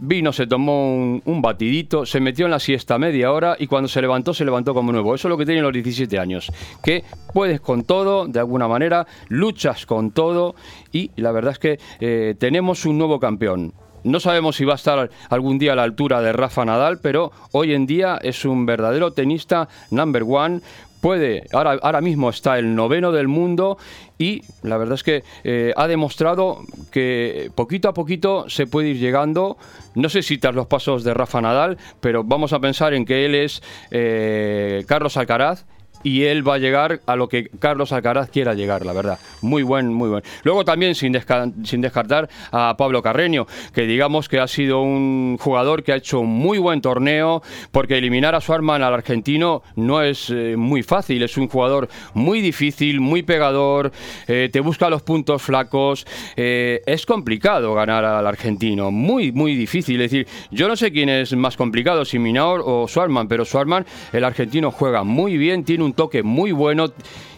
Vino, 0.00 0.32
se 0.32 0.46
tomó 0.46 0.94
un, 0.94 1.42
batidito, 1.42 2.06
se 2.06 2.20
metió 2.20 2.44
en 2.44 2.52
la 2.52 2.60
siesta 2.60 2.98
media 2.98 3.32
hora 3.32 3.56
y 3.58 3.66
cuando 3.66 3.88
se 3.88 4.00
levantó, 4.00 4.32
se 4.32 4.44
levantó 4.44 4.74
como 4.74 4.92
nuevo. 4.92 5.14
Eso 5.14 5.28
es 5.28 5.30
lo 5.30 5.38
que 5.38 5.44
tienen 5.44 5.64
los 5.64 5.72
17 5.72 6.18
años. 6.18 6.52
Que 6.82 7.04
puedes 7.32 7.60
con 7.60 7.84
todo, 7.84 8.26
de 8.26 8.38
alguna 8.38 8.68
manera, 8.68 9.06
luchas 9.28 9.86
con 9.86 10.12
todo 10.12 10.54
y 10.92 11.10
la 11.16 11.32
verdad 11.32 11.52
es 11.52 11.58
que 11.58 11.78
eh, 12.00 12.34
tenemos 12.38 12.84
un 12.84 12.98
nuevo 12.98 13.18
campeón. 13.18 13.72
No 14.04 14.20
sabemos 14.20 14.56
si 14.56 14.64
va 14.64 14.74
a 14.74 14.76
estar 14.76 15.10
algún 15.28 15.58
día 15.58 15.72
a 15.72 15.76
la 15.76 15.82
altura 15.82 16.22
de 16.22 16.32
Rafa 16.32 16.64
Nadal, 16.64 16.98
pero 17.00 17.32
hoy 17.52 17.74
en 17.74 17.86
día 17.86 18.18
es 18.22 18.44
un 18.44 18.64
verdadero 18.64 19.12
tenista 19.12 19.68
number 19.90 20.22
one. 20.22 20.60
Puede, 21.00 21.46
ahora, 21.52 21.78
ahora 21.82 22.00
mismo 22.00 22.30
está 22.30 22.58
el 22.58 22.74
noveno 22.74 23.12
del 23.12 23.28
mundo 23.28 23.78
y 24.18 24.42
la 24.62 24.76
verdad 24.76 24.94
es 24.94 25.04
que 25.04 25.22
eh, 25.44 25.72
ha 25.76 25.86
demostrado 25.86 26.62
que 26.90 27.50
poquito 27.54 27.88
a 27.88 27.94
poquito 27.94 28.48
se 28.48 28.66
puede 28.66 28.88
ir 28.88 28.98
llegando. 28.98 29.56
No 29.94 30.08
sé 30.08 30.22
si 30.22 30.38
tras 30.38 30.54
los 30.54 30.66
pasos 30.66 31.04
de 31.04 31.14
Rafa 31.14 31.40
Nadal, 31.40 31.78
pero 32.00 32.24
vamos 32.24 32.52
a 32.52 32.58
pensar 32.58 32.94
en 32.94 33.04
que 33.04 33.24
él 33.24 33.34
es 33.34 33.62
eh, 33.90 34.84
Carlos 34.88 35.16
Alcaraz 35.16 35.66
y 36.02 36.24
él 36.24 36.46
va 36.46 36.54
a 36.54 36.58
llegar 36.58 37.00
a 37.06 37.16
lo 37.16 37.28
que 37.28 37.50
Carlos 37.58 37.92
Alcaraz 37.92 38.30
quiera 38.30 38.54
llegar, 38.54 38.84
la 38.86 38.92
verdad. 38.92 39.18
Muy 39.42 39.62
buen, 39.62 39.92
muy 39.92 40.08
buen. 40.08 40.22
Luego 40.44 40.64
también 40.64 40.94
sin, 40.94 41.12
desca- 41.12 41.52
sin 41.64 41.80
descartar 41.80 42.28
a 42.52 42.76
Pablo 42.76 43.02
Carreño, 43.02 43.46
que 43.74 43.82
digamos 43.82 44.28
que 44.28 44.38
ha 44.38 44.46
sido 44.46 44.80
un 44.82 45.36
jugador 45.38 45.82
que 45.82 45.92
ha 45.92 45.96
hecho 45.96 46.20
un 46.20 46.28
muy 46.28 46.58
buen 46.58 46.80
torneo, 46.80 47.42
porque 47.72 47.98
eliminar 47.98 48.34
a 48.34 48.40
Suarman 48.40 48.82
al 48.82 48.94
argentino 48.94 49.62
no 49.76 50.02
es 50.02 50.30
eh, 50.30 50.54
muy 50.56 50.82
fácil, 50.82 51.22
es 51.22 51.36
un 51.36 51.48
jugador 51.48 51.88
muy 52.14 52.40
difícil, 52.40 53.00
muy 53.00 53.22
pegador, 53.22 53.92
eh, 54.26 54.48
te 54.52 54.60
busca 54.60 54.88
los 54.90 55.02
puntos 55.02 55.42
flacos, 55.42 56.06
eh, 56.36 56.82
es 56.86 57.06
complicado 57.06 57.74
ganar 57.74 58.04
al 58.04 58.26
argentino, 58.26 58.90
muy, 58.90 59.32
muy 59.32 59.54
difícil. 59.54 60.00
Es 60.00 60.10
decir, 60.10 60.26
yo 60.50 60.68
no 60.68 60.76
sé 60.76 60.92
quién 60.92 61.08
es 61.08 61.34
más 61.36 61.56
complicado, 61.56 62.04
si 62.04 62.18
Minaur 62.18 62.62
o 62.64 62.86
Suarman, 62.88 63.28
pero 63.28 63.44
Suarman, 63.44 63.84
el 64.12 64.24
argentino 64.24 64.70
juega 64.70 65.02
muy 65.04 65.36
bien, 65.36 65.64
tiene 65.64 65.84
un 65.84 65.87
toque 65.92 66.22
muy 66.22 66.52
bueno 66.52 66.86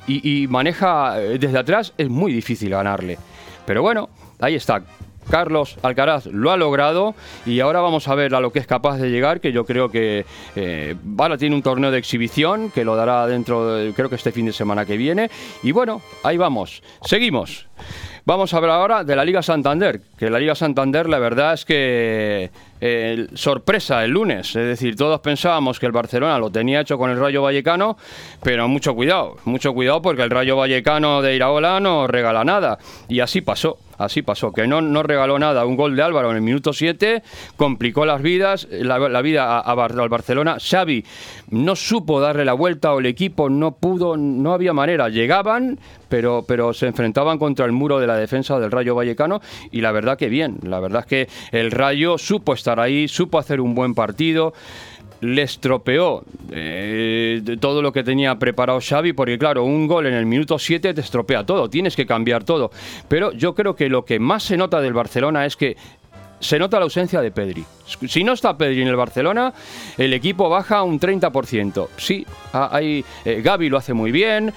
y, 0.07 0.47
maneja 0.49 1.21
eh, 1.23 1.39
desde 1.39 1.59
atrás, 1.59 1.93
es 1.97 2.09
muy 2.09 2.33
difícil 2.33 2.71
ganarle. 2.71 3.19
Pero 3.65 3.83
bueno, 3.83 4.09
ahí 4.41 4.57
está. 4.57 4.83
Carlos 5.31 5.77
Alcaraz 5.83 6.27
lo 6.27 6.51
ha 6.51 6.57
logrado 6.57 7.15
y 7.47 7.61
ahora 7.61 7.81
vamos 7.81 8.09
a 8.09 8.15
ver 8.17 8.35
a 8.35 8.41
lo 8.41 8.51
que 8.53 8.59
es 8.59 8.67
capaz 8.67 8.99
de 8.99 9.11
llegar, 9.11 9.41
que 9.41 9.53
yo 9.53 9.65
creo 9.65 9.89
que 9.89 10.25
eh, 10.57 10.97
tiene 11.39 11.55
un 11.55 11.63
torneo 11.63 11.93
de 11.93 11.99
exhibición 11.99 12.71
que 12.71 12.85
lo 12.85 12.97
dará 12.97 13.27
dentro, 13.29 13.75
de, 13.75 13.93
creo 13.93 14.09
que 14.09 14.17
este 14.17 14.33
fin 14.33 14.47
de 14.47 14.53
semana 14.53 14.85
que 14.85 14.97
viene. 14.97 15.31
Y 15.63 15.71
bueno, 15.71 16.03
ahí 16.25 16.37
vamos, 16.37 16.83
seguimos. 17.03 17.69
Vamos 18.25 18.53
a 18.53 18.59
hablar 18.59 18.77
ahora 18.77 19.05
de 19.05 19.17
la 19.17 19.25
Liga 19.25 19.43
Santander, 19.43 20.01
que 20.19 20.31
la 20.31 20.39
Liga 20.39 20.55
Santander 20.55 21.09
la 21.09 21.19
verdad 21.19 21.55
es 21.55 21.65
que 21.65 22.51
eh, 22.81 23.27
sorpresa 23.35 24.05
el 24.05 24.11
lunes, 24.11 24.49
es 24.49 24.67
decir, 24.67 24.97
todos 24.97 25.21
pensábamos 25.21 25.79
que 25.79 25.87
el 25.87 25.93
Barcelona 25.93 26.39
lo 26.39 26.51
tenía 26.51 26.81
hecho 26.81 26.99
con 26.99 27.11
el 27.11 27.19
Rayo 27.19 27.43
Vallecano, 27.43 27.97
pero 28.43 28.69
mucho 28.69 28.95
cuidado, 28.95 29.37
mucho 29.45 29.73
cuidado 29.73 30.03
porque 30.03 30.23
el 30.23 30.31
Rayo 30.31 30.57
Vallecano 30.57 31.23
de 31.23 31.35
Iraola 31.35 31.81
no 31.81 32.07
regala 32.07 32.45
nada 32.45 32.79
y 33.09 33.21
así 33.21 33.41
pasó. 33.41 33.79
Así 34.01 34.23
pasó, 34.23 34.51
que 34.51 34.67
no, 34.67 34.81
no 34.81 35.03
regaló 35.03 35.39
nada. 35.39 35.67
Un 35.67 35.77
gol 35.77 35.95
de 35.95 36.03
Álvaro 36.03 36.31
en 36.31 36.37
el 36.37 36.43
minuto 36.43 36.73
7 36.73 37.23
complicó 37.57 38.07
las 38.07 38.23
vidas, 38.23 38.67
la, 38.71 38.99
la 38.99 39.21
vida 39.21 39.61
al 39.61 40.09
Barcelona. 40.09 40.57
Xavi 40.59 41.05
no 41.51 41.77
supo 41.77 42.19
darle 42.19 42.47
la 42.47 42.55
vuelta 42.55 42.95
o 42.95 43.01
el 43.01 43.07
equipo 43.07 43.51
no 43.51 43.73
pudo, 43.73 44.17
no 44.17 44.55
había 44.55 44.73
manera. 44.73 45.11
Llegaban, 45.11 45.79
pero, 46.09 46.45
pero 46.49 46.73
se 46.73 46.87
enfrentaban 46.87 47.39
contra 47.39 47.67
el 47.67 47.73
muro 47.73 47.99
de 47.99 48.07
la 48.07 48.17
defensa 48.17 48.59
del 48.59 48.71
Rayo 48.71 48.95
Vallecano 48.95 49.43
y 49.71 49.83
la 49.83 49.93
verdad 49.93 50.17
que 50.17 50.31
bien. 50.31 50.59
La 50.63 50.81
verdad 50.81 51.01
es 51.01 51.07
que 51.07 51.29
el 51.53 51.71
Rayo 51.71 52.17
supo 52.17 52.55
estar 52.55 52.81
ahí, 52.81 53.07
supo 53.07 53.39
hacer 53.39 53.61
un 53.61 53.75
buen 53.75 53.95
partido 53.95 54.55
le 55.21 55.43
estropeó 55.43 56.25
eh, 56.51 57.43
todo 57.61 57.83
lo 57.83 57.93
que 57.93 58.03
tenía 58.03 58.39
preparado 58.39 58.81
Xavi, 58.81 59.13
porque 59.13 59.39
claro, 59.39 59.65
un 59.65 59.87
gol 59.87 60.07
en 60.07 60.15
el 60.15 60.27
minuto 60.27 60.59
7 60.59 60.95
te 60.95 61.01
estropea 61.01 61.45
todo, 61.45 61.69
tienes 61.69 61.97
que 61.97 62.07
cambiar 62.07 62.45
todo. 62.45 62.71
Pero 63.09 63.33
yo 63.33 63.55
creo 63.55 63.75
que 63.75 63.89
lo 63.89 64.05
que 64.05 64.19
más 64.19 64.45
se 64.45 64.57
nota 64.57 64.81
del 64.81 64.93
Barcelona 64.93 65.47
es 65.47 65.57
que 65.57 65.77
se 66.41 66.59
nota 66.59 66.79
la 66.79 66.85
ausencia 66.85 67.21
de 67.21 67.31
Pedri. 67.31 67.65
Si 68.09 68.25
no 68.25 68.33
está 68.33 68.57
Pedri 68.57 68.83
en 68.83 68.89
el 68.89 68.97
Barcelona, 68.97 69.53
el 69.99 70.13
equipo 70.15 70.49
baja 70.49 70.83
un 70.83 70.99
30%. 70.99 71.89
Sí, 71.97 72.27
hay, 72.53 73.05
eh, 73.25 73.43
Gaby 73.43 73.69
lo 73.69 73.77
hace 73.77 73.93
muy 73.93 74.11
bien, 74.11 74.53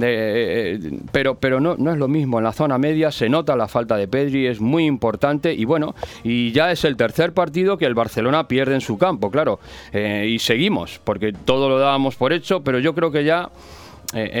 eh, 0.00 0.78
pero, 1.12 1.34
pero 1.34 1.60
no, 1.60 1.76
no 1.76 1.92
es 1.92 1.98
lo 1.98 2.08
mismo. 2.08 2.38
En 2.38 2.44
la 2.44 2.52
zona 2.52 2.78
media 2.78 3.10
se 3.10 3.28
nota 3.28 3.54
la 3.54 3.68
falta 3.68 3.96
de 3.96 4.08
Pedri, 4.08 4.46
es 4.46 4.60
muy 4.60 4.86
importante 4.86 5.52
y 5.52 5.64
bueno, 5.64 5.94
y 6.24 6.52
ya 6.52 6.72
es 6.72 6.84
el 6.84 6.96
tercer 6.96 7.32
partido 7.32 7.76
que 7.76 7.86
el 7.86 7.94
Barcelona 7.94 8.48
pierde 8.48 8.74
en 8.74 8.80
su 8.80 8.96
campo, 8.96 9.30
claro. 9.30 9.60
Eh, 9.92 10.26
y 10.28 10.38
seguimos, 10.38 11.00
porque 11.04 11.32
todo 11.32 11.68
lo 11.68 11.78
dábamos 11.78 12.16
por 12.16 12.32
hecho, 12.32 12.62
pero 12.62 12.78
yo 12.78 12.94
creo 12.94 13.10
que 13.10 13.24
ya... 13.24 13.50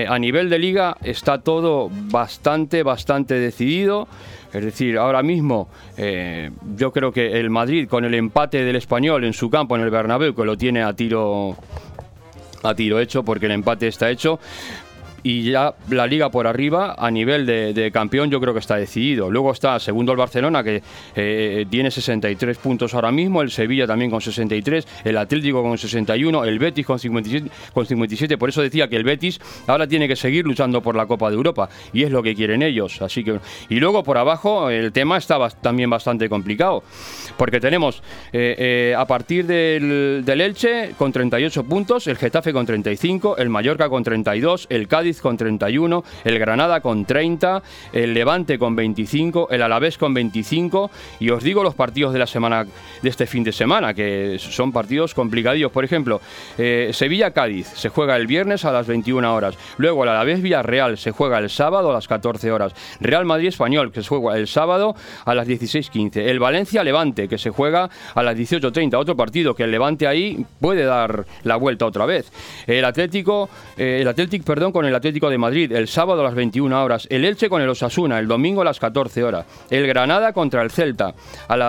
a 0.08 0.18
nivel 0.18 0.48
de 0.48 0.58
liga 0.58 0.96
está 1.02 1.38
todo 1.42 1.90
bastante, 1.90 2.84
bastante 2.84 3.34
decidido. 3.34 4.06
Es 4.52 4.64
decir, 4.64 4.98
ahora 4.98 5.22
mismo 5.22 5.68
eh, 5.96 6.50
yo 6.76 6.92
creo 6.92 7.12
que 7.12 7.38
el 7.38 7.50
Madrid 7.50 7.88
con 7.88 8.04
el 8.04 8.14
empate 8.14 8.64
del 8.64 8.76
español 8.76 9.24
en 9.24 9.32
su 9.32 9.50
campo 9.50 9.76
en 9.76 9.82
el 9.82 9.90
Bernabéu, 9.90 10.34
que 10.34 10.44
lo 10.44 10.56
tiene 10.56 10.82
a 10.82 10.92
tiro 10.92 11.56
a 12.62 12.74
tiro 12.74 12.98
hecho 12.98 13.22
porque 13.22 13.46
el 13.46 13.52
empate 13.52 13.86
está 13.86 14.10
hecho 14.10 14.40
y 15.26 15.42
ya 15.50 15.74
la 15.90 16.06
liga 16.06 16.30
por 16.30 16.46
arriba 16.46 16.94
a 16.96 17.10
nivel 17.10 17.46
de, 17.46 17.90
campeón 17.92 18.30
yo 18.30 18.40
creo 18.40 18.52
que 18.52 18.60
está 18.60 18.76
decidido. 18.76 19.28
Luego 19.28 19.50
está 19.50 19.80
segundo 19.80 20.12
el 20.12 20.18
Barcelona 20.18 20.62
que 20.62 20.84
eh, 21.16 21.66
tiene 21.68 21.90
63 21.90 22.56
puntos 22.58 22.94
ahora 22.94 23.10
mismo, 23.10 23.42
el 23.42 23.50
Sevilla 23.50 23.88
también 23.88 24.08
con 24.08 24.20
63, 24.20 24.86
el 25.04 25.18
Atlético 25.18 25.64
con 25.64 25.76
61, 25.76 26.44
el 26.44 26.60
Betis 26.60 26.86
con 26.86 27.00
57, 27.00 27.50
con 27.72 27.84
57. 27.84 28.38
Por 28.38 28.50
eso 28.50 28.62
decía 28.62 28.86
que 28.86 28.94
el 28.94 29.02
Betis 29.02 29.40
ahora 29.66 29.88
tiene 29.88 30.06
que 30.06 30.14
seguir 30.14 30.44
luchando 30.44 30.80
por 30.80 30.94
la 30.94 31.06
Copa 31.06 31.28
de 31.28 31.34
Europa 31.34 31.68
y 31.92 32.04
es 32.04 32.12
lo 32.12 32.22
que 32.22 32.36
quieren 32.36 32.62
ellos. 32.62 33.02
Así 33.02 33.24
que 33.24 33.40
y 33.68 33.80
luego 33.80 34.04
por 34.04 34.18
abajo 34.18 34.70
el 34.70 34.92
tema 34.92 35.16
está 35.16 35.48
también 35.48 35.90
bastante 35.90 36.28
complicado 36.28 36.84
porque 37.36 37.58
tenemos 37.58 38.00
eh, 38.32 38.54
eh, 38.58 38.94
a 38.96 39.04
partir 39.08 39.44
del, 39.44 40.22
del 40.24 40.40
Elche 40.40 40.92
con 40.96 41.10
38 41.10 41.64
puntos, 41.64 42.06
el 42.06 42.16
Getafe 42.16 42.52
con 42.52 42.64
35, 42.64 43.38
el 43.38 43.50
Mallorca 43.50 43.88
con 43.88 44.04
32, 44.04 44.68
el 44.70 44.86
Cádiz 44.86 45.15
con 45.20 45.36
31, 45.36 46.04
el 46.24 46.38
Granada 46.38 46.80
con 46.80 47.04
30, 47.04 47.62
el 47.92 48.14
Levante 48.14 48.58
con 48.58 48.76
25, 48.76 49.48
el 49.50 49.62
Alavés 49.62 49.98
con 49.98 50.14
25 50.14 50.90
y 51.20 51.30
os 51.30 51.42
digo 51.42 51.62
los 51.62 51.74
partidos 51.74 52.12
de 52.12 52.18
la 52.18 52.26
semana 52.26 52.66
de 53.02 53.08
este 53.08 53.26
fin 53.26 53.44
de 53.44 53.52
semana 53.52 53.94
que 53.94 54.38
son 54.38 54.72
partidos 54.72 55.14
complicadillos. 55.14 55.72
Por 55.72 55.84
ejemplo, 55.84 56.20
eh, 56.58 56.90
Sevilla-Cádiz 56.92 57.68
se 57.68 57.88
juega 57.88 58.16
el 58.16 58.26
viernes 58.26 58.64
a 58.64 58.72
las 58.72 58.86
21 58.86 59.34
horas. 59.34 59.56
Luego 59.78 60.04
el 60.04 60.10
Alavés 60.10 60.42
Villarreal 60.42 60.98
se 60.98 61.10
juega 61.10 61.38
el 61.38 61.50
sábado 61.50 61.90
a 61.90 61.92
las 61.94 62.08
14 62.08 62.52
horas. 62.52 62.74
Real 63.00 63.24
Madrid 63.24 63.48
Español 63.48 63.92
que 63.92 64.02
se 64.02 64.08
juega 64.08 64.36
el 64.36 64.48
sábado 64.48 64.94
a 65.24 65.34
las 65.34 65.46
16.15. 65.48 66.16
El 66.16 66.38
Valencia 66.38 66.84
Levante 66.84 67.28
que 67.28 67.38
se 67.38 67.50
juega 67.50 67.90
a 68.14 68.22
las 68.22 68.36
18.30. 68.36 68.96
Otro 68.98 69.16
partido 69.16 69.54
que 69.54 69.64
el 69.64 69.70
Levante 69.70 70.06
ahí 70.06 70.44
puede 70.60 70.84
dar 70.84 71.24
la 71.42 71.56
vuelta 71.56 71.86
otra 71.86 72.06
vez. 72.06 72.30
El 72.66 72.84
Atlético, 72.84 73.48
eh, 73.76 73.98
el 74.00 74.08
Atlético, 74.08 74.44
perdón, 74.44 74.72
con 74.72 74.84
el 74.84 74.94
Atlético 74.94 75.05
de 75.12 75.38
Madrid 75.38 75.70
el 75.72 75.86
sábado 75.86 76.20
a 76.20 76.24
las 76.24 76.34
21 76.34 76.82
horas, 76.82 77.06
el 77.10 77.24
Elche 77.24 77.48
con 77.48 77.62
el 77.62 77.68
Osasuna 77.68 78.18
el 78.18 78.26
domingo 78.26 78.62
a 78.62 78.64
las 78.64 78.80
14 78.80 79.22
horas, 79.22 79.46
el 79.70 79.86
Granada 79.86 80.32
contra 80.32 80.62
el 80.62 80.70
Celta 80.70 81.14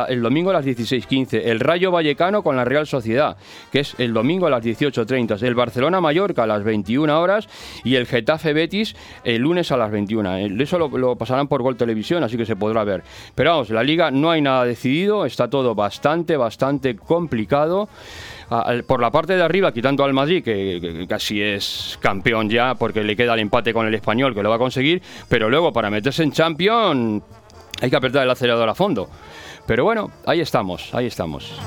el 0.10 0.22
domingo 0.24 0.50
a 0.50 0.54
las 0.54 0.66
16.15, 0.66 1.42
el 1.46 1.60
Rayo 1.60 1.92
Vallecano 1.92 2.42
con 2.42 2.56
la 2.56 2.66
Real 2.66 2.88
Sociedad, 2.88 3.38
que 3.72 3.82
es 3.82 3.94
el 4.00 4.12
domingo 4.12 4.48
a 4.48 4.50
las 4.50 4.64
18.30, 4.64 5.42
el 5.44 5.54
Barcelona 5.54 6.02
Mallorca 6.02 6.44
a 6.44 6.48
las 6.48 6.64
21 6.64 7.22
horas 7.22 7.48
y 7.84 7.96
el 7.96 8.08
Getafe 8.08 8.54
Betis 8.54 8.96
el 9.24 9.44
lunes 9.44 9.72
a 9.72 9.78
las 9.78 9.92
21. 9.92 10.38
Eso 10.60 10.80
lo, 10.80 10.90
lo 10.98 11.16
pasarán 11.16 11.48
por 11.48 11.62
Gol 11.62 11.78
Televisión, 11.78 12.24
así 12.24 12.38
que 12.38 12.46
se 12.46 12.56
podrá 12.56 12.84
ver. 12.84 13.04
Pero 13.36 13.52
vamos, 13.52 13.70
la 13.70 13.84
liga 13.84 14.10
no 14.10 14.32
hay 14.32 14.42
nada 14.42 14.66
decidido, 14.66 15.26
está 15.26 15.48
todo 15.48 15.76
bastante, 15.76 16.38
bastante 16.38 16.96
complicado 16.96 17.88
por 18.86 19.02
la 19.02 19.12
parte 19.12 19.36
de 19.36 19.44
arriba, 19.44 19.72
quitando 19.72 20.04
al 20.04 20.14
Madrid, 20.14 20.44
que, 20.44 21.06
casi 21.08 21.42
es 21.42 21.98
campeón 22.02 22.50
ya, 22.50 22.76
porque 22.76 23.04
le 23.04 23.16
queda 23.16 23.34
el 23.34 23.42
empate 23.42 23.74
con 23.74 23.86
el 23.88 23.94
español, 23.94 24.34
que 24.34 24.44
lo 24.44 24.50
va 24.50 24.56
a 24.56 24.60
conseguir, 24.60 25.02
pero 25.28 25.50
luego 25.50 25.74
para 25.74 25.90
meterse 25.90 26.24
en 26.24 26.32
Champions 26.32 27.24
hay 27.82 27.90
que 27.90 27.96
apretar 27.96 28.24
el 28.24 28.30
acelerador 28.30 28.70
a 28.70 28.76
fondo. 28.76 29.10
Pero 29.66 29.84
bueno, 29.84 30.12
ahí 30.26 30.40
estamos, 30.40 30.94
ahí 30.94 31.08
estamos. 31.08 31.60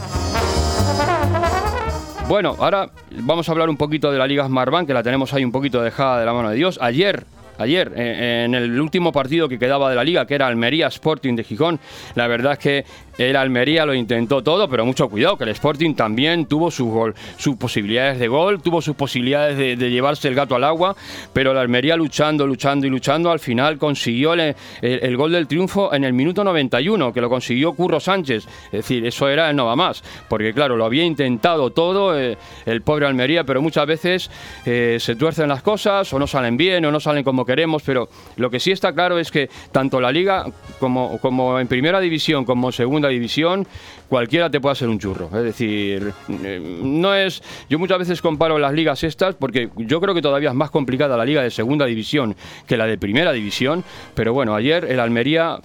Bueno, 2.28 2.57
ahora 2.59 2.89
vamos 3.11 3.48
a 3.48 3.52
hablar 3.52 3.69
un 3.69 3.77
poquito 3.77 4.11
de 4.11 4.19
la 4.19 4.27
Liga 4.27 4.47
Smartbank, 4.47 4.86
que 4.86 4.94
la 4.94 5.02
tenemos 5.02 5.35
ahí 5.35 5.44
un 5.44 5.52
poquito 5.52 5.82
dejada 5.82 6.20
de 6.20 6.27
la 6.27 6.32
mano 6.32 6.51
de 6.51 6.57
Dios. 6.57 6.78
Ayer 6.81 7.27
ayer 7.61 7.93
en 7.94 8.55
el 8.55 8.81
último 8.81 9.12
partido 9.12 9.48
que 9.48 9.59
quedaba 9.59 9.90
de 9.90 9.97
la 9.97 10.05
liga, 10.05 10.27
que 10.27 10.35
era 10.35 10.47
Almería 10.47 10.86
Sporting 10.89 11.36
de 11.36 11.44
Gijón. 11.44 11.78
La 12.15 12.27
verdad 12.27 12.52
es 12.52 12.59
que 12.59 12.85
el 13.20 13.36
Almería 13.36 13.84
lo 13.84 13.92
intentó 13.92 14.42
todo, 14.42 14.66
pero 14.66 14.86
mucho 14.86 15.10
cuidado, 15.10 15.36
que 15.36 15.44
el 15.44 15.51
Sporting 15.51 15.94
también 15.94 16.47
tuvo 16.47 16.70
sus, 16.70 16.88
gol, 16.88 17.14
sus 17.36 17.56
posibilidades 17.56 18.18
de 18.18 18.28
gol, 18.28 18.62
tuvo 18.62 18.80
sus 18.80 18.97
posibilidades 18.97 19.59
de, 19.59 19.90
llevarse 19.90 20.28
el 20.28 20.34
gato 20.34 20.55
al 20.55 20.64
agua, 20.64 20.97
pero 21.34 21.51
el 21.51 21.59
Almería 21.59 21.97
luchando, 21.97 22.47
luchando 22.47 22.86
y 22.86 22.90
luchando, 22.90 23.30
al 23.30 23.38
final 23.38 23.76
consiguió 23.76 24.32
el, 24.32 25.16
gol 25.16 25.32
del 25.32 25.47
triunfo 25.47 25.92
en 25.92 26.05
el 26.05 26.14
minuto 26.14 26.42
91, 26.44 27.12
que 27.12 27.20
lo 27.20 27.28
consiguió 27.28 27.74
Curro 27.74 28.01
Sánchez. 28.01 28.47
Es 28.66 28.72
decir, 28.72 29.05
eso 29.05 29.28
era 29.28 29.51
el 29.51 29.56
no 29.56 29.66
va 29.66 29.76
más, 29.76 30.02
porque 30.28 30.55
claro, 30.55 30.76
lo 30.76 30.86
había 30.86 31.05
intentado 31.05 31.70
todo 31.70 32.18
eh, 32.18 32.38
el 32.64 32.80
pobre 32.80 33.06
Almería, 33.06 33.44
pero 33.44 33.60
muchas 33.60 33.86
veces 33.86 34.30
eh, 34.64 34.97
se 34.98 35.14
tuercen 35.14 35.48
las 35.48 35.62
cosas 35.62 36.10
o 36.14 36.18
no 36.18 36.26
salen 36.26 36.56
bien 36.56 36.86
o 36.86 36.90
no 36.90 37.01
salen 37.01 37.22
como 37.22 37.44
queremos, 37.44 37.82
pero 37.84 38.09
lo 38.36 38.51
que 38.51 38.60
sí 38.60 38.70
está 38.70 38.94
claro 38.94 39.18
es 39.18 39.30
que 39.30 39.51
tanto 39.72 40.01
la 40.01 40.10
liga 40.10 40.47
como, 40.78 41.60
en 41.60 41.68
primera 41.68 42.01
división 42.01 42.47
como 42.47 42.68
en 42.68 42.72
segunda 42.72 43.09
división, 43.10 43.66
cualquiera 44.08 44.50
te 44.50 44.60
puede 44.60 44.72
hacer 44.72 44.88
un 44.88 44.98
churro. 44.98 45.26
Es 45.26 45.44
decir, 45.44 46.12
eh, 46.28 46.80
no 46.82 47.14
es. 47.14 47.42
Yo 47.68 47.78
muchas 47.78 47.98
veces 47.98 48.22
comparo 48.22 48.58
las 48.58 48.72
ligas 48.72 49.04
estas 49.04 49.34
porque 49.34 49.70
yo 49.76 50.00
creo 50.00 50.14
que 50.14 50.22
todavía 50.22 50.50
es 50.50 50.54
más 50.54 50.70
complicada 50.70 51.16
la 51.16 51.24
liga 51.24 51.42
de 51.42 51.50
segunda 51.50 51.86
división 51.86 52.34
que 52.66 52.76
la 52.76 52.86
de 52.86 52.98
primera 52.98 53.32
división. 53.32 53.84
Pero 54.14 54.32
bueno, 54.32 54.54
ayer 54.54 54.84
el 54.84 55.00
Almería 55.00 55.60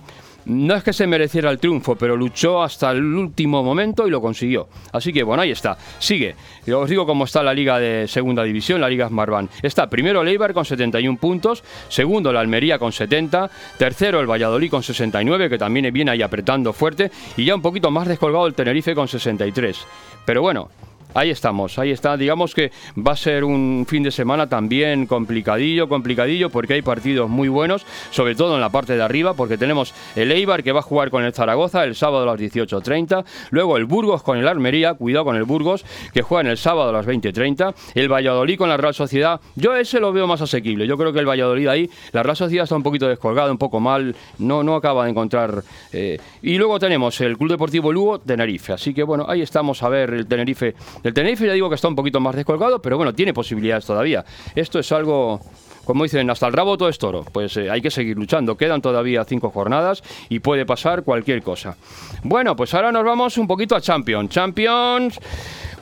no 0.46 0.76
es 0.76 0.84
que 0.84 0.94
se 0.94 1.08
mereciera 1.08 1.50
el 1.50 1.60
triunfo, 1.60 1.96
pero 1.96 2.16
luchó 2.16 2.62
hasta 2.62 2.92
el 2.92 3.04
último 3.04 3.64
momento 3.64 4.08
y 4.08 4.12
lo 4.12 4.22
consiguió. 4.22 4.68
Así 4.92 5.12
que 5.12 5.24
bueno, 5.24 5.44
ahí 5.44 5.52
está. 5.52 5.78
Sigue. 6.00 6.36
Yo 6.66 6.82
os 6.82 6.90
digo 6.90 7.06
cómo 7.06 7.26
está 7.26 7.44
la 7.44 7.54
liga 7.54 7.80
de 7.80 8.08
segunda 8.08 8.44
división, 8.44 8.82
la 8.82 8.90
liga 8.90 9.08
Smartbank. 9.08 9.50
Está 9.62 9.90
primero 9.90 10.22
el 10.22 10.28
Eibar 10.28 10.54
con 10.54 10.66
71 10.66 11.18
puntos, 11.18 11.64
segundo 11.90 12.32
la 12.32 12.40
Almería 12.40 12.80
con 12.80 12.92
70, 12.92 13.50
tercero 13.78 14.20
el 14.20 14.30
Valladolid 14.30 14.70
con 14.70 14.84
69, 14.84 15.50
que 15.50 15.58
también 15.58 15.92
viene 15.94 16.12
ahí 16.12 16.22
apretando 16.22 16.74
fuerte, 16.74 17.12
y 17.38 17.46
ya 17.46 17.56
un 17.56 17.62
poquito 17.62 17.92
más 17.92 18.08
descolgado 18.08 18.48
el 18.48 18.54
Tenerife 18.54 18.96
con 18.96 19.08
63. 19.08 19.78
Pero 20.26 20.42
bueno, 20.42 20.70
Ahí 21.16 21.30
estamos, 21.30 21.80
ahí 21.80 21.92
está. 21.92 22.18
Digamos 22.18 22.54
que 22.54 22.74
va 22.96 23.14
a 23.14 23.16
ser 23.16 23.46
un 23.46 23.86
fin 23.88 24.04
de 24.04 24.12
semana 24.12 24.50
también 24.50 25.06
complicadillo, 25.06 25.88
complicadillo, 25.88 26.50
porque 26.50 26.74
hay 26.74 26.82
partidos 26.82 27.30
muy 27.30 27.48
buenos, 27.48 27.86
sobre 28.12 28.36
todo 28.36 28.56
en 28.56 28.62
la 28.62 28.68
parte 28.68 28.98
de 28.98 29.02
arriba, 29.02 29.34
porque 29.34 29.58
tenemos 29.58 29.94
el 30.18 30.30
Eibar 30.34 30.62
que 30.62 30.74
va 30.74 30.80
a 30.80 30.84
jugar 30.84 31.10
con 31.12 31.24
el 31.24 31.32
Zaragoza 31.32 31.86
el 31.86 31.96
sábado 31.96 32.24
a 32.24 32.26
las 32.26 32.38
18.30, 32.38 33.24
luego 33.52 33.78
el 33.78 33.86
Burgos 33.86 34.24
con 34.24 34.38
el 34.38 34.46
Armería, 34.46 34.96
cuidado 34.96 35.24
con 35.24 35.38
el 35.38 35.46
Burgos, 35.46 35.86
que 36.14 36.22
juega 36.22 36.42
en 36.42 36.48
el 36.48 36.58
sábado 36.58 36.90
a 36.90 36.92
las 36.92 37.08
20.30, 37.08 37.74
el 37.96 38.12
Valladolid 38.12 38.58
con 38.58 38.68
la 38.68 38.76
Real 38.76 38.94
Sociedad, 38.94 39.40
yo 39.56 39.74
ese 39.74 40.02
lo 40.02 40.12
veo 40.12 40.28
más 40.28 40.42
asequible, 40.42 40.86
yo 40.86 40.98
creo 40.98 41.14
que 41.14 41.20
el 41.20 41.30
Valladolid 41.30 41.68
ahí, 41.68 41.90
la 42.12 42.24
Real 42.24 42.36
Sociedad 42.36 42.66
está 42.66 42.76
un 42.76 42.84
poquito 42.84 43.08
descolgada, 43.08 43.50
un 43.50 43.58
poco 43.58 43.80
mal, 43.80 44.14
no, 44.40 44.64
no 44.64 44.76
acaba 44.76 45.06
de 45.06 45.12
encontrar... 45.12 45.64
Eh, 45.94 46.20
y 46.42 46.58
luego 46.58 46.78
tenemos 46.78 47.22
el 47.22 47.38
Club 47.38 47.52
Deportivo 47.52 47.94
Lugo, 47.94 48.20
Tenerife, 48.20 48.74
así 48.74 48.94
que 48.94 49.04
bueno, 49.04 49.26
ahí 49.30 49.42
estamos 49.42 49.82
a 49.82 49.88
ver 49.88 50.14
el 50.14 50.28
Tenerife 50.28 50.76
el 51.08 51.14
Tenerife 51.14 51.46
ya 51.46 51.54
digo 51.54 51.70
que 51.70 51.76
está 51.76 51.88
un 51.88 51.96
poquito 51.96 52.20
más 52.20 52.36
descolgado, 52.36 52.82
pero 52.82 52.98
bueno, 52.98 53.14
tiene 53.14 53.34
posibilidades 53.34 53.86
todavía. 53.86 54.26
Esto 54.56 54.80
es 54.80 54.92
algo 54.92 55.40
como 55.86 56.04
dicen, 56.04 56.30
hasta 56.30 56.48
el 56.48 56.54
rabo 56.54 56.78
todo 56.78 56.90
es 56.90 56.98
toro. 56.98 57.24
Pues 57.32 57.56
eh, 57.58 57.70
hay 57.70 57.82
que 57.82 57.92
seguir 57.92 58.18
luchando. 58.18 58.58
Quedan 58.58 58.82
todavía 58.82 59.24
cinco 59.24 59.50
jornadas 59.52 60.04
y 60.30 60.40
puede 60.40 60.66
pasar 60.66 61.04
cualquier 61.04 61.42
cosa. 61.42 61.78
Bueno, 62.24 62.56
pues 62.56 62.74
ahora 62.74 62.92
nos 62.92 63.06
vamos 63.06 63.38
un 63.38 63.48
poquito 63.48 63.76
a 63.76 63.82
Champions. 63.82 64.30
Champions. 64.30 65.20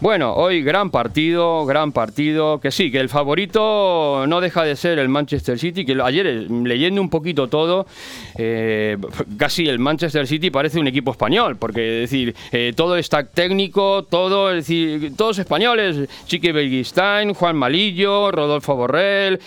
Bueno, 0.02 0.34
hoy 0.34 0.62
gran 0.62 0.90
partido, 0.90 1.66
gran 1.66 1.94
partido, 1.94 2.60
que 2.60 2.72
sí, 2.72 2.92
que 2.92 3.00
el 3.00 3.08
favorito 3.08 4.26
no 4.28 4.42
deja 4.42 4.64
de 4.64 4.76
ser 4.76 5.00
el 5.00 5.08
Manchester 5.08 5.58
City, 5.58 5.86
que 5.86 5.98
ayer 6.04 6.28
eh, 6.28 6.48
leyendo 6.50 7.00
un 7.00 7.10
poquito 7.10 7.48
todo, 7.48 7.86
eh, 8.38 8.98
casi 9.38 9.66
el 9.66 9.80
Manchester 9.80 10.28
City 10.28 10.50
parece 10.50 10.78
un 10.78 10.88
equipo 10.88 11.12
español, 11.12 11.56
porque 11.56 12.04
es 12.04 12.12
decir, 12.12 12.36
todo 12.76 12.98
está 12.98 13.24
técnico, 13.24 14.04
todo, 14.04 14.50
es 14.50 14.68
decir, 14.68 15.16
todos 15.16 15.40
españoles, 15.40 16.10
Chiqui 16.26 16.52
Belguistain, 16.52 17.34
Juan 17.34 17.56
Malillo, 17.56 18.30
Rodolfo 18.30 18.76
Borrell, 18.76 19.40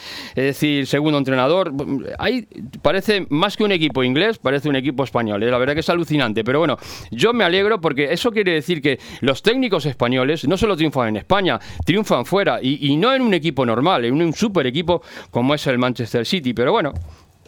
decir, 0.47 0.87
segundo 0.87 1.19
entrenador, 1.19 1.73
ahí 2.19 2.47
parece 2.83 3.27
más 3.31 3.57
que 3.57 3.65
un 3.65 3.73
equipo 3.73 4.03
inglés, 4.03 4.39
parece 4.39 4.69
un 4.69 4.77
equipo 4.77 5.05
español, 5.05 5.41
la 5.41 5.59
verdad 5.59 5.75
que 5.75 5.81
es 5.81 5.91
alucinante, 5.91 6.45
pero 6.45 6.59
bueno, 6.59 6.77
yo 7.11 7.33
me 7.33 7.45
alegro 7.45 7.81
porque 7.81 8.13
eso 8.13 8.31
quiere 8.31 8.53
decir 8.53 8.81
que 8.81 8.99
los 9.21 9.43
técnicos 9.43 9.87
españoles 9.87 10.47
no 10.47 10.57
solo 10.57 10.77
triunfan 10.77 11.09
en 11.09 11.17
España, 11.17 11.59
triunfan 11.85 12.25
fuera 12.25 12.59
y, 12.63 12.97
no 12.97 13.15
en 13.15 13.23
un 13.23 13.35
equipo 13.35 13.65
normal, 13.67 14.05
en 14.05 14.21
un 14.21 14.33
super 14.33 14.67
equipo 14.67 15.03
como 15.31 15.55
es 15.55 15.67
el 15.67 15.79
Manchester 15.79 16.25
City. 16.27 16.55
Pero 16.55 16.73
bueno, 16.73 16.93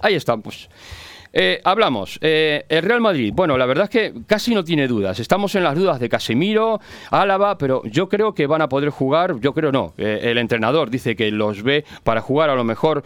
ahí 0.00 0.14
estamos. 0.14 0.68
Eh, 1.40 1.60
hablamos. 1.62 2.18
Eh, 2.20 2.64
el 2.68 2.82
Real 2.82 3.00
Madrid, 3.00 3.32
bueno, 3.32 3.56
la 3.56 3.64
verdad 3.64 3.84
es 3.84 3.90
que 3.90 4.12
casi 4.26 4.52
no 4.52 4.64
tiene 4.64 4.88
dudas. 4.88 5.20
Estamos 5.20 5.54
en 5.54 5.62
las 5.62 5.76
dudas 5.76 6.00
de 6.00 6.08
Casemiro, 6.08 6.80
Álava, 7.12 7.56
pero 7.58 7.80
yo 7.84 8.08
creo 8.08 8.34
que 8.34 8.48
van 8.48 8.60
a 8.60 8.68
poder 8.68 8.90
jugar. 8.90 9.38
Yo 9.38 9.54
creo 9.54 9.70
no. 9.70 9.94
Eh, 9.98 10.18
el 10.24 10.38
entrenador 10.38 10.90
dice 10.90 11.14
que 11.14 11.30
los 11.30 11.62
ve 11.62 11.84
para 12.02 12.22
jugar 12.22 12.50
a 12.50 12.56
lo 12.56 12.64
mejor 12.64 13.04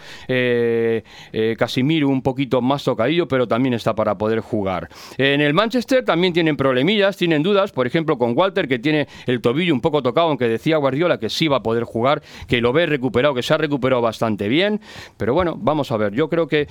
Casemiro 1.59 2.09
un 2.09 2.23
poquito 2.23 2.63
más 2.63 2.85
tocadillo, 2.85 3.29
pero 3.29 3.47
también 3.47 3.75
está 3.75 3.95
para 3.95 4.17
poder 4.17 4.41
jugar. 4.41 4.89
En 5.19 5.43
el 5.43 5.53
Manchester 5.53 6.03
también 6.03 6.33
tienen 6.33 6.57
problemillas, 6.57 7.19
tienen 7.19 7.43
dudas. 7.43 7.71
Por 7.71 7.87
ejemplo, 7.87 8.17
con 8.17 8.33
Walter, 8.35 8.67
que 8.67 8.79
tiene 8.79 9.09
el 9.27 9.43
tobillo 9.43 9.75
un 9.75 9.83
poco 9.83 10.03
tocado, 10.03 10.29
aunque 10.29 10.49
decía 10.49 10.79
Guardiola 10.79 11.19
que 11.19 11.29
sí 11.29 11.49
va 11.49 11.59
a 11.59 11.63
poder 11.63 11.85
jugar, 11.85 12.23
que 12.49 12.63
lo 12.63 12.73
ve 12.73 12.87
recuperado, 12.87 13.35
que 13.35 13.43
se 13.43 13.53
ha 13.53 13.59
recuperado 13.59 14.01
bastante 14.01 14.49
bien. 14.49 14.81
Pero 15.19 15.35
bueno, 15.35 15.59
vamos 15.61 15.93
a 15.93 15.99
ver. 15.99 16.15
Yo 16.15 16.31
creo 16.31 16.49
que 16.49 16.67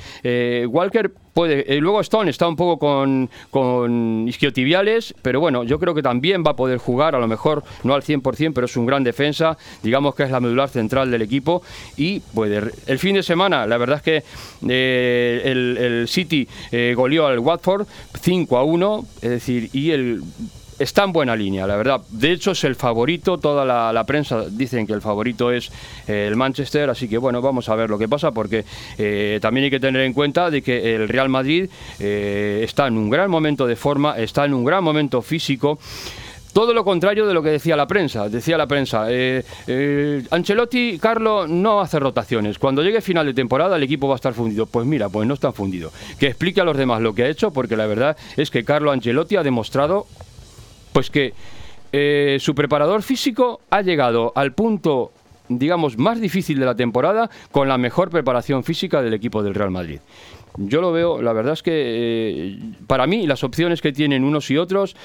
Walker 0.67 1.13
puede. 1.35 1.50
Luego 1.79 2.01
Stone 2.01 2.29
está 2.29 2.47
un 2.47 2.55
poco 2.55 2.77
con, 2.77 3.29
con 3.49 4.25
isquiotibiales, 4.27 5.13
pero 5.21 5.39
bueno, 5.39 5.63
yo 5.63 5.79
creo 5.79 5.93
que 5.93 6.01
también 6.01 6.43
va 6.45 6.51
a 6.51 6.55
poder 6.55 6.77
jugar, 6.77 7.15
a 7.15 7.19
lo 7.19 7.27
mejor 7.27 7.63
no 7.83 7.93
al 7.93 8.03
100%, 8.03 8.51
pero 8.53 8.65
es 8.65 8.77
un 8.77 8.85
gran 8.85 9.03
defensa, 9.03 9.57
digamos 9.83 10.15
que 10.15 10.23
es 10.23 10.31
la 10.31 10.39
medular 10.39 10.69
central 10.69 11.11
del 11.11 11.21
equipo 11.21 11.61
y 11.97 12.19
puede. 12.19 12.71
El 12.87 12.99
fin 12.99 13.15
de 13.15 13.23
semana, 13.23 13.65
la 13.65 13.77
verdad 13.77 13.97
es 13.97 14.03
que 14.03 14.23
eh, 14.67 15.41
el, 15.45 16.07
City 16.07 16.47
eh, 16.71 16.93
goleó 16.95 17.27
al 17.27 17.39
Watford 17.39 17.87
5 18.19 18.57
a 18.57 18.63
1, 18.63 19.05
es 19.21 19.29
decir, 19.29 19.69
y 19.73 19.91
el 19.91 20.21
está 20.81 21.03
en 21.03 21.11
buena 21.11 21.35
línea, 21.35 21.67
la 21.67 21.75
verdad. 21.75 22.01
De 22.09 22.31
hecho, 22.31 22.51
es 22.51 22.63
el 22.63 22.75
favorito, 22.75 23.37
toda 23.37 23.65
la, 23.65 24.03
prensa 24.03 24.45
dicen 24.49 24.87
que 24.87 24.93
el 24.93 25.01
favorito 25.01 25.51
es 25.51 25.71
eh, 26.07 26.25
el 26.27 26.35
Manchester, 26.35 26.89
así 26.89 27.07
que 27.07 27.17
bueno, 27.17 27.41
vamos 27.41 27.69
a 27.69 27.75
ver 27.75 27.89
lo 27.89 27.97
que 27.97 28.09
pasa, 28.09 28.31
porque 28.31 28.65
eh, 28.97 29.39
también 29.41 29.65
hay 29.65 29.69
que 29.69 29.79
tener 29.79 30.01
en 30.01 30.13
cuenta 30.13 30.49
de 30.49 30.61
que 30.61 30.95
el 30.95 31.07
Real 31.07 31.29
Madrid 31.29 31.69
eh, 31.99 32.61
está 32.63 32.87
en 32.87 32.97
un 32.97 33.09
gran 33.09 33.29
momento 33.29 33.67
de 33.67 33.75
forma, 33.75 34.17
está 34.17 34.45
en 34.45 34.53
un 34.53 34.65
gran 34.65 34.83
momento 34.83 35.21
físico. 35.21 35.77
Todo 36.51 36.73
lo 36.73 36.83
contrario 36.83 37.25
de 37.27 37.33
lo 37.33 37.41
que 37.41 37.49
decía 37.49 37.77
la 37.77 37.87
prensa. 37.87 38.27
Decía 38.27 38.57
la 38.57 38.67
prensa, 38.67 39.07
Ancelotti, 40.31 40.99
Carlo, 40.99 41.47
no 41.47 41.79
hace 41.79 41.97
rotaciones. 41.97 42.59
Cuando 42.59 42.83
llegue 42.83 42.99
final 42.99 43.25
de 43.25 43.33
temporada 43.33 43.77
el 43.77 43.83
equipo 43.83 44.09
va 44.09 44.15
a 44.15 44.17
estar 44.17 44.33
fundido. 44.33 44.65
Pues 44.65 44.85
mira, 44.85 45.07
pues 45.07 45.25
no 45.25 45.33
está 45.33 45.53
fundido. 45.53 45.93
Que 46.19 46.27
explique 46.27 46.59
a 46.59 46.65
los 46.65 46.75
demás 46.75 46.99
lo 46.99 47.15
que 47.15 47.23
ha 47.23 47.29
hecho, 47.29 47.51
porque 47.51 47.77
la 47.77 47.85
verdad 47.85 48.17
es 48.35 48.51
que 48.51 48.65
Carlo 48.65 48.91
Ancelotti 48.91 49.37
ha 49.37 49.43
demostrado 49.43 50.07
pues 50.93 51.09
que 51.09 51.33
eh, 51.91 52.37
su 52.39 52.55
preparador 52.55 53.03
físico 53.03 53.61
ha 53.69 53.81
llegado 53.81 54.31
al 54.35 54.53
punto, 54.53 55.11
digamos, 55.49 55.97
más 55.97 56.21
difícil 56.21 56.59
de 56.59 56.65
la 56.65 56.75
temporada 56.75 57.29
con 57.51 57.67
la 57.67 57.77
mejor 57.77 58.09
preparación 58.09 58.63
física 58.63 59.01
del 59.01 59.13
equipo 59.13 59.43
del 59.43 59.53
Real 59.53 59.71
Madrid. 59.71 59.99
Yo 60.57 60.81
lo 60.81 60.91
veo, 60.91 61.21
la 61.21 61.31
verdad 61.31 61.53
es 61.53 61.63
que 61.63 61.71
eh, 61.73 62.59
para 62.85 63.07
mí 63.07 63.25
las 63.25 63.43
opciones 63.43 63.81
que 63.81 63.93
tienen 63.93 64.23
unos 64.23 64.51
y 64.51 64.57
otros, 64.57 64.95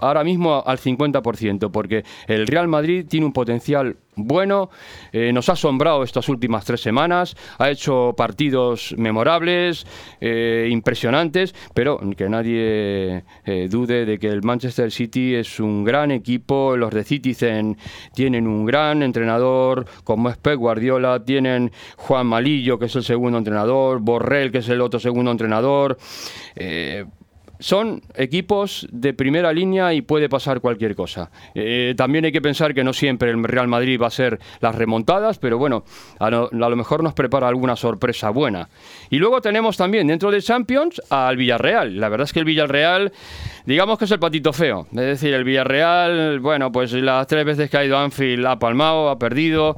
ahora 0.00 0.24
mismo 0.24 0.62
al 0.64 0.78
50%, 0.78 1.70
porque 1.70 2.04
el 2.26 2.46
Real 2.46 2.66
Madrid 2.66 3.04
tiene 3.08 3.26
un 3.26 3.32
potencial 3.32 3.96
bueno, 4.16 4.70
eh, 5.12 5.30
nos 5.30 5.50
ha 5.50 5.52
asombrado 5.52 6.02
estas 6.02 6.28
últimas 6.30 6.64
tres 6.64 6.80
semanas, 6.80 7.36
ha 7.58 7.70
hecho 7.70 8.14
partidos 8.16 8.94
memorables, 8.96 9.86
eh, 10.22 10.68
impresionantes, 10.70 11.54
pero 11.74 12.00
que 12.16 12.28
nadie 12.28 13.24
eh, 13.44 13.68
dude 13.70 14.06
de 14.06 14.18
que 14.18 14.28
el 14.28 14.42
Manchester 14.42 14.90
City 14.90 15.34
es 15.34 15.60
un 15.60 15.84
gran 15.84 16.10
equipo, 16.10 16.76
los 16.78 16.94
de 16.94 17.04
Citizen 17.04 17.76
tienen 18.14 18.46
un 18.46 18.64
gran 18.64 19.02
entrenador 19.02 19.84
como 20.02 20.30
es 20.30 20.38
Pep 20.38 20.56
Guardiola, 20.56 21.22
tienen 21.22 21.70
Juan 21.98 22.26
Malillo 22.26 22.78
que 22.78 22.86
es 22.86 22.96
el 22.96 23.04
segundo 23.04 23.36
entrenador, 23.36 24.00
Borrell 24.00 24.50
que 24.50 24.58
es 24.58 24.68
el 24.70 24.80
otro 24.80 24.98
segundo 24.98 25.30
entrenador 25.30 25.98
son 27.58 28.02
equipos 28.14 28.86
de 28.90 29.14
primera 29.14 29.52
línea 29.52 29.94
y 29.94 30.02
puede 30.02 30.28
pasar 30.28 30.60
cualquier 30.60 30.94
cosa. 30.94 31.30
Eh, 31.54 31.94
también 31.96 32.24
hay 32.24 32.32
que 32.32 32.42
pensar 32.42 32.74
que 32.74 32.84
no 32.84 32.92
siempre 32.92 33.30
el 33.30 33.42
Real 33.44 33.68
Madrid 33.68 34.00
va 34.00 34.08
a 34.08 34.10
ser 34.10 34.38
las 34.60 34.74
remontadas, 34.74 35.38
pero 35.38 35.58
bueno, 35.58 35.84
a 36.18 36.30
lo, 36.30 36.76
mejor 36.76 37.02
nos 37.02 37.14
prepara 37.14 37.48
alguna 37.48 37.76
sorpresa 37.76 38.30
buena. 38.30 38.68
Y 39.10 39.18
luego 39.18 39.40
tenemos 39.40 39.76
también 39.76 40.06
dentro 40.06 40.30
de 40.30 40.42
Champions 40.42 41.00
al 41.10 41.36
Villarreal. 41.36 41.98
La 41.98 42.08
verdad 42.08 42.24
es 42.24 42.32
que 42.32 42.40
el 42.40 42.44
Villarreal, 42.44 43.12
digamos 43.64 43.98
que 43.98 44.04
es 44.04 44.10
el 44.10 44.18
patito 44.18 44.52
feo. 44.52 44.86
Es 44.90 44.96
decir, 44.96 45.34
el 45.34 45.44
Villarreal, 45.44 46.40
bueno, 46.40 46.72
pues 46.72 46.92
las 46.92 47.26
tres 47.26 47.44
veces 47.44 47.70
que 47.70 47.76
ha 47.76 47.84
ido 47.84 47.96
a 47.96 48.04
Anfield 48.04 48.46
ha 48.46 48.58
palmado, 48.58 49.08
ha 49.08 49.18
perdido. 49.18 49.76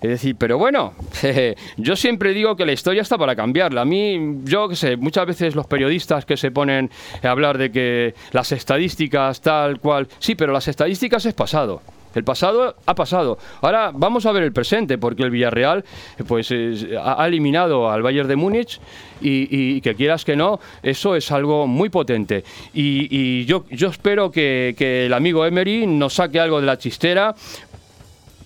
Es 0.00 0.08
decir, 0.08 0.36
pero 0.36 0.56
bueno, 0.56 0.94
yo 1.76 1.94
siempre 1.94 2.32
digo 2.32 2.56
que 2.56 2.64
la 2.64 2.72
historia 2.72 3.02
está 3.02 3.18
para 3.18 3.36
cambiarla. 3.36 3.82
A 3.82 3.84
mí, 3.84 4.38
yo 4.44 4.68
qué 4.68 4.76
sé, 4.76 4.96
muchas 4.96 5.26
veces 5.26 5.54
los 5.54 5.66
periodistas 5.66 6.24
que 6.24 6.36
se 6.36 6.50
ponen 6.50 6.90
a 7.22 7.30
hablar 7.30 7.58
de 7.58 7.70
que 7.70 8.14
las 8.32 8.50
estadísticas 8.52 9.42
tal 9.42 9.78
cual, 9.78 10.08
sí, 10.18 10.34
pero 10.34 10.52
las 10.52 10.68
estadísticas 10.68 11.26
es 11.26 11.34
pasado. 11.34 11.82
El 12.14 12.24
pasado 12.24 12.74
ha 12.86 12.94
pasado. 12.94 13.38
Ahora 13.60 13.92
vamos 13.94 14.26
a 14.26 14.32
ver 14.32 14.42
el 14.42 14.52
presente, 14.52 14.98
porque 14.98 15.22
el 15.22 15.30
Villarreal 15.30 15.84
pues 16.26 16.52
ha 16.52 17.26
eliminado 17.26 17.90
al 17.90 18.02
Bayern 18.02 18.28
de 18.28 18.36
Múnich 18.36 18.80
y, 19.20 19.80
que 19.80 19.94
quieras 19.94 20.24
que 20.24 20.34
no, 20.34 20.58
eso 20.82 21.14
es 21.14 21.30
algo 21.30 21.66
muy 21.66 21.88
potente. 21.88 22.42
Y, 22.74 23.44
yo, 23.44 23.64
yo 23.70 23.88
espero 23.88 24.30
que, 24.30 24.74
que, 24.76 25.06
el 25.06 25.12
amigo 25.12 25.46
Emery 25.46 25.86
nos 25.86 26.14
saque 26.14 26.40
algo 26.40 26.60
de 26.60 26.66
la 26.66 26.78
chistera. 26.78 27.34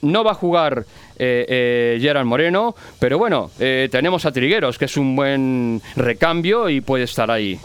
No 0.02 0.22
va 0.22 0.32
a 0.32 0.34
jugar 0.34 0.84
Gerard 1.18 2.24
Moreno, 2.26 2.74
pero 2.98 3.18
bueno, 3.18 3.50
eh, 3.58 3.88
tenemos 3.90 4.26
a 4.26 4.32
Trigueros, 4.32 4.78
que 4.78 4.86
es 4.86 4.96
un 4.96 5.16
buen 5.16 5.80
recambio 5.96 6.68
y 6.68 6.80
puede 6.80 7.04
estar 7.04 7.30
ahí. 7.30 7.58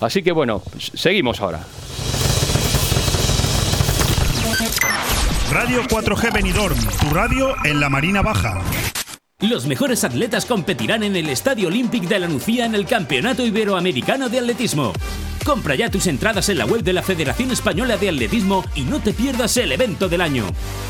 Así 0.00 0.22
que 0.22 0.32
bueno, 0.32 0.62
seguimos 0.78 1.40
ahora. 1.40 1.60
Radio 5.52 5.82
4G 5.84 6.32
Benidorm, 6.32 6.76
tu 7.00 7.14
radio 7.14 7.54
en 7.64 7.80
la 7.80 7.88
Marina 7.88 8.20
Baja. 8.20 8.60
Los 9.40 9.66
mejores 9.66 10.02
atletas 10.02 10.46
competirán 10.46 11.02
en 11.02 11.14
el 11.14 11.28
Estadio 11.28 11.68
Olímpic 11.68 12.04
de 12.04 12.18
la 12.18 12.26
Nucía 12.26 12.64
en 12.66 12.74
el 12.74 12.86
Campeonato 12.86 13.44
Iberoamericano 13.44 14.28
de 14.28 14.38
Atletismo. 14.38 14.92
Compra 15.46 15.76
ya 15.76 15.88
tus 15.88 16.08
entradas 16.08 16.48
en 16.48 16.58
la 16.58 16.66
web 16.66 16.82
de 16.82 16.92
la 16.92 17.04
Federación 17.04 17.52
Española 17.52 17.96
de 17.96 18.08
Atletismo 18.08 18.64
y 18.74 18.80
no 18.80 18.98
te 18.98 19.12
pierdas 19.12 19.56
el 19.56 19.70
evento 19.70 20.08
del 20.08 20.20
año. 20.20 20.44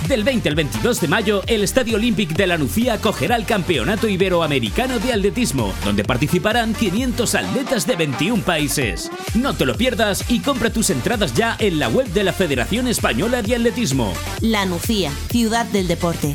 Del 0.09 0.25
20 0.25 0.49
al 0.49 0.55
22 0.55 0.99
de 0.99 1.09
mayo, 1.09 1.43
el 1.47 1.63
Estadio 1.63 1.97
Olímpic 1.97 2.31
de 2.31 2.47
la 2.47 2.57
Nucía 2.57 2.95
acogerá 2.95 3.37
el 3.37 3.45
Campeonato 3.45 4.09
Iberoamericano 4.09 4.99
de 4.99 5.13
Atletismo, 5.13 5.75
donde 5.85 6.05
participarán 6.05 6.73
500 6.73 7.35
atletas 7.35 7.87
de 7.87 7.97
21 7.97 8.43
países. 8.45 9.11
No 9.35 9.55
te 9.55 9.67
lo 9.67 9.75
pierdas 9.77 10.25
y 10.31 10.41
compra 10.41 10.71
tus 10.71 10.89
entradas 10.89 11.35
ya 11.35 11.55
en 11.59 11.79
la 11.79 11.91
web 11.91 12.07
de 12.07 12.25
la 12.25 12.33
Federación 12.33 12.89
Española 12.89 13.43
de 13.43 13.57
Atletismo. 13.57 14.15
La 14.41 14.65
Nucía, 14.65 15.13
ciudad 15.29 15.67
del 15.67 15.87
deporte. 15.87 16.35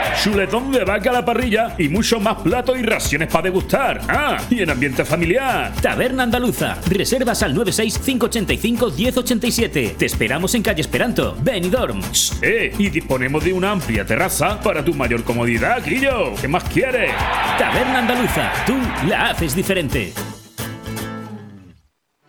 chuletón 0.21 0.71
de 0.71 0.83
vaca 0.83 1.09
a 1.09 1.13
la 1.13 1.25
parrilla 1.25 1.75
y 1.77 1.89
mucho 1.89 2.19
más 2.19 2.41
platos 2.41 2.77
y 2.77 2.83
raciones 2.83 3.29
para 3.29 3.43
degustar. 3.43 4.01
Ah, 4.07 4.37
y 4.49 4.61
en 4.61 4.69
ambiente 4.69 5.05
familiar. 5.05 5.73
Taberna 5.81 6.23
Andaluza. 6.23 6.77
Reservas 6.87 7.43
al 7.43 7.55
96587-1087. 7.55 9.95
Te 9.97 10.05
esperamos 10.05 10.53
en 10.55 10.63
calle 10.63 10.81
Esperanto, 10.81 11.35
Benidorm. 11.41 12.01
Eh, 12.41 12.73
y 12.77 12.89
disponemos 12.89 13.43
de 13.43 13.53
una 13.53 13.71
amplia 13.71 14.05
terraza 14.05 14.59
para 14.59 14.83
tu 14.83 14.93
mayor 14.93 15.23
comodidad, 15.23 15.83
Guillo. 15.85 16.33
¿Qué 16.39 16.47
más 16.47 16.63
quieres? 16.65 17.11
Taberna 17.57 17.99
Andaluza. 17.99 18.51
Tú 18.65 18.75
la 19.07 19.29
haces 19.29 19.55
diferente. 19.55 20.13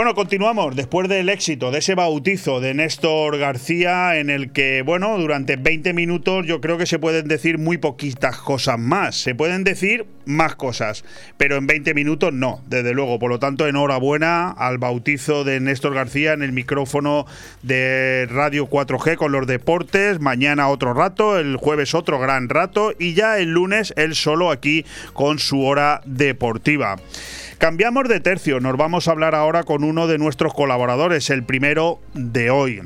Bueno, 0.00 0.14
continuamos 0.14 0.76
después 0.76 1.10
del 1.10 1.28
éxito 1.28 1.70
de 1.70 1.80
ese 1.80 1.94
bautizo 1.94 2.58
de 2.58 2.72
Néstor 2.72 3.36
García 3.36 4.16
en 4.16 4.30
el 4.30 4.50
que, 4.50 4.80
bueno, 4.80 5.18
durante 5.18 5.56
20 5.56 5.92
minutos 5.92 6.46
yo 6.46 6.62
creo 6.62 6.78
que 6.78 6.86
se 6.86 6.98
pueden 6.98 7.28
decir 7.28 7.58
muy 7.58 7.76
poquitas 7.76 8.38
cosas 8.38 8.78
más. 8.78 9.20
Se 9.20 9.34
pueden 9.34 9.62
decir 9.62 10.06
más 10.24 10.54
cosas, 10.54 11.04
pero 11.36 11.58
en 11.58 11.66
20 11.66 11.92
minutos 11.92 12.32
no, 12.32 12.62
desde 12.66 12.94
luego. 12.94 13.18
Por 13.18 13.28
lo 13.28 13.38
tanto, 13.38 13.66
enhorabuena 13.66 14.50
al 14.52 14.78
bautizo 14.78 15.44
de 15.44 15.60
Néstor 15.60 15.92
García 15.92 16.32
en 16.32 16.42
el 16.42 16.52
micrófono 16.52 17.26
de 17.62 18.26
Radio 18.30 18.70
4G 18.70 19.16
con 19.16 19.32
los 19.32 19.46
deportes. 19.46 20.18
Mañana 20.18 20.68
otro 20.68 20.94
rato, 20.94 21.38
el 21.38 21.56
jueves 21.56 21.94
otro 21.94 22.18
gran 22.18 22.48
rato 22.48 22.94
y 22.98 23.12
ya 23.12 23.38
el 23.38 23.50
lunes 23.50 23.92
él 23.98 24.14
solo 24.14 24.50
aquí 24.50 24.86
con 25.12 25.38
su 25.38 25.62
hora 25.62 26.00
deportiva. 26.06 26.96
Cambiamos 27.60 28.08
de 28.08 28.20
tercio, 28.20 28.58
nos 28.58 28.78
vamos 28.78 29.06
a 29.06 29.10
hablar 29.10 29.34
ahora 29.34 29.64
con 29.64 29.84
uno 29.84 30.06
de 30.06 30.16
nuestros 30.16 30.54
colaboradores, 30.54 31.28
el 31.28 31.44
primero 31.44 32.00
de 32.14 32.48
hoy. 32.48 32.80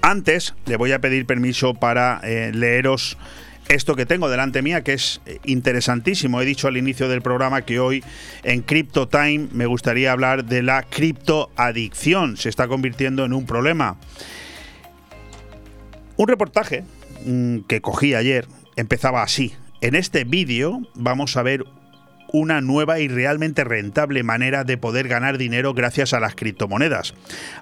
Antes 0.00 0.54
le 0.64 0.78
voy 0.78 0.92
a 0.92 1.00
pedir 1.00 1.26
permiso 1.26 1.74
para 1.74 2.18
eh, 2.24 2.52
leeros 2.54 3.18
esto 3.68 3.94
que 3.94 4.06
tengo 4.06 4.30
delante 4.30 4.62
mía, 4.62 4.82
que 4.82 4.94
es 4.94 5.20
eh, 5.26 5.40
interesantísimo. 5.44 6.40
He 6.40 6.46
dicho 6.46 6.68
al 6.68 6.78
inicio 6.78 7.06
del 7.06 7.20
programa 7.20 7.66
que 7.66 7.80
hoy 7.80 8.02
en 8.44 8.62
Crypto 8.62 9.08
Time 9.08 9.48
me 9.52 9.66
gustaría 9.66 10.10
hablar 10.10 10.46
de 10.46 10.62
la 10.62 10.84
criptoadicción. 10.84 12.38
Se 12.38 12.48
está 12.48 12.68
convirtiendo 12.68 13.26
en 13.26 13.34
un 13.34 13.44
problema. 13.44 13.98
Un 16.16 16.28
reportaje 16.28 16.84
mm, 17.26 17.58
que 17.68 17.82
cogí 17.82 18.14
ayer 18.14 18.48
empezaba 18.76 19.22
así. 19.22 19.52
En 19.82 19.96
este 19.96 20.24
vídeo 20.24 20.80
vamos 20.94 21.36
a 21.36 21.42
ver 21.42 21.66
una 22.32 22.60
nueva 22.60 23.00
y 23.00 23.08
realmente 23.08 23.64
rentable 23.64 24.22
manera 24.22 24.64
de 24.64 24.78
poder 24.78 25.08
ganar 25.08 25.38
dinero 25.38 25.74
gracias 25.74 26.12
a 26.12 26.20
las 26.20 26.34
criptomonedas. 26.34 27.14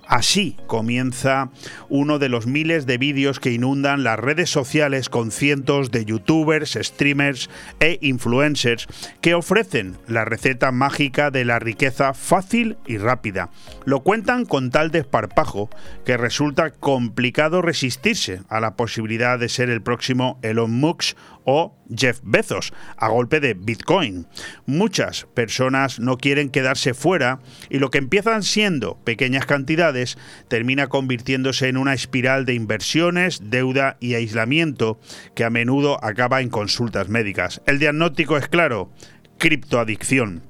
Así 0.07 0.57
comienza 0.67 1.51
uno 1.89 2.19
de 2.19 2.29
los 2.29 2.47
miles 2.47 2.87
de 2.87 2.99
vídeos 2.99 3.41
que 3.41 3.53
inundan 3.53 4.05
las 4.05 4.19
redes 4.19 4.51
sociales 4.51 5.09
con 5.09 5.31
cientos 5.31 5.91
de 5.91 6.05
youtubers, 6.05 6.79
streamers 6.81 7.51
e 7.81 7.99
influencers 8.01 8.87
que 9.21 9.35
ofrecen 9.35 9.97
la 10.07 10.25
receta 10.25 10.73
mágica 10.73 11.31
de 11.31 11.45
la 11.45 11.59
riqueza 11.59 12.15
fácil 12.15 12.77
y 12.87 12.99
rápida. 12.99 13.51
Lo 13.85 14.01
cuentan 14.01 14.45
con 14.45 14.71
tal 14.71 14.91
desparpajo 14.91 15.71
que 16.05 16.17
resulta 16.17 16.71
complicado 16.71 17.63
resistirse 17.63 18.43
a 18.49 18.61
la 18.61 18.77
posibilidad 18.77 19.39
de 19.39 19.49
ser 19.49 19.71
el 19.71 19.83
próximo 19.83 20.39
Elon 20.43 20.71
Musk 20.71 21.17
o 21.45 21.75
Jeff 21.95 22.21
Bezos 22.23 22.73
a 22.97 23.09
golpe 23.09 23.41
de 23.41 23.55
Bitcoin. 23.55 24.27
Muchas 24.67 25.27
personas 25.35 26.01
no 26.01 26.17
quieren 26.17 26.51
quedarse 26.51 26.95
fuera 26.95 27.41
y 27.69 27.79
lo 27.79 27.91
que 27.91 27.99
empiezan 27.99 28.43
siendo 28.43 28.97
pequeñas 29.05 29.47
cantidades 29.47 30.19
termina 30.49 30.89
convirtiéndose 30.89 31.69
en 31.69 31.77
una 31.77 31.95
espiral 31.95 32.45
de 32.45 32.55
inversiones, 32.55 33.41
deuda 33.45 33.97
y 34.01 34.15
aislamiento 34.15 34.99
que 35.35 35.45
a 35.45 35.51
menudo 35.51 36.03
acaba 36.05 36.41
en 36.41 36.49
consultas 36.49 37.09
médicas. 37.09 37.63
El 37.67 37.79
diagnóstico 37.79 38.37
es 38.37 38.49
claro, 38.49 38.91
criptoadicción. 39.39 40.50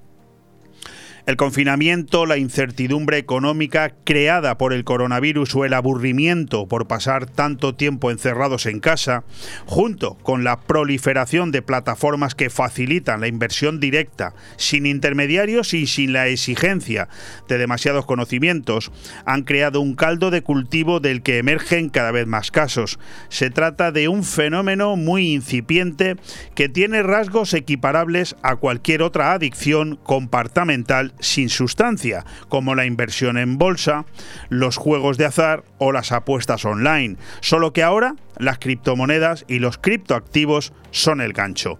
El 1.30 1.36
confinamiento, 1.36 2.26
la 2.26 2.38
incertidumbre 2.38 3.16
económica 3.16 3.94
creada 4.02 4.58
por 4.58 4.72
el 4.72 4.82
coronavirus 4.82 5.54
o 5.54 5.64
el 5.64 5.74
aburrimiento 5.74 6.66
por 6.66 6.88
pasar 6.88 7.26
tanto 7.26 7.76
tiempo 7.76 8.10
encerrados 8.10 8.66
en 8.66 8.80
casa, 8.80 9.22
junto 9.64 10.16
con 10.24 10.42
la 10.42 10.58
proliferación 10.58 11.52
de 11.52 11.62
plataformas 11.62 12.34
que 12.34 12.50
facilitan 12.50 13.20
la 13.20 13.28
inversión 13.28 13.78
directa, 13.78 14.34
sin 14.56 14.86
intermediarios 14.86 15.72
y 15.72 15.86
sin 15.86 16.12
la 16.12 16.26
exigencia 16.26 17.08
de 17.46 17.58
demasiados 17.58 18.06
conocimientos, 18.06 18.90
han 19.24 19.44
creado 19.44 19.80
un 19.80 19.94
caldo 19.94 20.32
de 20.32 20.42
cultivo 20.42 20.98
del 20.98 21.22
que 21.22 21.38
emergen 21.38 21.90
cada 21.90 22.10
vez 22.10 22.26
más 22.26 22.50
casos. 22.50 22.98
Se 23.28 23.50
trata 23.50 23.92
de 23.92 24.08
un 24.08 24.24
fenómeno 24.24 24.96
muy 24.96 25.32
incipiente 25.32 26.16
que 26.56 26.68
tiene 26.68 27.04
rasgos 27.04 27.54
equiparables 27.54 28.34
a 28.42 28.56
cualquier 28.56 29.02
otra 29.02 29.32
adicción 29.32 29.94
compartamental 29.94 31.14
sin 31.20 31.48
sustancia, 31.48 32.24
como 32.48 32.74
la 32.74 32.86
inversión 32.86 33.38
en 33.38 33.58
bolsa, 33.58 34.04
los 34.48 34.76
juegos 34.76 35.16
de 35.16 35.26
azar 35.26 35.64
o 35.78 35.92
las 35.92 36.12
apuestas 36.12 36.64
online, 36.64 37.16
solo 37.40 37.72
que 37.72 37.82
ahora 37.82 38.14
las 38.38 38.58
criptomonedas 38.58 39.44
y 39.48 39.58
los 39.58 39.78
criptoactivos 39.78 40.72
son 40.90 41.20
el 41.20 41.32
gancho. 41.32 41.78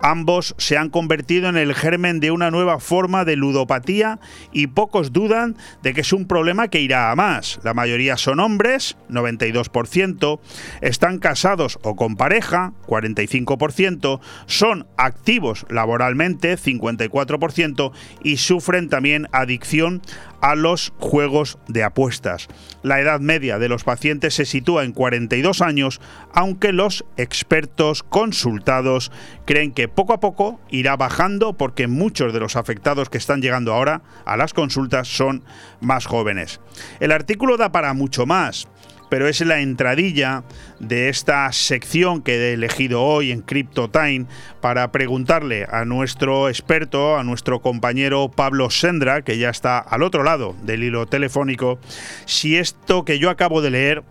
Ambos 0.00 0.54
se 0.58 0.76
han 0.76 0.90
convertido 0.90 1.48
en 1.48 1.56
el 1.56 1.74
germen 1.74 2.20
de 2.20 2.30
una 2.30 2.50
nueva 2.50 2.80
forma 2.80 3.24
de 3.24 3.36
ludopatía 3.36 4.18
y 4.52 4.68
pocos 4.68 5.12
dudan 5.12 5.56
de 5.82 5.94
que 5.94 6.02
es 6.02 6.12
un 6.12 6.26
problema 6.26 6.68
que 6.68 6.80
irá 6.80 7.10
a 7.10 7.16
más. 7.16 7.58
La 7.64 7.74
mayoría 7.74 8.16
son 8.16 8.40
hombres, 8.40 8.96
92%, 9.08 10.40
están 10.80 11.18
casados 11.18 11.78
o 11.82 11.96
con 11.96 12.16
pareja, 12.16 12.72
45%, 12.86 14.20
son 14.46 14.86
activos 14.96 15.66
laboralmente, 15.70 16.56
54%, 16.56 17.92
y 18.22 18.36
sufren 18.36 18.88
también 18.88 19.28
adicción 19.32 20.02
a 20.40 20.54
los 20.54 20.92
juegos 20.98 21.58
de 21.68 21.84
apuestas. 21.84 22.48
La 22.82 23.00
edad 23.00 23.20
media 23.20 23.58
de 23.58 23.68
los 23.68 23.84
pacientes 23.84 24.34
se 24.34 24.44
sitúa 24.44 24.84
en 24.84 24.92
42 24.92 25.62
años, 25.62 26.00
aunque 26.32 26.72
los 26.72 27.04
expertos 27.16 28.02
consultados 28.02 29.12
creen 29.44 29.72
que 29.72 29.88
poco 29.88 30.12
a 30.12 30.20
poco 30.20 30.60
irá 30.70 30.96
bajando 30.96 31.54
porque 31.54 31.86
muchos 31.86 32.32
de 32.32 32.40
los 32.40 32.56
afectados 32.56 33.10
que 33.10 33.18
están 33.18 33.40
llegando 33.40 33.72
ahora 33.72 34.02
a 34.24 34.36
las 34.36 34.54
consultas 34.54 35.08
son 35.08 35.44
más 35.80 36.06
jóvenes. 36.06 36.60
El 37.00 37.12
artículo 37.12 37.56
da 37.56 37.72
para 37.72 37.92
mucho 37.94 38.26
más 38.26 38.68
pero 39.08 39.28
es 39.28 39.40
la 39.40 39.60
entradilla 39.60 40.44
de 40.80 41.08
esta 41.08 41.50
sección 41.52 42.22
que 42.22 42.36
he 42.36 42.52
elegido 42.54 43.02
hoy 43.02 43.30
en 43.30 43.42
Crypto 43.42 43.88
Time 43.88 44.26
para 44.60 44.90
preguntarle 44.92 45.66
a 45.70 45.84
nuestro 45.84 46.48
experto, 46.48 47.16
a 47.16 47.24
nuestro 47.24 47.60
compañero 47.60 48.30
Pablo 48.34 48.70
Sendra, 48.70 49.22
que 49.22 49.38
ya 49.38 49.50
está 49.50 49.78
al 49.78 50.02
otro 50.02 50.22
lado 50.22 50.54
del 50.62 50.82
hilo 50.82 51.06
telefónico, 51.06 51.78
si 52.24 52.56
esto 52.56 53.04
que 53.04 53.18
yo 53.18 53.30
acabo 53.30 53.62
de 53.62 53.70
leer 53.70 54.02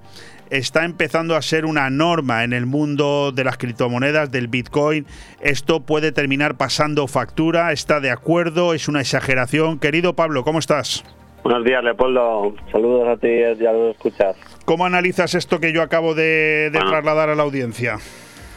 está 0.50 0.86
empezando 0.86 1.36
a 1.36 1.42
ser 1.42 1.66
una 1.66 1.90
norma 1.90 2.44
en 2.44 2.54
el 2.54 2.66
mundo 2.66 3.32
de 3.32 3.44
las 3.44 3.58
criptomonedas, 3.58 4.32
del 4.32 4.48
Bitcoin. 4.48 5.06
Esto 5.42 5.82
puede 5.82 6.12
terminar 6.12 6.56
pasando 6.56 7.08
factura, 7.08 7.72
está 7.72 8.00
de 8.00 8.12
acuerdo, 8.12 8.74
es 8.74 8.88
una 8.88 9.02
exageración. 9.02 9.80
Querido 9.80 10.16
Pablo, 10.16 10.44
¿cómo 10.44 10.60
estás? 10.60 11.04
Buenos 11.44 11.64
días, 11.64 11.84
Leopoldo. 11.84 12.56
Saludos 12.72 13.08
a 13.08 13.18
ti 13.18 13.28
y 13.28 13.66
a 13.66 13.72
los 13.72 13.96
escuchas. 13.96 14.36
¿Cómo 14.66 14.86
analizas 14.86 15.36
esto 15.36 15.60
que 15.60 15.72
yo 15.72 15.84
acabo 15.84 16.16
de, 16.16 16.72
trasladar 16.74 17.30
a 17.30 17.36
la 17.36 17.44
audiencia? 17.44 17.98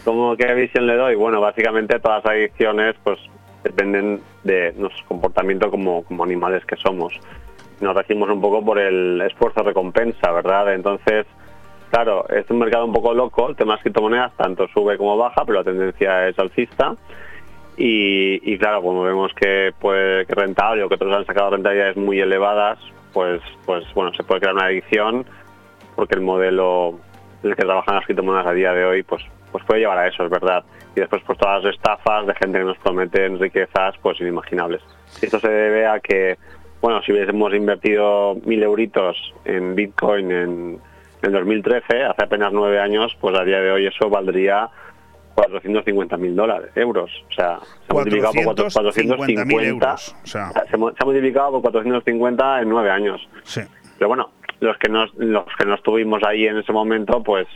¿Cómo 0.07 0.37
qué 0.39 0.55
visión 0.55 0.87
le 0.87 0.97
doy? 0.97 1.15
Bueno, 1.15 1.39
básicamente 1.39 2.01
todas 2.01 2.25
las 2.25 2.33
adicciones 2.33 2.97
pues 3.05 3.19
dependen 3.63 4.21
de 4.43 4.73
nuestro 4.79 5.05
comportamiento 5.07 5.71
como, 5.71 6.03
como 6.05 6.25
animales 6.25 6.65
que 6.65 6.77
somos. 6.77 7.13
Nos 7.83 7.95
regimos 7.95 8.31
un 8.31 8.41
poco 8.41 8.65
por 8.65 8.79
el 8.79 9.21
esfuerzo 9.21 9.63
recompensa, 9.63 10.33
¿verdad? 10.33 10.73
Entonces, 10.73 11.27
claro, 11.91 12.27
es 12.31 12.49
un 12.49 12.59
mercado 12.59 12.87
un 12.87 12.93
poco 12.95 13.13
loco, 13.13 13.51
el 13.51 13.57
tema 13.57 13.73
de 13.73 13.77
las 13.77 13.83
criptomonedas 13.83 14.35
tanto 14.39 14.67
sube 14.69 14.97
como 14.97 15.19
baja, 15.19 15.45
pero 15.45 15.59
la 15.59 15.65
tendencia 15.65 16.27
es 16.27 16.39
alcista. 16.39 16.97
Y, 17.77 18.59
claro, 18.59 18.83
como 18.83 19.05
vemos 19.05 19.33
que, 19.35 19.73
puede, 19.79 20.27
que 20.27 20.35
rentable 20.35 20.83
o 20.83 20.89
que 20.89 20.97
otros 20.97 21.15
han 21.15 21.27
sacado 21.27 21.51
rentabilidades 21.51 21.97
muy 21.97 22.19
elevadas, 22.19 22.79
pues, 23.13 23.41
pues 23.67 23.85
bueno, 23.95 24.13
se 24.15 24.25
puede 24.25 24.41
crear 24.41 24.55
una 24.57 24.65
adicción 24.65 25.25
porque 25.99 26.15
el 26.15 26.21
modelo 26.21 27.01
en 27.43 27.51
el 27.51 27.57
que 27.57 27.63
trabajan 27.65 27.97
las 27.97 28.05
criptomonedas 28.05 28.47
a 28.47 28.53
día 28.53 28.73
de 28.73 28.85
hoy, 28.85 29.03
pues, 29.03 29.21
pues 29.51 29.65
puede 29.65 29.81
llevar 29.81 29.99
a 29.99 30.07
eso, 30.07 30.23
es 30.25 30.31
verdad. 30.31 30.63
Y 30.95 31.01
después 31.01 31.21
pues 31.27 31.37
todas 31.41 31.65
las 31.65 31.75
estafas 31.75 32.25
de 32.25 32.35
gente 32.37 32.57
que 32.61 32.65
nos 32.65 32.79
prometen 32.79 33.37
riquezas 33.41 33.97
pues 34.01 34.21
inimaginables. 34.21 34.81
Esto 35.21 35.41
se 35.41 35.49
debe 35.49 35.89
a 35.89 35.99
que 35.99 36.39
bueno, 36.81 37.03
si 37.03 37.11
hubiésemos 37.11 37.53
invertido 37.53 38.37
mil 38.45 38.63
euritos 38.63 39.17
en 39.45 39.75
Bitcoin 39.75 40.31
en, 40.31 40.79
en 41.23 41.33
2013, 41.33 42.05
hace 42.05 42.23
apenas 42.23 42.53
nueve 42.53 42.79
años, 42.79 43.17
pues 43.21 43.37
a 43.37 43.43
día 43.43 43.59
de 43.61 43.73
hoy 43.73 43.87
eso 43.89 44.09
valdría 44.09 44.69
450 45.35 46.17
mil 46.17 46.37
dólares, 46.37 46.71
euros. 46.77 47.11
O 47.29 47.33
sea, 47.33 47.59
se 47.59 47.91
ha 47.91 47.95
multiplicado 47.95 48.33
por 48.35 48.45
cuatro- 48.45 48.67
450.000 48.69 49.17
450. 49.17 49.67
euros. 49.67 50.17
O 50.23 50.27
sea, 50.29 50.53
se 50.71 50.77
ha 50.77 51.05
multiplicado 51.05 51.51
por 51.51 51.63
450 51.63 52.63
en 52.63 52.69
nueve 52.69 52.89
años. 52.93 53.29
sí. 53.43 53.63
Pero 53.99 54.07
bueno, 54.07 54.31
los 54.61 54.77
que 54.79 54.89
no, 54.89 55.07
los 55.17 55.47
que 55.59 55.67
no 55.67 55.75
estuvimos 55.75 56.23
ahí 56.25 56.47
en 56.47 56.59
ese 56.59 56.73
momento, 56.73 57.23
pues 57.23 57.47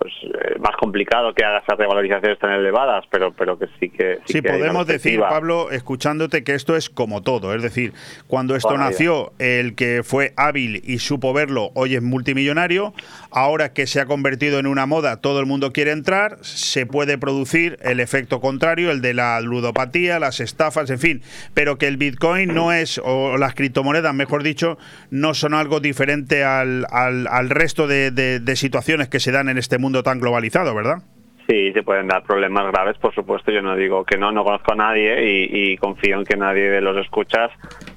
pues 0.00 0.14
eh, 0.22 0.58
más 0.58 0.74
complicado 0.80 1.34
que 1.34 1.44
haga 1.44 1.58
esas 1.58 1.76
revalorizaciones 1.78 2.38
tan 2.38 2.52
elevadas, 2.52 3.04
pero 3.10 3.34
pero 3.34 3.58
que 3.58 3.66
sí 3.78 3.90
que 3.90 4.18
sí, 4.24 4.40
que 4.40 4.48
podemos 4.50 4.86
decir. 4.86 5.20
Pablo, 5.20 5.70
escuchándote, 5.70 6.42
que 6.42 6.54
esto 6.54 6.74
es 6.74 6.88
como 6.88 7.22
todo. 7.22 7.54
Es 7.54 7.62
decir, 7.62 7.92
cuando 8.26 8.56
esto 8.56 8.70
nació, 8.78 9.32
el 9.38 9.74
que 9.74 10.00
fue 10.02 10.32
hábil 10.38 10.80
y 10.84 11.00
supo 11.00 11.34
verlo, 11.34 11.70
hoy 11.74 11.96
es 11.96 12.02
multimillonario. 12.02 12.94
Ahora 13.30 13.74
que 13.74 13.86
se 13.86 14.00
ha 14.00 14.06
convertido 14.06 14.58
en 14.58 14.66
una 14.66 14.86
moda, 14.86 15.20
todo 15.20 15.38
el 15.40 15.44
mundo 15.46 15.72
quiere 15.72 15.90
entrar, 15.90 16.38
se 16.40 16.86
puede 16.86 17.18
producir 17.18 17.78
el 17.82 18.00
efecto 18.00 18.40
contrario, 18.40 18.90
el 18.90 19.02
de 19.02 19.12
la 19.12 19.38
ludopatía, 19.42 20.18
las 20.18 20.40
estafas, 20.40 20.88
en 20.88 20.98
fin. 20.98 21.22
Pero 21.52 21.76
que 21.76 21.86
el 21.88 21.98
Bitcoin 21.98 22.54
no 22.54 22.72
es, 22.72 22.98
o 23.04 23.36
las 23.36 23.54
criptomonedas, 23.54 24.14
mejor 24.14 24.42
dicho, 24.42 24.78
no 25.10 25.34
son 25.34 25.52
algo 25.52 25.80
diferente 25.80 26.42
al, 26.42 26.86
al- 26.90 27.26
al 27.28 27.50
resto 27.50 27.86
de- 27.86 28.10
de- 28.10 28.40
de 28.40 28.56
situaciones 28.56 29.08
que 29.08 29.20
se 29.20 29.30
dan 29.30 29.48
en 29.50 29.58
este 29.58 29.76
mundo 29.76 29.89
tan 30.02 30.20
globalizado, 30.20 30.74
¿verdad? 30.74 31.02
Sí, 31.46 31.72
se 31.72 31.82
pueden 31.82 32.06
dar 32.06 32.22
problemas 32.22 32.70
graves, 32.70 32.96
por 32.98 33.14
supuesto. 33.14 33.50
Yo 33.50 33.60
no 33.60 33.74
digo 33.74 34.04
que 34.04 34.16
no, 34.16 34.30
no 34.30 34.44
conozco 34.44 34.72
a 34.72 34.76
nadie 34.76 35.48
y, 35.52 35.76
confío 35.78 36.18
en 36.18 36.24
que 36.24 36.36
nadie 36.36 36.70
de 36.70 36.80
los 36.80 36.96
escuchas 36.96 37.50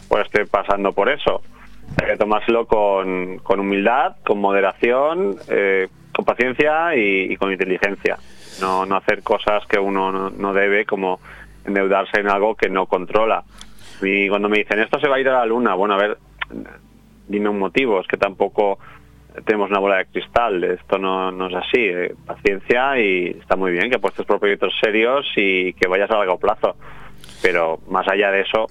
pues 0.08 0.26
esté 0.26 0.46
pasando 0.46 0.92
por 0.92 1.10
eso. 1.10 1.42
Hay 2.02 2.08
que 2.08 2.18
tomárselo 2.18 2.66
con, 2.66 3.40
humildad, 3.60 4.16
con 4.26 4.40
moderación, 4.40 5.36
eh, 5.50 5.88
con 6.16 6.26
paciencia 6.26 6.96
y, 6.96 7.36
con 7.38 7.52
inteligencia. 7.52 8.18
No, 8.60 8.86
no 8.86 8.96
hacer 8.96 9.22
cosas 9.22 9.66
que 9.68 9.78
uno 9.78 10.12
no, 10.12 10.30
no 10.32 10.54
debe, 10.54 10.86
como 10.86 11.20
endeudarse 11.66 12.20
en 12.20 12.30
algo 12.30 12.56
que 12.56 12.70
no 12.70 12.88
controla. 12.88 13.44
Y 14.02 14.30
cuando 14.30 14.50
me 14.50 14.58
dicen, 14.58 14.80
esto 14.80 15.00
se 15.00 15.08
va 15.08 15.18
a 15.18 15.20
ir 15.20 15.30
a 15.30 15.40
la 15.40 15.46
luna, 15.46 15.76
bueno, 15.76 15.94
a 15.94 15.98
ver, 15.98 16.18
dime 17.28 17.50
un 17.50 17.60
motivo, 17.60 18.02
es 18.02 18.08
que 18.08 18.18
tampoco 18.18 18.80
tenemos 19.46 19.70
una 19.70 19.80
bola 19.80 19.98
de 19.98 20.06
cristal, 20.06 20.64
esto 20.64 20.98
no, 20.98 21.32
no 21.32 21.48
es 21.48 21.56
así, 21.56 21.80
eh, 21.82 22.16
paciencia 22.26 23.00
y 23.00 23.38
está 23.40 23.56
muy 23.56 23.72
bien 23.72 23.90
que 23.90 23.96
apuestes 23.96 24.26
por 24.26 24.40
proyectos 24.40 24.74
serios 24.82 25.26
y 25.36 25.74
que 25.74 25.88
vayas 25.88 26.10
a 26.12 26.18
largo 26.18 26.38
plazo, 26.38 26.76
pero 27.42 27.80
más 27.90 28.08
allá 28.08 28.32
de 28.32 28.42
eso, 28.42 28.68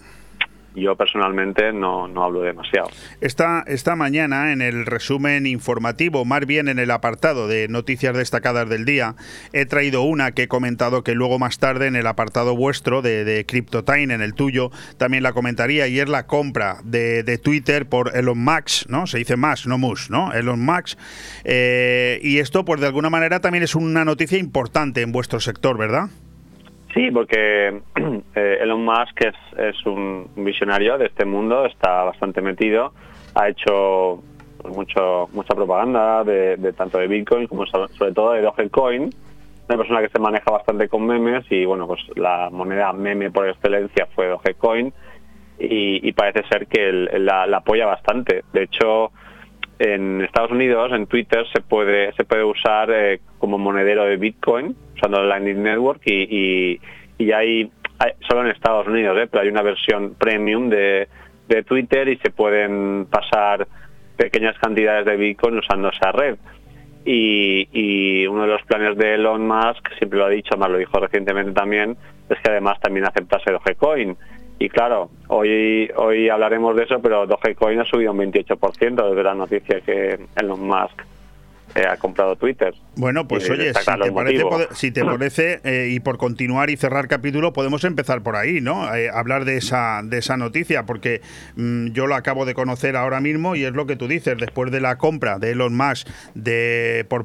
yo 0.74 0.97
personalmente 0.97 1.73
no, 1.73 2.09
no 2.09 2.24
hablo 2.24 2.43
demasiado. 2.43 2.89
Esta, 3.20 3.65
esta 3.66 3.97
mañana, 3.97 4.53
en 4.53 4.62
el 4.62 4.86
resumen 4.86 5.47
informativo, 5.47 6.24
más 6.24 6.47
bien 6.47 6.69
en 6.69 6.78
el 6.78 6.90
apartado 6.90 7.49
de 7.49 7.69
noticias 7.69 8.16
destacadas 8.16 8.69
del 8.69 8.85
día, 8.85 9.15
he 9.53 9.66
traído 9.66 10.03
una 10.03 10.32
que 10.32 10.44
he 10.44 10.49
comentado 10.49 11.03
que 11.03 11.15
luego 11.15 11.39
más 11.39 11.59
tarde 11.59 11.86
en 11.86 11.97
el 11.97 12.07
apartado 12.07 12.57
vuestro 12.57 13.03
de, 13.03 13.24
de 13.24 13.44
CryptoTime, 13.47 14.15
en 14.15 14.23
el 14.23 14.35
tuyo, 14.35 14.70
también 14.97 15.23
la 15.23 15.32
comentaría, 15.32 15.89
y 15.89 16.01
es 16.01 16.09
la 16.09 16.27
compra 16.27 16.78
de, 16.85 17.39
Twitter 17.43 17.86
por 17.86 18.16
Elon 18.16 18.39
Musk, 18.39 18.89
¿no? 18.89 19.07
Se 19.07 19.19
dice 19.19 19.36
Musk, 19.36 19.66
no 19.66 19.78
Musk, 19.78 20.11
¿no? 20.11 20.32
Elon 20.32 20.65
Musk. 20.65 20.99
Eh, 21.44 22.20
y 22.23 22.39
esto, 22.39 22.65
pues 22.65 22.81
de 22.81 22.86
alguna 22.86 23.11
manera, 23.11 23.40
también 23.40 23.65
es 23.65 23.74
una 23.74 24.05
noticia 24.05 24.39
importante 24.39 25.03
en 25.03 25.12
vuestro 25.12 25.40
sector, 25.40 25.78
¿verdad? 25.78 26.11
Sí, 26.94 27.10
porque 27.10 27.69
eh, 28.35 28.59
Elon 28.60 28.85
Musk 28.85 29.20
es, 29.24 29.35
es 29.59 29.86
un 29.86 30.28
visionario 30.36 30.98
de 30.98 31.06
este 31.06 31.24
mundo, 31.24 31.64
está 31.64 32.05
bastante 32.05 32.43
metido, 32.43 32.93
ha 33.35 33.48
hecho 33.48 34.23
pues, 34.59 34.74
mucha 35.32 35.55
propaganda 35.55 36.23
de, 36.24 36.73
tanto 36.77 36.98
de 36.98 37.09
Bitcoin 37.09 37.47
como 37.47 37.66
so- 37.66 37.89
sobre 37.89 38.12
todo 38.12 38.32
de 38.32 38.43
Dogecoin, 38.43 39.10
una 39.69 39.78
persona 39.78 40.02
que 40.02 40.09
se 40.09 40.19
maneja 40.19 40.51
bastante 40.51 40.89
con 40.89 41.06
memes 41.06 41.44
y 41.51 41.64
bueno, 41.64 41.86
pues 41.86 42.01
la 42.16 42.51
moneda 42.51 42.93
meme 42.93 43.31
por 43.31 43.48
excelencia 43.48 44.06
fue 44.14 44.28
Dogecoin 44.28 44.93
y, 45.59 46.12
parece 46.12 46.47
ser 46.48 46.66
que 46.66 46.89
él 46.89 47.09
la, 47.24 47.44
apoya 47.44 47.86
bastante. 47.86 48.43
De 48.52 48.64
hecho, 48.64 49.12
en 49.78 50.20
Estados 50.20 50.51
Unidos, 50.51 50.90
en 50.93 51.06
Twitter, 51.06 51.47
se 51.55 51.60
puede, 51.60 52.12
se 52.14 52.24
puede 52.24 52.43
usar 52.43 52.90
eh, 52.90 53.20
como 53.39 53.59
monedero 53.59 54.05
de 54.05 54.16
Bitcoin, 54.16 54.77
usando 54.94 55.20
el 55.20 55.28
Lightning 55.28 55.62
Network, 55.62 56.02
y, 56.05 56.23
y, 56.23 56.81
y 57.19 57.32
hay, 57.32 57.70
solo 58.28 58.43
en 58.43 58.48
Estados 58.48 58.86
Unidos, 58.86 59.16
eh, 59.19 59.28
pero 59.31 59.43
hay 59.43 59.48
una 59.48 59.62
versión 59.62 60.14
premium 60.14 60.69
de, 60.69 61.09
de 61.48 61.62
Twitter 61.62 62.09
y 62.09 62.16
se 62.19 62.31
pueden 62.31 63.06
pasar 63.06 63.66
pequeñas 64.16 64.59
cantidades 64.59 65.06
de 65.06 65.16
Bitcoin 65.16 65.59
usando 65.59 65.89
esa 65.90 66.12
red. 66.12 66.36
Y, 67.05 67.69
y 67.73 68.27
uno 68.27 68.43
de 68.43 68.48
los 68.48 68.62
planes 68.62 68.97
de 68.97 69.14
Elon 69.14 69.47
Musk, 69.47 69.89
siempre 69.98 70.19
lo 70.19 70.27
ha 70.27 70.28
dicho, 70.28 70.56
más 70.56 70.70
lo 70.70 70.78
dijo 70.78 71.01
recientemente 71.01 71.52
también, 71.52 71.97
es 72.28 72.39
que 72.40 72.51
además 72.51 72.78
también 72.81 73.06
aceptase 73.06 73.51
Dogecoin. 73.51 74.16
Y 74.59 74.69
claro, 74.69 75.10
hoy 75.27 75.90
hoy 75.97 76.28
hablaremos 76.28 76.77
de 76.77 76.85
eso, 76.85 77.02
pero 77.02 77.27
Dogecoin 77.27 77.81
ha 77.81 77.85
subido 77.85 78.12
un 78.12 78.19
28% 78.19 79.09
desde 79.09 79.23
la 79.23 79.35
noticia 79.35 79.81
que 79.81 80.20
Elon 80.36 80.64
Musk 80.64 81.02
eh, 81.74 81.86
ha 81.89 81.97
comprado 81.97 82.36
Twitter. 82.36 82.74
Bueno, 82.97 83.27
pues 83.27 83.49
Y 83.49 83.53
oye, 83.53 83.73
si 83.74 83.85
te, 83.85 84.12
parece, 84.12 84.74
si 84.74 84.90
te 84.90 85.05
parece, 85.05 85.61
eh, 85.65 85.89
y 85.93 86.01
por 86.01 86.19
continuar 86.19 86.69
y 86.70 86.77
cerrar 86.77 87.09
capítulo, 87.09 87.53
podemos 87.53 87.85
empezar 87.85 88.23
por 88.23 88.36
ahí, 88.36 88.61
¿no? 88.61 88.94
Eh, 88.94 89.09
hablar 89.12 89.44
de 89.44 89.57
esa, 89.57 90.01
de 90.05 90.19
esa 90.19 90.36
noticia, 90.36 90.85
porque 90.85 91.23
mm, 91.57 91.89
yo 91.93 92.07
lo 92.07 92.15
acabo 92.15 92.44
de 92.44 92.55
conocer 92.55 92.97
ahora 92.97 93.20
mismo 93.20 93.57
y 93.57 93.65
es 93.65 93.73
lo 93.73 93.86
que 93.86 93.97
tú 93.97 94.09
dices, 94.09 94.36
después 94.39 94.70
de 94.70 94.81
la 94.81 94.99
compra 94.99 95.39
de 95.39 95.53
Elon 95.53 95.74
Musk 95.77 96.07
de 96.35 97.07
por 97.09 97.24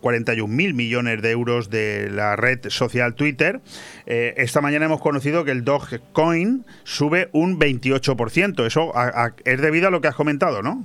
41 0.00 0.52
mil 0.52 0.74
millones 0.74 1.22
de 1.22 1.30
euros 1.30 1.70
de 1.70 2.10
la 2.10 2.36
red 2.36 2.60
social 2.68 3.14
Twitter, 3.14 3.60
eh, 4.06 4.34
esta 4.36 4.60
mañana 4.60 4.84
hemos 4.86 5.00
conocido 5.00 5.44
que 5.44 5.50
el 5.50 5.64
Dogecoin 5.64 6.64
sube 6.84 7.28
un 7.32 7.58
28%. 7.58 8.66
Eso 8.66 8.96
a- 8.96 9.24
a- 9.26 9.34
es 9.44 9.60
debido 9.60 9.88
a 9.88 9.90
lo 9.90 10.00
que 10.00 10.08
has 10.08 10.14
comentado, 10.14 10.62
¿no? 10.62 10.84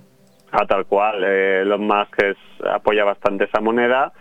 Ah, 0.51 0.65
tal 0.65 0.85
cual. 0.85 1.23
Eh, 1.23 1.61
Elon 1.61 1.85
Musk 1.85 2.21
es- 2.23 2.65
apoya 2.65 3.03
bastante 3.05 3.45
esa 3.45 3.61
moneda, 3.61 4.11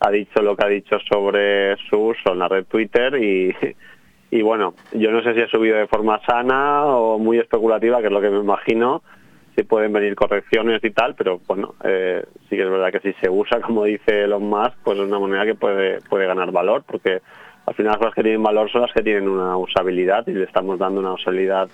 ha 0.00 0.10
dicho 0.10 0.42
lo 0.42 0.56
que 0.56 0.64
ha 0.64 0.68
dicho 0.68 0.98
sobre 1.10 1.76
su 1.88 1.98
uso 2.08 2.32
en 2.32 2.38
la 2.40 2.48
red 2.48 2.64
Twitter 2.66 3.14
y, 3.22 4.42
bueno, 4.42 4.74
yo 4.92 5.10
no 5.10 5.22
sé 5.22 5.34
si 5.34 5.40
ha 5.42 5.48
subido 5.48 5.76
de 5.78 5.86
forma 5.86 6.20
sana 6.26 6.84
o 6.86 7.18
muy 7.18 7.38
especulativa, 7.38 8.00
que 8.00 8.06
es 8.08 8.12
lo 8.12 8.20
que 8.20 8.28
me 8.30 8.38
imagino, 8.40 9.02
si 9.56 9.62
pueden 9.62 9.92
venir 9.92 10.14
correcciones 10.14 10.84
y 10.84 10.90
tal, 10.90 11.14
pero 11.14 11.40
bueno, 11.46 11.74
eh, 11.84 12.22
sí 12.50 12.56
que 12.56 12.62
es 12.62 12.70
verdad 12.70 12.92
que 12.92 13.00
si 13.00 13.12
se 13.20 13.30
usa, 13.30 13.60
como 13.62 13.84
dice 13.84 14.24
Elon 14.24 14.42
Musk, 14.48 14.74
pues 14.84 14.98
es 14.98 15.04
una 15.04 15.18
moneda 15.18 15.46
que 15.46 15.54
puede, 15.54 16.00
puede 16.02 16.26
ganar 16.26 16.50
valor, 16.52 16.82
porque 16.86 17.22
al 17.64 17.74
final 17.74 17.98
las 18.00 18.12
que 18.14 18.22
tienen 18.22 18.42
valor 18.42 18.70
son 18.70 18.82
las 18.82 18.92
que 18.92 19.02
tienen 19.02 19.28
una 19.28 19.56
usabilidad 19.56 20.26
y 20.26 20.32
le 20.32 20.44
estamos 20.44 20.78
dando 20.78 21.00
una 21.00 21.12
usabilidad 21.14 21.68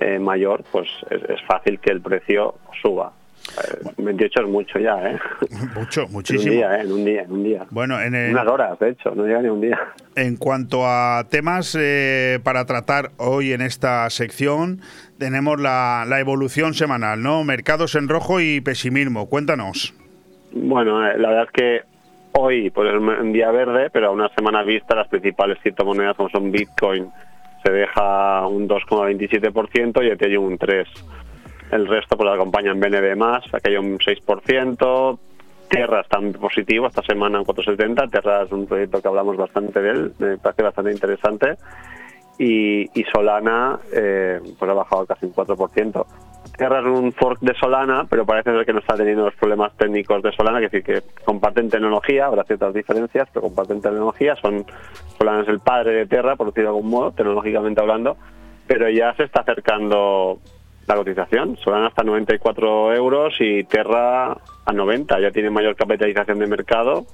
eh, 0.00 0.18
mayor, 0.18 0.62
pues 0.70 0.88
es, 1.10 1.22
es 1.30 1.40
fácil 1.46 1.78
que 1.80 1.92
el 1.92 2.02
precio 2.02 2.56
suba. 2.82 3.12
Eh, 3.56 3.90
28 3.98 4.40
es 4.40 4.48
mucho 4.48 4.78
ya, 4.78 4.96
¿eh? 5.10 5.18
Mucho, 5.76 6.04
En 6.04 6.12
muchísimo. 6.12 6.52
un 6.52 6.58
día, 6.58 6.76
¿eh? 6.76 6.80
En 6.82 6.92
un 6.92 7.04
día, 7.04 7.22
en 7.22 7.32
un 7.32 7.44
día. 7.44 7.66
Bueno, 7.70 8.00
en 8.00 8.14
el, 8.14 8.32
Unas 8.32 8.46
horas, 8.46 8.78
de 8.78 8.90
hecho, 8.90 9.14
no 9.14 9.24
llega 9.26 9.42
ni 9.42 9.48
un 9.48 9.60
día. 9.60 9.78
En 10.16 10.36
cuanto 10.36 10.86
a 10.86 11.24
temas 11.30 11.76
eh, 11.78 12.40
para 12.42 12.64
tratar 12.64 13.10
hoy 13.18 13.52
en 13.52 13.60
esta 13.60 14.08
sección, 14.10 14.80
tenemos 15.18 15.60
la, 15.60 16.04
la 16.08 16.20
evolución 16.20 16.74
semanal, 16.74 17.22
¿no? 17.22 17.44
Mercados 17.44 17.94
en 17.94 18.08
rojo 18.08 18.40
y 18.40 18.60
pesimismo. 18.60 19.28
Cuéntanos. 19.28 19.94
Bueno, 20.52 21.06
eh, 21.06 21.18
la 21.18 21.28
verdad 21.28 21.44
es 21.44 21.50
que 21.52 21.80
hoy 22.32 22.70
pues 22.70 22.92
es 22.92 22.98
un 22.98 23.32
día 23.32 23.50
verde, 23.50 23.90
pero 23.92 24.08
a 24.08 24.10
una 24.10 24.28
semana 24.36 24.62
vista 24.62 24.94
las 24.94 25.08
principales 25.08 25.58
criptomonedas 25.62 26.16
como 26.16 26.28
son 26.30 26.50
Bitcoin 26.50 27.08
se 27.64 27.72
deja 27.72 28.46
un 28.46 28.68
2,27% 28.68 30.04
y 30.04 30.10
Ethereum 30.10 30.44
un 30.44 30.58
3%. 30.58 30.86
El 31.74 31.88
resto 31.88 32.16
pues 32.16 32.30
acompañan 32.30 32.78
BNB 32.78 33.16
más, 33.16 33.42
hay 33.64 33.76
un 33.76 33.98
6%. 33.98 35.18
Terra 35.68 36.02
está 36.02 36.20
en 36.20 36.32
positivo 36.32 36.86
esta 36.86 37.02
semana 37.02 37.38
en 37.38 37.44
4,70. 37.44 38.10
Terra 38.12 38.42
es 38.42 38.52
un 38.52 38.64
proyecto 38.66 39.02
que 39.02 39.08
hablamos 39.08 39.36
bastante 39.36 39.82
de 39.82 39.90
él, 39.90 40.12
me 40.20 40.38
parece 40.38 40.62
bastante 40.62 40.92
interesante. 40.92 41.56
Y, 42.38 42.82
y 42.96 43.04
Solana 43.12 43.80
eh, 43.92 44.40
pues 44.56 44.70
ha 44.70 44.74
bajado 44.74 45.04
casi 45.04 45.26
un 45.26 45.34
4%. 45.34 46.06
Terra 46.56 46.78
es 46.78 46.86
un 46.86 47.12
fork 47.12 47.40
de 47.40 47.54
Solana, 47.54 48.06
pero 48.08 48.24
parece 48.24 48.52
ser 48.52 48.64
que 48.64 48.72
no 48.72 48.78
está 48.78 48.94
teniendo 48.94 49.24
los 49.24 49.34
problemas 49.34 49.76
técnicos 49.76 50.22
de 50.22 50.30
Solana, 50.30 50.60
que 50.60 50.68
decir 50.68 50.84
que 50.84 51.02
comparten 51.24 51.70
tecnología, 51.70 52.26
habrá 52.26 52.44
ciertas 52.44 52.72
diferencias, 52.72 53.28
pero 53.32 53.46
comparten 53.46 53.82
tecnología, 53.82 54.36
son 54.36 54.64
Solana 55.18 55.42
es 55.42 55.48
el 55.48 55.58
padre 55.58 55.92
de 55.94 56.06
Terra, 56.06 56.36
por 56.36 56.48
decirlo 56.48 56.70
de 56.70 56.76
algún 56.76 56.90
modo, 56.90 57.10
tecnológicamente 57.10 57.80
hablando, 57.80 58.16
pero 58.68 58.88
ya 58.88 59.12
se 59.16 59.24
está 59.24 59.40
acercando 59.40 60.38
la 60.86 60.96
cotización. 60.96 61.56
Solana 61.56 61.88
está 61.88 62.02
a 62.02 62.04
94 62.04 62.94
euros 62.94 63.34
y 63.40 63.64
Terra 63.64 64.32
a 64.32 64.72
90, 64.72 65.20
ya 65.20 65.30
tiene 65.30 65.50
mayor 65.50 65.76
capitalización 65.76 66.38
de 66.38 66.46
mercado 66.46 67.06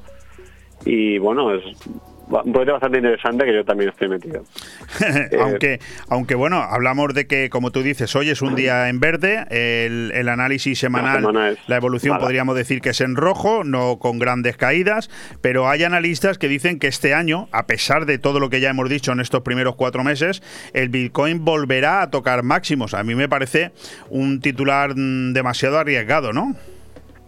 y 0.84 1.18
bueno, 1.18 1.54
es 1.54 1.64
un 2.30 2.52
proyecto 2.52 2.72
bastante 2.72 2.98
interesante 2.98 3.44
que 3.44 3.54
yo 3.54 3.64
también 3.64 3.90
estoy 3.90 4.08
metido. 4.08 4.44
aunque, 5.40 5.80
aunque 6.08 6.34
bueno, 6.34 6.58
hablamos 6.58 7.12
de 7.14 7.26
que, 7.26 7.50
como 7.50 7.70
tú 7.70 7.82
dices, 7.82 8.14
hoy 8.14 8.30
es 8.30 8.42
un 8.42 8.54
día 8.54 8.88
en 8.88 9.00
verde, 9.00 9.46
el, 9.50 10.12
el 10.14 10.28
análisis 10.28 10.78
semanal, 10.78 11.58
la, 11.66 11.76
evolución 11.76 12.12
mala. 12.12 12.24
podríamos 12.24 12.56
decir 12.56 12.80
que 12.80 12.90
es 12.90 13.00
en 13.00 13.16
rojo, 13.16 13.64
no 13.64 13.98
con 13.98 14.18
grandes 14.18 14.56
caídas, 14.56 15.10
pero 15.40 15.68
hay 15.68 15.84
analistas 15.84 16.38
que 16.38 16.48
dicen 16.48 16.78
que 16.78 16.86
este 16.86 17.14
año, 17.14 17.48
a 17.52 17.66
pesar 17.66 18.06
de 18.06 18.18
todo 18.18 18.40
lo 18.40 18.50
que 18.50 18.60
ya 18.60 18.70
hemos 18.70 18.88
dicho 18.88 19.12
en 19.12 19.20
estos 19.20 19.42
primeros 19.42 19.74
cuatro 19.74 20.04
meses, 20.04 20.42
el 20.72 20.88
Bitcoin 20.88 21.44
volverá 21.44 22.02
a 22.02 22.10
tocar 22.10 22.42
máximos. 22.42 22.94
A 22.94 23.02
mí 23.02 23.14
me 23.14 23.28
parece 23.28 23.72
un 24.08 24.40
titular 24.40 24.94
mm, 24.96 25.32
demasiado 25.32 25.78
arriesgado, 25.78 26.32
¿no? 26.32 26.54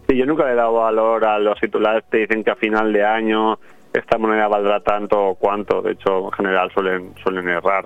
Sí, 0.07 0.17
yo 0.17 0.25
nunca 0.25 0.45
le 0.45 0.51
he 0.51 0.55
dado 0.55 0.73
valor 0.73 1.25
a 1.25 1.39
los 1.39 1.59
titulares 1.59 2.03
que 2.11 2.19
dicen 2.19 2.43
que 2.43 2.51
a 2.51 2.55
final 2.55 2.91
de 2.91 3.05
año 3.05 3.57
esta 3.93 4.17
moneda 4.17 4.47
valdrá 4.47 4.79
tanto 4.81 5.21
o 5.21 5.35
cuánto. 5.35 5.81
De 5.81 5.93
hecho, 5.93 6.25
en 6.25 6.31
general 6.31 6.71
suelen, 6.73 7.13
suelen 7.21 7.47
errar. 7.47 7.85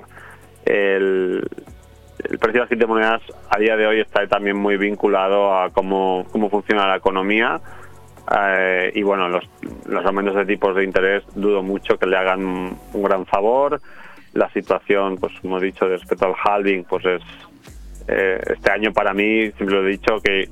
El, 0.65 1.48
precio 2.39 2.53
de 2.53 2.60
las 2.60 2.68
criptomonedas 2.68 3.22
a 3.49 3.60
día 3.60 3.77
de 3.77 3.85
hoy 3.85 3.99
está 3.99 4.26
también 4.27 4.57
muy 4.57 4.77
vinculado 4.77 5.56
a 5.56 5.69
cómo, 5.69 6.26
cómo 6.31 6.49
funciona 6.49 6.88
la 6.88 6.95
economía. 6.95 7.60
Eh, 8.35 8.91
y 8.95 9.03
bueno, 9.03 9.30
los, 9.30 9.48
los 9.85 10.06
aumentos 10.06 10.35
de 10.35 10.45
tipos 10.45 10.76
de 10.76 10.84
interés 10.84 11.23
dudo 11.35 11.61
mucho 11.61 11.98
que 11.98 12.07
le 12.07 12.18
hagan 12.18 12.44
un 12.44 13.03
gran 13.03 13.26
favor. 13.26 13.80
La 14.34 14.49
situación, 14.52 15.18
pues 15.18 15.34
como 15.41 15.60
he 15.60 15.61
dicho, 15.61 15.88
respecto 15.88 16.26
al 16.26 16.35
halving, 16.44 16.84
pues 16.85 17.06
es 17.06 17.22
eh, 18.07 18.39
este 18.48 18.72
año 18.72 18.91
para 18.94 19.14
mí, 19.14 19.52
siempre 19.52 19.76
lo 19.76 19.88
he 19.88 19.91
dicho, 19.91 20.19
que 20.23 20.49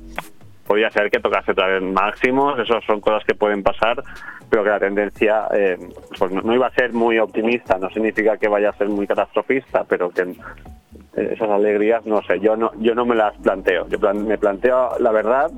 podría 0.66 0.90
ser 0.90 1.10
que 1.10 1.20
tocase 1.20 1.52
otra 1.52 1.68
vez 1.68 1.82
máximos, 1.82 2.58
eso 2.58 2.80
son 2.86 3.00
cosas 3.00 3.24
que 3.24 3.34
pueden 3.34 3.62
pasar, 3.62 4.02
pero 4.50 4.64
que 4.64 4.70
la 4.70 4.80
tendencia 4.80 5.48
eh, 5.54 5.78
pues 6.18 6.32
no, 6.32 6.54
iba 6.54 6.66
a 6.66 6.74
ser 6.74 6.92
muy 6.92 7.18
optimista, 7.18 7.78
no 7.78 7.88
significa 7.90 8.36
que 8.36 8.48
vaya 8.48 8.70
a 8.70 8.76
ser 8.76 8.88
muy 8.88 9.06
catastrofista, 9.06 9.84
pero 9.84 10.10
que 10.10 10.22
eh, 10.22 11.30
esas 11.32 11.48
alegrías, 11.48 12.04
no 12.04 12.22
sé, 12.22 12.40
yo 12.40 12.56
no, 12.56 12.72
yo 12.78 12.94
no 12.94 13.06
me 13.06 13.14
las 13.14 13.36
planteo, 13.38 13.88
yo 13.88 13.98
me 14.14 14.38
planteo 14.38 14.90
la 14.98 15.12
verdad, 15.12 15.50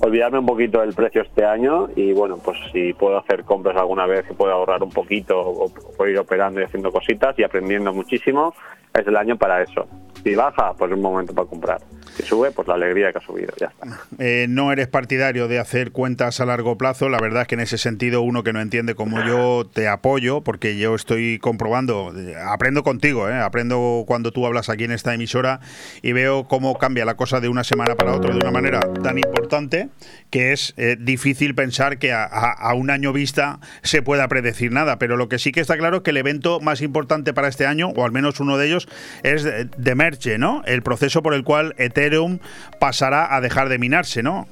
olvidarme 0.00 0.40
un 0.40 0.46
poquito 0.46 0.80
del 0.80 0.94
precio 0.94 1.22
este 1.22 1.44
año 1.44 1.88
y 1.96 2.12
bueno, 2.12 2.38
pues 2.44 2.58
si 2.72 2.92
puedo 2.92 3.18
hacer 3.18 3.44
compras 3.44 3.76
alguna 3.76 4.06
vez 4.06 4.26
que 4.26 4.34
pueda 4.34 4.54
ahorrar 4.54 4.82
un 4.82 4.90
poquito 4.90 5.38
o, 5.38 5.72
o 5.96 6.06
ir 6.06 6.18
operando 6.18 6.60
y 6.60 6.64
haciendo 6.64 6.92
cositas 6.92 7.38
y 7.38 7.44
aprendiendo 7.44 7.92
muchísimo, 7.92 8.54
es 8.94 9.06
el 9.06 9.16
año 9.16 9.36
para 9.36 9.62
eso. 9.62 9.86
Si 10.22 10.34
baja, 10.34 10.74
pues 10.74 10.90
es 10.90 10.96
un 10.96 11.02
momento 11.02 11.34
para 11.34 11.48
comprar. 11.48 11.78
Si 12.16 12.22
sube, 12.22 12.50
pues 12.50 12.66
la 12.66 12.74
alegría 12.74 13.12
que 13.12 13.18
ha 13.18 13.20
subido, 13.20 13.52
ya 13.60 13.66
está. 13.66 14.00
Eh, 14.18 14.46
no 14.48 14.72
eres 14.72 14.88
partidario 14.88 15.48
de 15.48 15.58
hacer 15.58 15.92
cuentas 15.92 16.40
a 16.40 16.46
largo 16.46 16.78
plazo. 16.78 17.10
La 17.10 17.18
verdad 17.18 17.42
es 17.42 17.48
que 17.48 17.56
en 17.56 17.60
ese 17.60 17.76
sentido 17.76 18.22
uno 18.22 18.42
que 18.42 18.54
no 18.54 18.60
entiende 18.62 18.94
como 18.94 19.22
yo 19.22 19.68
te 19.70 19.86
apoyo 19.86 20.40
porque 20.40 20.78
yo 20.78 20.94
estoy 20.94 21.38
comprobando, 21.38 22.14
eh, 22.16 22.34
aprendo 22.34 22.82
contigo, 22.82 23.28
eh, 23.28 23.38
aprendo 23.38 24.04
cuando 24.06 24.32
tú 24.32 24.46
hablas 24.46 24.70
aquí 24.70 24.84
en 24.84 24.92
esta 24.92 25.12
emisora 25.12 25.60
y 26.00 26.12
veo 26.12 26.44
cómo 26.44 26.78
cambia 26.78 27.04
la 27.04 27.16
cosa 27.16 27.40
de 27.40 27.50
una 27.50 27.64
semana 27.64 27.96
para 27.96 28.14
otra 28.14 28.32
de 28.32 28.38
una 28.38 28.50
manera 28.50 28.80
tan 29.02 29.18
importante 29.18 29.88
que 30.30 30.52
es 30.52 30.74
difícil 30.98 31.54
pensar 31.54 31.98
que 31.98 32.12
a, 32.12 32.72
un 32.74 32.90
año 32.90 33.12
vista 33.12 33.60
se 33.82 34.02
pueda 34.02 34.26
predecir 34.28 34.72
nada. 34.72 34.98
Pero 34.98 35.16
lo 35.16 35.28
que 35.28 35.38
sí 35.38 35.52
que 35.52 35.60
está 35.60 35.76
claro 35.76 35.98
es 35.98 36.02
que 36.02 36.10
el 36.10 36.16
evento 36.16 36.60
más 36.60 36.80
importante 36.80 37.34
para 37.34 37.48
este 37.48 37.66
año, 37.66 37.90
o 37.90 38.04
al 38.04 38.12
menos 38.12 38.40
uno 38.40 38.56
de 38.56 38.66
ellos, 38.66 38.88
es 39.22 39.44
de, 39.44 39.64
de 39.64 39.94
Merge, 39.94 40.38
¿no? 40.38 40.62
El 40.66 40.82
proceso 40.82 41.22
por 41.22 41.34
el 41.34 41.44
cual 41.44 41.74
Ethereum 42.06 42.38
pasará 42.78 43.34
a 43.34 43.40
dejar 43.40 43.68
de 43.68 43.78
minarse, 43.78 44.22
¿no? 44.22 44.46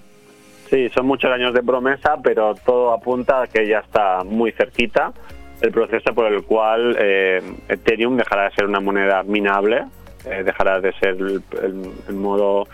Sí, 0.71 0.89
son 0.91 1.07
muchos 1.07 1.31
años 1.31 1.53
de 1.55 1.63
promesa, 1.63 2.17
pero 2.23 2.55
todo 2.67 2.93
apunta 2.93 3.43
a 3.43 3.47
que 3.47 3.67
ya 3.67 3.79
está 3.79 4.25
muy 4.25 4.51
cerquita 4.53 5.13
el 5.61 5.71
proceso 5.71 6.13
por 6.15 6.27
el 6.33 6.43
cual 6.43 6.97
eh, 6.99 7.41
Ethereum 7.69 8.17
dejará 8.17 8.45
de 8.49 8.55
ser 8.57 8.67
una 8.67 8.81
moneda 8.81 9.23
minable, 9.23 9.85
eh, 10.27 10.43
dejará 10.45 10.81
de 10.81 10.93
ser 10.95 11.17
el, 11.17 12.15
modo, 12.15 12.67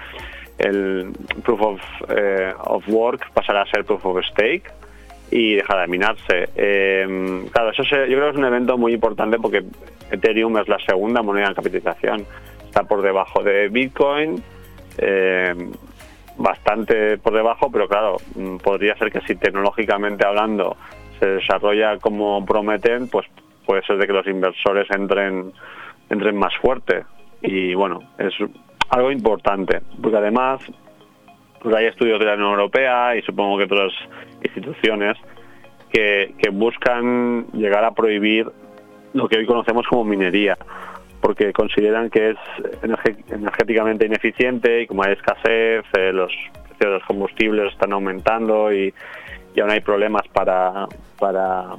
el 0.58 1.12
proof 1.44 1.60
of, 1.60 1.80
eh, 2.08 2.52
of 2.64 2.82
work 2.88 3.30
pasará 3.34 3.62
a 3.62 3.66
ser 3.66 3.84
proof 3.84 4.04
of 4.06 4.24
stake 4.30 4.64
y 5.30 5.56
dejará 5.56 5.82
de 5.82 5.88
minarse. 5.88 6.48
Claro, 7.52 7.70
eso 7.70 7.84
se- 7.84 8.08
yo 8.08 8.16
creo 8.16 8.24
que 8.24 8.30
es 8.30 8.36
un 8.36 8.44
evento 8.46 8.76
muy 8.78 8.94
importante 8.94 9.36
porque 9.38 9.62
Ethereum 10.10 10.56
es 10.58 10.66
la 10.68 10.78
segunda 10.78 11.22
moneda 11.22 11.48
en 11.48 11.54
capitalización. 11.54 12.26
Está 12.64 12.84
por 12.84 13.02
debajo 13.02 13.42
de 13.42 13.68
Bitcoin, 13.68 14.42
eh, 15.00 15.54
bastante 16.36 17.18
por 17.18 17.34
debajo, 17.34 17.70
pero 17.70 17.88
claro, 17.88 18.16
mm, 18.34 18.58
podría 18.58 18.96
ser 18.96 19.10
que 19.10 19.20
si 19.22 19.36
tecnológicamente 19.36 20.26
hablando 20.26 20.76
se 21.18 21.26
desarrolla 21.26 21.98
como 21.98 22.44
prometen, 22.44 23.08
pues 23.08 23.26
puede 23.66 23.82
ser 23.82 23.98
de 23.98 24.06
que 24.06 24.12
los 24.12 24.26
inversores 24.26 24.88
entren, 24.90 25.52
entren 26.08 26.36
más 26.36 26.54
fuerte. 26.60 27.04
Y 27.42 27.74
bueno, 27.74 28.00
es 28.18 28.34
algo 28.88 29.10
importante, 29.10 29.80
porque 30.00 30.18
además 30.18 30.60
pues 31.60 31.74
hay 31.74 31.86
estudios 31.86 32.18
de 32.18 32.26
la 32.26 32.34
Unión 32.34 32.52
Europea 32.52 33.16
y 33.16 33.22
supongo 33.22 33.58
que 33.58 33.64
otras 33.64 33.92
instituciones 34.42 35.16
que, 35.92 36.34
que 36.38 36.50
buscan 36.50 37.46
llegar 37.52 37.84
a 37.84 37.92
prohibir 37.92 38.46
lo 39.12 39.28
que 39.28 39.38
hoy 39.38 39.46
conocemos 39.46 39.86
como 39.86 40.04
minería, 40.04 40.56
porque 41.20 41.52
consideran 41.52 42.10
que 42.10 42.30
es 42.30 42.36
energéticamente 42.82 44.06
ineficiente 44.06 44.82
y 44.82 44.86
como 44.86 45.04
hay 45.04 45.12
escasez, 45.12 45.84
eh, 45.96 46.12
los 46.12 46.32
precios 46.52 46.78
de 46.78 46.86
los 46.86 47.04
combustibles 47.04 47.72
están 47.72 47.92
aumentando 47.92 48.72
y, 48.72 48.92
y 49.54 49.60
aún 49.60 49.70
hay 49.70 49.80
problemas 49.80 50.26
para, 50.28 50.86
para, 51.18 51.76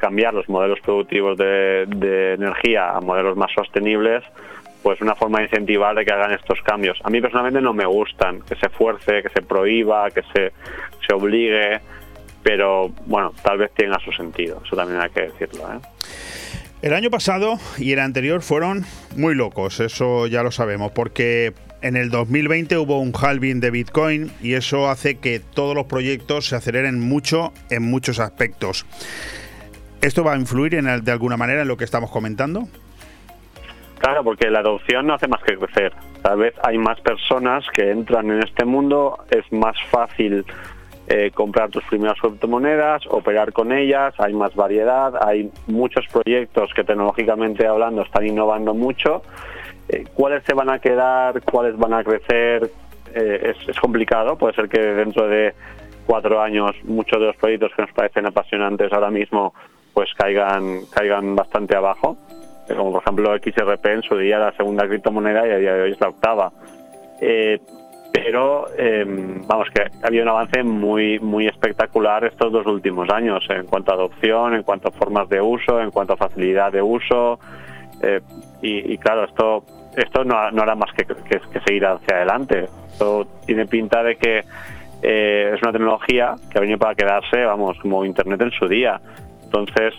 cambiar 0.00 0.32
los 0.34 0.48
modelos 0.48 0.80
productivos 0.80 1.36
de, 1.36 1.84
de 1.86 2.34
energía 2.34 2.90
a 2.90 3.00
modelos 3.00 3.36
más 3.36 3.50
sostenibles, 3.52 4.24
pues 4.82 5.00
una 5.00 5.14
forma 5.14 5.38
de 5.38 5.44
incentivar 5.44 5.94
de 5.94 6.04
que 6.04 6.12
hagan 6.12 6.32
estos 6.32 6.60
cambios. 6.62 6.98
A 7.04 7.10
mí 7.10 7.20
personalmente 7.20 7.60
no 7.60 7.74
me 7.74 7.84
gustan, 7.84 8.40
que 8.42 8.54
se 8.56 8.68
fuerce, 8.68 9.22
que 9.22 9.28
se 9.28 9.42
prohíba, 9.42 10.10
que 10.10 10.22
se, 10.34 10.52
se 11.06 11.14
obligue, 11.14 11.80
pero 12.42 12.88
bueno, 13.06 13.32
tal 13.42 13.58
vez 13.58 13.72
tenga 13.74 13.98
su 13.98 14.12
sentido, 14.12 14.62
eso 14.64 14.76
también 14.76 15.00
hay 15.00 15.10
que 15.10 15.22
decirlo. 15.22 15.64
¿eh? 15.74 15.78
El 16.82 16.94
año 16.94 17.10
pasado 17.10 17.58
y 17.76 17.92
el 17.92 17.98
anterior 17.98 18.40
fueron 18.40 18.86
muy 19.14 19.34
locos, 19.34 19.80
eso 19.80 20.26
ya 20.26 20.42
lo 20.42 20.50
sabemos, 20.50 20.92
porque 20.92 21.52
en 21.82 21.94
el 21.94 22.08
2020 22.08 22.78
hubo 22.78 23.00
un 23.00 23.12
halving 23.12 23.60
de 23.60 23.70
Bitcoin 23.70 24.32
y 24.40 24.54
eso 24.54 24.88
hace 24.88 25.18
que 25.18 25.40
todos 25.40 25.74
los 25.74 25.84
proyectos 25.84 26.48
se 26.48 26.56
aceleren 26.56 26.98
mucho 26.98 27.52
en 27.68 27.82
muchos 27.82 28.18
aspectos. 28.18 28.86
¿Esto 30.00 30.24
va 30.24 30.32
a 30.32 30.38
influir 30.38 30.74
en, 30.74 31.04
de 31.04 31.12
alguna 31.12 31.36
manera 31.36 31.60
en 31.60 31.68
lo 31.68 31.76
que 31.76 31.84
estamos 31.84 32.10
comentando? 32.10 32.66
Claro, 33.98 34.24
porque 34.24 34.48
la 34.48 34.60
adopción 34.60 35.06
no 35.06 35.12
hace 35.12 35.28
más 35.28 35.42
que 35.42 35.58
crecer. 35.58 35.92
Tal 36.22 36.38
vez 36.38 36.54
hay 36.62 36.78
más 36.78 36.98
personas 37.02 37.62
que 37.74 37.90
entran 37.90 38.30
en 38.30 38.42
este 38.42 38.64
mundo, 38.64 39.22
es 39.30 39.44
más 39.52 39.76
fácil 39.90 40.46
eh, 41.12 41.32
comprar 41.32 41.70
tus 41.70 41.82
primeras 41.86 42.20
criptomonedas, 42.20 43.02
operar 43.08 43.52
con 43.52 43.72
ellas, 43.72 44.14
hay 44.18 44.32
más 44.32 44.54
variedad, 44.54 45.12
hay 45.20 45.50
muchos 45.66 46.06
proyectos 46.06 46.72
que 46.72 46.84
tecnológicamente 46.84 47.66
hablando 47.66 48.02
están 48.02 48.28
innovando 48.28 48.74
mucho. 48.74 49.22
Eh, 49.88 50.04
¿Cuáles 50.14 50.44
se 50.44 50.54
van 50.54 50.70
a 50.70 50.78
quedar? 50.78 51.42
¿Cuáles 51.42 51.76
van 51.76 51.94
a 51.94 52.04
crecer? 52.04 52.70
Eh, 53.12 53.54
es, 53.66 53.80
complicado, 53.80 54.38
puede 54.38 54.54
ser 54.54 54.68
que 54.68 54.78
dentro 54.80 55.26
de 55.26 55.52
cuatro 56.06 56.40
años 56.40 56.76
muchos 56.84 57.18
de 57.18 57.26
los 57.26 57.36
proyectos 57.36 57.72
que 57.74 57.82
nos 57.82 57.90
parecen 57.90 58.26
apasionantes 58.26 58.92
ahora 58.92 59.10
mismo 59.10 59.52
pues 59.92 60.14
caigan, 60.14 60.82
caigan 60.92 61.34
bastante 61.34 61.74
abajo 61.74 62.16
como 62.68 62.92
por 62.92 63.02
ejemplo 63.02 63.36
XRP 63.36 63.86
en 63.86 64.02
su 64.02 64.16
día 64.16 64.38
la 64.38 64.52
segunda 64.52 64.86
criptomoneda 64.86 65.44
y 65.44 65.50
a 65.50 65.56
día 65.56 65.74
de 65.74 65.82
hoy 65.82 65.90
es 65.90 66.00
la 66.00 66.08
octava. 66.08 66.52
Pero 68.12 68.66
eh, 68.76 69.04
vamos 69.46 69.68
que 69.74 69.82
ha 69.82 70.06
habido 70.06 70.24
un 70.24 70.28
avance 70.30 70.62
muy 70.62 71.18
muy 71.20 71.46
espectacular 71.46 72.24
estos 72.24 72.52
dos 72.52 72.66
últimos 72.66 73.08
años 73.10 73.44
en 73.50 73.66
cuanto 73.66 73.92
a 73.92 73.94
adopción, 73.94 74.54
en 74.54 74.62
cuanto 74.62 74.88
a 74.88 74.90
formas 74.90 75.28
de 75.28 75.40
uso, 75.40 75.80
en 75.80 75.90
cuanto 75.90 76.14
a 76.14 76.16
facilidad 76.16 76.72
de 76.72 76.82
uso 76.82 77.38
eh, 78.02 78.20
y, 78.62 78.96
claro 78.98 79.24
esto 79.24 79.64
esto 79.96 80.24
no, 80.24 80.50
no 80.50 80.62
hará 80.62 80.74
más 80.74 80.92
que, 80.92 81.04
que- 81.04 81.40
que 81.52 81.60
seguir 81.66 81.84
hacia 81.84 82.16
adelante. 82.16 82.66
Esto 82.86 83.26
tiene 83.46 83.66
pinta 83.66 84.02
de 84.02 84.16
que 84.16 84.44
eh, 85.02 85.52
es 85.54 85.62
una 85.62 85.72
tecnología 85.72 86.34
que 86.50 86.58
ha 86.58 86.60
venido 86.60 86.78
para 86.78 86.94
quedarse, 86.94 87.44
vamos, 87.44 87.76
como 87.80 88.04
Internet 88.04 88.40
en 88.42 88.50
su 88.52 88.68
día. 88.68 89.00
Entonces, 89.44 89.94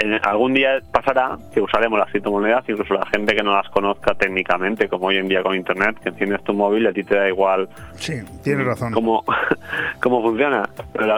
en- 0.00 0.18
algún 0.26 0.54
día 0.54 0.80
pasará 0.92 1.36
que 1.54 1.60
usaremos 1.60 1.98
las 1.98 2.10
criptomonedas, 2.10 2.68
incluso 2.68 2.94
la 2.94 3.06
gente 3.06 3.34
que 3.34 3.42
no 3.42 3.54
las 3.54 3.68
conozca 3.70 4.14
técnicamente, 4.14 4.88
como 4.88 5.06
hoy 5.06 5.16
en 5.18 5.28
día 5.28 5.42
con 5.42 5.54
Internet, 5.54 5.96
que 6.02 6.08
enciendes 6.10 6.42
tu 6.44 6.52
móvil 6.54 6.84
y 6.84 6.86
a 6.88 6.92
ti 6.92 7.04
te 7.04 7.16
da 7.16 7.28
igual 7.28 7.68
Sí, 7.96 8.14
tienes 8.42 8.66
razón. 8.66 8.92
cómo, 8.92 9.24
cómo 10.02 10.22
funciona, 10.22 10.68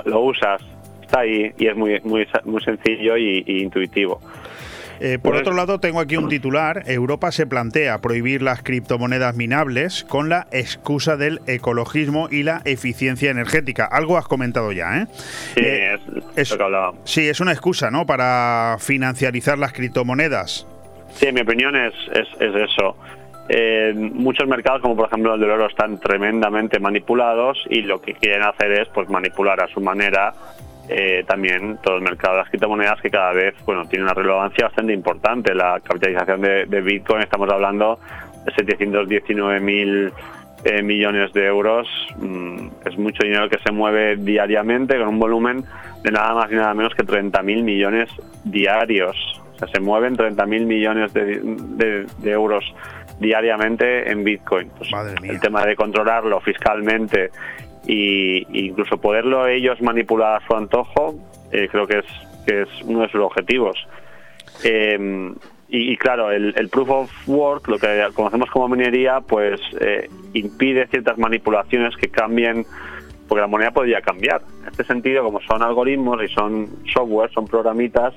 lo 0.05 0.21
usas, 0.21 0.61
está 1.03 1.21
ahí 1.21 1.53
y 1.59 1.67
es 1.67 1.77
muy, 1.77 2.01
muy, 2.05 2.27
muy 2.45 2.63
sencillo 2.63 3.17
y, 3.17 3.43
y 3.47 3.63
intuitivo. 3.63 4.21
Eh, 5.05 5.19
por 5.19 5.35
otro 5.35 5.53
lado, 5.53 5.81
tengo 5.81 5.99
aquí 5.99 6.17
un 6.17 6.29
titular. 6.29 6.85
Europa 6.87 7.33
se 7.33 7.45
plantea 7.45 7.99
prohibir 7.99 8.41
las 8.41 8.63
criptomonedas 8.63 9.35
minables 9.35 10.05
con 10.05 10.29
la 10.29 10.47
excusa 10.53 11.17
del 11.17 11.41
ecologismo 11.49 12.29
y 12.31 12.45
la 12.45 12.63
eficiencia 12.65 13.33
energética. 13.33 13.85
Algo 13.85 14.17
has 14.17 14.29
comentado 14.29 14.71
ya, 14.71 15.03
¿eh? 15.03 15.07
Sí, 15.57 15.61
Eh, 15.65 15.99
es, 16.37 16.53
lo 16.53 16.57
que 16.57 16.63
hablábamos. 16.63 17.01
Sí, 17.11 17.29
es 17.29 17.41
una 17.41 17.51
excusa, 17.51 17.91
¿no? 17.91 18.07
Para 18.07 18.77
financiarizar 18.79 19.59
las 19.59 19.73
criptomonedas. 19.73 20.69
Sí, 21.15 21.33
mi 21.33 21.41
opinión 21.41 21.75
es, 21.75 21.95
es, 22.13 22.29
es 22.39 22.71
eso. 22.71 22.97
Eh, 23.49 23.93
muchos 23.97 24.47
mercados, 24.47 24.83
como 24.83 24.95
por 24.95 25.09
ejemplo 25.09 25.35
el 25.35 25.41
del 25.41 25.51
oro, 25.51 25.67
están 25.67 25.99
tremendamente 25.99 26.79
manipulados 26.79 27.59
y 27.69 27.83
lo 27.83 28.01
que 28.01 28.15
quieren 28.15 28.45
hacer 28.45 28.71
es 28.71 28.89
pues 28.95 29.09
manipular 29.09 29.61
a 29.61 29.67
su 29.67 29.81
manera 29.81 30.33
eh, 30.89 31.25
también 31.27 31.79
todo 31.83 31.97
el 31.97 32.03
mercado 32.03 32.35
de 32.35 32.41
las 32.43 32.49
criptomonedas 32.51 33.01
que 33.01 33.11
cada 33.11 33.33
vez 33.33 33.55
bueno 33.65 33.87
tiene 33.87 34.05
una 34.05 34.15
relevancia 34.15 34.67
bastante 34.67 34.93
importante. 34.93 35.55
La 35.55 35.81
capitalización 35.81 36.41
de, 36.43 36.67
de 36.67 36.81
Bitcoin, 36.81 37.23
estamos 37.23 37.49
hablando 37.51 37.99
de 38.45 38.53
719 38.53 39.61
mil 39.61 40.13
eh, 40.65 40.83
millones 40.83 41.33
de 41.33 41.47
euros. 41.47 41.89
Mm, 42.17 42.69
es 42.87 42.99
mucho 42.99 43.23
dinero 43.25 43.49
que 43.49 43.59
se 43.59 43.73
mueve 43.73 44.17
diariamente 44.17 44.99
con 44.99 45.09
un 45.09 45.19
volumen 45.19 45.65
de 46.03 46.11
nada 46.11 46.35
más 46.35 46.51
y 46.51 46.57
nada 46.57 46.75
menos 46.75 46.95
que 46.95 47.05
30 47.05 47.43
mil 47.43 47.63
millones 47.63 48.11
diarios. 48.45 49.17
O 49.55 49.59
sea, 49.59 49.69
se 49.69 49.81
mueven 49.81 50.17
30 50.17 50.45
mil 50.47 50.67
millones 50.67 51.13
de, 51.15 51.41
de- 51.43 52.07
de 52.19 52.31
euros 52.33 52.65
diariamente 53.21 54.11
en 54.11 54.25
Bitcoin. 54.25 54.69
Pues 54.77 54.91
el 55.23 55.41
tema 55.41 55.65
de 55.65 55.77
controlarlo 55.77 56.41
fiscalmente 56.41 57.31
y 57.93 58.47
incluso 58.53 58.97
poderlo 58.97 59.47
ellos 59.47 59.83
manipular 59.83 60.43
a 60.43 60.47
su 60.47 60.55
antojo, 60.57 61.15
eh, 61.51 61.69
creo 61.71 61.87
que 61.87 61.99
es, 61.99 62.07
es 62.47 62.69
uno 62.85 63.01
de 63.01 63.09
sus 63.11 63.21
objetivos. 63.21 63.77
Eh, 64.65 65.31
y, 65.69 65.97
claro, 65.97 66.31
el, 66.31 66.55
el 66.57 66.69
proof 66.69 66.91
of 66.91 67.29
work, 67.29 67.69
lo 67.69 67.79
que 67.79 68.07
conocemos 68.15 68.51
como 68.51 68.69
minería, 68.69 69.21
pues 69.21 69.61
eh, 69.81 70.09
impide 70.35 70.87
ciertas 70.87 71.17
manipulaciones 71.17 71.97
que 71.97 72.09
cambien, 72.09 72.67
porque 73.27 73.41
la 73.41 73.47
moneda 73.47 73.71
podría 73.71 74.03
cambiar. 74.03 74.43
En 74.63 74.69
este 74.69 74.85
sentido, 74.85 75.25
como 75.25 75.41
son 75.41 75.63
algoritmos 75.63 76.23
y 76.23 76.29
son 76.29 76.69
software, 76.93 77.31
son 77.33 77.47
programitas, 77.47 78.13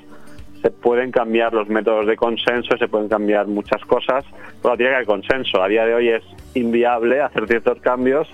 se 0.61 0.69
pueden 0.69 1.11
cambiar 1.11 1.53
los 1.53 1.69
métodos 1.69 2.07
de 2.07 2.17
consenso, 2.17 2.77
se 2.77 2.87
pueden 2.89 3.07
cambiar 3.07 3.47
muchas 3.47 3.81
cosas, 3.85 4.25
pero 4.61 4.75
tiene 4.75 4.91
que 4.91 4.95
haber 4.95 5.07
consenso. 5.07 5.61
A 5.61 5.67
día 5.69 5.85
de 5.85 5.93
hoy 5.93 6.09
es 6.09 6.23
inviable 6.55 7.21
hacer 7.21 7.47
ciertos 7.47 7.79
cambios, 7.79 8.27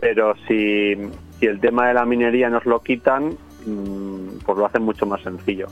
pero 0.00 0.34
si, 0.46 0.94
si 1.38 1.46
el 1.46 1.60
tema 1.60 1.88
de 1.88 1.94
la 1.94 2.04
minería 2.04 2.48
nos 2.50 2.64
lo 2.66 2.80
quitan, 2.80 3.36
mm, 3.66 4.38
pues 4.44 4.58
lo 4.58 4.66
hacen 4.66 4.82
mucho 4.82 5.06
más 5.06 5.22
sencillo. 5.22 5.66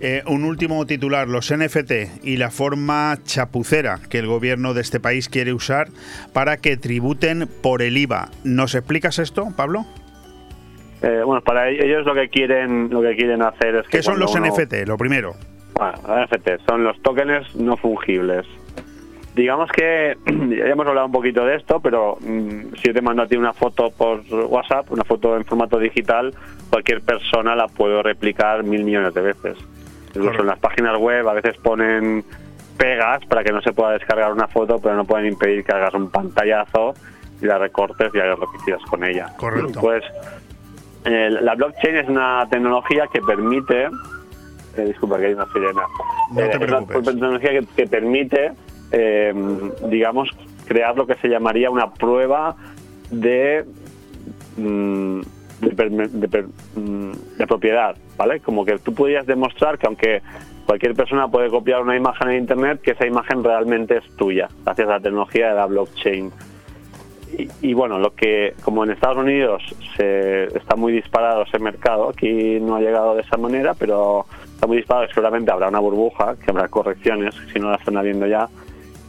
Eh, 0.00 0.22
un 0.26 0.44
último 0.44 0.84
titular, 0.86 1.28
los 1.28 1.52
NFT 1.52 2.24
y 2.24 2.36
la 2.36 2.50
forma 2.50 3.16
chapucera 3.24 4.00
que 4.10 4.18
el 4.18 4.26
gobierno 4.26 4.74
de 4.74 4.80
este 4.80 4.98
país 4.98 5.28
quiere 5.28 5.52
usar 5.52 5.88
para 6.32 6.56
que 6.56 6.76
tributen 6.76 7.48
por 7.62 7.80
el 7.80 7.96
IVA. 7.96 8.28
¿Nos 8.42 8.74
explicas 8.74 9.18
esto, 9.20 9.48
Pablo? 9.56 9.86
Eh, 11.02 11.22
bueno, 11.24 11.42
para 11.42 11.68
ellos 11.70 12.04
lo 12.06 12.14
que 12.14 12.28
quieren 12.28 12.88
lo 12.90 13.02
que 13.02 13.14
quieren 13.14 13.42
hacer 13.42 13.76
es 13.76 13.82
que 13.84 13.98
¿Qué 13.98 14.02
son 14.02 14.18
los 14.18 14.34
uno- 14.34 14.46
NFT? 14.46 14.86
Lo 14.86 14.96
primero. 14.96 15.34
Bueno, 15.74 15.92
los 16.08 16.30
NFT 16.30 16.66
son 16.68 16.82
los 16.82 17.00
tokens 17.02 17.54
no 17.54 17.76
fungibles. 17.76 18.46
Digamos 19.34 19.70
que 19.72 20.16
ya 20.26 20.66
hemos 20.66 20.86
hablado 20.86 21.06
un 21.06 21.12
poquito 21.12 21.44
de 21.44 21.56
esto, 21.56 21.80
pero 21.80 22.16
mm, 22.20 22.74
si 22.76 22.88
yo 22.88 22.94
te 22.94 23.02
mando 23.02 23.22
a 23.22 23.26
ti 23.26 23.36
una 23.36 23.52
foto 23.52 23.90
por 23.90 24.22
WhatsApp, 24.30 24.90
una 24.92 25.04
foto 25.04 25.36
en 25.36 25.44
formato 25.44 25.78
digital, 25.78 26.32
cualquier 26.70 27.02
persona 27.02 27.56
la 27.56 27.66
puede 27.66 28.02
replicar 28.02 28.62
mil 28.62 28.84
millones 28.84 29.12
de 29.14 29.20
veces. 29.20 29.56
Incluso 30.14 30.40
en 30.40 30.46
las 30.46 30.58
páginas 30.60 30.96
web 30.98 31.28
a 31.28 31.32
veces 31.32 31.56
ponen 31.56 32.24
pegas 32.76 33.24
para 33.26 33.42
que 33.42 33.52
no 33.52 33.60
se 33.62 33.72
pueda 33.72 33.92
descargar 33.92 34.32
una 34.32 34.46
foto, 34.46 34.78
pero 34.78 34.94
no 34.94 35.04
pueden 35.04 35.26
impedir 35.26 35.64
que 35.64 35.72
hagas 35.72 35.94
un 35.94 36.10
pantallazo 36.10 36.94
y 37.40 37.46
la 37.46 37.58
recortes 37.58 38.12
y 38.14 38.18
hagas 38.18 38.38
lo 38.38 38.50
que 38.50 38.58
quieras 38.58 38.82
con 38.88 39.04
ella. 39.04 39.32
Correcto. 39.36 39.80
Pues 39.80 40.04
eh, 41.04 41.30
la 41.30 41.54
blockchain 41.54 41.96
es 41.96 42.08
una 42.08 42.46
tecnología 42.48 43.08
que 43.12 43.20
permite, 43.20 43.88
eh, 44.76 44.84
disculpa 44.86 45.18
que 45.18 45.26
hay 45.26 45.34
una 45.34 45.46
sirena, 45.52 45.82
No 46.30 46.36
te 46.36 46.44
Eh, 46.44 46.58
es 46.60 46.70
una 46.70 47.02
tecnología 47.02 47.50
que, 47.50 47.66
que 47.76 47.86
permite, 47.86 48.52
eh, 48.96 49.34
digamos, 49.88 50.30
crear 50.66 50.96
lo 50.96 51.06
que 51.06 51.14
se 51.16 51.28
llamaría 51.28 51.68
una 51.70 51.92
prueba 51.92 52.54
de, 53.10 53.64
mm, 54.56 55.20
de, 55.60 56.28
per- 56.28 56.46
mm, 56.76 57.12
de 57.38 57.46
propiedad, 57.46 57.96
¿vale? 58.16 58.40
Como 58.40 58.64
que 58.64 58.78
tú 58.78 58.94
podrías 58.94 59.26
demostrar 59.26 59.78
que 59.78 59.86
aunque 59.86 60.22
cualquier 60.66 60.94
persona 60.94 61.28
puede 61.28 61.50
copiar 61.50 61.82
una 61.82 61.96
imagen 61.96 62.30
en 62.30 62.38
Internet, 62.38 62.80
que 62.82 62.92
esa 62.92 63.06
imagen 63.06 63.42
realmente 63.44 63.98
es 63.98 64.16
tuya, 64.16 64.48
gracias 64.64 64.88
a 64.88 64.92
la 64.92 65.00
tecnología 65.00 65.48
de 65.50 65.54
la 65.54 65.66
blockchain. 65.66 66.30
Y, 67.36 67.48
y 67.70 67.74
bueno, 67.74 67.98
lo 67.98 68.14
que 68.14 68.54
como 68.62 68.84
en 68.84 68.90
Estados 68.92 69.16
Unidos 69.18 69.62
se 69.96 70.44
está 70.56 70.76
muy 70.76 70.92
disparado 70.92 71.42
ese 71.42 71.58
mercado, 71.58 72.08
aquí 72.08 72.60
no 72.60 72.76
ha 72.76 72.80
llegado 72.80 73.14
de 73.16 73.22
esa 73.22 73.36
manera, 73.36 73.74
pero 73.74 74.24
está 74.54 74.66
muy 74.68 74.76
disparado, 74.78 75.08
seguramente 75.08 75.50
habrá 75.50 75.68
una 75.68 75.80
burbuja, 75.80 76.36
que 76.36 76.50
habrá 76.52 76.68
correcciones, 76.68 77.34
si 77.52 77.58
no 77.58 77.70
la 77.70 77.76
están 77.76 77.96
habiendo 77.96 78.26
ya, 78.26 78.48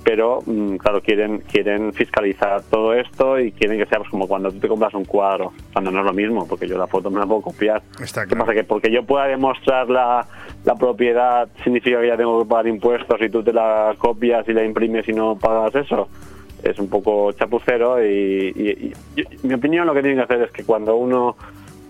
pero 0.05 0.39
mm, 0.45 0.75
claro, 0.77 1.01
quieren 1.01 1.39
quieren 1.39 1.91
fiscalizar 1.91 2.61
todo 2.69 2.93
esto 2.93 3.39
y 3.39 3.51
quieren 3.51 3.77
que 3.79 3.85
sea 3.87 3.97
pues, 3.97 4.09
como 4.11 4.27
cuando 4.27 4.51
tú 4.51 4.59
te 4.59 4.67
compras 4.69 4.93
un 4.93 5.03
cuadro, 5.03 5.51
cuando 5.73 5.89
no 5.91 5.99
es 5.99 6.05
lo 6.05 6.13
mismo, 6.13 6.47
porque 6.47 6.67
yo 6.67 6.77
la 6.77 6.85
foto 6.87 7.09
me 7.09 7.19
la 7.19 7.25
puedo 7.25 7.41
copiar. 7.41 7.81
Está 7.99 8.25
¿Qué 8.27 8.35
pasa? 8.35 8.53
Que 8.53 8.63
porque 8.63 8.91
yo 8.91 9.03
pueda 9.03 9.25
demostrar 9.27 9.89
la, 9.89 10.25
la 10.63 10.75
propiedad 10.75 11.49
significa 11.63 11.99
que 11.99 12.07
ya 12.07 12.15
tengo 12.17 12.39
que 12.43 12.47
pagar 12.47 12.67
impuestos 12.67 13.19
y 13.21 13.29
tú 13.29 13.43
te 13.43 13.51
la 13.51 13.95
copias 13.97 14.47
y 14.47 14.53
la 14.53 14.63
imprimes 14.63 15.09
y 15.09 15.13
no 15.13 15.35
pagas 15.37 15.73
eso. 15.75 16.07
Es 16.63 16.79
un 16.79 16.87
poco 16.87 17.31
chapucero 17.33 18.03
y, 18.05 18.07
y- 18.55 18.93
y- 19.17 19.21
y 19.43 19.47
mi 19.47 19.55
opinión 19.55 19.85
lo 19.87 19.93
que 19.93 20.01
tienen 20.01 20.19
que 20.19 20.23
hacer 20.23 20.41
es 20.43 20.51
que 20.51 20.63
cuando 20.63 20.95
uno 20.95 21.35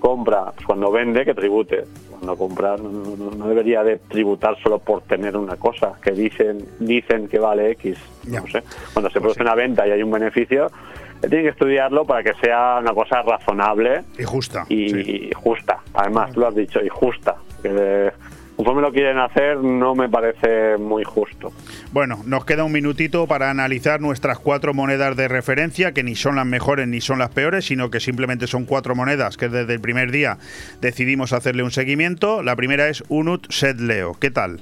compra, 0.09 0.51
pues 0.53 0.65
cuando 0.67 0.91
vende, 0.91 1.25
que 1.25 1.33
tribute. 1.33 1.83
Cuando 2.11 2.37
compra 2.37 2.77
no, 2.77 2.89
no- 2.91 3.31
no 3.31 3.47
debería 3.47 3.83
de 3.83 3.97
tributar 3.97 4.55
solo 4.61 4.77
por 4.77 5.01
tener 5.01 5.35
una 5.35 5.55
cosa 5.57 5.93
que 6.01 6.11
dicen 6.11 6.63
dicen 6.79 7.27
que 7.27 7.39
vale 7.39 7.71
X. 7.71 7.97
No 8.27 8.45
sé. 8.47 8.61
Cuando 8.93 9.09
se 9.09 9.19
produce 9.19 9.41
una 9.41 9.55
venta 9.55 9.87
y 9.87 9.91
hay 9.91 10.03
un 10.03 10.11
beneficio, 10.11 10.67
eh, 10.67 11.27
tienen 11.27 11.43
que 11.45 11.49
estudiarlo 11.49 12.05
para 12.05 12.21
que 12.23 12.33
sea 12.35 12.77
una 12.81 12.93
cosa 12.93 13.23
razonable 13.23 14.03
Y 14.19 14.23
justa. 14.23 14.65
y, 14.69 15.27
y 15.27 15.31
justa. 15.33 15.79
Además, 15.95 16.31
tú 16.33 16.39
lo 16.41 16.47
has 16.49 16.55
dicho, 16.55 16.79
y 16.83 16.89
justa. 16.89 17.35
Que, 17.63 18.11
conforme 18.55 18.81
lo 18.81 18.91
quieren 18.91 19.17
hacer, 19.17 19.57
no 19.57 19.95
me 19.95 20.09
parece 20.09 20.77
muy 20.77 21.03
justo. 21.03 21.51
Bueno, 21.91 22.19
nos 22.25 22.45
queda 22.45 22.63
un 22.63 22.71
minutito 22.71 23.27
para 23.27 23.49
analizar 23.49 24.01
nuestras 24.01 24.39
cuatro 24.39 24.73
monedas 24.73 25.15
de 25.15 25.27
referencia, 25.27 25.93
que 25.93 26.03
ni 26.03 26.15
son 26.15 26.35
las 26.35 26.45
mejores 26.45 26.87
ni 26.87 27.01
son 27.01 27.19
las 27.19 27.29
peores, 27.29 27.65
sino 27.65 27.89
que 27.89 27.99
simplemente 27.99 28.47
son 28.47 28.65
cuatro 28.65 28.95
monedas 28.95 29.37
que 29.37 29.49
desde 29.49 29.73
el 29.73 29.81
primer 29.81 30.11
día 30.11 30.37
decidimos 30.81 31.33
hacerle 31.33 31.63
un 31.63 31.71
seguimiento. 31.71 32.43
La 32.43 32.55
primera 32.55 32.87
es 32.87 33.03
Unut 33.09 33.51
Set 33.51 33.79
Leo. 33.79 34.13
¿Qué 34.19 34.31
tal? 34.31 34.59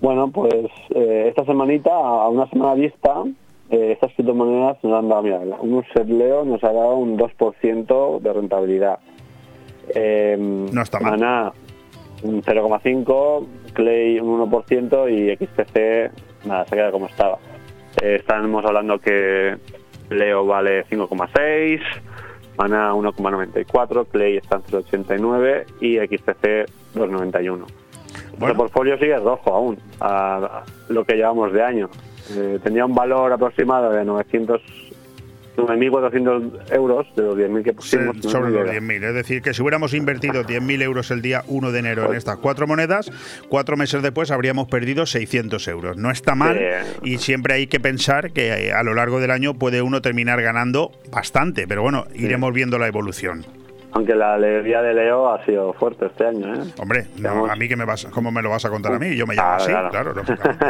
Bueno, 0.00 0.30
pues 0.30 0.54
eh, 0.94 1.26
esta 1.28 1.44
semanita, 1.44 1.90
a 1.90 2.28
una 2.28 2.48
semana 2.48 2.74
vista, 2.74 3.22
eh, 3.70 3.92
estas 3.92 4.12
criptomonedas 4.14 4.82
nos 4.82 4.98
han 4.98 5.08
dado, 5.08 5.22
mira, 5.22 5.38
un 5.60 5.74
Uset 5.74 6.08
Leo 6.08 6.44
nos 6.44 6.62
ha 6.64 6.72
dado 6.72 6.96
un 6.96 7.16
2% 7.16 8.20
de 8.20 8.32
rentabilidad. 8.32 8.98
Eh, 9.94 10.36
no 10.38 10.82
está 10.82 10.98
mal. 11.00 11.52
Un 12.22 12.42
0,5, 12.42 13.46
Clay 13.72 14.20
un 14.20 14.40
1% 14.50 15.10
y 15.10 15.36
XTC, 15.36 16.46
nada, 16.46 16.64
se 16.66 16.76
queda 16.76 16.90
como 16.90 17.06
estaba. 17.06 17.38
Eh, 18.02 18.16
estamos 18.18 18.64
hablando 18.64 18.98
que 18.98 19.56
Leo 20.10 20.46
vale 20.46 20.84
5,6, 20.86 21.80
Mana 22.56 22.92
1,94, 22.92 24.06
Clay 24.08 24.36
está 24.36 24.56
en 24.56 24.62
0,89 24.62 25.64
y 25.80 25.96
XTC 25.96 26.66
2,91. 26.94 27.64
El 28.40 28.56
portfolio 28.56 28.98
sigue 28.98 29.16
rojo 29.18 29.54
aún, 29.54 29.78
a 30.00 30.64
lo 30.88 31.04
que 31.04 31.14
llevamos 31.14 31.52
de 31.52 31.62
año. 31.62 31.90
Eh, 32.36 32.58
tenía 32.62 32.84
un 32.84 32.94
valor 32.94 33.32
aproximado 33.32 33.90
de 33.90 34.04
900 34.04 34.62
9.400 35.60 36.72
euros 36.72 37.06
de 37.16 37.22
los 37.22 37.36
10.000 37.36 37.62
que 37.62 37.72
pusimos. 37.72 38.16
Sobre 38.22 38.50
los 38.50 38.66
llega. 38.66 38.80
10.000. 38.80 39.04
Es 39.04 39.14
decir, 39.14 39.42
que 39.42 39.54
si 39.54 39.62
hubiéramos 39.62 39.94
invertido 39.94 40.44
10.000 40.44 40.82
euros 40.82 41.10
el 41.10 41.22
día 41.22 41.42
1 41.46 41.72
de 41.72 41.78
enero 41.78 42.10
en 42.10 42.16
estas 42.16 42.36
cuatro 42.38 42.66
monedas, 42.66 43.10
cuatro 43.48 43.76
meses 43.76 44.02
después 44.02 44.30
habríamos 44.30 44.68
perdido 44.68 45.06
600 45.06 45.66
euros. 45.68 45.96
No 45.96 46.10
está 46.10 46.34
mal 46.34 46.58
y 47.02 47.18
siempre 47.18 47.54
hay 47.54 47.66
que 47.66 47.80
pensar 47.80 48.32
que 48.32 48.68
eh, 48.68 48.72
a 48.72 48.82
lo 48.82 48.94
largo 48.94 49.20
del 49.20 49.30
año 49.30 49.54
puede 49.54 49.82
uno 49.82 50.02
terminar 50.02 50.42
ganando 50.42 50.92
bastante, 51.10 51.66
pero 51.66 51.82
bueno, 51.82 52.04
iremos 52.14 52.52
viendo 52.52 52.78
la 52.78 52.86
evolución. 52.86 53.44
Aunque 53.92 54.14
la 54.14 54.34
alegría 54.34 54.82
de 54.82 54.94
Leo 54.94 55.28
ha 55.32 55.44
sido 55.44 55.72
fuerte 55.72 56.06
este 56.06 56.26
año. 56.26 56.54
¿eh? 56.54 56.60
Hombre, 56.78 57.06
no, 57.18 57.46
a 57.46 57.56
mí 57.56 57.66
que 57.68 57.76
me 57.76 57.84
vas, 57.84 58.06
¿cómo 58.06 58.30
me 58.30 58.40
lo 58.42 58.50
vas 58.50 58.64
a 58.64 58.70
contar 58.70 58.92
a 58.94 58.98
mí? 58.98 59.16
Yo 59.16 59.26
me 59.26 59.34
llamo 59.34 59.52
así, 59.54 59.70
claro. 59.72 60.12
lógicamente. 60.14 60.66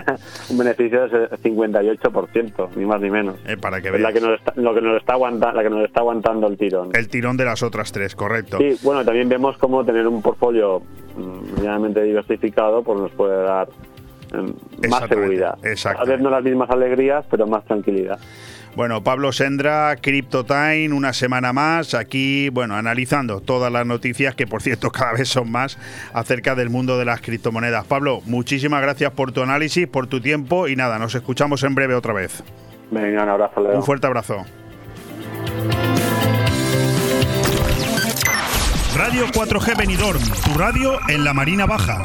Un 0.49 0.59
beneficio 0.59 1.09
de 1.09 1.29
58%, 1.31 2.69
ni 2.77 2.85
más 2.87 3.01
ni 3.01 3.11
menos. 3.11 3.37
Eh, 3.47 3.57
para 3.57 3.81
que 3.81 3.89
es 3.89 4.01
la 4.01 4.13
que 4.13 4.21
nos 4.21 4.39
está, 4.39 4.53
lo 4.57 4.75
que 4.75 4.81
nos 4.81 4.97
está 4.97 5.15
aguanta- 5.15 5.53
la 5.53 5.63
que 5.63 5.71
nos 5.71 5.85
está 5.85 6.01
aguantando 6.01 6.47
el 6.47 6.57
tirón. 6.57 6.91
El 6.95 7.09
tirón 7.09 7.37
de 7.37 7.45
las 7.45 7.63
otras 7.63 7.93
tres, 7.93 8.15
correcto. 8.17 8.59
Sí, 8.59 8.79
bueno, 8.83 9.05
también 9.05 9.29
vemos 9.29 9.57
cómo 9.59 9.85
tener 9.85 10.07
un 10.07 10.23
portfolio 10.23 10.81
mm, 11.17 11.57
medianamente 11.57 12.03
diversificado 12.03 12.83
pues 12.83 12.99
nos 13.01 13.11
puede 13.13 13.43
dar 13.43 13.69
más 14.89 15.09
seguridad. 15.09 15.55
A 15.55 16.05
veces 16.05 16.21
no 16.21 16.31
las 16.31 16.43
mismas 16.43 16.71
alegrías, 16.71 17.25
pero 17.31 17.47
más 17.47 17.65
tranquilidad. 17.65 18.19
Bueno, 18.77 19.03
Pablo 19.03 19.33
Sendra, 19.33 19.97
CryptoTime, 19.97 20.93
una 20.93 21.13
semana 21.13 21.53
más, 21.53 21.95
aquí, 21.95 22.51
bueno, 22.51 22.77
analizando 22.77 23.41
todas 23.41 23.73
las 23.73 23.85
noticias, 23.85 24.37
que 24.37 24.47
por 24.47 24.63
cierto 24.63 24.91
cada 24.91 25.13
vez 25.15 25.29
son 25.29 25.51
más, 25.51 25.77
acerca 26.13 26.55
del 26.55 26.71
mundo 26.71 26.97
de 26.97 27.05
las 27.05 27.21
criptomonedas. 27.21 27.85
Pablo, 27.87 28.21
muchísimas 28.27 28.81
gracias 28.81 29.13
por 29.13 29.33
tu 29.33 29.43
análisis, 29.43 29.89
por 29.89 30.07
tu 30.07 30.21
tiempo 30.21 30.69
y 30.69 30.77
nada, 30.77 30.99
nos 30.99 31.15
escuchamos 31.15 31.65
en 31.65 31.75
breve 31.75 31.95
otra 31.95 32.13
vez. 32.13 32.45
Venga, 32.93 33.25
un 33.25 33.29
abrazo, 33.29 33.61
Un 33.61 33.83
fuerte 33.83 34.07
abrazo. 34.07 34.45
Radio 38.97 39.27
4G 39.27 39.77
Benidorm, 39.77 40.21
tu 40.45 40.59
radio 40.59 40.99
en 41.09 41.25
la 41.25 41.33
Marina 41.35 41.67
Baja. 41.67 42.05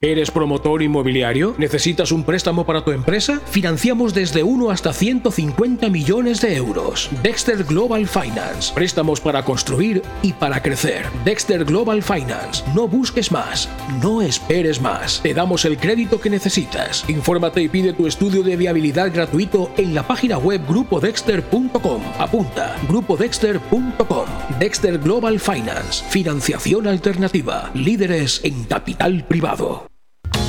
¿Eres 0.00 0.30
promotor 0.30 0.80
inmobiliario? 0.80 1.56
¿Necesitas 1.58 2.12
un 2.12 2.22
préstamo 2.22 2.64
para 2.64 2.84
tu 2.84 2.92
empresa? 2.92 3.40
Financiamos 3.50 4.14
desde 4.14 4.44
1 4.44 4.70
hasta 4.70 4.92
150 4.92 5.88
millones 5.88 6.40
de 6.40 6.54
euros. 6.54 7.10
Dexter 7.20 7.64
Global 7.64 8.06
Finance. 8.06 8.72
Préstamos 8.72 9.20
para 9.20 9.44
construir 9.44 10.02
y 10.22 10.34
para 10.34 10.62
crecer. 10.62 11.06
Dexter 11.24 11.64
Global 11.64 12.04
Finance. 12.04 12.62
No 12.76 12.86
busques 12.86 13.32
más. 13.32 13.68
No 14.00 14.22
esperes 14.22 14.80
más. 14.80 15.20
Te 15.20 15.34
damos 15.34 15.64
el 15.64 15.76
crédito 15.76 16.20
que 16.20 16.30
necesitas. 16.30 17.04
Infórmate 17.08 17.60
y 17.60 17.68
pide 17.68 17.92
tu 17.92 18.06
estudio 18.06 18.44
de 18.44 18.54
viabilidad 18.54 19.12
gratuito 19.12 19.72
en 19.76 19.96
la 19.96 20.06
página 20.06 20.38
web 20.38 20.60
grupodexter.com. 20.68 22.02
Apunta. 22.20 22.76
grupodexter.com. 22.88 24.26
Dexter 24.60 24.98
Global 25.00 25.40
Finance. 25.40 26.04
Financiación 26.08 26.86
alternativa. 26.86 27.72
Líderes 27.74 28.40
en 28.44 28.62
capital 28.62 29.24
privado. 29.26 29.87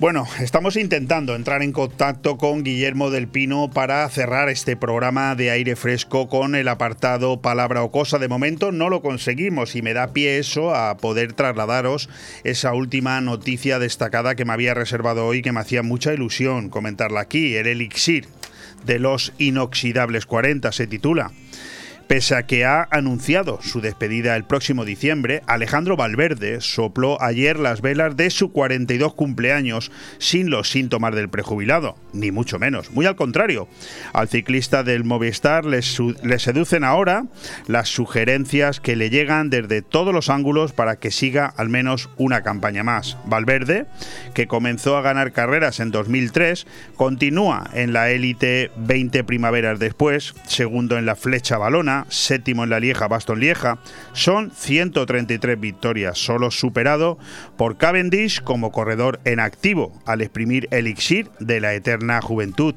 Bueno, 0.00 0.28
estamos 0.38 0.76
intentando 0.76 1.34
entrar 1.34 1.60
en 1.60 1.72
contacto 1.72 2.36
con 2.38 2.62
Guillermo 2.62 3.10
del 3.10 3.26
Pino 3.26 3.68
para 3.68 4.08
cerrar 4.08 4.48
este 4.48 4.76
programa 4.76 5.34
de 5.34 5.50
aire 5.50 5.74
fresco 5.74 6.28
con 6.28 6.54
el 6.54 6.68
apartado 6.68 7.42
palabra 7.42 7.82
o 7.82 7.90
cosa. 7.90 8.20
De 8.20 8.28
momento 8.28 8.70
no 8.70 8.90
lo 8.90 9.02
conseguimos 9.02 9.74
y 9.74 9.82
me 9.82 9.94
da 9.94 10.12
pie 10.12 10.38
eso 10.38 10.72
a 10.72 10.98
poder 10.98 11.32
trasladaros 11.32 12.08
esa 12.44 12.74
última 12.74 13.20
noticia 13.20 13.80
destacada 13.80 14.36
que 14.36 14.44
me 14.44 14.52
había 14.52 14.72
reservado 14.72 15.26
hoy 15.26 15.42
que 15.42 15.50
me 15.50 15.58
hacía 15.58 15.82
mucha 15.82 16.14
ilusión 16.14 16.68
comentarla 16.68 17.18
aquí. 17.18 17.56
El 17.56 17.66
elixir 17.66 18.28
de 18.86 19.00
los 19.00 19.32
inoxidables 19.38 20.26
40 20.26 20.70
se 20.70 20.86
titula. 20.86 21.32
Pese 22.08 22.34
a 22.34 22.46
que 22.46 22.64
ha 22.64 22.88
anunciado 22.90 23.58
su 23.60 23.82
despedida 23.82 24.34
el 24.34 24.44
próximo 24.44 24.86
diciembre, 24.86 25.42
Alejandro 25.46 25.94
Valverde 25.94 26.62
sopló 26.62 27.20
ayer 27.20 27.58
las 27.58 27.82
velas 27.82 28.16
de 28.16 28.30
su 28.30 28.50
42 28.50 29.12
cumpleaños 29.12 29.92
sin 30.16 30.48
los 30.48 30.70
síntomas 30.70 31.14
del 31.14 31.28
prejubilado, 31.28 31.96
ni 32.14 32.30
mucho 32.30 32.58
menos. 32.58 32.90
Muy 32.92 33.04
al 33.04 33.14
contrario, 33.14 33.68
al 34.14 34.28
ciclista 34.28 34.82
del 34.82 35.04
Movistar 35.04 35.66
le, 35.66 35.82
seducen 35.82 36.82
ahora 36.82 37.26
las 37.66 37.90
sugerencias 37.90 38.80
que 38.80 38.96
le 38.96 39.10
llegan 39.10 39.50
desde 39.50 39.82
todos 39.82 40.14
los 40.14 40.30
ángulos 40.30 40.72
para 40.72 40.96
que 40.96 41.10
siga 41.10 41.52
al 41.58 41.68
menos 41.68 42.08
una 42.16 42.42
campaña 42.42 42.84
más. 42.84 43.18
Valverde, 43.26 43.84
que 44.32 44.46
comenzó 44.46 44.96
a 44.96 45.02
ganar 45.02 45.32
carreras 45.32 45.78
en 45.78 45.90
2003, 45.90 46.66
continúa 46.96 47.68
en 47.74 47.92
la 47.92 48.08
élite 48.08 48.70
20 48.78 49.24
primaveras 49.24 49.78
después, 49.78 50.34
segundo 50.46 50.96
en 50.96 51.04
la 51.04 51.14
flecha 51.14 51.58
balona, 51.58 51.97
séptimo 52.08 52.64
en 52.64 52.70
la 52.70 52.80
Lieja 52.80 53.08
Baston 53.08 53.40
Lieja. 53.40 53.78
Son 54.12 54.50
133 54.54 55.58
victorias, 55.58 56.18
solo 56.18 56.50
superado 56.50 57.18
por 57.56 57.76
Cavendish 57.76 58.42
como 58.42 58.72
corredor 58.72 59.20
en 59.24 59.40
activo, 59.40 59.92
al 60.06 60.20
exprimir 60.20 60.68
elixir 60.70 61.30
de 61.40 61.60
la 61.60 61.74
eterna 61.74 62.20
juventud. 62.20 62.74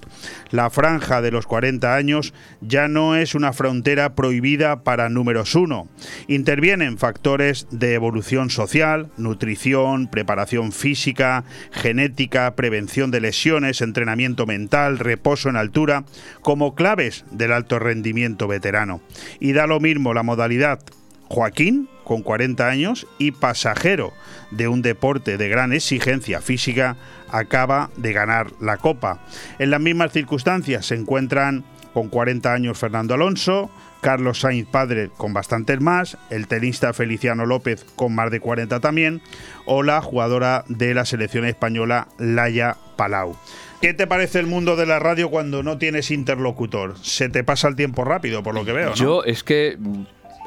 La 0.50 0.70
franja 0.70 1.22
de 1.22 1.32
los 1.32 1.48
40 1.48 1.96
años 1.96 2.34
ya 2.62 2.88
no 2.88 3.16
es 3.16 3.36
una 3.36 3.54
frontera 3.54 4.16
prohibida 4.16 4.84
para 4.84 5.10
números 5.10 5.56
uno. 5.56 5.88
Intervienen 6.28 6.98
factores 6.98 7.68
de 7.72 7.94
evolución 7.94 8.50
social, 8.50 9.10
nutrición, 9.18 10.08
preparación 10.08 10.72
física, 10.72 11.44
genética, 11.72 12.56
prevención 12.56 13.12
de 13.12 13.22
lesiones, 13.22 13.82
entrenamiento 13.82 14.46
mental, 14.46 15.00
reposo 15.00 15.50
en 15.50 15.56
altura, 15.56 16.04
como 16.42 16.76
claves 16.76 17.26
del 17.32 17.52
alto 17.52 17.80
rendimiento 17.80 18.48
veterano. 18.48 19.02
Y 19.40 19.54
da 19.54 19.68
lo 19.68 19.80
mismo 19.80 20.14
la 20.14 20.24
modalidad 20.24 20.80
Joaquín, 21.28 21.88
con 22.04 22.24
40 22.24 22.68
años 22.68 23.08
y 23.18 23.32
pasajero 23.32 24.12
de 24.52 24.68
un 24.68 24.82
deporte 24.82 25.38
de 25.38 25.48
gran 25.48 25.72
exigencia 25.72 26.42
física, 26.42 26.98
acaba 27.30 27.90
de 27.96 28.12
ganar 28.12 28.52
la 28.60 28.76
copa. 28.78 29.26
En 29.58 29.72
las 29.72 29.80
mismas 29.80 30.12
circunstancias 30.12 30.86
se 30.86 30.96
encuentran 30.96 31.64
con 31.94 32.10
40 32.10 32.54
años 32.54 32.78
Fernando 32.78 33.14
Alonso, 33.14 33.70
Carlos 34.02 34.40
Sainz 34.42 34.68
padre 34.68 35.10
con 35.16 35.34
bastantes 35.34 35.80
más, 35.80 36.18
el 36.30 36.48
tenista 36.48 36.92
Feliciano 36.94 37.46
López 37.46 37.86
con 37.96 38.16
más 38.16 38.32
de 38.32 38.40
40 38.40 38.80
también, 38.80 39.22
o 39.66 39.84
la 39.84 40.02
jugadora 40.02 40.66
de 40.68 40.94
la 40.94 41.06
selección 41.06 41.46
española 41.46 42.08
Laia 42.18 42.78
Palau. 42.98 43.38
¿Qué 43.82 43.96
te 43.96 44.06
parece 44.06 44.40
el 44.40 44.46
mundo 44.46 44.76
de 44.76 44.86
la 44.86 45.00
radio 45.00 45.32
cuando 45.32 45.64
no 45.64 45.80
tienes 45.80 46.12
interlocutor? 46.12 46.98
Se 47.02 47.30
te 47.30 47.44
pasa 47.44 47.68
el 47.68 47.76
tiempo 47.76 48.04
rápido, 48.04 48.44
por 48.44 48.54
lo 48.54 48.64
que 48.64 48.74
veo. 48.74 48.94
Yo 48.94 49.24
es 49.24 49.44
que 49.44 49.76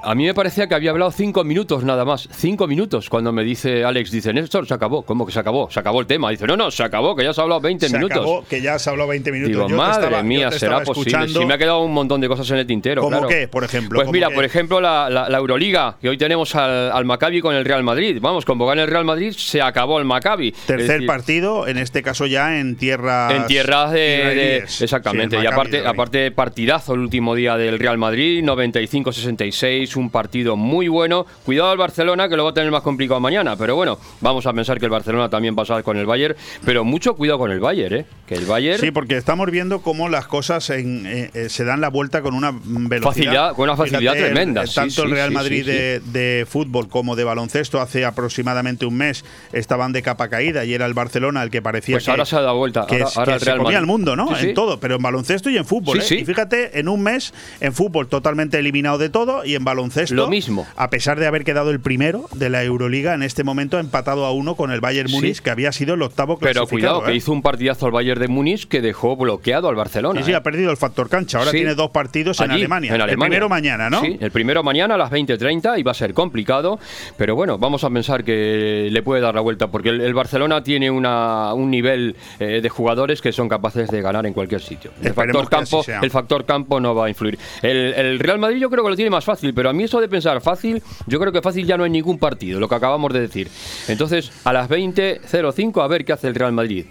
a 0.05 0.15
mí 0.15 0.25
me 0.25 0.35
parecía 0.35 0.67
que 0.69 0.75
había 0.75 0.91
hablado 0.91 1.11
cinco 1.11 1.45
minutos 1.45 1.85
nada 1.85 2.05
más. 2.05 2.29
Cinco 2.33 2.67
minutos. 2.67 3.09
Cuando 3.09 3.33
me 3.33 3.43
dice 3.45 3.85
Alex, 3.85 4.11
dice, 4.11 4.33
Néstor, 4.33 4.67
se 4.67 4.75
acabó. 4.75 5.03
¿Cómo 5.03 5.25
que 5.27 5.33
se 5.33 5.39
acabó? 5.41 5.71
Se 5.71 5.81
acabó 5.81 6.01
el 6.01 6.07
tema. 6.07 6.31
Dice, 6.31 6.47
no, 6.47 6.57
no, 6.57 6.71
se 6.71 6.83
acabó, 6.83 7.15
que 7.17 7.25
ya 7.25 7.33
se 7.33 7.41
ha 7.41 7.45
hablado 7.45 7.61
20 7.61 7.89
Se 7.89 7.97
minutos. 7.97 8.19
acabó, 8.19 8.45
que 8.49 8.61
ya 8.61 8.75
has 8.75 8.87
hablado 8.87 9.09
20 9.11 9.33
minutos. 9.33 9.53
Digo, 9.55 9.69
Yo 9.69 9.77
madre 9.77 10.05
estaba- 10.05 10.23
mía, 10.23 10.51
será 10.53 10.81
posible. 10.83 11.29
Sí, 11.29 11.45
me 11.45 11.55
ha 11.55 11.59
quedado 11.59 11.81
un 11.81 11.93
montón 11.93 12.21
de 12.21 12.29
cosas 12.29 12.51
en 12.51 12.59
el 12.59 12.67
tintero. 12.67 13.03
¿Cómo 13.03 13.19
claro. 13.19 13.29
qué, 13.29 13.49
por 13.49 13.65
ejemplo? 13.65 13.97
Pues 13.99 14.07
¿Cómo 14.07 14.13
mira, 14.13 14.29
qué? 14.29 14.35
por 14.35 14.45
ejemplo, 14.45 14.81
la, 14.81 15.09
la- 15.11 15.29
la 15.29 15.39
Euroliga, 15.39 15.97
que 16.01 16.09
hoy 16.09 16.19
tenemos 16.19 16.55
al, 16.55 16.91
al 16.93 17.05
Maccabi 17.05 17.41
con 17.41 17.55
el 17.55 17.65
Real 17.65 17.83
Madrid. 17.83 18.19
Vamos, 18.21 18.45
con 18.45 18.59
gana 18.59 18.83
el 18.83 18.89
Real 18.89 19.05
Madrid 19.05 19.33
se 19.37 19.61
acabó 19.61 19.99
el 19.99 20.05
Maccabi. 20.05 20.53
Tercer 20.67 20.89
decir, 20.89 21.07
partido, 21.07 21.67
en 21.69 21.79
este 21.79 22.03
caso 22.03 22.27
ya 22.27 22.59
en 22.59 22.77
tierras 22.77 23.33
En 23.33 23.47
tierras 23.47 23.93
de, 23.93 24.59
exactamente. 24.59 25.37
Sí, 25.39 25.43
y 25.43 25.47
aparte, 25.47 25.87
aparte 25.87 26.31
partidazo 26.31 26.95
el 26.95 27.01
último 27.01 27.35
día 27.35 27.57
del 27.57 27.79
Real 27.79 27.99
Madrid, 27.99 28.43
95-66, 28.45 29.94
un 29.97 30.11
partido 30.11 30.57
muy 30.57 30.89
bueno. 30.89 31.27
Cuidado 31.45 31.71
al 31.71 31.79
Barcelona 31.79 32.29
que 32.29 32.37
lo 32.37 32.45
va 32.45 32.51
a 32.51 32.55
tener 32.55 32.71
más 32.71 32.83
complicado 32.83 33.21
mañana, 33.21 33.57
pero 33.57 33.77
bueno, 33.77 33.99
vamos 34.21 34.47
a 34.47 34.53
pensar 34.53 34.79
que 34.79 34.85
el 34.87 34.91
Barcelona 34.91 35.29
también 35.31 35.55
va 35.57 35.61
a 35.61 35.65
estar 35.65 35.83
con 35.83 35.97
el 35.97 36.07
Bayern, 36.07 36.35
pero 36.65 36.85
mucho 36.85 37.15
cuidado 37.15 37.39
con 37.39 37.51
el 37.51 37.61
Bayern, 37.61 37.95
¿eh? 37.95 38.07
Que 38.27 38.35
el 38.35 38.47
Bayern 38.47 38.81
Sí, 38.81 38.91
porque 38.91 39.17
estamos 39.17 39.51
viendo 39.51 39.83
cómo 39.83 40.09
las 40.09 40.27
cosas 40.27 40.71
en- 40.71 41.07
eh, 41.07 41.31
eh, 41.35 41.49
se 41.49 41.65
dan 41.65 41.81
la 41.81 41.89
vuelta 41.91 42.23
con 42.23 42.35
una 42.35 42.53
velocidad. 42.53 43.03
Facilidad- 43.13 43.53
con 43.55 43.65
una 43.65 43.77
facilidad 43.77 44.13
tremenda, 44.15 44.63
el- 44.63 44.69
sí, 44.69 44.75
tanto 44.75 45.03
el 45.05 45.11
Real 45.11 45.29
sí, 45.29 45.35
Madrid 45.35 45.67
de, 45.67 46.01
de 46.01 46.47
fútbol 46.49 46.89
como 46.89 47.17
de 47.17 47.25
baloncesto 47.25 47.81
hace 47.81 48.05
aproximadamente 48.05 48.87
un 48.87 48.97
mes 48.97 49.25
estaban 49.53 49.93
de 49.93 50.03
capa 50.03 50.29
caída 50.29 50.65
y 50.65 50.73
era 50.75 50.87
el 50.87 50.95
Barcelona 50.95 51.43
el 51.43 51.51
que 51.51 51.61
parecía 51.63 51.95
Pues 51.97 52.05
que, 52.05 52.11
ahora 52.11 52.25
se 52.25 52.37
ha 52.37 52.41
dado 52.41 52.57
vuelta, 52.57 52.87
que, 52.87 52.97
ahora- 53.03 53.11
ahora 53.17 53.33
que 53.39 53.39
el 53.39 53.41
se 53.53 53.57
comía 53.57 53.79
el 53.79 53.87
mundo, 53.87 54.17
¿no? 54.17 54.35
En 54.37 54.55
todo, 54.55 54.81
pero 54.81 54.97
en 54.97 55.03
baloncesto 55.03 55.51
y 55.51 55.57
en 55.57 55.65
fútbol. 55.65 56.01
Sí, 56.01 56.15
¿eh? 56.15 56.19
sí. 56.19 56.23
Y 56.23 56.25
fíjate, 56.25 56.79
en 56.79 56.89
un 56.89 57.03
mes 57.03 57.33
en 57.61 57.73
fútbol 57.73 58.09
totalmente 58.09 58.59
eliminado 58.59 58.99
de 58.99 59.09
todo 59.11 59.45
y 59.45 59.55
en 59.55 59.65
baloncesto 59.65 59.74
Lo 60.17 60.29
mismo. 60.29 60.67
A 60.77 60.91
pesar 60.91 61.19
de 61.19 61.27
haber 61.27 61.45
quedado 61.45 61.71
el 61.71 61.81
primero 61.81 62.27
de 62.35 62.51
la 62.51 62.63
Euroliga, 62.65 63.15
en 63.15 63.23
este 63.23 63.45
momento 63.45 63.77
ha 63.77 63.81
empatado 63.81 64.25
a 64.25 64.33
uno 64.33 64.55
con 64.55 64.71
el 64.71 64.81
Bayern 64.81 65.09
Sí. 65.09 65.15
Múnich, 65.15 65.41
que 65.41 65.51
había 65.51 65.73
sido 65.73 65.95
el 65.95 66.03
octavo 66.03 66.39
Pero 66.39 66.53
clasificado. 66.53 66.95
cuidado, 66.99 67.05
que 67.07 67.13
¿eh? 67.13 67.17
hizo 67.17 67.33
un 67.33 67.43
partidazo 67.43 67.87
al 67.87 67.93
Bayern 67.93 68.21
de 68.21 68.29
Múnich 68.29 68.67
que 68.69 68.81
dejó 68.81 69.17
bloqueado 69.17 69.69
al 69.69 69.75
Barcelona. 69.77 70.21
Sí, 70.21 70.27
sí, 70.27 70.33
¿eh? 70.33 70.37
ha 70.37 70.43
perdido 70.43 70.71
el 70.71 70.77
factor 70.77 71.09
cancha. 71.09 71.39
Ahora 71.39 71.51
Sí. 71.51 71.59
tiene 71.59 71.75
dos 71.75 71.91
partidos 71.91 72.41
en 72.41 72.51
Alemania. 72.51 72.95
en 72.95 73.01
El 73.01 73.17
primero 73.19 73.49
mañana, 73.49 73.91
¿no? 73.91 74.01
Sí, 74.01 74.17
el 74.21 74.31
primero 74.31 74.63
mañana 74.63 74.95
a 74.95 74.99
las 74.99 75.11
20.30 75.11 75.79
y 75.79 75.83
va 75.83 75.91
a 75.93 75.95
ser 75.95 76.15
complicado, 76.15 76.79
pero 77.17 77.35
bueno, 77.35 77.59
vamos 77.59 77.85
a 77.85 77.91
pensar 77.91 78.25
que 78.25 78.89
le 78.91 79.03
puede 79.03 79.21
dar 79.21 79.35
la 79.35 79.41
vuelta, 79.41 79.69
porque 79.69 79.91
el, 79.91 80.01
el 80.01 80.15
Barcelona 80.15 80.63
tiene 80.63 80.91
una, 80.91 81.53
un 81.55 81.71
nivel 81.71 82.17
eh, 82.39 82.61
de 82.63 82.69
jugadores 82.69 83.21
que 83.21 83.33
son 83.33 83.49
capaces 83.49 83.91
de 83.91 84.01
ganar 84.03 84.27
en 84.27 84.33
cualquier 84.33 84.61
sitio. 84.61 84.91
El 85.01 85.09
Esperemos 85.09 85.43
factor, 85.49 85.59
campo, 85.85 85.85
el 86.05 86.11
factor 86.11 86.45
campo 86.45 86.81
no 86.81 86.95
va 86.95 87.07
a 87.07 87.09
influir. 87.09 87.39
El, 87.63 87.95
el 87.95 88.19
Real 88.19 88.39
Madrid 88.39 88.59
yo 88.59 88.71
creo 88.71 88.83
que 88.85 88.91
lo 88.91 88.97
tiene 88.97 89.11
más 89.11 89.25
fácil, 89.25 89.53
pero 89.55 89.64
a 89.69 89.73
mí 89.73 89.85
eso 89.85 90.01
de 90.01 90.09
pensar 90.09 90.41
fácil, 90.41 90.83
yo 91.07 91.21
creo 91.21 91.33
que 91.33 91.43
fácil 91.43 91.67
ya 91.67 91.77
no 91.77 91.85
hay 91.85 91.91
ningún 91.91 92.19
partido, 92.19 92.61
lo 92.61 92.69
que 92.69 92.75
acabamos 92.75 93.13
de 93.13 93.21
decir. 93.21 93.49
Entonces, 93.89 94.31
a 94.45 94.53
las 94.53 94.69
20.05 94.69 95.83
a 95.83 95.87
ver 95.87 96.05
qué 96.05 96.13
hace 96.13 96.29
el 96.29 96.35
Real 96.35 96.53
Madrid. 96.53 96.87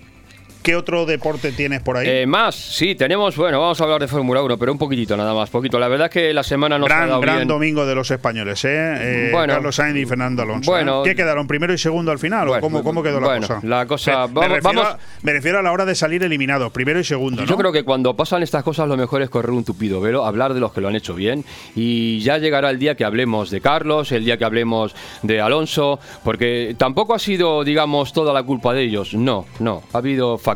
¿Qué 0.64 0.76
otro 0.78 1.06
deporte 1.06 1.52
tienes 1.52 1.82
por 1.82 1.98
ahí? 1.98 2.08
Eh, 2.08 2.26
más, 2.26 2.56
sí, 2.56 2.96
tenemos, 2.96 3.36
bueno, 3.36 3.60
vamos 3.60 3.80
a 3.82 3.84
hablar 3.84 4.00
de 4.00 4.08
Fórmula 4.08 4.42
1, 4.42 4.58
pero 4.58 4.72
un 4.72 4.78
poquitito 4.78 5.18
nada 5.18 5.34
más, 5.34 5.50
poquito. 5.50 5.78
La 5.78 5.90
verdad 5.90 6.08
es 6.08 6.14
que 6.14 6.34
la 6.34 6.42
semana 6.44 6.80
no 6.80 6.88
se 6.88 6.94
ha 6.94 7.06
dado 7.06 7.20
gran 7.20 7.36
bien. 7.38 7.48
domingo 7.50 7.86
de 7.86 7.94
los 7.96 8.10
españoles, 8.12 8.64
¿eh? 8.64 8.70
Eh, 8.72 9.30
Bueno. 9.34 9.54
Carlos 9.56 9.76
Sainz 9.76 9.98
y 10.00 10.06
Fernando 10.06 10.42
Alonso. 10.42 10.72
Bueno. 10.72 11.02
¿eh? 11.02 11.10
¿Qué 11.10 11.16
quedaron? 11.16 11.48
¿Primero 11.48 11.74
y 11.74 11.78
segundo 11.78 12.12
al 12.12 12.20
final? 12.20 12.48
¿O 12.48 12.52
Bueno, 12.52 12.62
cómo, 12.62 12.82
cómo 12.84 13.04
quedó 13.04 13.20
la 13.20 13.28
bueno, 13.28 13.48
cosa? 13.48 13.60
la 13.64 13.86
cosa- 13.86 14.12
Me- 14.28 14.34
vamos- 14.34 14.34
me, 14.36 14.48
refiero 14.56 14.80
vamos- 14.82 14.94
a, 14.94 15.00
me 15.22 15.34
refiero 15.34 15.60
a 15.60 15.62
la 15.62 15.72
hora 15.74 15.86
de 15.86 15.96
salir 15.96 16.24
eliminados, 16.24 16.72
primero 16.72 16.98
y 17.00 17.04
segundo, 17.04 17.42
¿no? 17.42 17.48
Yo 17.48 17.58
creo 17.58 17.74
que 17.74 17.84
cuando 17.84 18.16
pasan 18.16 18.42
estas 18.42 18.64
cosas 18.64 18.88
lo 18.88 18.96
mejor 18.96 19.22
es 19.22 19.30
correr 19.30 19.52
un 19.52 19.66
tupido 19.66 20.00
velo, 20.00 20.26
hablar 20.26 20.54
de 20.54 20.62
los 20.62 20.72
que 20.72 20.80
lo 20.80 20.88
han 20.88 20.96
hecho 20.96 21.14
bien 21.14 21.44
y 21.76 22.20
ya 22.22 22.38
llegará 22.38 22.70
el 22.70 22.80
día 22.80 22.96
que 22.96 23.04
hablemos 23.04 23.52
de 23.52 23.60
Carlos, 23.60 24.14
el 24.14 24.24
día 24.24 24.38
que 24.38 24.46
hablemos 24.46 24.96
de 25.24 25.42
Alonso, 25.42 26.00
porque 26.24 26.74
tampoco 26.78 27.14
ha 27.14 27.20
sido, 27.20 27.66
digamos, 27.66 28.14
toda 28.14 28.32
la 28.34 28.44
culpa 28.44 28.74
de 28.74 28.84
ellos. 28.84 29.14
No, 29.14 29.46
no, 29.60 29.84
ha 29.92 29.98
habido 29.98 30.38
factores 30.38 30.53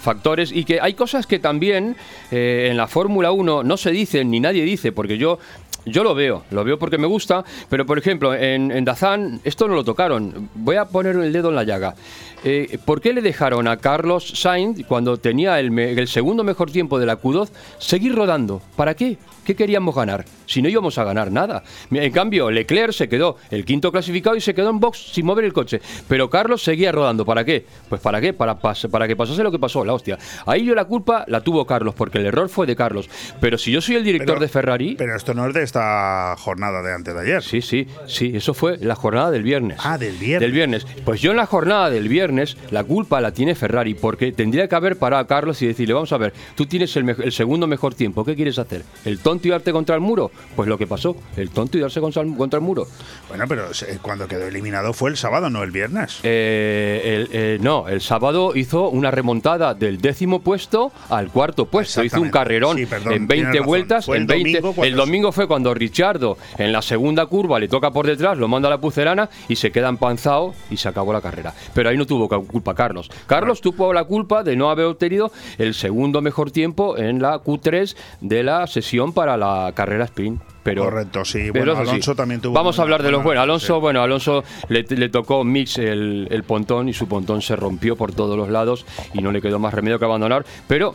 factores 0.00 0.52
y 0.52 0.64
que 0.64 0.80
hay 0.80 0.94
cosas 0.94 1.26
que 1.26 1.38
también 1.38 1.96
eh, 2.30 2.68
en 2.70 2.76
la 2.76 2.86
Fórmula 2.86 3.32
1 3.32 3.62
no 3.62 3.76
se 3.76 3.90
dicen 3.90 4.30
ni 4.30 4.40
nadie 4.40 4.62
dice, 4.64 4.92
porque 4.92 5.18
yo 5.18 5.38
yo 5.84 6.04
lo 6.04 6.14
veo, 6.14 6.44
lo 6.50 6.64
veo 6.64 6.78
porque 6.78 6.98
me 6.98 7.06
gusta, 7.06 7.44
pero 7.68 7.86
por 7.86 7.98
ejemplo, 7.98 8.34
en, 8.34 8.70
en 8.70 8.84
Dazán 8.84 9.40
esto 9.44 9.68
no 9.68 9.74
lo 9.74 9.84
tocaron. 9.84 10.50
Voy 10.54 10.76
a 10.76 10.84
poner 10.84 11.16
el 11.16 11.32
dedo 11.32 11.48
en 11.48 11.54
la 11.54 11.64
llaga. 11.64 11.94
Eh, 12.44 12.78
¿Por 12.84 13.00
qué 13.00 13.12
le 13.12 13.20
dejaron 13.20 13.66
a 13.66 13.76
Carlos 13.78 14.28
Sainz, 14.36 14.84
cuando 14.86 15.16
tenía 15.18 15.58
el, 15.58 15.70
me- 15.70 15.90
el 15.90 16.06
segundo 16.08 16.44
mejor 16.44 16.70
tiempo 16.70 16.98
de 16.98 17.06
la 17.06 17.20
Q2, 17.20 17.48
seguir 17.78 18.14
rodando? 18.14 18.62
¿Para 18.76 18.94
qué? 18.94 19.18
¿Qué 19.44 19.56
queríamos 19.56 19.94
ganar? 19.94 20.26
Si 20.44 20.60
no 20.60 20.68
íbamos 20.68 20.98
a 20.98 21.04
ganar 21.04 21.32
nada. 21.32 21.62
En 21.90 22.12
cambio, 22.12 22.50
Leclerc 22.50 22.92
se 22.92 23.08
quedó 23.08 23.36
el 23.50 23.64
quinto 23.64 23.90
clasificado 23.90 24.36
y 24.36 24.42
se 24.42 24.54
quedó 24.54 24.68
en 24.68 24.78
box 24.78 25.12
sin 25.14 25.24
mover 25.24 25.46
el 25.46 25.54
coche. 25.54 25.80
Pero 26.06 26.28
Carlos 26.28 26.62
seguía 26.62 26.92
rodando. 26.92 27.24
¿Para 27.24 27.44
qué? 27.46 27.64
Pues 27.88 27.98
para 28.02 28.20
qué? 28.20 28.34
Para, 28.34 28.58
para 28.58 29.08
que 29.08 29.16
pasase 29.16 29.42
lo 29.42 29.50
que 29.50 29.58
pasó, 29.58 29.86
la 29.86 29.94
hostia. 29.94 30.18
Ahí 30.44 30.66
yo 30.66 30.74
la 30.74 30.84
culpa 30.84 31.24
la 31.28 31.40
tuvo 31.40 31.66
Carlos, 31.66 31.94
porque 31.94 32.18
el 32.18 32.26
error 32.26 32.50
fue 32.50 32.66
de 32.66 32.76
Carlos. 32.76 33.08
Pero 33.40 33.56
si 33.56 33.72
yo 33.72 33.80
soy 33.80 33.96
el 33.96 34.04
director 34.04 34.34
Pero- 34.34 34.40
de 34.40 34.48
Ferrari. 34.48 34.94
Pero 34.98 35.16
esto 35.16 35.32
no 35.32 35.46
es 35.48 35.54
de 35.54 35.62
esta 35.62 36.36
jornada 36.38 36.82
de 36.82 36.92
antes 36.94 37.14
de 37.14 37.20
ayer. 37.22 37.42
Sí, 37.42 37.62
sí, 37.62 37.86
sí, 38.06 38.32
eso 38.34 38.52
fue 38.52 38.76
la 38.76 38.94
jornada 38.96 39.30
del 39.30 39.42
viernes. 39.44 39.78
Ah, 39.82 39.96
del 39.96 40.16
viernes. 40.18 40.40
Del 40.40 40.52
viernes. 40.52 40.86
Pues 41.06 41.22
yo 41.22 41.30
en 41.30 41.38
la 41.38 41.46
jornada 41.46 41.88
del 41.88 42.06
viernes 42.08 42.27
la 42.70 42.84
culpa 42.84 43.20
la 43.20 43.32
tiene 43.32 43.54
Ferrari, 43.54 43.94
porque 43.94 44.32
tendría 44.32 44.68
que 44.68 44.74
haber 44.74 44.96
parado 44.98 45.22
a 45.22 45.26
Carlos 45.26 45.60
y 45.62 45.66
decirle, 45.66 45.94
vamos 45.94 46.12
a 46.12 46.18
ver, 46.18 46.32
tú 46.54 46.66
tienes 46.66 46.94
el, 46.96 47.32
segundo 47.32 47.66
mejor 47.66 47.94
tiempo, 47.94 48.24
¿qué 48.24 48.34
quieres 48.34 48.58
hacer? 48.58 48.82
¿El 49.04 49.18
tonto 49.20 49.48
y 49.48 49.50
darte 49.50 49.72
contra 49.72 49.94
el 49.94 50.00
muro? 50.00 50.30
Pues 50.56 50.68
lo 50.68 50.76
que 50.78 50.86
pasó, 50.86 51.16
el 51.36 51.50
tonto 51.50 51.78
y 51.78 51.80
darse 51.80 52.00
contra 52.00 52.22
el, 52.22 52.34
contra 52.36 52.58
el 52.58 52.64
muro. 52.64 52.86
Bueno, 53.28 53.44
pero 53.48 53.66
cuando 54.02 54.26
quedó 54.28 54.46
eliminado 54.46 54.92
fue 54.92 55.10
el 55.10 55.16
sábado, 55.16 55.50
no 55.50 55.62
el 55.62 55.70
viernes. 55.70 56.20
Eh, 56.22 57.00
el- 57.04 57.28
eh, 57.32 57.58
no, 57.60 57.88
el 57.88 58.00
sábado 58.00 58.54
hizo 58.56 58.88
una 58.88 59.10
remontada 59.10 59.74
del 59.74 60.00
décimo 60.00 60.40
puesto 60.40 60.92
al 61.10 61.28
cuarto 61.30 61.66
puesto. 61.66 62.02
Hizo 62.02 62.20
un 62.20 62.30
carrerón 62.30 62.76
Sí, 62.78 62.86
perdón, 62.86 63.12
en 63.12 63.28
tienes 63.28 63.28
20 63.28 63.58
razón. 63.58 63.66
vueltas. 63.66 64.08
En 64.08 64.26
20, 64.26 64.50
domingo 64.60 64.72
cuando 64.74 64.84
el 64.88 64.94
domingo 64.96 65.32
fue 65.32 65.46
cuando 65.46 65.74
Richardo 65.74 66.38
en 66.58 66.72
la 66.72 66.82
segunda 66.82 67.26
curva 67.26 67.58
le 67.60 67.68
toca 67.68 67.90
por 67.90 68.06
detrás, 68.06 68.36
lo 68.38 68.48
manda 68.48 68.68
a 68.68 68.70
la 68.70 68.80
pucerana 68.80 69.28
y 69.48 69.56
se 69.56 69.70
queda 69.70 69.88
empanzado 69.88 70.54
y 70.70 70.76
se 70.76 70.88
acabó 70.88 71.12
la 71.12 71.20
carrera. 71.20 71.54
Pero 71.74 71.90
ahí 71.90 71.96
no 71.96 72.06
tuvo 72.06 72.17
ca- 72.26 72.38
culpa 72.40 72.74
Carlos. 72.74 73.10
Carlos 73.26 73.60
tuvo 73.60 73.92
la 73.92 74.04
culpa 74.04 74.42
de 74.42 74.56
no 74.56 74.70
haber 74.70 74.86
obtenido 74.86 75.30
el 75.58 75.74
segundo 75.74 76.22
mejor 76.22 76.50
tiempo 76.50 76.96
en 76.96 77.20
la 77.20 77.42
Q3 77.44 77.94
de 78.22 78.42
la 78.42 78.66
sesión 78.66 79.12
para 79.12 79.36
la 79.36 79.72
carrera 79.74 80.06
sprint. 80.06 80.40
Pero, 80.62 80.84
Correcto, 80.84 81.24
sí. 81.24 81.50
pero 81.52 81.72
Bueno, 81.74 81.84
sí. 81.84 81.90
Alonso 81.90 82.14
también 82.14 82.40
tuvo. 82.40 82.52
Vamos 82.54 82.78
a 82.78 82.82
hablar 82.82 83.02
de 83.02 83.10
los 83.10 83.22
buenos. 83.22 83.42
Alonso, 83.42 83.74
sí. 83.76 83.80
bueno, 83.80 84.02
Alonso 84.02 84.44
le, 84.68 84.82
le 84.82 85.08
tocó 85.08 85.42
mix 85.44 85.78
el, 85.78 86.28
el 86.30 86.42
pontón 86.44 86.88
y 86.88 86.92
su 86.92 87.06
pontón 87.08 87.40
se 87.42 87.56
rompió 87.56 87.96
por 87.96 88.12
todos 88.12 88.36
los 88.36 88.48
lados 88.50 88.84
y 89.14 89.22
no 89.22 89.32
le 89.32 89.40
quedó 89.40 89.58
más 89.58 89.72
remedio 89.72 89.98
que 89.98 90.04
abandonar. 90.04 90.44
Pero, 90.66 90.94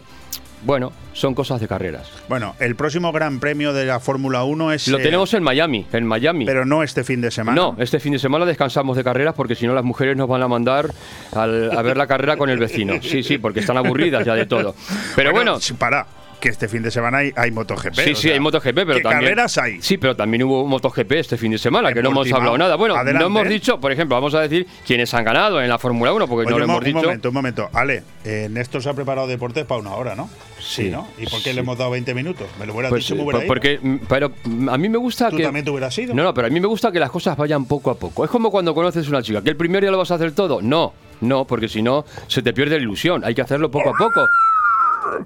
bueno, 0.63 0.91
son 1.13 1.33
cosas 1.35 1.59
de 1.61 1.67
carreras. 1.67 2.09
Bueno, 2.29 2.55
el 2.59 2.75
próximo 2.75 3.11
Gran 3.11 3.39
Premio 3.39 3.73
de 3.73 3.85
la 3.85 3.99
Fórmula 3.99 4.43
1 4.43 4.71
es. 4.73 4.87
Lo 4.87 4.97
eh, 4.99 5.03
tenemos 5.03 5.33
en 5.33 5.43
Miami, 5.43 5.85
en 5.91 6.05
Miami. 6.05 6.45
Pero 6.45 6.65
no 6.65 6.83
este 6.83 7.03
fin 7.03 7.21
de 7.21 7.31
semana. 7.31 7.55
No, 7.55 7.75
este 7.79 7.99
fin 7.99 8.13
de 8.13 8.19
semana 8.19 8.45
descansamos 8.45 8.95
de 8.97 9.03
carreras 9.03 9.33
porque 9.35 9.55
si 9.55 9.67
no 9.67 9.73
las 9.73 9.83
mujeres 9.83 10.15
nos 10.17 10.27
van 10.27 10.41
a 10.41 10.47
mandar 10.47 10.89
al- 11.33 11.71
a 11.77 11.81
ver 11.81 11.97
la 11.97 12.07
carrera 12.07 12.37
con 12.37 12.49
el 12.49 12.57
vecino. 12.57 12.93
Sí, 13.01 13.23
sí, 13.23 13.37
porque 13.37 13.59
están 13.59 13.77
aburridas 13.77 14.25
ya 14.25 14.35
de 14.35 14.45
todo. 14.45 14.75
Pero 15.15 15.31
bueno, 15.31 15.59
sí, 15.59 15.73
para, 15.73 16.05
que 16.43 16.49
este 16.49 16.67
fin 16.67 16.83
de 16.83 16.91
semana 16.91 17.19
hay, 17.19 17.31
hay 17.37 17.51
MotoGP. 17.51 17.93
Sí, 17.95 18.01
o 18.11 18.15
sí, 18.15 18.21
sea, 18.23 18.33
hay 18.33 18.39
MotoGP, 18.41 18.73
pero 18.75 18.95
¿qué 18.95 19.01
también. 19.01 19.21
carreras 19.21 19.57
hay? 19.57 19.81
Sí, 19.81 19.97
pero 19.97 20.13
también 20.13 20.43
hubo 20.43 20.67
MotoGP 20.67 21.13
este 21.13 21.37
fin 21.37 21.53
de 21.53 21.57
semana, 21.57 21.87
En 21.87 21.95
que 21.95 22.03
no 22.03 22.09
hemos 22.09 22.29
hablado 22.33 22.57
nada. 22.57 22.75
Bueno, 22.75 22.95
Adelante. 22.95 23.17
no 23.19 23.27
hemos 23.27 23.47
dicho, 23.47 23.79
por 23.79 23.93
ejemplo, 23.93 24.15
vamos 24.17 24.33
a 24.35 24.41
decir 24.41 24.67
quiénes 24.85 25.13
han 25.13 25.23
ganado 25.23 25.61
en 25.61 25.69
la 25.69 25.79
Fórmula 25.79 26.11
1, 26.11 26.27
porque 26.27 26.47
Oye, 26.47 26.51
no 26.51 26.57
lo 26.59 26.65
un, 26.65 26.67
mo- 26.71 26.73
hemos 26.73 26.81
un 26.81 26.93
dicho. 26.93 27.05
momento, 27.07 27.29
un 27.29 27.33
momento. 27.33 27.69
Ale, 27.71 28.03
eh, 28.25 28.49
Néstor 28.51 28.83
se 28.83 28.89
ha 28.89 28.93
preparado 28.93 29.25
deportes 29.25 29.63
para 29.65 29.79
una 29.79 29.93
hora, 29.95 30.15
¿no? 30.15 30.29
Sí. 30.59 30.89
¿no? 30.89 31.07
¿Y 31.17 31.27
por 31.27 31.41
qué 31.41 31.51
Sí. 31.51 31.53
le 31.55 31.61
hemos 31.61 31.77
dado 31.77 31.91
20 31.91 32.13
minutos? 32.13 32.47
¿Me 32.59 32.65
lo 32.65 32.73
hubiera 32.73 32.89
Pues, 32.89 33.03
dicho, 33.03 33.15
me 33.15 33.21
eh, 33.21 33.23
hubiera 33.23 33.39
ido. 33.39 33.47
porque, 33.47 33.79
mm, 33.81 33.95
pero 34.09 34.33
mm, 34.43 34.67
a 34.69 34.77
mí 34.77 34.89
me 34.89 34.97
gusta 34.97 35.29
¿Tú 35.29 35.37
que. 35.37 35.43
también 35.43 35.63
te 35.63 35.71
hubieras 35.71 35.97
ido? 35.97 36.13
No, 36.13 36.23
no, 36.23 36.33
pero 36.33 36.47
a 36.47 36.49
mí 36.49 36.59
me 36.59 36.67
gusta 36.67 36.91
que 36.91 36.99
las 36.99 37.09
cosas 37.09 37.37
vayan 37.37 37.63
poco 37.65 37.89
a 37.89 37.95
poco. 37.95 38.25
Es 38.25 38.29
como 38.29 38.51
cuando 38.51 38.75
conoces 38.75 39.07
una 39.07 39.21
chica, 39.21 39.41
que 39.41 39.49
el 39.49 39.55
primer 39.57 39.81
día 39.81 39.91
lo 39.91 39.97
vas 39.97 40.11
a 40.11 40.15
hacer 40.15 40.33
todo. 40.33 40.61
No, 40.61 40.93
no, 41.21 41.45
porque 41.45 41.69
si 41.69 41.81
no, 41.81 42.03
se 42.27 42.41
te 42.41 42.51
pierde 42.51 42.75
la 42.75 42.81
ilusión. 42.83 43.23
Hay 43.23 43.33
que 43.33 43.41
hacerlo 43.41 43.71
poco 43.71 43.89
a 43.89 43.93
poco. 43.97 44.27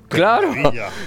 Claro, 0.10 0.52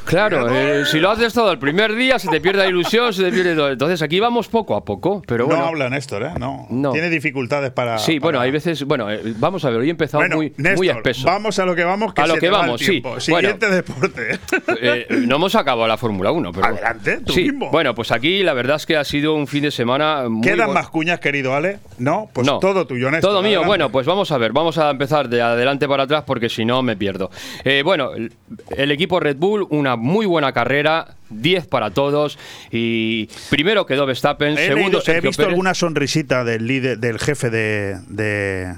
claro. 0.04 0.48
eh, 0.54 0.84
si 0.86 0.98
lo 1.00 1.10
has 1.10 1.20
estado 1.20 1.50
el 1.52 1.58
primer 1.58 1.94
día, 1.94 2.18
se 2.18 2.28
te 2.28 2.40
pierde 2.40 2.58
la 2.58 2.66
ilusión, 2.68 3.12
se 3.12 3.22
te 3.24 3.30
pierde 3.32 3.54
todo. 3.54 3.70
Entonces 3.70 4.02
aquí 4.02 4.20
vamos 4.20 4.48
poco 4.48 4.76
a 4.76 4.84
poco, 4.84 5.22
pero 5.26 5.46
bueno. 5.46 5.62
No 5.62 5.68
habla 5.68 5.88
Néstor, 5.88 6.22
¿eh? 6.24 6.30
No. 6.38 6.66
No. 6.70 6.92
Tiene 6.92 7.08
dificultades 7.10 7.70
para. 7.72 7.98
Sí, 7.98 8.18
bueno, 8.18 8.40
hay 8.40 8.50
veces, 8.50 8.84
bueno, 8.84 9.10
eh, 9.10 9.20
vamos 9.38 9.64
a 9.64 9.70
ver, 9.70 9.80
hoy 9.80 9.88
he 9.88 9.90
empezado 9.90 10.20
Bueno, 10.20 10.36
muy, 10.36 10.52
Néstor, 10.56 10.76
muy 10.76 10.88
espeso. 10.88 11.26
Vamos 11.26 11.58
a 11.58 11.64
lo 11.64 11.74
que 11.74 11.84
vamos, 11.84 12.14
que 12.14 12.22
A 12.22 12.26
lo 12.26 12.34
se 12.34 12.40
que 12.40 12.50
vamos, 12.50 12.80
sí. 12.80 12.86
tiempo. 12.86 13.08
Bueno. 13.10 13.20
Siguiente 13.20 13.70
deporte. 13.70 14.38
Eh, 14.82 15.06
no 15.26 15.36
hemos 15.36 15.54
acabado 15.56 15.86
la 15.86 15.96
Fórmula 15.98 16.30
1, 16.30 16.52
pero 16.52 16.66
Adelante, 16.66 17.18
tú 17.24 17.32
sí. 17.32 17.42
mismo. 17.44 17.70
Bueno, 17.70 17.94
pues 17.94 18.12
aquí 18.12 18.42
la 18.42 18.54
verdad 18.54 18.76
es 18.76 18.86
que 18.86 18.96
ha 18.96 19.04
sido 19.04 19.34
un 19.34 19.46
fin 19.46 19.62
de 19.64 19.70
semana 19.70 20.28
muy 20.28 20.42
¿Quedan 20.42 20.72
más 20.72 20.88
cuñas, 20.88 21.20
querido 21.20 21.54
Ale? 21.54 21.78
No, 21.98 22.30
pues 22.32 22.46
No. 22.46 22.58
todo 22.60 22.86
tuyo, 22.86 23.10
Néstor. 23.10 23.30
Todo 23.30 23.42
mío. 23.42 23.62
Bueno, 23.64 23.90
pues 23.90 24.06
vamos 24.06 24.30
a 24.32 24.38
ver. 24.38 24.52
Vamos 24.52 24.78
a 24.78 24.90
empezar 24.90 25.28
de 25.28 25.42
adelante 25.42 25.86
para 25.88 26.04
atrás 26.04 26.24
porque 26.26 26.48
si 26.48 26.64
no 26.64 26.82
me 26.82 26.96
pierdo. 26.96 27.30
Eh, 27.64 27.82
bueno, 27.84 28.10
el, 28.76 28.90
equipo 28.90 29.20
Red 29.20 29.36
Bull, 29.36 29.66
una 29.70 29.96
muy 29.96 30.26
buena 30.26 30.52
carrera. 30.52 31.16
10 31.30 31.66
para 31.68 31.90
todos. 31.90 32.38
Y 32.72 33.28
primero 33.50 33.86
quedó 33.86 34.04
Verstappen, 34.06 34.58
He, 34.58 34.66
segundo 34.66 34.98
leído- 34.98 35.12
he 35.12 35.20
visto 35.20 35.36
Pérez. 35.42 35.50
alguna 35.50 35.74
sonrisita 35.74 36.44
del 36.44 36.66
líder, 36.66 36.98
del 36.98 37.18
jefe 37.20 37.50
de, 37.50 37.98
de 38.08 38.74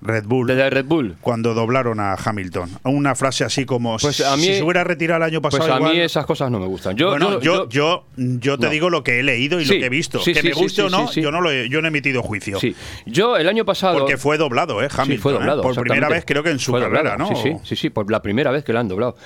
Red 0.00 0.24
Bull. 0.26 0.46
De 0.46 0.70
Red 0.70 0.84
Bull. 0.84 1.16
Cuando 1.20 1.54
doblaron 1.54 1.98
a 2.00 2.14
Hamilton. 2.14 2.70
Una 2.84 3.14
frase 3.14 3.44
así 3.44 3.64
como 3.64 3.96
Pues 3.98 4.20
a 4.20 4.36
mí- 4.36 4.42
si 4.44 4.54
se 4.54 4.62
hubiera 4.62 4.84
retirado 4.84 5.18
el 5.24 5.30
año 5.30 5.42
pasado. 5.42 5.62
Pues 5.64 5.72
a 5.72 5.76
igual- 5.78 5.92
mí 5.94 6.00
esas 6.00 6.24
cosas 6.24 6.50
no 6.50 6.60
me 6.60 6.66
gustan. 6.66 6.96
Yo, 6.96 7.10
bueno, 7.10 7.40
yo, 7.40 7.68
yo, 7.68 8.04
yo, 8.16 8.58
te 8.58 8.66
no. 8.66 8.70
digo 8.70 8.90
lo 8.90 9.02
que 9.02 9.18
he 9.18 9.22
leído 9.22 9.60
y 9.60 9.64
Sí, 9.66 9.74
lo 9.74 9.80
que 9.80 9.86
he 9.86 9.90
visto. 9.90 10.20
sí, 10.20 10.32
que 10.32 10.40
sí, 10.42 10.48
me 10.48 10.54
guste 10.54 10.82
o 10.82 10.88
no, 10.88 11.10
yo 11.12 11.30
no 11.32 11.40
lo 11.40 11.50
he, 11.50 11.68
yo 11.68 11.80
no 11.80 11.88
he 11.88 11.90
emitido 11.90 12.22
juicio. 12.22 12.58
Yo 13.06 13.36
el 13.36 13.48
año 13.48 13.64
pasado. 13.64 13.98
Porque 13.98 14.16
fue 14.16 14.38
doblado, 14.38 14.82
¿eh? 14.82 14.88
Hamilton. 14.96 15.22
fue 15.22 15.32
¿eh? 15.32 15.34
doblado. 15.34 15.62
Por 15.62 15.74
primera 15.80 16.08
vez, 16.08 16.24
creo 16.26 16.42
que 16.42 16.50
en 16.50 16.58
su 16.58 16.70
Fue 16.70 16.80
carrera, 16.80 17.10
doblado, 17.16 17.30
¿no? 17.34 17.36
Sí, 17.42 17.50
sí, 17.50 17.56
sí, 17.64 17.76
sí, 17.76 17.90
por 17.90 18.10
la 18.10 18.22
primera 18.22 18.50
vez 18.50 18.62
que 18.64 18.72
la 18.72 18.80
han 18.80 18.88
doblado. 18.88 19.16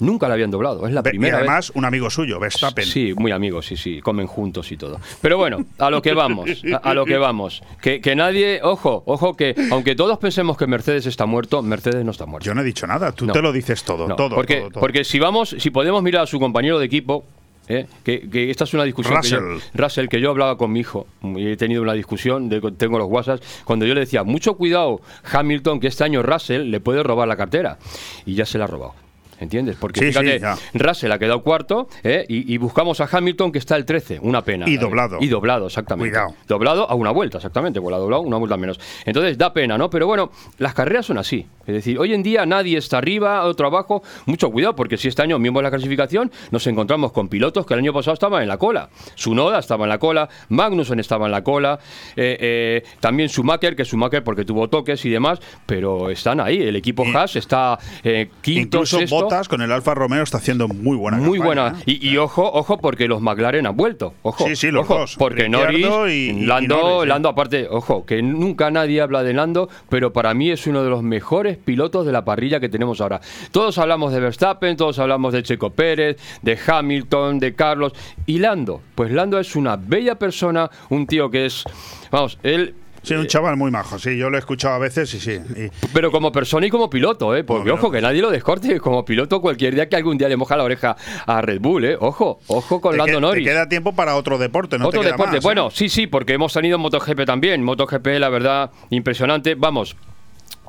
Nunca 0.00 0.28
la 0.28 0.34
habían 0.34 0.50
doblado, 0.50 0.86
es 0.86 0.92
la 0.92 1.02
primera 1.02 1.38
y 1.38 1.40
vez. 1.40 1.48
además, 1.48 1.72
un 1.74 1.84
amigo 1.84 2.08
suyo, 2.08 2.38
Verstappen. 2.38 2.84
Sí, 2.84 3.12
muy 3.16 3.32
amigos, 3.32 3.66
sí, 3.66 3.76
sí, 3.76 4.00
comen 4.00 4.26
juntos 4.28 4.70
y 4.70 4.76
todo. 4.76 5.00
Pero 5.20 5.36
bueno, 5.38 5.58
a 5.78 5.90
lo 5.90 6.00
que 6.00 6.12
vamos, 6.14 6.48
a, 6.72 6.76
a 6.76 6.94
lo 6.94 7.04
que 7.04 7.18
vamos. 7.18 7.62
Que, 7.82 8.00
que 8.00 8.14
nadie, 8.14 8.60
ojo, 8.62 9.02
ojo, 9.06 9.36
que 9.36 9.54
aunque 9.72 9.96
todos 9.96 10.18
pensemos 10.18 10.56
que 10.56 10.66
Mercedes 10.68 11.06
está 11.06 11.26
muerto, 11.26 11.62
Mercedes 11.62 12.04
no 12.04 12.12
está 12.12 12.26
muerto. 12.26 12.46
Yo 12.46 12.54
no 12.54 12.60
he 12.60 12.64
dicho 12.64 12.86
nada, 12.86 13.10
tú 13.12 13.26
No. 13.26 13.32
te 13.32 13.42
lo 13.42 13.52
dices 13.52 13.82
todo, 13.82 14.06
No, 14.06 14.14
todo, 14.14 14.36
porque, 14.36 14.56
todo, 14.60 14.70
todo. 14.70 14.80
porque 14.80 15.04
si 15.04 15.18
vamos, 15.18 15.56
si 15.58 15.70
podemos 15.70 16.02
mirar 16.02 16.22
a 16.22 16.26
su 16.26 16.38
compañero 16.38 16.78
de 16.78 16.86
equipo, 16.86 17.24
¿eh? 17.66 17.86
que, 18.04 18.30
que 18.30 18.50
esta 18.50 18.64
es 18.64 18.74
una 18.74 18.84
discusión 18.84 19.20
que 19.20 19.28
yo, 19.28 19.40
Russell. 19.40 19.68
Russell, 19.74 20.06
que 20.08 20.20
yo 20.20 20.30
hablaba 20.30 20.56
con 20.56 20.70
mi 20.72 20.80
hijo, 20.80 21.06
y 21.22 21.48
he 21.48 21.56
tenido 21.56 21.82
una 21.82 21.92
discusión, 21.94 22.48
de, 22.48 22.60
tengo 22.78 22.98
los 22.98 23.08
WhatsApp, 23.08 23.40
cuando 23.64 23.84
yo 23.84 23.94
le 23.94 24.00
decía, 24.00 24.22
mucho 24.22 24.54
cuidado, 24.54 25.00
Hamilton, 25.32 25.80
que 25.80 25.88
este 25.88 26.04
año 26.04 26.22
Russell 26.22 26.70
le 26.70 26.78
puede 26.80 27.02
robar 27.02 27.26
la 27.26 27.36
cartera, 27.36 27.78
y 28.24 28.34
ya 28.34 28.46
se 28.46 28.58
la 28.58 28.64
ha 28.64 28.68
robado. 28.68 28.94
¿Entiendes? 29.40 29.76
Porque 29.76 30.00
Sí, 30.00 30.06
fíjate, 30.06 30.40
sí. 30.40 30.78
Russell 30.78 31.12
ha 31.12 31.18
quedado 31.18 31.42
cuarto 31.42 31.88
¿eh? 32.02 32.24
y, 32.28 32.52
y 32.52 32.58
buscamos 32.58 33.00
a 33.00 33.08
Hamilton 33.10 33.52
que 33.52 33.58
está 33.58 33.76
el 33.76 33.84
13, 33.84 34.18
una 34.22 34.42
pena. 34.42 34.68
Y 34.68 34.76
doblado. 34.76 35.18
Y 35.20 35.28
doblado, 35.28 35.66
exactamente. 35.66 36.10
Cuidado. 36.10 36.34
Doblado 36.46 36.90
a 36.90 36.94
una 36.94 37.10
vuelta, 37.10 37.38
exactamente, 37.38 37.80
la 37.80 37.96
doblado 37.98 38.22
una 38.22 38.36
vuelta 38.36 38.56
menos. 38.56 38.80
Entonces 39.04 39.38
da 39.38 39.52
pena, 39.52 39.78
¿no? 39.78 39.90
Pero 39.90 40.06
bueno, 40.06 40.30
las 40.58 40.74
carreras 40.74 41.06
son 41.06 41.18
así. 41.18 41.46
Es 41.66 41.74
decir, 41.74 41.98
hoy 41.98 42.14
en 42.14 42.22
día 42.22 42.46
nadie 42.46 42.78
está 42.78 42.98
arriba, 42.98 43.44
otro 43.44 43.66
abajo. 43.66 44.02
Mucho 44.26 44.50
cuidado, 44.50 44.74
porque 44.74 44.96
si 44.96 45.08
este 45.08 45.22
año 45.22 45.38
mismo 45.38 45.60
en 45.60 45.64
la 45.64 45.70
clasificación 45.70 46.32
nos 46.50 46.66
encontramos 46.66 47.12
con 47.12 47.28
pilotos 47.28 47.66
que 47.66 47.74
el 47.74 47.80
año 47.80 47.92
pasado 47.92 48.14
estaban 48.14 48.42
en 48.42 48.48
la 48.48 48.56
cola. 48.56 48.88
Sunoda 49.14 49.58
estaba 49.58 49.84
en 49.84 49.90
la 49.90 49.98
cola, 49.98 50.28
Magnussen 50.48 50.98
estaba 50.98 51.26
en 51.26 51.32
la 51.32 51.44
cola, 51.44 51.78
eh, 52.16 52.36
eh, 52.40 52.82
también 53.00 53.28
Schumacher, 53.28 53.76
que 53.76 53.84
Schumacher 53.84 54.24
porque 54.24 54.44
tuvo 54.44 54.68
toques 54.68 55.04
y 55.04 55.10
demás, 55.10 55.40
pero 55.66 56.10
están 56.10 56.40
ahí. 56.40 56.62
El 56.62 56.76
equipo 56.76 57.04
Haas 57.14 57.36
está 57.36 57.78
eh, 58.02 58.30
quinto, 58.40 58.86
sexto. 58.86 59.27
Botas 59.28 59.48
con 59.48 59.62
el 59.62 59.70
Alfa 59.72 59.94
Romeo 59.94 60.22
está 60.22 60.38
haciendo 60.38 60.68
muy 60.68 60.96
buena 60.96 61.18
Muy 61.18 61.38
campaña, 61.38 61.62
buena. 61.70 61.80
¿eh? 61.80 61.98
Y, 62.00 62.08
y 62.10 62.16
ojo, 62.18 62.50
ojo, 62.52 62.78
porque 62.78 63.08
los 63.08 63.20
McLaren 63.20 63.66
han 63.66 63.76
vuelto. 63.76 64.14
Ojo. 64.22 64.46
Sí, 64.46 64.56
sí, 64.56 64.70
los 64.70 64.84
ojo, 64.84 64.98
dos. 65.00 65.16
Porque 65.18 65.44
Ricciardo 65.44 65.88
Norris, 65.88 66.14
y- 66.14 66.30
y 66.30 66.46
Lando, 66.46 66.76
Norris. 66.76 67.08
Lando 67.08 67.28
aparte, 67.28 67.66
ojo, 67.70 68.04
que 68.06 68.22
nunca 68.22 68.70
nadie 68.70 69.00
habla 69.00 69.22
de 69.22 69.32
Lando, 69.34 69.68
pero 69.88 70.12
para 70.12 70.34
mí 70.34 70.50
es 70.50 70.66
uno 70.66 70.82
de 70.82 70.90
los 70.90 71.02
mejores 71.02 71.56
pilotos 71.56 72.06
de 72.06 72.12
la 72.12 72.24
parrilla 72.24 72.60
que 72.60 72.68
tenemos 72.68 73.00
ahora. 73.00 73.20
Todos 73.50 73.78
hablamos 73.78 74.12
de 74.12 74.20
Verstappen, 74.20 74.76
todos 74.76 74.98
hablamos 74.98 75.32
de 75.32 75.42
Checo 75.42 75.70
Pérez, 75.70 76.16
de 76.42 76.58
Hamilton, 76.66 77.38
de 77.38 77.54
Carlos. 77.54 77.92
Y 78.26 78.38
Lando, 78.38 78.80
pues 78.94 79.10
Lando 79.12 79.38
es 79.38 79.54
una 79.56 79.76
bella 79.76 80.14
persona, 80.18 80.70
un 80.90 81.06
tío 81.06 81.30
que 81.30 81.46
es, 81.46 81.64
vamos, 82.10 82.38
él 82.42 82.74
Sí, 83.08 83.14
un 83.14 83.26
chaval 83.26 83.56
muy 83.56 83.70
majo, 83.70 83.98
sí, 83.98 84.16
yo 84.16 84.30
lo 84.30 84.36
he 84.36 84.40
escuchado 84.40 84.74
a 84.74 84.78
veces 84.78 85.12
y 85.14 85.20
sí. 85.20 85.32
y- 85.56 85.70
pero 85.92 86.10
como 86.10 86.30
persona 86.32 86.66
y 86.66 86.70
como 86.70 86.88
piloto, 86.90 87.34
¿eh? 87.34 87.44
Porque, 87.44 87.70
ojo, 87.70 87.90
que 87.90 88.00
nadie 88.00 88.20
lo 88.22 88.30
descorte. 88.30 88.78
Como 88.80 89.04
piloto, 89.04 89.40
cualquier 89.40 89.74
día 89.74 89.88
que 89.88 89.96
algún 89.96 90.18
día 90.18 90.28
le 90.28 90.36
moja 90.36 90.56
la 90.56 90.64
oreja 90.64 90.96
a 91.26 91.40
Red 91.40 91.60
Bull, 91.60 91.84
¿eh? 91.84 91.96
Ojo, 91.98 92.40
ojo 92.48 92.80
con 92.80 92.92
te, 92.92 92.98
Lando 92.98 93.14
que- 93.14 93.20
Norris. 93.20 93.44
te 93.44 93.50
queda 93.50 93.68
tiempo 93.68 93.94
para 93.94 94.16
otro 94.16 94.38
deporte, 94.38 94.78
no 94.78 94.88
Otro 94.88 95.00
te 95.00 95.06
queda 95.06 95.12
deporte. 95.12 95.36
más, 95.36 95.44
¿eh? 95.44 95.46
bueno, 95.46 95.70
sí, 95.70 95.88
sí, 95.88 96.06
porque 96.06 96.34
hemos 96.34 96.52
tenido 96.52 96.78
MotoGP 96.78 97.24
también. 97.24 97.62
MotoGP, 97.62 98.06
la 98.18 98.28
verdad, 98.28 98.70
impresionante. 98.90 99.54
Vamos. 99.54 99.96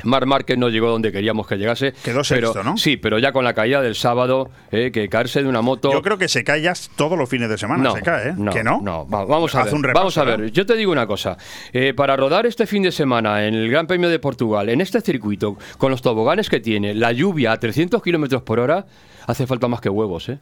Mar 0.03 0.25
Márquez 0.25 0.57
no 0.57 0.69
llegó 0.69 0.89
donde 0.89 1.11
queríamos 1.11 1.45
que 1.45 1.57
llegase. 1.57 1.91
Quedó 1.91 2.21
pero, 2.29 2.53
sexto, 2.53 2.63
¿no? 2.63 2.77
Sí, 2.77 2.95
pero 2.95 3.19
ya 3.19 3.31
con 3.33 3.43
la 3.43 3.53
caída 3.53 3.81
del 3.81 3.95
sábado, 3.95 4.49
eh, 4.71 4.91
que 4.93 5.09
caerse 5.09 5.43
de 5.43 5.49
una 5.49 5.61
moto. 5.61 5.91
Yo 5.91 6.01
creo 6.01 6.17
que 6.17 6.29
se 6.29 6.43
cae 6.45 6.61
ya 6.61 6.73
todos 6.95 7.17
los 7.17 7.27
fines 7.29 7.49
de 7.49 7.57
semana, 7.57 7.83
No, 7.83 7.95
se 7.95 8.01
cae, 8.01 8.29
¿eh? 8.29 8.33
no, 8.37 8.51
¿Que 8.51 8.63
no? 8.63 8.79
No, 8.81 9.07
va- 9.09 9.25
vamos 9.25 9.53
a 9.55 9.59
Haz 9.59 9.65
ver. 9.65 9.73
un 9.75 9.83
repaso, 9.83 9.99
vamos 9.99 10.17
a 10.17 10.23
ver. 10.23 10.51
Yo 10.51 10.65
te 10.65 10.75
digo 10.77 10.91
una 10.91 11.05
cosa. 11.05 11.35
Eh, 11.73 11.93
para 11.93 12.15
rodar 12.15 12.45
este 12.45 12.65
fin 12.65 12.83
de 12.83 12.91
semana 12.93 13.45
en 13.45 13.53
el 13.55 13.69
Gran 13.69 13.87
Premio 13.87 14.07
de 14.09 14.19
Portugal, 14.19 14.69
en 14.69 14.79
este 14.79 15.01
circuito, 15.01 15.57
con 15.77 15.91
los 15.91 16.01
toboganes 16.01 16.49
que 16.49 16.61
tiene, 16.61 16.93
la 16.93 17.11
lluvia 17.11 17.51
a 17.51 17.59
300 17.59 18.01
kilómetros 18.01 18.41
por 18.43 18.59
hora, 18.59 18.85
hace 19.27 19.45
falta 19.47 19.67
más 19.67 19.81
que 19.81 19.89
huevos, 19.89 20.29
¿eh? 20.29 20.39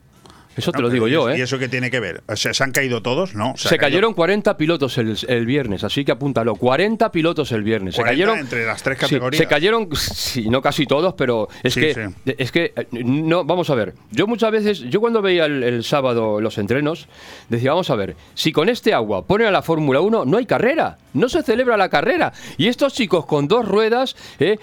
Eso 0.58 0.72
te 0.72 0.80
No, 0.80 0.84
lo 0.84 0.90
digo 0.90 1.08
yo, 1.08 1.30
¿y 1.30 1.40
¿eh? 1.40 1.44
eso 1.44 1.58
qué 1.60 1.70
tiene 1.70 1.90
que 1.92 2.00
ver? 2.00 2.24
O 2.28 2.36
sea, 2.36 2.54
¿Se 2.54 2.64
han 2.64 2.72
caído 2.72 3.02
todos? 3.02 3.36
No. 3.36 3.54
Se, 3.56 3.78
cayeron 3.78 4.14
40 4.14 4.58
pilotos 4.58 4.98
el, 4.98 5.16
el 5.28 5.46
viernes, 5.46 5.84
así 5.84 6.04
que 6.04 6.12
apúntalo. 6.12 6.56
40 6.56 7.12
pilotos 7.12 7.52
el 7.52 7.64
viernes. 7.64 7.96
Se 7.96 8.02
40 8.02 8.12
cayeron 8.12 8.40
entre 8.40 8.66
las 8.66 8.82
tres 8.84 8.98
Sí, 8.98 9.02
categorías. 9.06 9.38
se 9.42 9.48
cayeron, 9.48 9.88
sí, 9.96 10.50
no 10.50 10.62
casi 10.62 10.86
todos, 10.86 11.14
pero 11.14 11.48
es 11.64 11.74
Sí, 11.74 11.82
que 11.82 11.94
sí. 11.94 12.34
es 12.38 12.52
que 12.52 12.74
no, 12.92 13.46
vamos 13.46 13.70
a 13.70 13.76
ver. 13.76 13.94
Yo 14.12 14.26
muchas 14.28 14.52
veces, 14.52 14.80
yo 14.82 15.00
cuando 15.00 15.22
veía 15.22 15.46
el, 15.46 15.64
el 15.64 15.84
sábado 15.84 16.42
los 16.42 16.58
entrenos, 16.58 17.08
decía, 17.50 17.72
vamos 17.72 17.90
a 17.90 17.96
ver, 17.96 18.16
si 18.34 18.52
con 18.52 18.70
este 18.70 18.94
agua 18.94 19.26
ponen 19.26 19.48
a 19.48 19.52
la 19.52 19.62
Fórmula 19.62 20.00
1, 20.02 20.26
no 20.26 20.38
hay 20.38 20.46
carrera, 20.46 20.98
no 21.14 21.30
se 21.30 21.44
celebra 21.44 21.78
la 21.78 21.90
carrera. 21.90 22.34
Y 22.58 22.68
estos 22.68 22.94
chicos 22.94 23.26
con 23.26 23.48
dos 23.48 23.68
ruedas, 23.68 24.16
eh, 24.40 24.58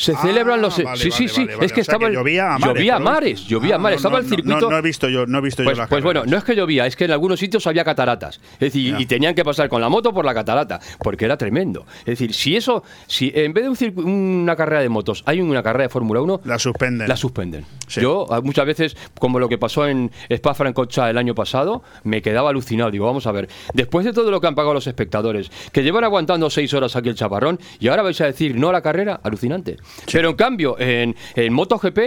se 0.00 0.16
celebran 0.16 0.60
los. 0.62 0.78
Ah, 0.78 0.82
vale, 0.84 0.96
sí, 1.02 1.10
sí, 1.10 1.24
vale, 1.24 1.34
sí. 1.34 1.44
vale. 1.54 1.66
Es 1.66 1.72
que 1.72 1.80
O 1.80 1.84
sea, 1.84 1.94
estaba. 1.94 2.08
que 2.08 2.14
llovía 2.14 2.54
a 2.54 2.58
mares, 2.58 2.74
llovía 2.74 2.96
a 2.96 2.98
mares, 2.98 3.46
llovía 3.46 3.74
a 3.74 3.76
Ah, 3.76 3.78
mares. 3.80 3.96
no, 4.02 4.08
Estaba 4.08 4.18
no, 4.20 4.24
el 4.24 4.28
circuito. 4.34 4.70
No, 4.70 4.78
he 4.78 4.82
visto 4.82 5.08
yo, 5.08 5.26
no 5.26 5.38
he 5.38 5.40
visto 5.42 5.62
Pues, 5.64 5.76
yo 5.78 5.86
pues 5.88 6.02
bueno, 6.04 6.22
no 6.26 6.36
es 6.36 6.44
que 6.44 6.54
llovía, 6.56 6.86
es 6.86 6.96
que 6.96 7.04
en 7.04 7.10
algunos 7.12 7.38
sitios 7.38 7.66
había 7.66 7.84
cataratas. 7.84 8.40
Es 8.54 8.58
decir, 8.60 8.94
y 8.98 9.06
tenían 9.06 9.34
que 9.34 9.44
pasar 9.44 9.68
con 9.68 9.80
la 9.80 9.88
moto 9.88 10.12
por 10.12 10.24
la 10.24 10.32
catarata, 10.34 10.80
porque 11.00 11.24
era 11.24 11.36
tremendo. 11.36 11.86
Es 12.00 12.06
decir, 12.06 12.32
si 12.34 12.56
eso, 12.56 12.82
si 13.06 13.30
en 13.34 13.52
vez 13.52 13.64
de 13.64 13.70
un 13.70 13.76
circu- 13.76 14.04
una 14.04 14.56
carrera 14.56 14.80
de 14.82 14.88
motos 14.88 15.22
hay 15.26 15.40
una 15.40 15.62
carrera 15.62 15.84
de 15.84 15.88
Fórmula 15.90 16.20
1, 16.22 16.40
la 16.44 16.58
suspenden. 16.58 17.08
La 17.08 17.16
suspenden. 17.16 17.64
Yo 17.88 18.26
a- 18.32 18.40
muchas 18.40 18.66
veces, 18.66 18.96
como 19.18 19.38
lo 19.38 19.48
que 19.48 19.58
pasó 19.58 19.86
en 19.86 20.10
Spa-Francorchamps 20.30 21.10
el 21.10 21.18
año 21.18 21.34
pasado, 21.34 21.82
me 22.04 22.22
quedaba 22.22 22.50
alucinado. 22.50 22.90
Digo, 22.90 23.06
vamos 23.06 23.26
a 23.26 23.32
ver, 23.32 23.48
después 23.74 24.04
de 24.06 24.12
todo 24.12 24.30
lo 24.30 24.40
que 24.40 24.46
han 24.46 24.54
pagado 24.54 24.74
los 24.74 24.86
espectadores, 24.86 25.50
que 25.72 25.82
llevan 25.82 26.04
aguantando 26.04 26.48
seis 26.50 26.72
horas 26.74 26.96
aquí 26.96 27.08
el 27.08 27.14
chaparrón, 27.14 27.58
y 27.78 27.88
ahora 27.88 28.02
vais 28.02 28.20
a 28.20 28.26
decir 28.26 28.56
no 28.56 28.68
a 28.68 28.72
la 28.72 28.80
carrera, 28.82 29.20
alucinante. 29.22 29.76
Pero 30.12 30.30
en 30.30 30.36
cambio, 30.36 30.78
en, 30.78 31.14
en 31.34 31.52
MotoGP 31.52 31.98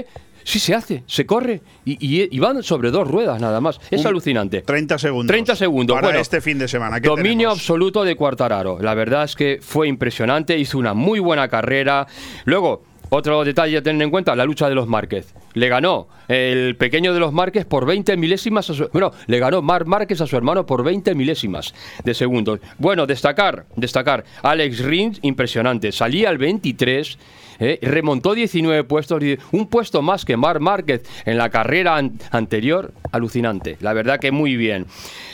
sí 0.46 0.60
se 0.60 0.76
hace, 0.76 1.04
se 1.08 1.26
corre 1.26 1.62
y, 1.86 1.94
y- 1.94 2.28
y 2.36 2.40
van 2.40 2.64
sobre 2.64 2.92
dos 2.92 3.08
ruedas 3.08 3.40
nada 3.40 3.62
más. 3.62 3.80
Es 3.90 4.02
Un- 4.02 4.08
alucinante. 4.08 4.62
30 4.62 4.98
segundos. 4.98 5.28
30 5.28 5.56
segundos. 5.56 5.96
Para 5.96 6.08
Bueno, 6.08 6.20
este 6.20 6.42
fin 6.42 6.60
de 6.60 6.68
semana. 6.68 7.00
¿qué 7.00 7.08
Dominio 7.08 7.32
tenemos? 7.50 7.60
absoluto 7.60 8.04
de 8.04 8.16
Cuartararo. 8.16 8.78
La 8.82 8.94
verdad 8.94 9.24
es 9.24 9.36
que 9.36 9.60
fue 9.62 9.88
impresionante, 9.88 10.58
hizo 10.58 10.78
una 10.78 10.94
muy 10.94 11.20
buena 11.20 11.48
carrera. 11.48 12.08
Luego, 12.44 12.84
otro 13.10 13.44
detalle 13.46 13.78
a 13.78 13.82
tener 13.84 14.02
en 14.02 14.10
cuenta, 14.10 14.36
la 14.36 14.44
lucha 14.44 14.68
de 14.68 14.76
los 14.76 14.88
Márquez. 14.88 15.34
Le 15.54 15.70
ganó 15.70 16.08
el 16.28 16.76
pequeño 16.78 17.14
de 17.14 17.20
los 17.20 17.32
Márquez 17.32 17.64
por 17.64 17.86
20 17.86 18.18
milésimas 18.18 18.68
a 18.72 18.74
su, 18.74 18.90
bueno, 18.92 19.12
le 19.28 19.38
ganó 19.40 19.62
Mar 19.62 19.86
Márquez 19.86 20.20
a 20.20 20.26
su 20.28 20.36
hermano 20.36 20.66
por 20.66 20.84
20 20.84 21.14
milésimas 21.14 21.76
de 22.04 22.14
segundos. 22.16 22.60
Bueno, 22.80 23.06
destacar, 23.06 23.66
destacar, 23.76 24.24
Alex 24.42 24.80
Rins, 24.80 25.20
impresionante, 25.22 25.92
salía 25.92 26.30
al 26.30 26.40
23 26.40 27.20
¿eh? 27.60 27.80
remontó 27.82 28.34
19 28.34 28.84
puestos, 28.84 29.22
un 29.52 29.68
puesto 29.68 30.02
más 30.02 30.26
que 30.26 30.38
Mar 30.38 30.60
Márquez 30.60 31.04
en 31.26 31.38
la 31.38 31.50
carrera 31.50 31.98
an- 31.98 32.18
anterior, 32.32 32.94
alucinante. 33.12 33.78
La 33.82 33.94
verdad 33.94 34.20
que 34.20 34.32
muy 34.32 34.56
bien. 34.58 34.86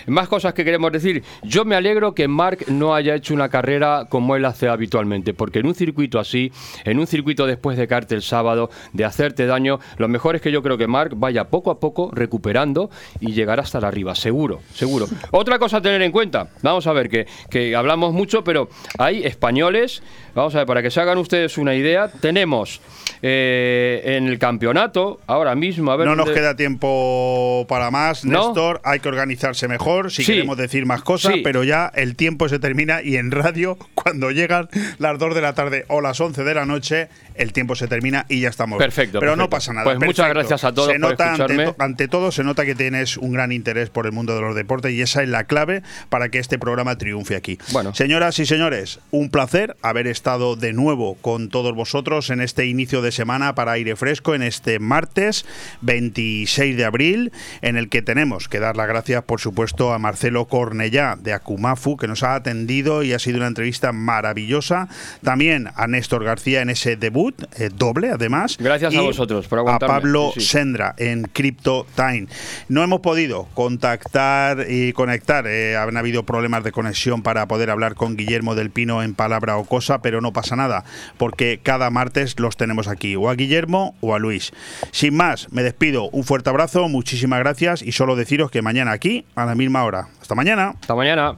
Más 0.08 0.28
cosas 0.28 0.54
que 0.54 0.66
queremos 0.66 0.92
decir. 0.92 1.24
Yo 1.44 1.66
me 1.66 1.76
alegro 1.76 2.14
que 2.14 2.28
Mark 2.28 2.66
no 2.68 2.96
haya 2.96 3.16
hecho 3.16 3.34
una 3.34 3.50
carrera 3.50 4.06
como 4.10 4.36
él 4.36 4.46
hace 4.46 4.68
habitualmente, 4.68 5.34
porque 5.34 5.60
en 5.60 5.68
un 5.68 5.76
circuito 5.76 6.20
así, 6.20 6.52
en 6.86 7.00
un 7.00 7.08
circuito 7.08 7.46
después 7.46 7.78
de 7.78 7.88
caerte 7.88 8.16
el 8.16 8.22
sábado, 8.22 8.70
de 8.94 9.06
hacerte 9.06 9.46
daño, 9.46 9.80
lo 9.98 10.08
mejor 10.08 10.36
es 10.36 10.42
que 10.42 10.52
yo 10.52 10.62
creo 10.64 10.78
que 10.78 10.88
Mark 10.88 11.14
vaya 11.16 11.50
poco 11.50 11.72
a 11.72 11.80
poco 11.80 12.10
recuperando 12.14 12.90
y 13.20 13.34
llegará 13.34 13.64
hasta 13.64 13.80
la 13.80 13.88
arriba, 13.88 14.16
seguro, 14.16 14.60
seguro. 14.74 15.08
Otra 15.32 15.60
cosa 15.60 15.78
a 15.78 15.82
tener 15.82 16.02
en 16.02 16.12
cuenta, 16.12 16.50
vamos 16.62 16.88
a 16.88 16.94
ver 16.94 17.10
que, 17.10 17.28
que 17.50 17.76
hablamos 17.76 18.14
mucho, 18.14 18.44
pero 18.44 18.70
hay 18.98 19.24
españoles, 19.24 20.02
vamos 20.34 20.56
a 20.56 20.60
ver, 20.60 20.68
para 20.68 20.82
que 20.82 20.92
se 20.92 21.02
hagan 21.02 21.18
ustedes 21.18 21.58
una 21.58 21.76
idea, 21.76 22.12
tenemos 22.12 22.82
eh, 23.22 24.02
en 24.18 24.28
el 24.28 24.40
campeonato, 24.40 25.20
ahora 25.28 25.56
mismo. 25.56 25.92
A 25.92 25.98
ver 25.98 26.08
no 26.08 26.16
nos 26.16 26.26
dónde- 26.28 26.40
queda 26.42 26.56
tiempo 26.56 27.66
para 27.68 27.92
más, 27.92 28.24
¿No? 28.26 28.48
Néstor. 28.48 28.82
Hay 28.84 29.00
que 29.00 29.10
organizarse 29.10 29.68
mejor 29.68 30.12
si 30.12 30.24
Sí. 30.24 30.34
queremos 30.34 30.58
decir 30.58 30.86
más 30.86 31.02
cosas, 31.02 31.34
Sí. 31.34 31.42
pero 31.44 31.64
ya 31.64 31.92
el 31.96 32.16
tiempo 32.16 32.48
se 32.50 32.60
termina 32.60 33.02
y 33.02 33.18
en 33.18 33.32
radio, 33.32 33.78
cuando 33.96 34.32
llegan 34.32 34.70
las 35.00 35.18
2 35.20 35.36
de 35.36 35.42
la 35.42 35.54
tarde 35.54 35.86
o 35.90 36.02
las 36.02 36.20
11 36.22 36.44
de 36.44 36.54
la 36.54 36.66
noche, 36.66 37.10
el 37.40 37.54
tiempo 37.54 37.76
se 37.76 37.88
termina 37.88 38.26
y 38.30 38.42
ya 38.42 38.50
estamos. 38.50 38.78
Perfecto, 38.78 39.20
Pero 39.20 39.36
no 39.36 39.50
pasa 39.50 39.74
nada. 39.74 39.86
Pues 39.86 39.98
muchas 40.00 40.30
gracias 40.30 40.64
a 40.64 40.74
todos 40.74 40.90
Se 40.90 41.00
por 41.00 41.12
nota 41.12 41.32
ante, 41.32 41.44
escucharme. 41.44 41.76
ante 41.80 42.08
todo, 42.08 42.32
se 42.32 42.44
nota 42.44 42.66
que 42.66 42.76
tienes 42.76 43.18
un 43.18 43.32
gran 43.32 43.52
interés 43.52 43.90
por 43.90 44.06
el 44.06 44.12
mundo 44.12 44.36
de 44.36 44.42
los 44.42 44.56
deportes 44.56 44.92
y 44.92 45.02
esa 45.02 45.24
es 45.24 45.30
la 45.30 45.46
clave 45.46 45.82
para 46.10 46.30
que 46.30 46.40
este 46.40 46.60
programa 46.60 46.98
triunfe 46.98 47.36
aquí. 47.36 47.58
Bueno. 47.72 47.96
Señoras 47.96 48.38
y 48.40 48.46
señores, 48.46 49.00
un 49.12 49.30
placer 49.30 49.78
haber 49.82 50.08
estado 50.08 50.56
de 50.56 50.74
nuevo 50.74 51.16
con 51.16 51.50
todos 51.50 51.74
vosotros 51.74 52.30
en 52.30 52.42
este 52.42 52.66
inicio 52.66 53.02
de 53.02 53.12
semana 53.12 53.56
para 53.56 53.72
aire 53.72 53.96
fresco, 53.96 54.36
en 54.36 54.44
este 54.44 54.80
martes 54.80 55.46
26 55.82 56.76
de 56.76 56.86
abril, 56.86 57.32
en 57.62 57.78
el 57.78 57.90
que 57.90 58.02
tenemos 58.02 58.50
que 58.50 58.60
dar 58.60 58.76
las 58.76 58.88
gracias, 58.88 59.24
por 59.24 59.40
supuesto, 59.40 59.94
a 59.94 60.00
Marcelo 60.00 60.46
Cornellá 60.46 61.16
de 61.18 61.34
Akumafu, 61.34 61.98
que 61.98 62.08
nos 62.08 62.24
ha 62.24 62.36
atendido 62.36 63.04
y 63.04 63.14
ha 63.14 63.20
sido 63.20 63.38
una 63.38 63.48
entrevista 63.48 63.92
maravillosa. 63.92 64.90
También 65.24 65.70
a 65.76 65.88
Néstor 65.88 66.24
García 66.24 66.62
en 66.62 66.70
ese 66.70 66.96
debut, 66.98 67.29
eh, 67.58 67.70
doble 67.74 68.12
además. 68.12 68.58
Gracias 68.60 68.96
a 68.96 69.02
vosotros 69.02 69.48
por 69.48 69.60
A 69.60 69.62
aguantarme. 69.62 69.96
Pablo 69.96 70.32
Sí, 70.34 70.42
sí. 70.42 70.48
Sendra 70.48 70.96
en 70.98 71.24
Crypto 71.24 71.86
Time. 71.96 72.28
No 72.68 72.84
hemos 72.84 73.00
podido 73.02 73.48
contactar 73.54 74.66
y 74.70 74.94
conectar. 74.94 75.46
eh, 75.48 75.78
han 75.78 75.96
habido 75.98 76.24
problemas 76.24 76.64
de 76.64 76.72
conexión 76.72 77.22
para 77.22 77.48
poder 77.48 77.70
hablar 77.70 77.96
con 77.96 78.16
Guillermo 78.18 78.56
del 78.56 78.70
Pino 78.72 79.02
en 79.04 79.14
palabra 79.16 79.58
o 79.58 79.66
cosa, 79.66 80.02
pero 80.02 80.22
no 80.22 80.34
pasa 80.34 80.56
nada, 80.56 80.84
porque 81.18 81.60
cada 81.62 81.90
martes 81.90 82.40
los 82.40 82.58
tenemos 82.58 82.88
aquí, 82.88 83.16
o 83.16 83.30
a 83.30 83.36
Guillermo 83.36 83.96
o 84.02 84.16
a 84.16 84.20
Luis. 84.20 84.52
Sin 84.92 85.16
más, 85.16 85.52
me 85.52 85.64
despido. 85.64 86.10
Un 86.10 86.24
fuerte 86.24 86.50
abrazo, 86.50 86.88
muchísimas 86.90 87.40
gracias 87.40 87.82
y 87.82 87.92
solo 87.92 88.16
deciros 88.16 88.52
que 88.52 88.62
mañana 88.62 88.92
aquí 88.92 89.26
a 89.36 89.46
la 89.46 89.56
misma 89.56 89.84
hora. 89.84 90.08
Hasta 90.22 90.36
mañana. 90.36 90.74
Hasta 90.80 90.96
mañana. 90.96 91.38